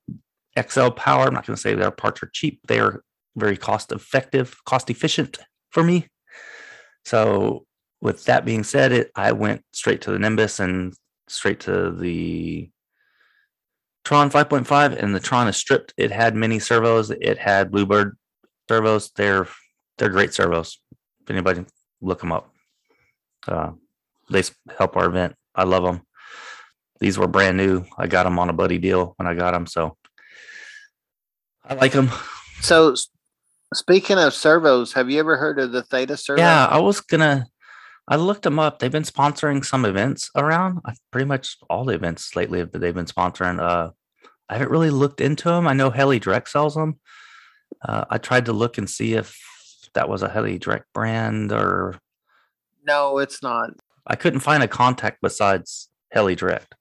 XL 0.58 0.88
Power. 0.90 1.26
I'm 1.26 1.34
not 1.34 1.46
going 1.46 1.56
to 1.56 1.60
say 1.60 1.74
their 1.74 1.90
parts 1.90 2.22
are 2.22 2.30
cheap. 2.32 2.60
They 2.68 2.80
are 2.80 3.02
very 3.36 3.56
cost 3.56 3.92
effective, 3.92 4.56
cost 4.64 4.90
efficient 4.90 5.38
for 5.70 5.82
me. 5.82 6.08
So 7.04 7.66
with 8.00 8.24
that 8.24 8.44
being 8.44 8.64
said, 8.64 8.92
it 8.92 9.10
I 9.14 9.32
went 9.32 9.62
straight 9.72 10.02
to 10.02 10.10
the 10.10 10.18
Nimbus 10.18 10.60
and 10.60 10.94
straight 11.28 11.60
to 11.60 11.90
the 11.90 12.70
Tron 14.04 14.30
5.5, 14.30 15.00
and 15.00 15.14
the 15.14 15.20
Tron 15.20 15.48
is 15.48 15.56
stripped. 15.56 15.92
It 15.96 16.10
had 16.10 16.34
mini 16.34 16.58
servos. 16.58 17.10
It 17.10 17.38
had 17.38 17.70
Bluebird 17.70 18.16
servos. 18.68 19.10
They're 19.14 19.46
they're 19.98 20.08
great 20.08 20.32
servos. 20.32 20.80
If 21.22 21.30
anybody 21.30 21.64
look 22.00 22.20
them 22.20 22.32
up, 22.32 22.52
uh, 23.46 23.72
they 24.30 24.42
help 24.78 24.96
our 24.96 25.06
event. 25.06 25.34
I 25.54 25.64
love 25.64 25.84
them. 25.84 26.02
These 26.98 27.18
were 27.18 27.28
brand 27.28 27.56
new. 27.56 27.84
I 27.96 28.06
got 28.06 28.24
them 28.24 28.38
on 28.38 28.48
a 28.48 28.54
buddy 28.54 28.78
deal 28.78 29.14
when 29.16 29.26
I 29.26 29.34
got 29.34 29.52
them, 29.52 29.66
so 29.66 29.96
I 31.64 31.74
like 31.74 31.92
them. 31.92 32.10
So 32.62 32.94
speaking 33.74 34.18
of 34.18 34.34
servos, 34.34 34.92
have 34.94 35.10
you 35.10 35.20
ever 35.20 35.36
heard 35.36 35.58
of 35.58 35.72
the 35.72 35.82
Theta 35.82 36.16
servo? 36.16 36.40
Yeah, 36.40 36.66
I 36.66 36.78
was 36.80 37.00
gonna. 37.00 37.46
I 38.08 38.16
looked 38.16 38.42
them 38.42 38.58
up. 38.58 38.78
They've 38.78 38.90
been 38.90 39.04
sponsoring 39.04 39.64
some 39.64 39.84
events 39.84 40.30
around. 40.36 40.80
Pretty 41.12 41.26
much 41.26 41.56
all 41.68 41.84
the 41.84 41.94
events 41.94 42.34
lately 42.34 42.64
that 42.64 42.78
they've 42.78 42.94
been 42.94 43.04
sponsoring. 43.06 43.60
Uh, 43.60 43.90
I 44.48 44.54
haven't 44.54 44.70
really 44.72 44.90
looked 44.90 45.20
into 45.20 45.48
them. 45.48 45.68
I 45.68 45.74
know 45.74 45.90
Heli 45.90 46.18
Direct 46.18 46.48
sells 46.48 46.74
them. 46.74 46.98
Uh, 47.86 48.04
I 48.10 48.18
tried 48.18 48.46
to 48.46 48.52
look 48.52 48.78
and 48.78 48.90
see 48.90 49.14
if 49.14 49.38
that 49.94 50.08
was 50.08 50.22
a 50.22 50.28
Heli 50.28 50.58
Direct 50.58 50.86
brand, 50.92 51.52
or 51.52 51.98
No, 52.84 53.18
it's 53.18 53.42
not. 53.44 53.70
I 54.06 54.16
couldn't 54.16 54.40
find 54.40 54.62
a 54.62 54.68
contact 54.68 55.18
besides 55.22 55.88
Heli 56.10 56.34
Direct. 56.34 56.74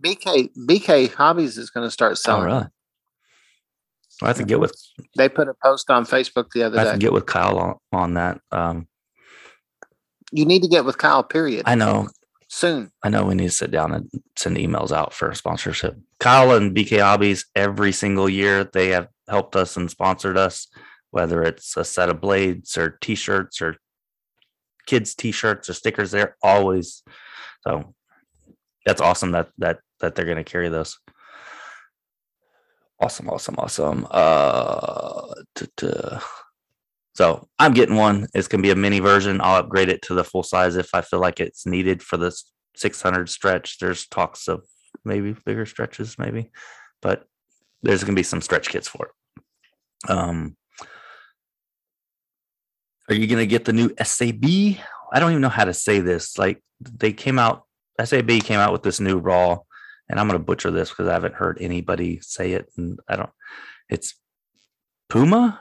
BK 0.00 0.50
BK 0.68 1.12
Hobbies 1.14 1.56
is 1.58 1.70
going 1.70 1.86
to 1.86 1.90
start 1.90 2.12
Oh, 2.12 2.14
selling. 2.16 2.44
really? 2.46 2.66
I 4.22 4.28
have 4.28 4.36
to 4.38 4.44
get 4.44 4.60
with 4.60 4.74
They 5.16 5.28
put 5.28 5.48
a 5.48 5.54
post 5.62 5.90
on 5.90 6.04
Facebook 6.04 6.50
the 6.52 6.64
other 6.64 6.76
day. 6.76 6.82
I 6.82 6.84
have 6.86 6.94
to 6.94 6.98
get 6.98 7.12
with 7.12 7.26
Kyle 7.26 7.58
on, 7.58 7.76
on 7.92 8.14
that. 8.14 8.40
Um, 8.50 8.88
You 10.32 10.44
need 10.44 10.62
to 10.62 10.68
get 10.68 10.84
with 10.84 10.98
Kyle. 10.98 11.22
Period. 11.22 11.62
I 11.66 11.74
know 11.74 12.08
Soon. 12.50 12.90
I 13.02 13.10
know 13.10 13.26
we 13.26 13.34
need 13.34 13.44
to 13.44 13.50
sit 13.50 13.70
down 13.70 13.92
and 13.92 14.10
send 14.34 14.56
emails 14.56 14.90
out 14.90 15.12
for 15.12 15.34
sponsorship. 15.34 15.96
Kyle 16.18 16.52
and 16.52 16.74
BK 16.74 17.00
Hobbies, 17.00 17.44
every 17.54 17.92
single 17.92 18.26
year, 18.28 18.64
they 18.64 18.88
have 18.88 19.08
helped 19.28 19.54
us 19.54 19.76
and 19.76 19.90
sponsored 19.90 20.38
us, 20.38 20.66
whether 21.10 21.42
it's 21.42 21.76
a 21.76 21.84
set 21.84 22.08
of 22.08 22.22
blades 22.22 22.78
or 22.78 22.96
t 23.02 23.14
shirts 23.14 23.60
or 23.60 23.76
kids' 24.86 25.14
t 25.14 25.30
shirts 25.30 25.68
or 25.68 25.74
stickers. 25.74 26.10
They're 26.10 26.36
always 26.42 27.02
so 27.66 27.94
that's 28.86 29.02
awesome 29.02 29.32
that 29.32 29.50
that 29.58 29.80
that 30.00 30.14
they're 30.14 30.24
going 30.24 30.38
to 30.38 30.44
carry 30.44 30.70
those. 30.70 30.98
Awesome, 33.00 33.28
awesome, 33.28 33.54
awesome. 33.58 34.06
Uh, 34.10 35.34
So 37.14 37.48
I'm 37.58 37.74
getting 37.74 37.96
one. 37.96 38.28
It's 38.32 38.46
gonna 38.46 38.62
be 38.62 38.70
a 38.70 38.76
mini 38.76 39.00
version. 39.00 39.40
I'll 39.40 39.56
upgrade 39.56 39.88
it 39.88 40.02
to 40.02 40.14
the 40.14 40.22
full 40.22 40.44
size 40.44 40.76
if 40.76 40.94
I 40.94 41.00
feel 41.00 41.18
like 41.18 41.40
it's 41.40 41.66
needed 41.66 42.00
for 42.00 42.16
this 42.16 42.52
600 42.76 43.28
stretch. 43.28 43.78
There's 43.78 44.06
talks 44.06 44.46
of 44.46 44.64
maybe 45.04 45.34
bigger 45.44 45.66
stretches, 45.66 46.16
maybe, 46.16 46.50
but 47.02 47.24
there's 47.82 48.04
gonna 48.04 48.14
be 48.14 48.22
some 48.22 48.40
stretch 48.40 48.68
kits 48.68 48.86
for 48.86 49.06
it. 49.06 50.10
Um, 50.10 50.56
are 53.08 53.16
you 53.16 53.26
gonna 53.26 53.46
get 53.46 53.64
the 53.64 53.72
new 53.72 53.92
SAB? 54.00 54.78
I 55.12 55.18
don't 55.18 55.30
even 55.32 55.42
know 55.42 55.48
how 55.48 55.64
to 55.64 55.74
say 55.74 55.98
this. 55.98 56.38
Like 56.38 56.62
they 56.80 57.12
came 57.12 57.40
out, 57.40 57.64
SAB 58.00 58.30
came 58.44 58.60
out 58.60 58.72
with 58.72 58.84
this 58.84 59.00
new 59.00 59.18
raw, 59.18 59.58
and 60.08 60.18
I'm 60.18 60.26
gonna 60.26 60.38
butcher 60.38 60.70
this 60.70 60.90
because 60.90 61.08
I 61.08 61.12
haven't 61.12 61.34
heard 61.34 61.58
anybody 61.60 62.20
say 62.20 62.52
it, 62.52 62.70
and 62.76 62.98
I 63.08 63.16
don't. 63.16 63.30
It's 63.88 64.14
Puma, 65.08 65.60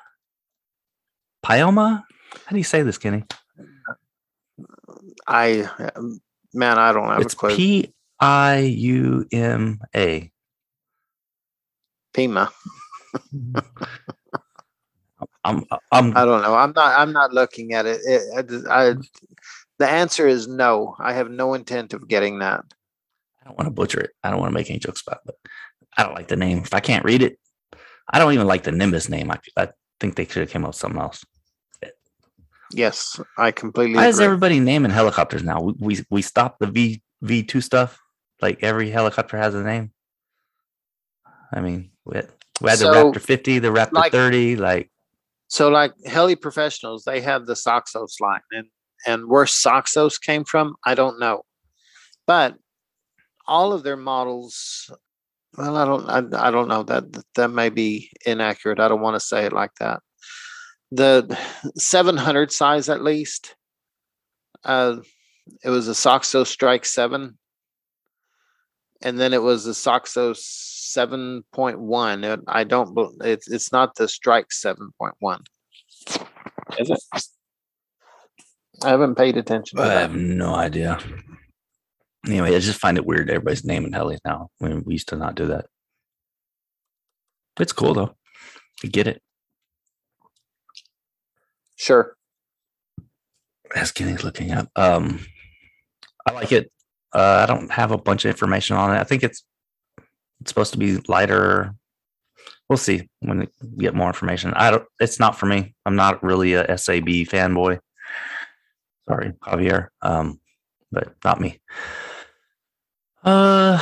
Pyoma. 1.45 2.03
How 2.45 2.51
do 2.51 2.57
you 2.57 2.63
say 2.63 2.81
this, 2.83 2.97
Kenny? 2.97 3.23
I 5.27 5.69
man, 6.53 6.77
I 6.77 6.91
don't 6.93 7.07
have 7.09 7.21
It's 7.21 7.33
a 7.33 7.37
clue. 7.37 7.55
P 7.55 7.93
I 8.19 8.59
U 8.59 9.25
M 9.31 9.79
A. 9.95 10.31
Pima. 12.13 12.51
I'm 15.43 15.63
I'm 15.91 16.15
I 16.15 16.25
don't 16.25 16.41
know. 16.41 16.55
I'm 16.55 16.73
not. 16.75 16.99
I'm 16.99 17.13
not 17.13 17.33
looking 17.33 17.73
at 17.73 17.85
it. 17.85 18.01
it 18.05 18.67
I, 18.69 18.89
I- 18.91 18.95
the 19.79 19.87
answer 19.87 20.27
is 20.27 20.47
no. 20.47 20.95
I 20.99 21.13
have 21.13 21.29
no 21.29 21.53
intent 21.53 21.93
of 21.93 22.07
getting 22.07 22.39
that. 22.39 22.65
I 23.47 23.49
don't 23.49 23.57
want 23.57 23.67
to 23.67 23.71
butcher 23.71 24.01
it. 24.01 24.11
I 24.23 24.29
don't 24.29 24.39
want 24.41 24.51
to 24.51 24.53
make 24.53 24.69
any 24.69 24.79
jokes 24.79 25.01
about 25.07 25.19
it, 25.19 25.21
but 25.25 25.35
I 25.95 26.03
don't 26.03 26.15
like 26.15 26.27
the 26.27 26.35
name. 26.35 26.57
If 26.57 26.73
I 26.73 26.81
can't 26.81 27.05
read 27.05 27.21
it, 27.21 27.39
I 28.11 28.19
don't 28.19 28.33
even 28.33 28.45
like 28.45 28.63
the 28.63 28.73
Nimbus 28.73 29.07
name. 29.07 29.31
I, 29.31 29.39
I 29.55 29.69
think 30.01 30.15
they 30.15 30.25
should 30.25 30.41
have 30.41 30.49
came 30.49 30.65
up 30.65 30.71
with 30.71 30.75
something 30.75 30.99
else. 30.99 31.23
Yes, 32.73 33.21
I 33.37 33.51
completely 33.51 33.95
Why 33.95 34.07
is 34.09 34.19
everybody 34.19 34.59
naming 34.59 34.91
helicopters 34.91 35.43
now? 35.43 35.61
We 35.61 35.73
we, 35.79 36.05
we 36.09 36.21
stopped 36.21 36.59
the 36.59 36.67
V 36.67 37.01
V 37.21 37.43
two 37.43 37.61
stuff. 37.61 37.97
Like 38.41 38.63
every 38.63 38.89
helicopter 38.89 39.37
has 39.37 39.55
a 39.55 39.63
name. 39.63 39.93
I 41.53 41.61
mean, 41.61 41.91
we 42.03 42.17
had, 42.17 42.29
we 42.59 42.69
had 42.69 42.79
the 42.79 42.85
Raptor 42.87 43.21
fifty, 43.21 43.59
the 43.59 43.69
Raptor 43.69 43.93
like- 43.93 44.11
thirty. 44.11 44.57
Like 44.57 44.91
So 45.47 45.69
like 45.69 45.93
heli 46.05 46.35
professionals, 46.35 47.05
they 47.05 47.21
have 47.21 47.45
the 47.45 47.53
Soxos 47.53 48.19
line 48.19 48.41
and 48.51 48.67
and 49.05 49.29
where 49.29 49.45
Soxos 49.45 50.19
came 50.19 50.43
from, 50.43 50.75
I 50.85 50.93
don't 50.95 51.19
know. 51.19 51.43
But 52.25 52.55
all 53.47 53.73
of 53.73 53.83
their 53.83 53.97
models 53.97 54.89
well, 55.57 55.75
I 55.77 55.85
don't 55.85 56.35
I, 56.35 56.47
I 56.47 56.51
don't 56.51 56.67
know 56.67 56.83
that 56.83 57.05
that 57.35 57.47
may 57.49 57.69
be 57.69 58.11
inaccurate. 58.25 58.79
I 58.79 58.87
don't 58.87 59.01
want 59.01 59.15
to 59.15 59.19
say 59.19 59.45
it 59.45 59.53
like 59.53 59.71
that. 59.79 60.01
The 60.91 61.37
700 61.77 62.51
size 62.51 62.89
at 62.89 63.01
least 63.03 63.55
uh 64.63 64.97
it 65.63 65.69
was 65.69 65.87
a 65.87 65.91
Soxos 65.93 66.47
Strike 66.47 66.85
7 66.85 67.37
and 69.01 69.19
then 69.19 69.33
it 69.33 69.41
was 69.41 69.65
a 69.65 69.71
Soxos 69.71 70.39
7.1. 70.95 72.23
It- 72.23 72.39
I 72.47 72.63
don't 72.63 72.97
it's 73.23 73.49
it's 73.49 73.71
not 73.71 73.95
the 73.95 74.07
Strike 74.07 74.49
7.1. 74.49 75.39
Is 76.77 76.89
it? 76.89 76.99
I 78.83 78.89
haven't 78.89 79.15
paid 79.15 79.37
attention 79.37 79.77
to 79.79 79.83
I 79.83 79.93
have 79.93 80.15
no 80.15 80.53
idea. 80.53 80.99
Anyway, 82.25 82.55
I 82.55 82.59
just 82.59 82.79
find 82.79 82.97
it 82.97 83.05
weird. 83.05 83.29
Everybody's 83.29 83.63
naming 83.65 83.91
helis 83.91 84.19
now. 84.25 84.49
I 84.61 84.67
mean, 84.67 84.83
we 84.85 84.93
used 84.93 85.09
to 85.09 85.15
not 85.15 85.35
do 85.35 85.47
that. 85.47 85.67
It's 87.59 87.73
cool 87.73 87.93
though. 87.93 88.15
I 88.83 88.87
get 88.87 89.07
it. 89.07 89.21
Sure. 91.75 92.15
As 93.75 93.91
Kenny's 93.91 94.23
looking 94.23 94.51
up. 94.51 94.69
Um, 94.75 95.19
I 96.27 96.33
like 96.33 96.51
it. 96.51 96.71
Uh, 97.13 97.43
I 97.43 97.45
don't 97.45 97.71
have 97.71 97.91
a 97.91 97.97
bunch 97.97 98.25
of 98.25 98.29
information 98.29 98.75
on 98.75 98.95
it. 98.95 98.99
I 98.99 99.03
think 99.03 99.23
it's 99.23 99.43
it's 100.41 100.51
supposed 100.51 100.73
to 100.73 100.79
be 100.79 100.97
lighter. 101.07 101.73
We'll 102.69 102.77
see 102.77 103.09
when 103.21 103.39
we 103.39 103.47
get 103.77 103.95
more 103.95 104.07
information. 104.07 104.53
I 104.55 104.71
don't. 104.71 104.85
It's 104.99 105.19
not 105.19 105.37
for 105.37 105.45
me. 105.45 105.73
I'm 105.85 105.95
not 105.95 106.23
really 106.23 106.53
a 106.53 106.77
SAB 106.77 107.07
fanboy. 107.07 107.79
Sorry, 109.07 109.33
Javier. 109.41 109.87
Um, 110.01 110.39
but 110.91 111.15
not 111.23 111.39
me. 111.39 111.59
Uh, 113.27 113.77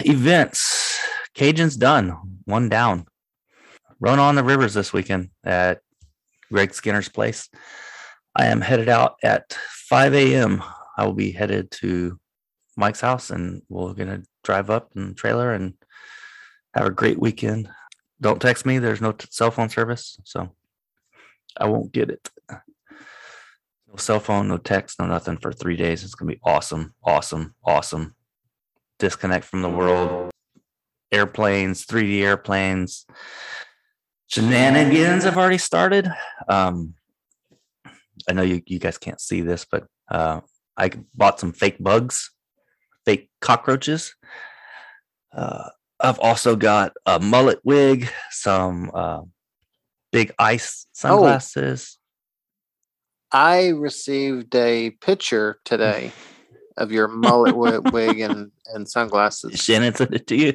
events. 0.00 1.00
Cajun's 1.32 1.74
done. 1.74 2.10
One 2.44 2.68
down. 2.68 3.06
Run 3.98 4.18
on 4.18 4.34
the 4.34 4.44
rivers 4.44 4.74
this 4.74 4.92
weekend 4.92 5.30
at 5.42 5.80
Greg 6.52 6.74
Skinner's 6.74 7.08
place. 7.08 7.48
I 8.36 8.48
am 8.48 8.60
headed 8.60 8.90
out 8.90 9.14
at 9.22 9.54
5 9.54 10.12
a.m. 10.12 10.62
I 10.98 11.06
will 11.06 11.14
be 11.14 11.32
headed 11.32 11.70
to 11.80 12.20
Mike's 12.76 13.00
house 13.00 13.30
and 13.30 13.62
we're 13.70 13.94
to 13.94 14.22
drive 14.44 14.68
up 14.68 14.92
in 14.94 15.08
the 15.08 15.14
trailer 15.14 15.54
and 15.54 15.72
have 16.74 16.84
a 16.84 16.90
great 16.90 17.18
weekend. 17.18 17.70
Don't 18.20 18.42
text 18.42 18.66
me. 18.66 18.78
There's 18.78 19.00
no 19.00 19.12
t- 19.12 19.28
cell 19.30 19.50
phone 19.50 19.70
service. 19.70 20.18
So 20.24 20.50
I 21.56 21.68
won't 21.68 21.92
get 21.92 22.10
it. 22.10 22.28
No 22.50 23.96
cell 23.96 24.20
phone, 24.20 24.48
no 24.48 24.58
text, 24.58 25.00
no 25.00 25.06
nothing 25.06 25.38
for 25.38 25.54
three 25.54 25.76
days. 25.76 26.04
It's 26.04 26.14
to 26.28 26.34
be 26.34 26.40
awesome, 26.44 26.92
awesome, 27.02 27.54
awesome. 27.64 28.14
Disconnect 29.00 29.46
from 29.46 29.62
the 29.62 29.68
world. 29.68 30.30
Airplanes, 31.10 31.86
3D 31.86 32.20
airplanes. 32.20 33.06
Shenanigans 34.28 35.24
have 35.24 35.36
already 35.36 35.58
started. 35.58 36.08
Um, 36.48 36.94
I 38.28 38.32
know 38.34 38.42
you, 38.42 38.62
you 38.66 38.78
guys 38.78 38.98
can't 38.98 39.20
see 39.20 39.40
this, 39.40 39.66
but 39.68 39.86
uh, 40.10 40.42
I 40.76 40.90
bought 41.14 41.40
some 41.40 41.52
fake 41.52 41.78
bugs, 41.80 42.30
fake 43.04 43.30
cockroaches. 43.40 44.14
Uh, 45.34 45.70
I've 45.98 46.18
also 46.20 46.54
got 46.54 46.92
a 47.06 47.18
mullet 47.18 47.60
wig, 47.64 48.08
some 48.30 48.90
uh, 48.94 49.22
big 50.12 50.32
ice 50.38 50.86
sunglasses. 50.92 51.98
I 53.32 53.68
received 53.68 54.54
a 54.54 54.90
picture 54.90 55.58
today 55.64 56.12
of 56.76 56.92
your 56.92 57.08
mullet 57.08 57.52
wi- 57.52 57.78
wig 57.90 58.20
and, 58.20 58.50
and 58.74 58.88
sunglasses. 58.88 59.60
Shannon 59.62 59.94
sent 59.94 60.14
it 60.14 60.26
to 60.28 60.36
you. 60.36 60.54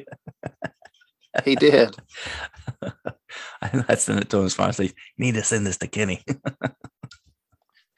He 1.44 1.54
did. 1.54 1.96
I 3.62 3.94
sent 3.96 4.20
it 4.20 4.30
to 4.30 4.38
him. 4.38 4.48
Said, 4.48 4.86
"You 4.86 4.92
need 5.18 5.34
to 5.34 5.44
send 5.44 5.66
this 5.66 5.78
to 5.78 5.86
Kenny." 5.86 6.22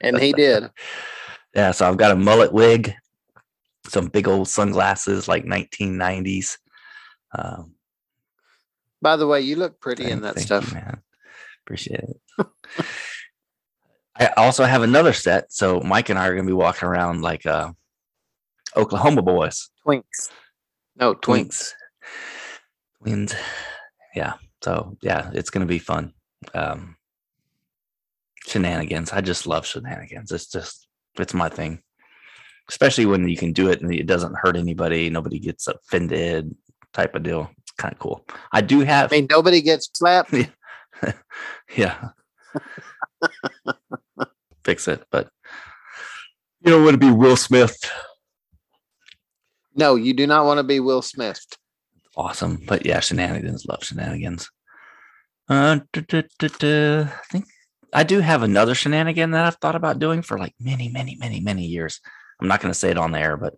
And 0.01 0.17
he 0.17 0.31
did. 0.31 0.69
yeah, 1.53 1.71
so 1.71 1.85
I've 1.85 1.97
got 1.97 2.11
a 2.11 2.15
mullet 2.15 2.53
wig, 2.53 2.93
some 3.85 4.07
big 4.07 4.29
old 4.29 4.47
sunglasses, 4.47 5.27
like 5.27 5.43
1990s. 5.43 6.57
Um, 7.37 7.73
By 9.01 9.17
the 9.17 9.27
way, 9.27 9.41
you 9.41 9.57
look 9.57 9.81
pretty 9.81 10.09
in 10.09 10.21
that 10.21 10.39
stuff. 10.39 10.69
you, 10.69 10.75
man. 10.75 11.01
Appreciate 11.65 11.99
it. 11.99 12.47
I 14.15 14.27
also 14.37 14.63
have 14.63 14.83
another 14.83 15.11
set. 15.11 15.51
So 15.51 15.81
Mike 15.81 16.07
and 16.09 16.17
I 16.17 16.27
are 16.27 16.35
gonna 16.35 16.47
be 16.47 16.53
walking 16.53 16.87
around 16.87 17.21
like 17.21 17.45
uh 17.45 17.71
Oklahoma 18.75 19.21
boys. 19.21 19.69
Twinks. 19.85 20.29
No, 20.95 21.15
twinks. 21.15 21.73
Twins. 23.01 23.35
Yeah. 24.15 24.33
So 24.61 24.97
yeah, 25.01 25.31
it's 25.33 25.49
gonna 25.49 25.65
be 25.65 25.79
fun. 25.79 26.13
Um 26.53 26.95
shenanigans. 28.45 29.11
I 29.11 29.21
just 29.21 29.47
love 29.47 29.65
shenanigans. 29.65 30.31
It's 30.31 30.47
just 30.47 30.87
it's 31.17 31.33
my 31.33 31.49
thing. 31.49 31.81
Especially 32.67 33.05
when 33.05 33.27
you 33.27 33.37
can 33.37 33.51
do 33.51 33.69
it 33.69 33.81
and 33.81 33.93
it 33.93 34.05
doesn't 34.05 34.37
hurt 34.37 34.55
anybody, 34.55 35.09
nobody 35.09 35.39
gets 35.39 35.67
offended 35.67 36.55
type 36.93 37.15
of 37.15 37.23
deal. 37.23 37.49
It's 37.59 37.71
kind 37.71 37.93
of 37.93 37.99
cool. 37.99 38.25
I 38.51 38.61
do 38.61 38.81
have 38.81 39.11
I 39.11 39.17
mean, 39.17 39.27
nobody 39.29 39.61
gets 39.61 39.89
slapped. 39.93 40.33
yeah. 41.75 42.09
Fix 44.63 44.87
it, 44.87 45.03
but 45.09 45.29
you 46.61 46.71
don't 46.71 46.83
want 46.83 46.93
to 46.93 46.99
be 46.99 47.11
Will 47.11 47.37
Smith. 47.37 47.75
No, 49.79 49.95
you 49.95 50.13
do 50.13 50.27
not 50.27 50.43
want 50.43 50.57
to 50.57 50.63
be 50.63 50.81
Will 50.81 51.01
Smith. 51.01 51.39
Awesome, 52.17 52.61
but 52.67 52.85
yeah, 52.85 52.99
shenanigans. 52.99 53.65
Love 53.65 53.81
shenanigans. 53.81 54.49
Uh, 55.47 55.79
duh, 55.93 56.01
duh, 56.05 56.23
duh, 56.37 56.49
duh. 56.59 57.03
I 57.03 57.23
think 57.31 57.45
I 57.93 58.03
do 58.03 58.19
have 58.19 58.43
another 58.43 58.75
shenanigan 58.75 59.31
that 59.31 59.45
I've 59.45 59.55
thought 59.55 59.77
about 59.77 59.99
doing 59.99 60.21
for 60.21 60.37
like 60.37 60.53
many, 60.59 60.89
many, 60.89 61.15
many, 61.15 61.39
many 61.39 61.63
years. 61.63 62.01
I'm 62.41 62.49
not 62.49 62.59
going 62.59 62.73
to 62.73 62.77
say 62.77 62.91
it 62.91 62.97
on 62.97 63.13
the 63.13 63.19
air, 63.19 63.37
but 63.37 63.55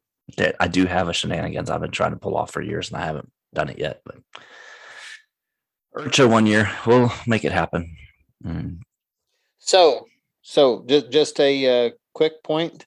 I 0.60 0.68
do 0.68 0.85
have 0.85 1.10
a 1.10 1.14
shenanigans 1.14 1.72
I've 1.72 1.81
been 1.81 1.89
trying 1.89 2.11
to 2.11 2.19
pull 2.19 2.38
off 2.38 2.52
for 2.52 2.61
years, 2.61 2.91
and 2.91 3.02
I 3.02 3.06
haven't 3.07 3.31
done 3.56 3.69
it 3.69 3.80
yet. 3.80 4.02
But 4.06 4.18
IRCHA 5.98 6.30
one 6.30 6.45
year, 6.45 6.72
we'll 6.85 7.11
make 7.26 7.45
it 7.45 7.52
happen. 7.52 7.98
Mm, 8.45 8.81
So, 9.57 10.06
so 10.43 10.85
just 10.88 11.10
just 11.10 11.39
a 11.39 11.88
uh, 11.88 11.89
quick 12.14 12.43
point. 12.43 12.85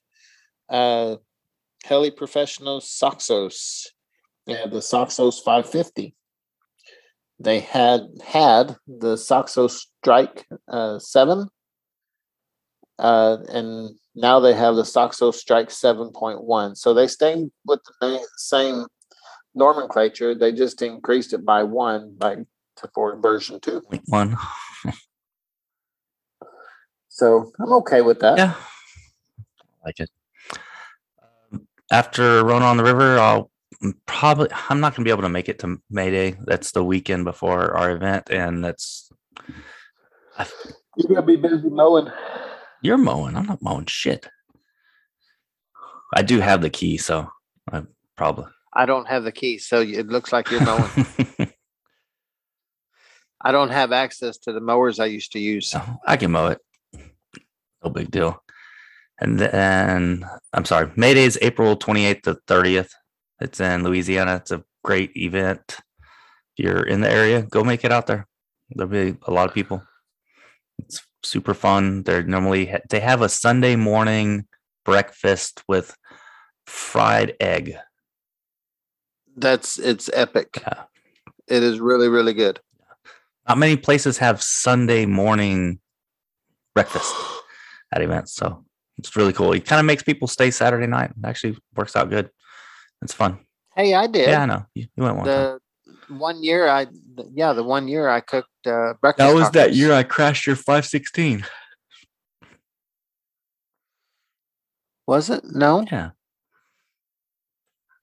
Uh, 0.69 1.17
Heli 1.87 2.11
Professional 2.11 2.79
Soxos. 2.81 3.85
Yeah, 4.47 4.65
the 4.65 4.79
Soxos 4.79 5.41
550. 5.43 6.15
They 7.39 7.59
had 7.59 8.01
had 8.25 8.77
the 8.87 9.15
Soxos 9.15 9.85
Strike 10.01 10.47
uh, 10.67 10.99
7 10.99 11.47
Uh, 12.97 13.37
and 13.49 13.89
now 14.15 14.39
they 14.39 14.53
have 14.53 14.75
the 14.75 14.83
Soxos 14.83 15.35
Strike 15.35 15.69
7.1. 15.69 16.77
So 16.77 16.93
they 16.93 17.07
stay 17.07 17.45
with 17.65 17.81
the 18.01 18.19
same 18.37 18.87
nomenclature. 19.53 20.33
They 20.33 20.53
just 20.53 20.81
increased 20.81 21.33
it 21.33 21.45
by 21.45 21.63
one 21.63 22.15
by 22.17 22.35
to 22.77 22.89
for 22.93 23.15
version 23.19 23.59
two. 23.59 23.81
Point 23.81 24.03
one. 24.07 24.37
So 27.09 27.53
I'm 27.61 27.71
okay 27.79 28.01
with 28.01 28.19
that. 28.19 28.37
Yeah. 28.37 28.55
Like 29.85 30.01
it. 30.01 30.09
After 31.91 32.43
Rona 32.43 32.65
on 32.65 32.77
the 32.77 32.83
River, 32.83 33.19
I'll 33.19 33.51
probably 34.05 34.49
I'm 34.69 34.79
not 34.79 34.95
gonna 34.95 35.05
be 35.05 35.11
able 35.11 35.21
to 35.23 35.29
make 35.29 35.49
it 35.49 35.59
to 35.59 35.77
May 35.89 36.09
Day. 36.09 36.35
That's 36.45 36.71
the 36.71 36.83
weekend 36.83 37.25
before 37.25 37.75
our 37.77 37.91
event, 37.91 38.29
and 38.29 38.63
that's 38.63 39.11
You're 40.97 41.09
gonna 41.09 41.21
be 41.21 41.35
busy 41.35 41.69
mowing. 41.69 42.07
you're 42.81 42.97
mowing. 42.97 43.35
I'm 43.35 43.45
not 43.45 43.61
mowing 43.61 43.85
shit. 43.85 44.27
I 46.13 46.21
do 46.21 46.39
have 46.39 46.61
the 46.61 46.69
key, 46.69 46.97
so 46.97 47.29
I 47.71 47.83
probably 48.15 48.45
I 48.73 48.85
don't 48.85 49.07
have 49.07 49.23
the 49.23 49.31
key, 49.31 49.57
so 49.57 49.81
it 49.81 50.07
looks 50.07 50.33
like 50.33 50.49
you're 50.51 50.65
mowing. 50.65 50.89
I 53.41 53.51
don't 53.51 53.69
have 53.69 53.91
access 53.91 54.37
to 54.39 54.53
the 54.53 54.59
mowers 54.59 54.99
I 54.99 55.05
used 55.05 55.33
to 55.33 55.39
use. 55.39 55.69
So 55.69 55.81
I 56.05 56.17
can 56.17 56.31
mow 56.31 56.47
it. 56.47 56.59
No 57.83 57.91
big 57.91 58.09
deal. 58.09 58.41
And 59.19 59.39
then 59.39 60.25
I'm 60.53 60.65
sorry, 60.65 60.91
May 60.95 61.13
Day 61.13 61.23
is 61.23 61.39
April 61.41 61.77
28th 61.77 62.23
to 62.23 62.35
30th. 62.47 62.89
It's 63.39 63.59
in 63.59 63.83
Louisiana. 63.83 64.37
It's 64.37 64.51
a 64.51 64.63
great 64.83 65.15
event. 65.15 65.63
If 66.57 66.65
you're 66.65 66.83
in 66.83 67.01
the 67.01 67.09
area, 67.09 67.41
go 67.43 67.63
make 67.63 67.85
it 67.85 67.91
out 67.91 68.07
there. 68.07 68.27
There'll 68.69 68.91
be 68.91 69.17
a 69.27 69.31
lot 69.31 69.47
of 69.47 69.53
people. 69.53 69.83
It's 70.79 71.01
super 71.23 71.53
fun. 71.53 72.03
They're 72.03 72.23
normally 72.23 72.73
they 72.89 72.99
have 72.99 73.21
a 73.21 73.29
Sunday 73.29 73.75
morning 73.75 74.47
breakfast 74.83 75.63
with 75.67 75.95
fried 76.65 77.35
egg. 77.39 77.75
That's 79.35 79.77
it's 79.79 80.09
epic. 80.13 80.61
Yeah. 80.61 80.83
It 81.47 81.63
is 81.63 81.79
really, 81.79 82.09
really 82.09 82.33
good. 82.33 82.59
Not 83.47 83.59
many 83.59 83.77
places 83.77 84.17
have 84.17 84.41
Sunday 84.41 85.05
morning 85.05 85.79
breakfast 86.73 87.13
at 87.93 88.01
events, 88.01 88.33
so 88.33 88.64
it's 88.97 89.15
really 89.15 89.33
cool. 89.33 89.53
It 89.53 89.65
kind 89.65 89.79
of 89.79 89.85
makes 89.85 90.03
people 90.03 90.27
stay 90.27 90.51
Saturday 90.51 90.87
night. 90.87 91.11
It 91.11 91.25
actually 91.25 91.57
works 91.75 91.95
out 91.95 92.09
good. 92.09 92.29
It's 93.01 93.13
fun. 93.13 93.39
Hey, 93.75 93.93
I 93.93 94.07
did. 94.07 94.29
Yeah, 94.29 94.43
I 94.43 94.45
know. 94.45 94.65
You, 94.73 94.87
you 94.95 95.03
went 95.03 95.17
one 95.17 95.25
time. 95.25 95.59
one 96.07 96.43
year 96.43 96.67
I, 96.67 96.87
yeah, 97.33 97.53
the 97.53 97.63
one 97.63 97.87
year 97.87 98.07
I 98.09 98.21
cooked 98.21 98.49
uh, 98.65 98.93
breakfast. 99.01 99.27
That 99.27 99.35
was 99.35 99.51
that 99.51 99.73
year 99.73 99.93
I 99.93 100.03
crashed 100.03 100.47
your 100.47 100.55
516. 100.55 101.45
Was 105.07 105.29
it? 105.29 105.43
No. 105.45 105.85
Yeah. 105.91 106.11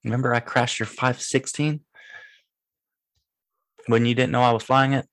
Remember 0.05 0.35
I 0.35 0.40
crashed 0.40 0.78
your 0.78 0.86
516 0.86 1.81
when 3.86 4.06
you 4.06 4.14
didn't 4.14 4.32
know 4.32 4.43
I 4.43 4.52
was 4.52 4.62
flying 4.62 4.93
it? 4.93 5.06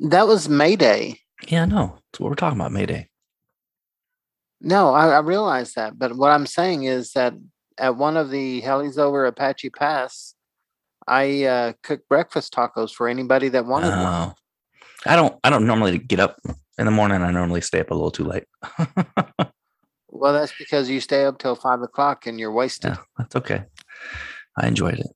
That 0.00 0.26
was 0.26 0.48
Mayday. 0.48 1.20
Yeah, 1.46 1.64
no. 1.64 1.98
That's 2.12 2.20
what 2.20 2.30
we're 2.30 2.36
talking 2.36 2.58
about, 2.58 2.72
Mayday. 2.72 3.08
No, 4.60 4.92
I, 4.92 5.08
I 5.08 5.18
realize 5.20 5.74
that. 5.74 5.98
But 5.98 6.16
what 6.16 6.30
I'm 6.30 6.46
saying 6.46 6.84
is 6.84 7.12
that 7.12 7.34
at 7.78 7.96
one 7.96 8.16
of 8.16 8.30
the 8.30 8.62
helis 8.62 8.98
over 8.98 9.26
Apache 9.26 9.70
Pass, 9.70 10.34
I 11.06 11.44
uh, 11.44 11.72
cooked 11.82 12.08
breakfast 12.08 12.52
tacos 12.52 12.92
for 12.92 13.08
anybody 13.08 13.48
that 13.50 13.66
wanted 13.66 13.90
one. 13.90 14.30
Oh. 14.30 14.34
I 15.06 15.14
don't 15.16 15.38
I 15.44 15.50
don't 15.50 15.66
normally 15.66 15.98
get 15.98 16.18
up 16.18 16.38
in 16.76 16.84
the 16.84 16.90
morning. 16.90 17.22
I 17.22 17.30
normally 17.30 17.60
stay 17.60 17.80
up 17.80 17.90
a 17.90 17.94
little 17.94 18.10
too 18.10 18.24
late. 18.24 18.44
Well, 20.18 20.32
that's 20.32 20.52
because 20.58 20.90
you 20.90 21.00
stay 21.00 21.24
up 21.24 21.38
till 21.38 21.54
five 21.54 21.80
o'clock 21.82 22.26
and 22.26 22.40
you're 22.40 22.52
wasted. 22.52 22.92
Yeah, 22.92 22.96
that's 23.16 23.36
okay. 23.36 23.64
I 24.56 24.66
enjoyed 24.66 24.98
it. 24.98 25.06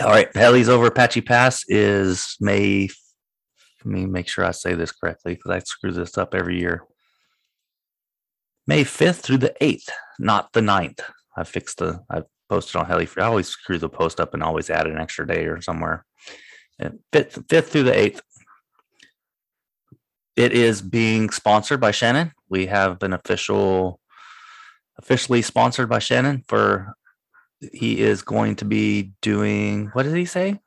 All 0.00 0.10
right, 0.10 0.32
Helis 0.32 0.68
over 0.68 0.86
Apache 0.86 1.20
Pass 1.20 1.64
is 1.68 2.36
May. 2.40 2.88
Let 3.84 3.86
me 3.86 4.06
make 4.06 4.26
sure 4.26 4.44
I 4.44 4.50
say 4.50 4.74
this 4.74 4.90
correctly 4.90 5.34
because 5.34 5.52
I 5.52 5.58
screw 5.60 5.92
this 5.92 6.18
up 6.18 6.34
every 6.34 6.58
year. 6.58 6.82
May 8.66 8.84
fifth 8.84 9.20
through 9.20 9.38
the 9.38 9.54
eighth, 9.60 9.88
not 10.18 10.52
the 10.52 10.60
9th. 10.60 11.00
I 11.36 11.44
fixed 11.44 11.78
the. 11.78 12.02
I 12.10 12.22
posted 12.48 12.76
on 12.76 12.86
Helly. 12.86 13.08
I 13.18 13.22
always 13.22 13.48
screw 13.48 13.78
the 13.78 13.88
post 13.88 14.20
up 14.20 14.34
and 14.34 14.42
always 14.42 14.70
add 14.70 14.86
an 14.86 14.98
extra 14.98 15.26
day 15.26 15.46
or 15.46 15.60
somewhere. 15.60 16.04
And 16.78 17.00
Fifth, 17.12 17.38
fifth 17.48 17.70
through 17.70 17.84
the 17.84 17.98
eighth. 17.98 18.22
It 20.36 20.52
is 20.52 20.82
being 20.82 21.30
sponsored 21.30 21.80
by 21.80 21.92
Shannon. 21.92 22.32
We 22.48 22.66
have 22.66 23.02
an 23.02 23.12
official, 23.12 24.00
officially 24.98 25.42
sponsored 25.42 25.88
by 25.88 26.00
Shannon 26.00 26.42
for 26.48 26.94
he 27.72 28.00
is 28.00 28.22
going 28.22 28.56
to 28.56 28.64
be 28.64 29.12
doing 29.22 29.88
what 29.92 30.02
did 30.02 30.16
he 30.16 30.24
say? 30.24 30.58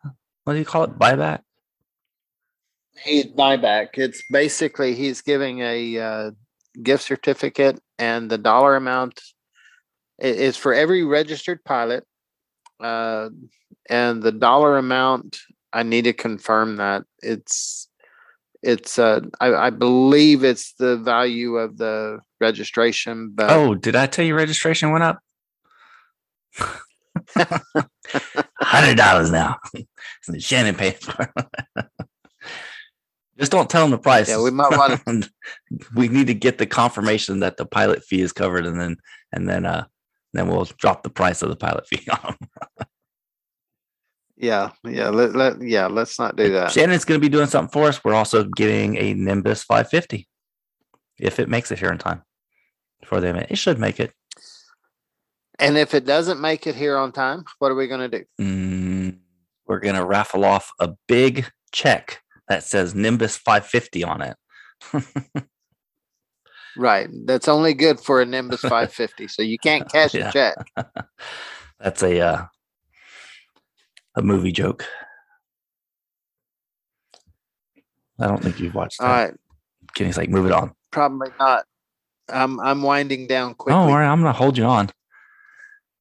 What 0.44 0.54
do 0.54 0.60
you 0.60 0.66
call 0.66 0.86
it? 0.86 0.98
Buyback? 0.98 1.42
He's 3.04 3.28
buyback. 3.28 3.90
It's 3.96 4.24
basically 4.32 4.96
he's 4.96 5.22
giving 5.22 5.60
a 5.60 6.00
uh, 6.00 6.32
gift 6.82 7.04
certificate, 7.04 7.80
and 8.00 8.30
the 8.30 8.38
dollar 8.38 8.76
amount 8.76 9.22
is 10.20 10.58
for 10.58 10.74
every 10.74 11.04
registered 11.04 11.64
pilot. 11.64 12.04
Uh, 12.80 13.30
and 13.90 14.22
the 14.22 14.32
dollar 14.32 14.78
amount, 14.78 15.40
I 15.74 15.84
need 15.84 16.04
to 16.04 16.14
confirm 16.14 16.78
that 16.78 17.04
it's 17.22 17.90
it's 18.64 18.98
uh, 18.98 19.22
I, 19.40 19.54
I 19.54 19.70
believe 19.70 20.44
it's 20.44 20.74
the 20.74 20.98
value 20.98 21.58
of 21.58 21.78
the 21.78 22.20
registration, 22.42 23.32
but 23.34 23.50
Oh, 23.50 23.76
did 23.76 23.96
I 23.96 24.08
tell 24.08 24.26
you 24.26 24.36
registration 24.36 24.92
went 24.92 25.04
up? 25.04 25.20
Hundred 28.60 28.98
dollars 28.98 29.32
now. 29.32 29.58
Shannon 30.40 30.76
paid 30.76 31.00
for. 31.00 31.34
Just 33.38 33.52
don't 33.52 33.70
tell 33.70 33.84
them 33.84 33.92
the 33.92 33.98
price. 33.98 34.30
yeah, 34.30 34.42
we 34.42 34.52
might 34.52 34.72
want 34.72 35.00
to 35.06 35.30
we 35.96 36.08
need 36.08 36.28
to 36.28 36.34
get 36.34 36.58
the 36.58 36.66
confirmation 36.66 37.40
that 37.42 37.58
the 37.58 37.66
pilot 37.66 38.04
fee 38.04 38.22
is 38.22 38.34
covered, 38.34 38.66
and 38.66 38.80
then 38.80 38.98
and 39.32 39.48
then 39.48 39.66
uh 39.66 39.86
then 40.34 40.48
we'll 40.48 40.66
drop 40.78 41.04
the 41.04 41.10
price 41.10 41.42
of 41.42 41.50
the 41.50 41.56
pilot 41.56 41.88
fee 41.88 42.08
on 42.24 42.36
'em. 42.42 42.88
yeah 44.36 44.72
yeah 44.84 45.10
let, 45.10 45.36
let 45.36 45.62
yeah 45.62 45.88
let's 45.88 46.20
not 46.20 46.36
do 46.36 46.52
that. 46.54 46.72
Shannon's 46.72 47.06
going 47.06 47.20
to 47.20 47.26
be 47.26 47.30
doing 47.30 47.48
something 47.48 47.72
for 47.72 47.88
us. 47.88 48.04
We're 48.04 48.14
also 48.14 48.44
getting 48.44 48.98
a 48.98 49.14
Nimbus 49.14 49.64
550 49.64 50.28
if 51.20 51.40
it 51.40 51.50
makes 51.50 51.72
it 51.72 51.80
here 51.80 51.92
in 51.92 51.98
time 51.98 52.24
for 53.06 53.20
the 53.20 53.30
event. 53.30 53.48
It 53.50 53.58
should 53.58 53.80
make 53.80 54.00
it. 54.00 54.12
And 55.60 55.76
if 55.78 55.96
it 55.96 56.06
doesn't 56.06 56.40
make 56.40 56.68
it 56.68 56.76
here 56.76 56.98
on 56.98 57.12
time, 57.12 57.44
what 57.58 57.72
are 57.72 57.76
we 57.76 57.88
going 57.88 58.12
to 58.12 58.20
do? 58.20 58.26
Mm, 58.40 59.18
we're 59.66 59.80
going 59.80 59.96
to 59.96 60.06
raffle 60.06 60.46
off 60.46 60.72
a 60.80 60.94
big 61.08 61.50
check 61.72 62.22
that 62.50 62.64
says 62.64 62.96
Nimbus 62.96 63.38
550 63.38 64.04
on 64.04 64.22
it. 64.22 64.38
Right. 66.76 67.10
That's 67.26 67.48
only 67.48 67.74
good 67.74 68.00
for 68.00 68.22
a 68.22 68.26
Nimbus 68.26 68.62
550. 68.62 69.28
So 69.28 69.42
you 69.42 69.58
can't 69.58 69.90
cash 69.92 70.14
Yeah. 70.14 70.30
a 70.30 70.32
check. 70.32 70.56
That's 71.80 72.02
a 72.04 72.20
uh, 72.20 72.46
a 74.16 74.22
movie 74.22 74.52
joke. 74.52 74.86
I 78.20 78.28
don't 78.28 78.42
think 78.42 78.60
you've 78.60 78.74
watched 78.76 79.02
All 79.02 79.08
that. 79.08 79.14
right. 79.14 79.34
Kenny's 79.94 80.18
like, 80.18 80.30
move 80.30 80.46
it 80.48 80.52
on. 80.52 80.74
Probably 80.92 81.30
not. 81.40 81.66
I'm 82.30 82.60
I'm 82.60 82.82
winding 82.82 83.28
down 83.28 83.54
quickly. 83.54 83.80
Oh, 83.80 83.86
all 83.86 83.98
right, 83.98 84.08
I'm 84.08 84.20
gonna 84.20 84.34
hold 84.34 84.58
you 84.58 84.66
on. 84.66 84.90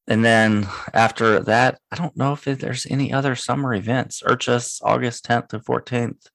And 0.08 0.24
then 0.24 0.66
after 0.92 1.40
that, 1.40 1.78
I 1.92 1.96
don't 1.96 2.16
know 2.16 2.32
if 2.32 2.44
there's 2.44 2.86
any 2.90 3.12
other 3.12 3.34
summer 3.36 3.74
events. 3.74 4.22
IRCHAs, 4.22 4.80
August 4.82 5.26
10th 5.26 5.48
to 5.48 5.58
14th. 5.58 6.26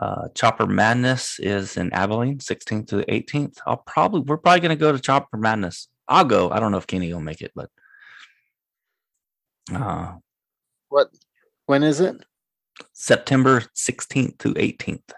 Uh, 0.00 0.28
Chopper 0.34 0.66
Madness 0.66 1.38
is 1.38 1.76
in 1.76 1.92
Abilene, 1.92 2.38
16th 2.38 2.88
to 2.88 2.96
the 2.96 3.04
18th. 3.04 3.58
I'll 3.66 3.76
probably 3.76 4.20
we're 4.22 4.38
probably 4.38 4.60
gonna 4.60 4.76
go 4.76 4.92
to 4.92 4.98
Chopper 4.98 5.36
Madness. 5.36 5.88
I'll 6.08 6.24
go. 6.24 6.50
I 6.50 6.60
don't 6.60 6.72
know 6.72 6.78
if 6.78 6.86
Kenny 6.86 7.12
will 7.12 7.20
make 7.20 7.40
it, 7.40 7.52
but 7.54 7.70
uh, 9.72 10.14
What? 10.88 11.10
When 11.66 11.82
is 11.82 12.00
it? 12.00 12.16
September 12.92 13.62
16th 13.74 14.38
to 14.38 14.54
18th. 14.54 15.12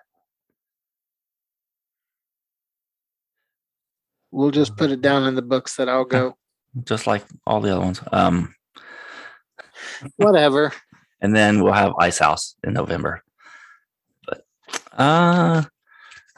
We'll 4.31 4.51
just 4.51 4.77
put 4.77 4.91
it 4.91 5.01
down 5.01 5.25
in 5.25 5.35
the 5.35 5.43
books 5.43 5.77
that 5.77 5.89
I'll 5.89 6.05
go. 6.05 6.37
Just 6.85 7.07
like 7.07 7.25
all 7.47 7.61
the 7.61 7.73
other 7.73 7.81
ones. 7.81 8.01
Um, 8.13 8.55
Whatever. 10.17 10.73
and 11.23 11.35
then 11.35 11.63
we'll 11.63 11.73
have 11.73 11.95
Ice 11.99 12.19
House 12.19 12.55
in 12.63 12.75
November. 12.75 13.23
Uh 14.97 15.63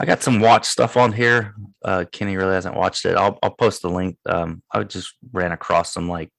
I 0.01 0.05
got 0.05 0.23
some 0.23 0.41
watch 0.41 0.67
stuff 0.67 0.97
on 0.97 1.13
here. 1.13 1.55
Uh 1.85 2.05
Kenny 2.11 2.37
really 2.37 2.55
hasn't 2.55 2.77
watched 2.77 3.05
it. 3.05 3.17
I'll 3.17 3.39
I'll 3.43 3.55
post 3.55 3.83
the 3.83 3.91
link. 3.91 4.17
Um 4.27 4.63
I 4.73 4.83
just 4.83 5.15
ran 5.33 5.53
across 5.53 5.93
some 5.93 6.09
like 6.09 6.31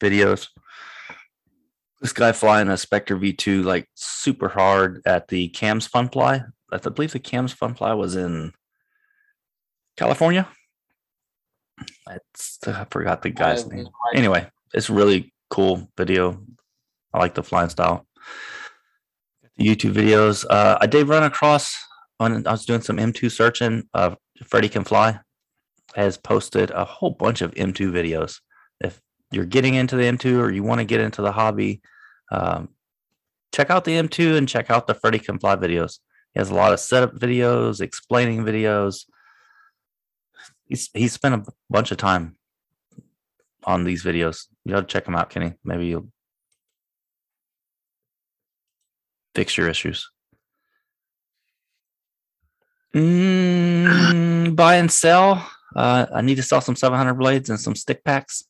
videos. 0.00 0.48
This 2.00 2.12
guy 2.12 2.32
flying 2.32 2.68
a 2.68 2.76
Spectre 2.76 3.16
V2 3.16 3.64
like 3.64 3.88
super 3.94 4.48
hard 4.48 5.02
at 5.06 5.28
the 5.28 5.48
Cams 5.48 5.86
Fun 5.86 6.08
Fly 6.08 6.42
I 6.72 6.78
believe 6.78 7.12
the 7.12 7.20
Cam's 7.20 7.52
Fun 7.52 7.74
Fly 7.74 7.94
was 7.94 8.16
in 8.16 8.52
California. 9.96 10.48
It's, 12.10 12.58
I 12.66 12.86
forgot 12.90 13.22
the 13.22 13.30
guy's 13.30 13.66
name. 13.66 13.88
Anyway, 14.14 14.48
it's 14.72 14.90
really 14.90 15.32
cool 15.50 15.88
video. 15.96 16.42
I 17.12 17.18
like 17.18 17.34
the 17.34 17.42
flying 17.42 17.68
style. 17.68 18.06
The 19.56 19.66
YouTube 19.66 19.94
videos. 19.94 20.44
Uh, 20.48 20.78
I 20.80 20.86
did 20.86 21.08
run 21.08 21.22
across 21.22 21.76
on. 22.18 22.46
I 22.46 22.52
was 22.52 22.66
doing 22.66 22.80
some 22.80 22.96
M2 22.96 23.30
searching. 23.30 23.88
Uh, 23.94 24.16
Freddy 24.46 24.68
Can 24.68 24.84
Fly 24.84 25.20
has 25.94 26.16
posted 26.16 26.70
a 26.70 26.84
whole 26.84 27.10
bunch 27.10 27.40
of 27.40 27.54
M2 27.54 27.92
videos. 27.92 28.40
If 28.80 29.00
you're 29.30 29.44
getting 29.44 29.74
into 29.74 29.96
the 29.96 30.04
M2 30.04 30.38
or 30.38 30.50
you 30.50 30.62
want 30.62 30.80
to 30.80 30.84
get 30.84 31.00
into 31.00 31.22
the 31.22 31.32
hobby, 31.32 31.82
um, 32.32 32.70
check 33.54 33.70
out 33.70 33.84
the 33.84 33.92
M2 33.92 34.36
and 34.36 34.48
check 34.48 34.70
out 34.70 34.86
the 34.86 34.94
Freddy 34.94 35.18
Can 35.18 35.38
Fly 35.38 35.56
videos. 35.56 36.00
He 36.32 36.40
has 36.40 36.50
a 36.50 36.54
lot 36.54 36.72
of 36.72 36.80
setup 36.80 37.14
videos, 37.14 37.80
explaining 37.80 38.44
videos. 38.44 39.04
He's 40.66 40.90
he's 40.92 41.12
spent 41.12 41.34
a 41.34 41.52
bunch 41.70 41.92
of 41.92 41.98
time 41.98 42.36
on 43.62 43.84
these 43.84 44.02
videos. 44.02 44.46
You 44.64 44.72
gotta 44.72 44.86
check 44.86 45.04
them 45.04 45.14
out, 45.14 45.30
Kenny. 45.30 45.54
Maybe 45.62 45.86
you'll 45.86 46.10
fix 49.34 49.56
your 49.56 49.68
issues. 49.68 50.08
Mm, 52.94 54.54
buy 54.54 54.76
and 54.76 54.90
sell. 54.90 55.50
Uh, 55.74 56.06
I 56.14 56.20
need 56.22 56.36
to 56.36 56.42
sell 56.42 56.60
some 56.60 56.76
700 56.76 57.14
blades 57.14 57.50
and 57.50 57.58
some 57.58 57.74
stick 57.74 58.04
packs. 58.04 58.44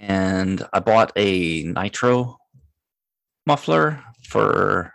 And 0.00 0.64
I 0.72 0.78
bought 0.78 1.12
a 1.16 1.64
nitro 1.64 2.38
muffler 3.46 4.04
for 4.28 4.92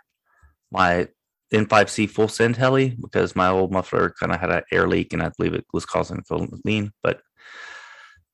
my 0.70 1.08
N5C 1.52 2.08
full 2.08 2.28
send 2.28 2.56
heli 2.56 2.96
because 3.00 3.36
my 3.36 3.48
old 3.48 3.70
muffler 3.70 4.14
kind 4.18 4.32
of 4.32 4.40
had 4.40 4.50
an 4.50 4.62
air 4.72 4.88
leak 4.88 5.12
and 5.12 5.22
I 5.22 5.30
believe 5.36 5.54
it 5.54 5.66
was 5.72 5.84
causing 5.84 6.22
lean. 6.64 6.92
But 7.02 7.20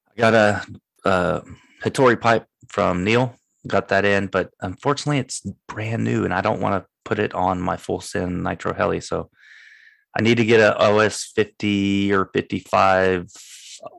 I 0.08 0.20
got 0.20 0.34
a, 0.34 0.64
a 1.04 1.42
Hattori 1.82 2.20
pipe 2.20 2.46
from 2.68 3.02
Neil, 3.02 3.34
got 3.66 3.88
that 3.88 4.04
in, 4.04 4.26
but 4.26 4.50
unfortunately 4.60 5.18
it's 5.18 5.44
brand 5.68 6.04
new 6.04 6.24
and 6.24 6.32
I 6.32 6.40
don't 6.40 6.60
want 6.60 6.82
to 6.82 6.88
put 7.04 7.18
it 7.18 7.34
on 7.34 7.60
my 7.60 7.76
full 7.76 8.00
sin 8.00 8.42
nitro 8.42 8.72
heli. 8.74 9.00
So 9.00 9.30
I 10.16 10.22
need 10.22 10.36
to 10.36 10.44
get 10.44 10.60
a 10.60 10.78
OS 10.78 11.30
50 11.34 12.12
or 12.12 12.30
55 12.32 13.30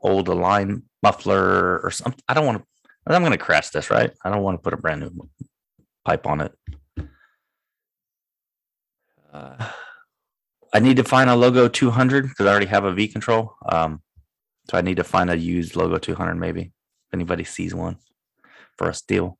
old 0.02 0.28
align 0.28 0.82
muffler 1.02 1.80
or 1.80 1.90
something. 1.90 2.22
I 2.28 2.34
don't 2.34 2.46
want 2.46 2.58
to, 2.58 2.64
I'm 3.06 3.22
going 3.22 3.32
to 3.32 3.38
crash 3.38 3.70
this, 3.70 3.90
right? 3.90 4.12
I 4.24 4.30
don't 4.30 4.42
want 4.42 4.58
to 4.58 4.62
put 4.62 4.74
a 4.74 4.76
brand 4.76 5.00
new 5.00 5.28
pipe 6.04 6.26
on 6.26 6.40
it. 6.40 6.52
Uh, 9.32 9.68
I 10.74 10.80
need 10.80 10.96
to 10.96 11.04
find 11.04 11.28
a 11.28 11.36
logo 11.36 11.68
200 11.68 12.28
because 12.28 12.46
I 12.46 12.50
already 12.50 12.66
have 12.66 12.84
a 12.84 12.92
V 12.92 13.08
control. 13.08 13.54
Um, 13.66 14.02
so 14.70 14.78
I 14.78 14.80
need 14.80 14.96
to 14.96 15.04
find 15.04 15.30
a 15.30 15.36
used 15.36 15.76
logo 15.76 15.98
200 15.98 16.34
maybe. 16.34 16.62
If 16.62 17.14
anybody 17.14 17.44
sees 17.44 17.74
one 17.74 17.98
for 18.76 18.88
a 18.88 18.94
steal, 18.94 19.38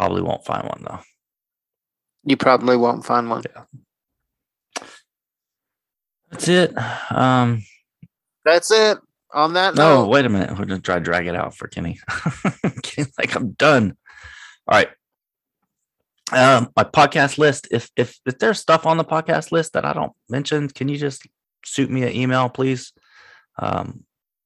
probably 0.00 0.22
won't 0.22 0.46
find 0.46 0.66
one 0.66 0.82
though. 0.82 1.00
You 2.24 2.38
probably 2.38 2.78
won't 2.78 3.04
find 3.04 3.28
one. 3.28 3.42
Yeah. 3.54 4.82
That's 6.30 6.48
it. 6.48 6.72
Um, 7.10 7.62
That's 8.46 8.70
it. 8.70 8.96
On 9.32 9.52
that 9.52 9.74
no, 9.74 10.02
note, 10.02 10.08
wait 10.08 10.24
a 10.24 10.30
minute. 10.30 10.58
We're 10.58 10.64
gonna 10.64 10.80
try 10.80 10.94
to 10.94 11.04
drag 11.04 11.26
it 11.26 11.36
out 11.36 11.54
for 11.54 11.68
Kenny. 11.68 12.00
Kenny's 12.82 13.12
like 13.18 13.36
I'm 13.36 13.50
done. 13.52 13.94
All 14.66 14.78
right. 14.78 14.88
Um, 16.32 16.72
my 16.74 16.84
podcast 16.84 17.36
list. 17.36 17.68
If 17.70 17.90
if 17.94 18.18
if 18.24 18.38
there's 18.38 18.58
stuff 18.58 18.86
on 18.86 18.96
the 18.96 19.04
podcast 19.04 19.52
list 19.52 19.74
that 19.74 19.84
I 19.84 19.92
don't 19.92 20.12
mention, 20.30 20.68
can 20.68 20.88
you 20.88 20.96
just 20.96 21.26
shoot 21.62 21.90
me 21.90 22.04
an 22.04 22.14
email, 22.14 22.48
please? 22.48 22.92
Um, 23.58 24.04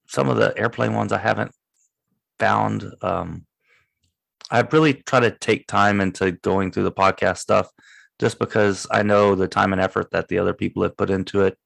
some 0.09 0.29
of 0.29 0.37
the 0.37 0.53
airplane 0.59 0.95
ones 0.95 1.13
I 1.13 1.19
haven't 1.19 1.53
found. 2.41 2.85
Um, 3.01 3.47
I 4.55 4.61
really 4.71 4.95
try 4.95 5.19
to 5.19 5.33
take 5.33 5.67
time 5.67 6.01
into 6.01 6.31
going 6.31 6.71
through 6.71 6.85
the 6.85 6.93
podcast 6.93 7.39
stuff, 7.39 7.69
just 8.21 8.39
because 8.39 8.87
I 8.89 9.03
know 9.03 9.35
the 9.35 9.49
time 9.49 9.73
and 9.73 9.83
effort 9.83 10.13
that 10.13 10.29
the 10.29 10.39
other 10.39 10.55
people 10.55 10.85
have 10.85 10.97
put 10.97 11.11
into 11.11 11.41
it. 11.41 11.59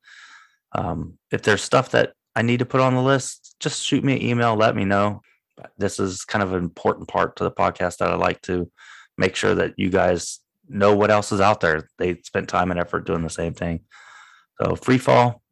Um, 0.73 1.19
if 1.31 1.43
there's 1.43 1.63
stuff 1.63 1.91
that 1.91 2.15
I 2.35 2.41
need 2.41 2.61
to 2.61 2.65
put 2.65 2.81
on 2.81 2.95
the 2.95 3.03
list, 3.03 3.57
just 3.61 3.85
shoot 3.85 4.03
me 4.03 4.15
an 4.15 4.23
email, 4.23 4.57
let 4.57 4.75
me 4.75 4.87
know. 4.87 5.21
This 5.77 6.01
is 6.01 6.25
kind 6.25 6.43
of 6.43 6.55
an 6.55 6.65
important 6.65 7.09
part 7.09 7.37
to 7.37 7.45
the 7.45 7.51
podcast 7.51 7.99
that 7.99 8.09
I 8.09 8.15
like 8.15 8.41
to 8.43 8.71
make 9.19 9.37
sure 9.37 9.55
that 9.55 9.75
you 9.77 9.91
guys 9.91 10.41
know 10.67 10.97
what 10.97 11.11
else 11.11 11.31
is 11.31 11.43
out 11.43 11.61
there. 11.61 11.91
They 11.99 12.17
spent 12.25 12.49
time 12.49 12.71
and 12.71 12.81
effort 12.81 13.05
doing 13.05 13.23
the 13.23 13.29
same 13.29 13.53
thing. 13.53 13.81
So 14.63 14.77
free 14.77 14.97
fall, 14.97 15.43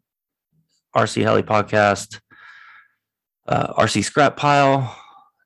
RC 0.96 1.20
Heli 1.22 1.42
podcast, 1.42 2.18
uh, 3.46 3.74
RC 3.74 4.04
scrap 4.04 4.38
pile, 4.38 4.98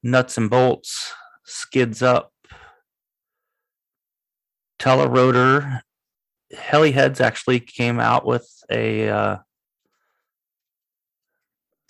nuts 0.05 0.39
and 0.39 0.49
bolts, 0.49 1.13
skids 1.51 2.03
up, 2.03 2.33
telerotor. 4.79 5.81
Heli 6.57 6.93
heads 6.93 7.21
actually 7.21 7.61
came 7.61 8.01
out 8.01 8.27
with 8.27 8.49
a 8.71 9.09
uh, 9.09 9.37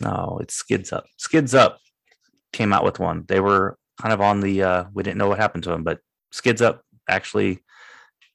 no, 0.00 0.38
it's 0.40 0.54
skids 0.54 0.92
up. 0.92 1.04
Skids 1.16 1.54
up 1.54 1.78
came 2.52 2.72
out 2.72 2.84
with 2.84 2.98
one. 2.98 3.24
They 3.28 3.40
were 3.40 3.78
kind 4.00 4.12
of 4.12 4.20
on 4.20 4.40
the 4.40 4.62
uh 4.62 4.84
we 4.92 5.02
didn't 5.02 5.18
know 5.18 5.28
what 5.28 5.38
happened 5.38 5.64
to 5.64 5.70
them, 5.70 5.84
but 5.84 6.00
Skids 6.32 6.62
Up 6.62 6.82
actually 7.08 7.60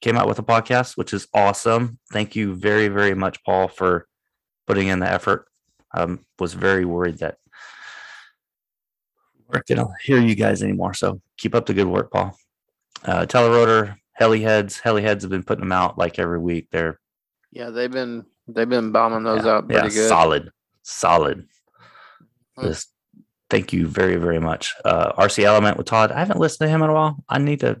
came 0.00 0.16
out 0.16 0.28
with 0.28 0.38
a 0.38 0.42
podcast, 0.42 0.96
which 0.96 1.12
is 1.12 1.26
awesome. 1.34 1.98
Thank 2.12 2.36
you 2.36 2.54
very, 2.54 2.88
very 2.88 3.14
much, 3.14 3.42
Paul, 3.44 3.68
for 3.68 4.06
putting 4.66 4.88
in 4.88 5.00
the 5.00 5.10
effort. 5.10 5.46
Um 5.94 6.24
was 6.38 6.54
very 6.54 6.84
worried 6.84 7.18
that 7.18 7.38
we 9.48 9.54
weren't 9.54 9.66
gonna 9.66 9.88
hear 10.02 10.20
you 10.20 10.34
guys 10.34 10.62
anymore. 10.62 10.94
So 10.94 11.20
keep 11.36 11.54
up 11.54 11.66
the 11.66 11.74
good 11.74 11.86
work, 11.86 12.10
Paul. 12.10 12.36
Uh 13.04 13.26
Telerotor, 13.26 13.96
Heli 14.12 14.40
Heads, 14.42 14.78
Heli 14.78 15.02
Heads 15.02 15.24
have 15.24 15.30
been 15.30 15.42
putting 15.42 15.62
them 15.62 15.72
out 15.72 15.98
like 15.98 16.18
every 16.18 16.38
week. 16.38 16.68
They're 16.70 16.98
yeah, 17.52 17.70
they've 17.70 17.90
been 17.90 18.24
they've 18.48 18.68
been 18.68 18.92
bombing 18.92 19.24
those 19.24 19.44
yeah, 19.44 19.52
out 19.52 19.68
pretty 19.68 19.88
yeah, 19.88 19.94
good. 19.94 20.08
solid, 20.08 20.50
solid. 20.82 21.46
Hmm. 22.56 22.66
Just 22.66 22.90
thank 23.50 23.72
you 23.72 23.86
very, 23.86 24.16
very 24.16 24.38
much. 24.38 24.74
Uh, 24.84 25.12
RC 25.12 25.44
Element 25.44 25.76
with 25.76 25.86
Todd. 25.86 26.12
I 26.12 26.18
haven't 26.18 26.40
listened 26.40 26.66
to 26.66 26.70
him 26.70 26.82
in 26.82 26.90
a 26.90 26.94
while. 26.94 27.22
I 27.28 27.38
need 27.38 27.60
to 27.60 27.80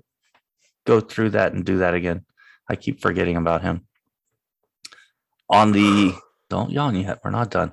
go 0.86 1.00
through 1.00 1.30
that 1.30 1.52
and 1.52 1.64
do 1.64 1.78
that 1.78 1.94
again. 1.94 2.24
I 2.68 2.76
keep 2.76 3.00
forgetting 3.00 3.36
about 3.36 3.62
him. 3.62 3.86
On 5.48 5.72
the 5.72 6.14
don't 6.48 6.70
yawn 6.70 6.96
yet. 6.96 7.20
We're 7.24 7.30
not 7.30 7.50
done. 7.50 7.72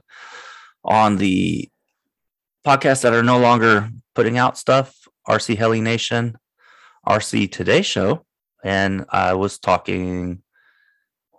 On 0.84 1.18
the 1.18 1.70
podcasts 2.66 3.02
that 3.02 3.14
are 3.14 3.24
no 3.24 3.40
longer 3.40 3.90
putting 4.16 4.38
out 4.38 4.58
stuff, 4.58 5.08
RC 5.28 5.58
Heli 5.58 5.82
Nation, 5.82 6.38
RC 7.08 7.52
Today 7.52 7.82
Show, 7.82 8.26
and 8.64 9.06
I 9.10 9.34
was 9.34 9.60
talking 9.60 10.42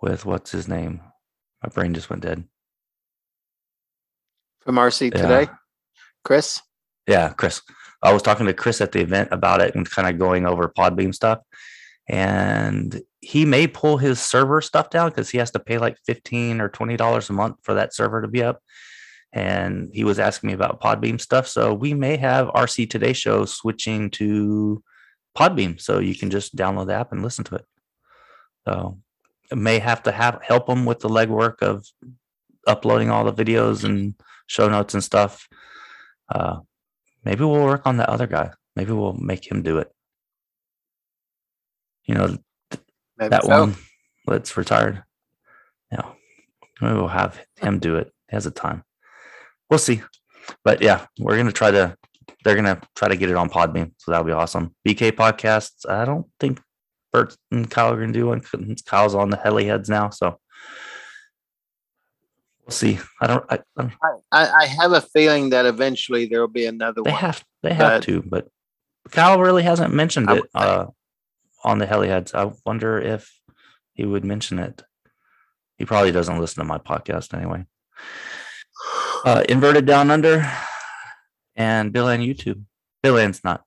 with 0.01 0.25
what's 0.25 0.51
his 0.51 0.67
name. 0.67 1.01
My 1.63 1.69
brain 1.69 1.93
just 1.93 2.09
went 2.09 2.21
dead. 2.21 2.43
From 4.61 4.75
RC 4.75 5.11
Yeah. 5.13 5.21
today, 5.21 5.51
Chris. 6.23 6.61
Yeah, 7.07 7.29
Chris. 7.29 7.61
I 8.01 8.13
was 8.13 8.21
talking 8.21 8.45
to 8.45 8.53
Chris 8.53 8.81
at 8.81 8.91
the 8.91 9.01
event 9.01 9.29
about 9.31 9.61
it 9.61 9.75
and 9.75 9.89
kind 9.89 10.07
of 10.07 10.19
going 10.19 10.45
over 10.45 10.67
Podbean 10.67 11.13
stuff. 11.13 11.39
And 12.07 13.01
he 13.19 13.45
may 13.45 13.65
pull 13.65 13.97
his 13.97 14.19
server 14.21 14.61
stuff 14.61 14.91
down 14.91 15.09
because 15.09 15.29
he 15.31 15.39
has 15.39 15.49
to 15.51 15.59
pay 15.59 15.79
like 15.79 15.97
15 16.05 16.61
or 16.61 16.69
$20 16.69 17.29
a 17.29 17.33
month 17.33 17.57
for 17.63 17.73
that 17.73 17.95
server 17.95 18.21
to 18.21 18.27
be 18.27 18.43
up. 18.43 18.61
And 19.35 19.89
he 19.93 20.05
was 20.05 20.17
asking 20.17 20.47
me 20.47 20.53
about 20.53 20.79
Podbean 20.79 21.19
stuff. 21.19 21.45
So 21.45 21.73
we 21.73 21.93
may 21.93 22.15
have 22.15 22.47
RC 22.47 22.89
Today 22.89 23.11
Show 23.11 23.43
switching 23.43 24.09
to 24.11 24.81
Podbean. 25.37 25.79
So 25.79 25.99
you 25.99 26.15
can 26.15 26.29
just 26.29 26.55
download 26.55 26.87
the 26.87 26.93
app 26.93 27.11
and 27.11 27.21
listen 27.21 27.43
to 27.45 27.55
it. 27.55 27.65
So 28.65 28.97
it 29.51 29.57
may 29.57 29.79
have 29.79 30.03
to 30.03 30.13
have 30.13 30.41
help 30.41 30.69
him 30.69 30.85
with 30.85 30.99
the 31.01 31.09
legwork 31.09 31.61
of 31.61 31.85
uploading 32.65 33.09
all 33.11 33.29
the 33.29 33.43
videos 33.43 33.83
and 33.83 34.15
show 34.47 34.69
notes 34.69 34.93
and 34.93 35.03
stuff. 35.03 35.49
Uh, 36.29 36.59
maybe 37.25 37.43
we'll 37.43 37.65
work 37.65 37.85
on 37.85 37.97
the 37.97 38.09
other 38.09 38.27
guy. 38.27 38.51
Maybe 38.77 38.93
we'll 38.93 39.13
make 39.13 39.51
him 39.51 39.63
do 39.63 39.79
it. 39.79 39.91
You 42.05 42.15
know, 42.15 42.37
Maybe 43.17 43.29
that 43.29 43.43
so. 43.43 43.59
one 43.59 43.75
that's 44.27 44.55
retired. 44.55 45.03
Yeah. 45.91 46.09
Maybe 46.79 46.95
we'll 46.95 47.07
have 47.09 47.39
him 47.57 47.79
do 47.79 47.97
it. 47.97 48.13
He 48.29 48.35
has 48.35 48.45
a 48.45 48.51
time. 48.51 48.83
We'll 49.69 49.79
see. 49.79 50.01
But 50.63 50.81
yeah, 50.81 51.05
we're 51.19 51.37
gonna 51.37 51.51
try 51.51 51.71
to 51.71 51.95
they're 52.43 52.55
gonna 52.55 52.79
try 52.95 53.07
to 53.07 53.15
get 53.17 53.29
it 53.29 53.35
on 53.35 53.49
Podbean, 53.49 53.91
So 53.97 54.11
that'll 54.11 54.25
be 54.25 54.31
awesome. 54.31 54.75
BK 54.87 55.11
podcasts. 55.11 55.89
I 55.89 56.05
don't 56.05 56.27
think 56.39 56.61
Bert 57.11 57.35
and 57.51 57.69
Kyle 57.69 57.91
are 57.93 57.99
gonna 57.99 58.11
do 58.13 58.27
one. 58.27 58.41
Kyle's 58.85 59.15
on 59.15 59.29
the 59.29 59.37
heli 59.37 59.65
heads 59.65 59.89
now. 59.89 60.09
So 60.11 60.39
we'll 62.65 62.71
see. 62.71 62.99
I 63.21 63.27
don't 63.27 63.45
I, 63.49 63.59
I 63.77 63.89
I, 64.31 64.49
I 64.61 64.65
have 64.67 64.91
a 64.91 65.01
feeling 65.01 65.49
that 65.49 65.65
eventually 65.65 66.25
there 66.27 66.41
will 66.41 66.47
be 66.47 66.65
another 66.65 67.01
they 67.03 67.11
one. 67.11 67.19
have 67.21 67.43
they 67.63 67.73
have 67.73 68.01
but- 68.01 68.03
to, 68.03 68.21
but 68.21 68.47
Kyle 69.11 69.39
really 69.39 69.63
hasn't 69.63 69.93
mentioned 69.93 70.29
it 70.31 70.43
uh 70.53 70.85
on 71.63 71.79
the 71.79 71.85
heliheads. 71.87 72.33
I 72.35 72.51
wonder 72.65 72.99
if 72.99 73.31
he 73.93 74.05
would 74.05 74.25
mention 74.25 74.59
it. 74.59 74.83
He 75.77 75.85
probably 75.85 76.11
doesn't 76.11 76.39
listen 76.39 76.61
to 76.61 76.67
my 76.67 76.77
podcast 76.77 77.33
anyway. 77.35 77.65
Uh, 79.25 79.43
inverted 79.49 79.87
down 79.87 80.11
under 80.11 80.47
and 81.55 81.91
Bill 81.91 82.07
and 82.07 82.23
YouTube. 82.23 82.61
Bill 83.01 83.17
Ann's 83.17 83.43
not 83.43 83.63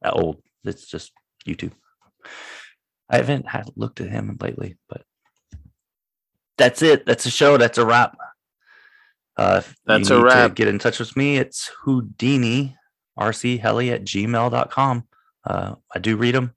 that 0.00 0.14
old. 0.14 0.42
It's 0.64 0.86
just 0.86 1.12
YouTube. 1.46 1.72
I 3.10 3.16
haven't 3.16 3.46
had 3.46 3.70
looked 3.76 4.00
at 4.00 4.08
him 4.08 4.34
lately, 4.40 4.78
but 4.88 5.02
that's 6.56 6.80
it. 6.80 7.04
That's 7.04 7.26
a 7.26 7.30
show. 7.30 7.58
That's 7.58 7.76
a 7.76 7.84
wrap. 7.84 8.16
Uh, 9.36 9.56
if 9.58 9.76
That's 9.84 10.08
you 10.08 10.16
a 10.16 10.24
wrap. 10.24 10.54
Get 10.54 10.68
in 10.68 10.78
touch 10.78 10.98
with 10.98 11.16
me. 11.18 11.36
It's 11.36 11.70
Houdini 11.84 12.74
rcheli 13.18 13.92
at 13.92 14.04
gmail.com. 14.04 15.06
Uh, 15.44 15.74
I 15.94 15.98
do 15.98 16.16
read 16.16 16.34
them. 16.34 16.54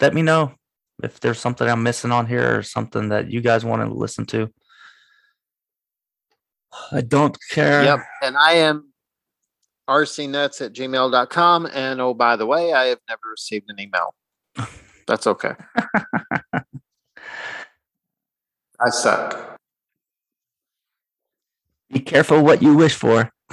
Let 0.00 0.14
me 0.14 0.22
know 0.22 0.54
if 1.02 1.18
there's 1.18 1.40
something 1.40 1.68
I'm 1.68 1.82
missing 1.82 2.12
on 2.12 2.26
here 2.26 2.58
or 2.58 2.62
something 2.62 3.08
that 3.08 3.30
you 3.30 3.40
guys 3.40 3.64
want 3.64 3.82
to 3.82 3.92
listen 3.92 4.26
to. 4.26 4.52
I 6.92 7.00
don't 7.00 7.36
care. 7.50 7.84
Yep. 7.84 8.00
And 8.22 8.36
I 8.36 8.52
am 8.54 8.92
rcnuts 9.88 10.64
at 10.64 10.72
gmail.com. 10.72 11.66
And 11.72 12.00
oh, 12.00 12.14
by 12.14 12.36
the 12.36 12.46
way, 12.46 12.72
I 12.72 12.86
have 12.86 13.00
never 13.08 13.20
received 13.30 13.70
an 13.70 13.80
email. 13.80 14.14
That's 15.06 15.26
okay. 15.26 15.52
I 18.80 18.90
suck. 18.90 19.58
Be 21.90 22.00
careful 22.00 22.42
what 22.42 22.62
you 22.62 22.74
wish 22.74 22.94
for. 22.94 23.30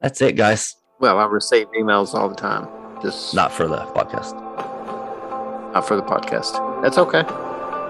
That's 0.00 0.20
it, 0.20 0.36
guys. 0.36 0.76
Well, 1.00 1.18
I 1.18 1.26
receive 1.26 1.66
emails 1.78 2.14
all 2.14 2.28
the 2.28 2.34
time. 2.34 2.68
Just 3.02 3.34
not, 3.34 3.50
Not 3.50 3.52
for 3.52 3.66
the 3.68 3.78
podcast. 3.78 4.34
not 5.72 5.86
for 5.86 5.96
the 5.96 6.02
podcast. 6.02 6.82
That's 6.82 6.98
okay. 6.98 7.22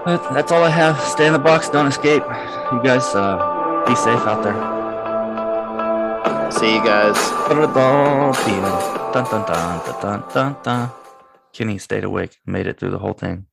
But 0.05 0.33
that's 0.33 0.53
all 0.53 0.62
I 0.62 0.70
have. 0.70 1.01
Stay 1.01 1.27
in 1.27 1.33
the 1.33 1.39
box. 1.39 1.69
Don't 1.69 1.87
escape. 1.87 2.23
You 2.73 2.81
guys, 2.83 3.05
uh, 3.15 3.85
be 3.87 3.95
safe 3.95 4.20
out 4.27 4.43
there. 4.43 4.79
See 6.53 6.75
you 6.75 6.85
guys. 6.85 7.16
Dun, 9.12 9.25
dun, 9.25 9.47
dun, 9.47 10.01
dun, 10.01 10.25
dun, 10.33 10.57
dun. 10.62 10.91
Kenny 11.53 11.79
stayed 11.79 12.05
awake, 12.05 12.37
made 12.47 12.66
it 12.66 12.79
through 12.79 12.91
the 12.91 12.99
whole 12.99 13.12
thing. 13.12 13.47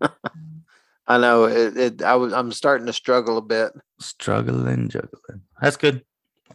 I 1.06 1.18
know 1.18 1.44
it, 1.44 1.76
it 1.76 2.02
I 2.02 2.14
was 2.16 2.32
I'm 2.32 2.52
starting 2.52 2.86
to 2.86 2.92
struggle 2.92 3.36
a 3.36 3.42
bit. 3.42 3.72
Struggling, 4.00 4.88
juggling. 4.88 5.42
That's 5.60 5.76
good. 5.76 6.04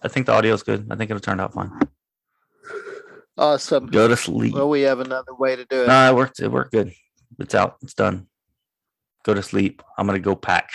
I 0.01 0.07
think 0.07 0.25
the 0.25 0.33
audio 0.33 0.53
is 0.53 0.63
good. 0.63 0.87
I 0.89 0.95
think 0.95 1.11
it'll 1.11 1.21
turn 1.21 1.39
out 1.39 1.53
fine. 1.53 1.71
Awesome. 3.37 3.87
Go 3.87 4.07
to 4.07 4.17
sleep. 4.17 4.53
Well, 4.53 4.69
we 4.69 4.81
have 4.81 4.99
another 4.99 5.33
way 5.33 5.55
to 5.55 5.65
do 5.65 5.83
it. 5.83 5.87
No, 5.87 6.09
it 6.09 6.15
worked. 6.15 6.39
It 6.39 6.51
worked 6.51 6.71
good. 6.71 6.93
It's 7.39 7.55
out. 7.55 7.77
It's 7.81 7.93
done. 7.93 8.27
Go 9.23 9.33
to 9.33 9.43
sleep. 9.43 9.81
I'm 9.97 10.05
gonna 10.07 10.19
go 10.19 10.35
pack. 10.35 10.69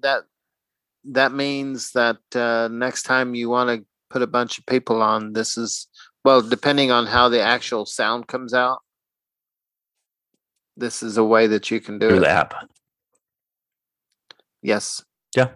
that 0.00 0.24
that 1.04 1.32
means 1.32 1.92
that 1.92 2.18
uh, 2.34 2.68
next 2.70 3.04
time 3.04 3.34
you 3.34 3.48
want 3.48 3.70
to 3.70 3.86
put 4.10 4.22
a 4.22 4.26
bunch 4.26 4.58
of 4.58 4.66
people 4.66 5.02
on, 5.02 5.32
this 5.32 5.56
is 5.56 5.86
well, 6.24 6.42
depending 6.42 6.90
on 6.90 7.06
how 7.06 7.28
the 7.28 7.40
actual 7.40 7.86
sound 7.86 8.26
comes 8.26 8.52
out. 8.52 8.78
This 10.76 11.02
is 11.02 11.16
a 11.16 11.24
way 11.24 11.46
that 11.46 11.70
you 11.70 11.80
can 11.80 11.98
do 11.98 12.08
through 12.08 12.18
it. 12.18 12.20
the 12.20 12.28
app. 12.30 12.54
Yes. 14.62 15.02
Yeah. 15.36 15.50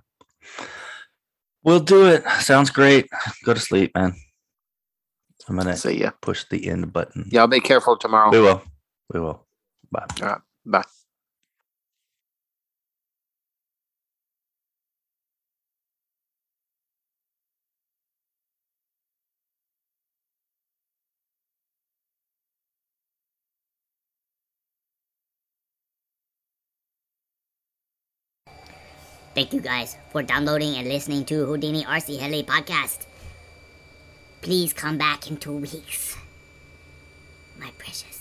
We'll 1.63 1.81
do 1.81 2.07
it. 2.07 2.25
Sounds 2.41 2.71
great. 2.71 3.07
Go 3.45 3.53
to 3.53 3.61
sleep, 3.61 3.91
man. 3.95 4.15
I'm 5.49 5.57
gonna 5.57 5.77
See 5.77 6.01
ya. 6.01 6.13
push 6.23 6.45
the 6.49 6.69
end 6.69 6.93
button. 6.93 7.29
Y'all 7.33 7.49
be 7.49 7.61
careful 7.61 7.99
tomorrow. 7.99 8.31
We 8.31 8.41
will. 8.41 8.63
We 9.13 9.21
will. 9.21 9.47
Bye. 9.91 10.07
All 10.23 10.29
right. 10.29 10.41
Bye. 10.65 10.85
Thank 29.35 29.53
you 29.53 29.61
guys 29.61 29.97
for 30.11 30.23
downloading 30.23 30.75
and 30.77 30.89
listening 30.89 31.25
to 31.27 31.47
Houdini 31.47 31.85
RC 31.85 32.19
Heli 32.19 32.43
podcast. 32.43 33.07
Please 34.43 34.73
come 34.73 34.99
back 34.99 35.31
in 35.31 35.37
two 35.37 35.53
weeks. 35.57 36.17
My 37.59 37.71
precious. 37.79 38.20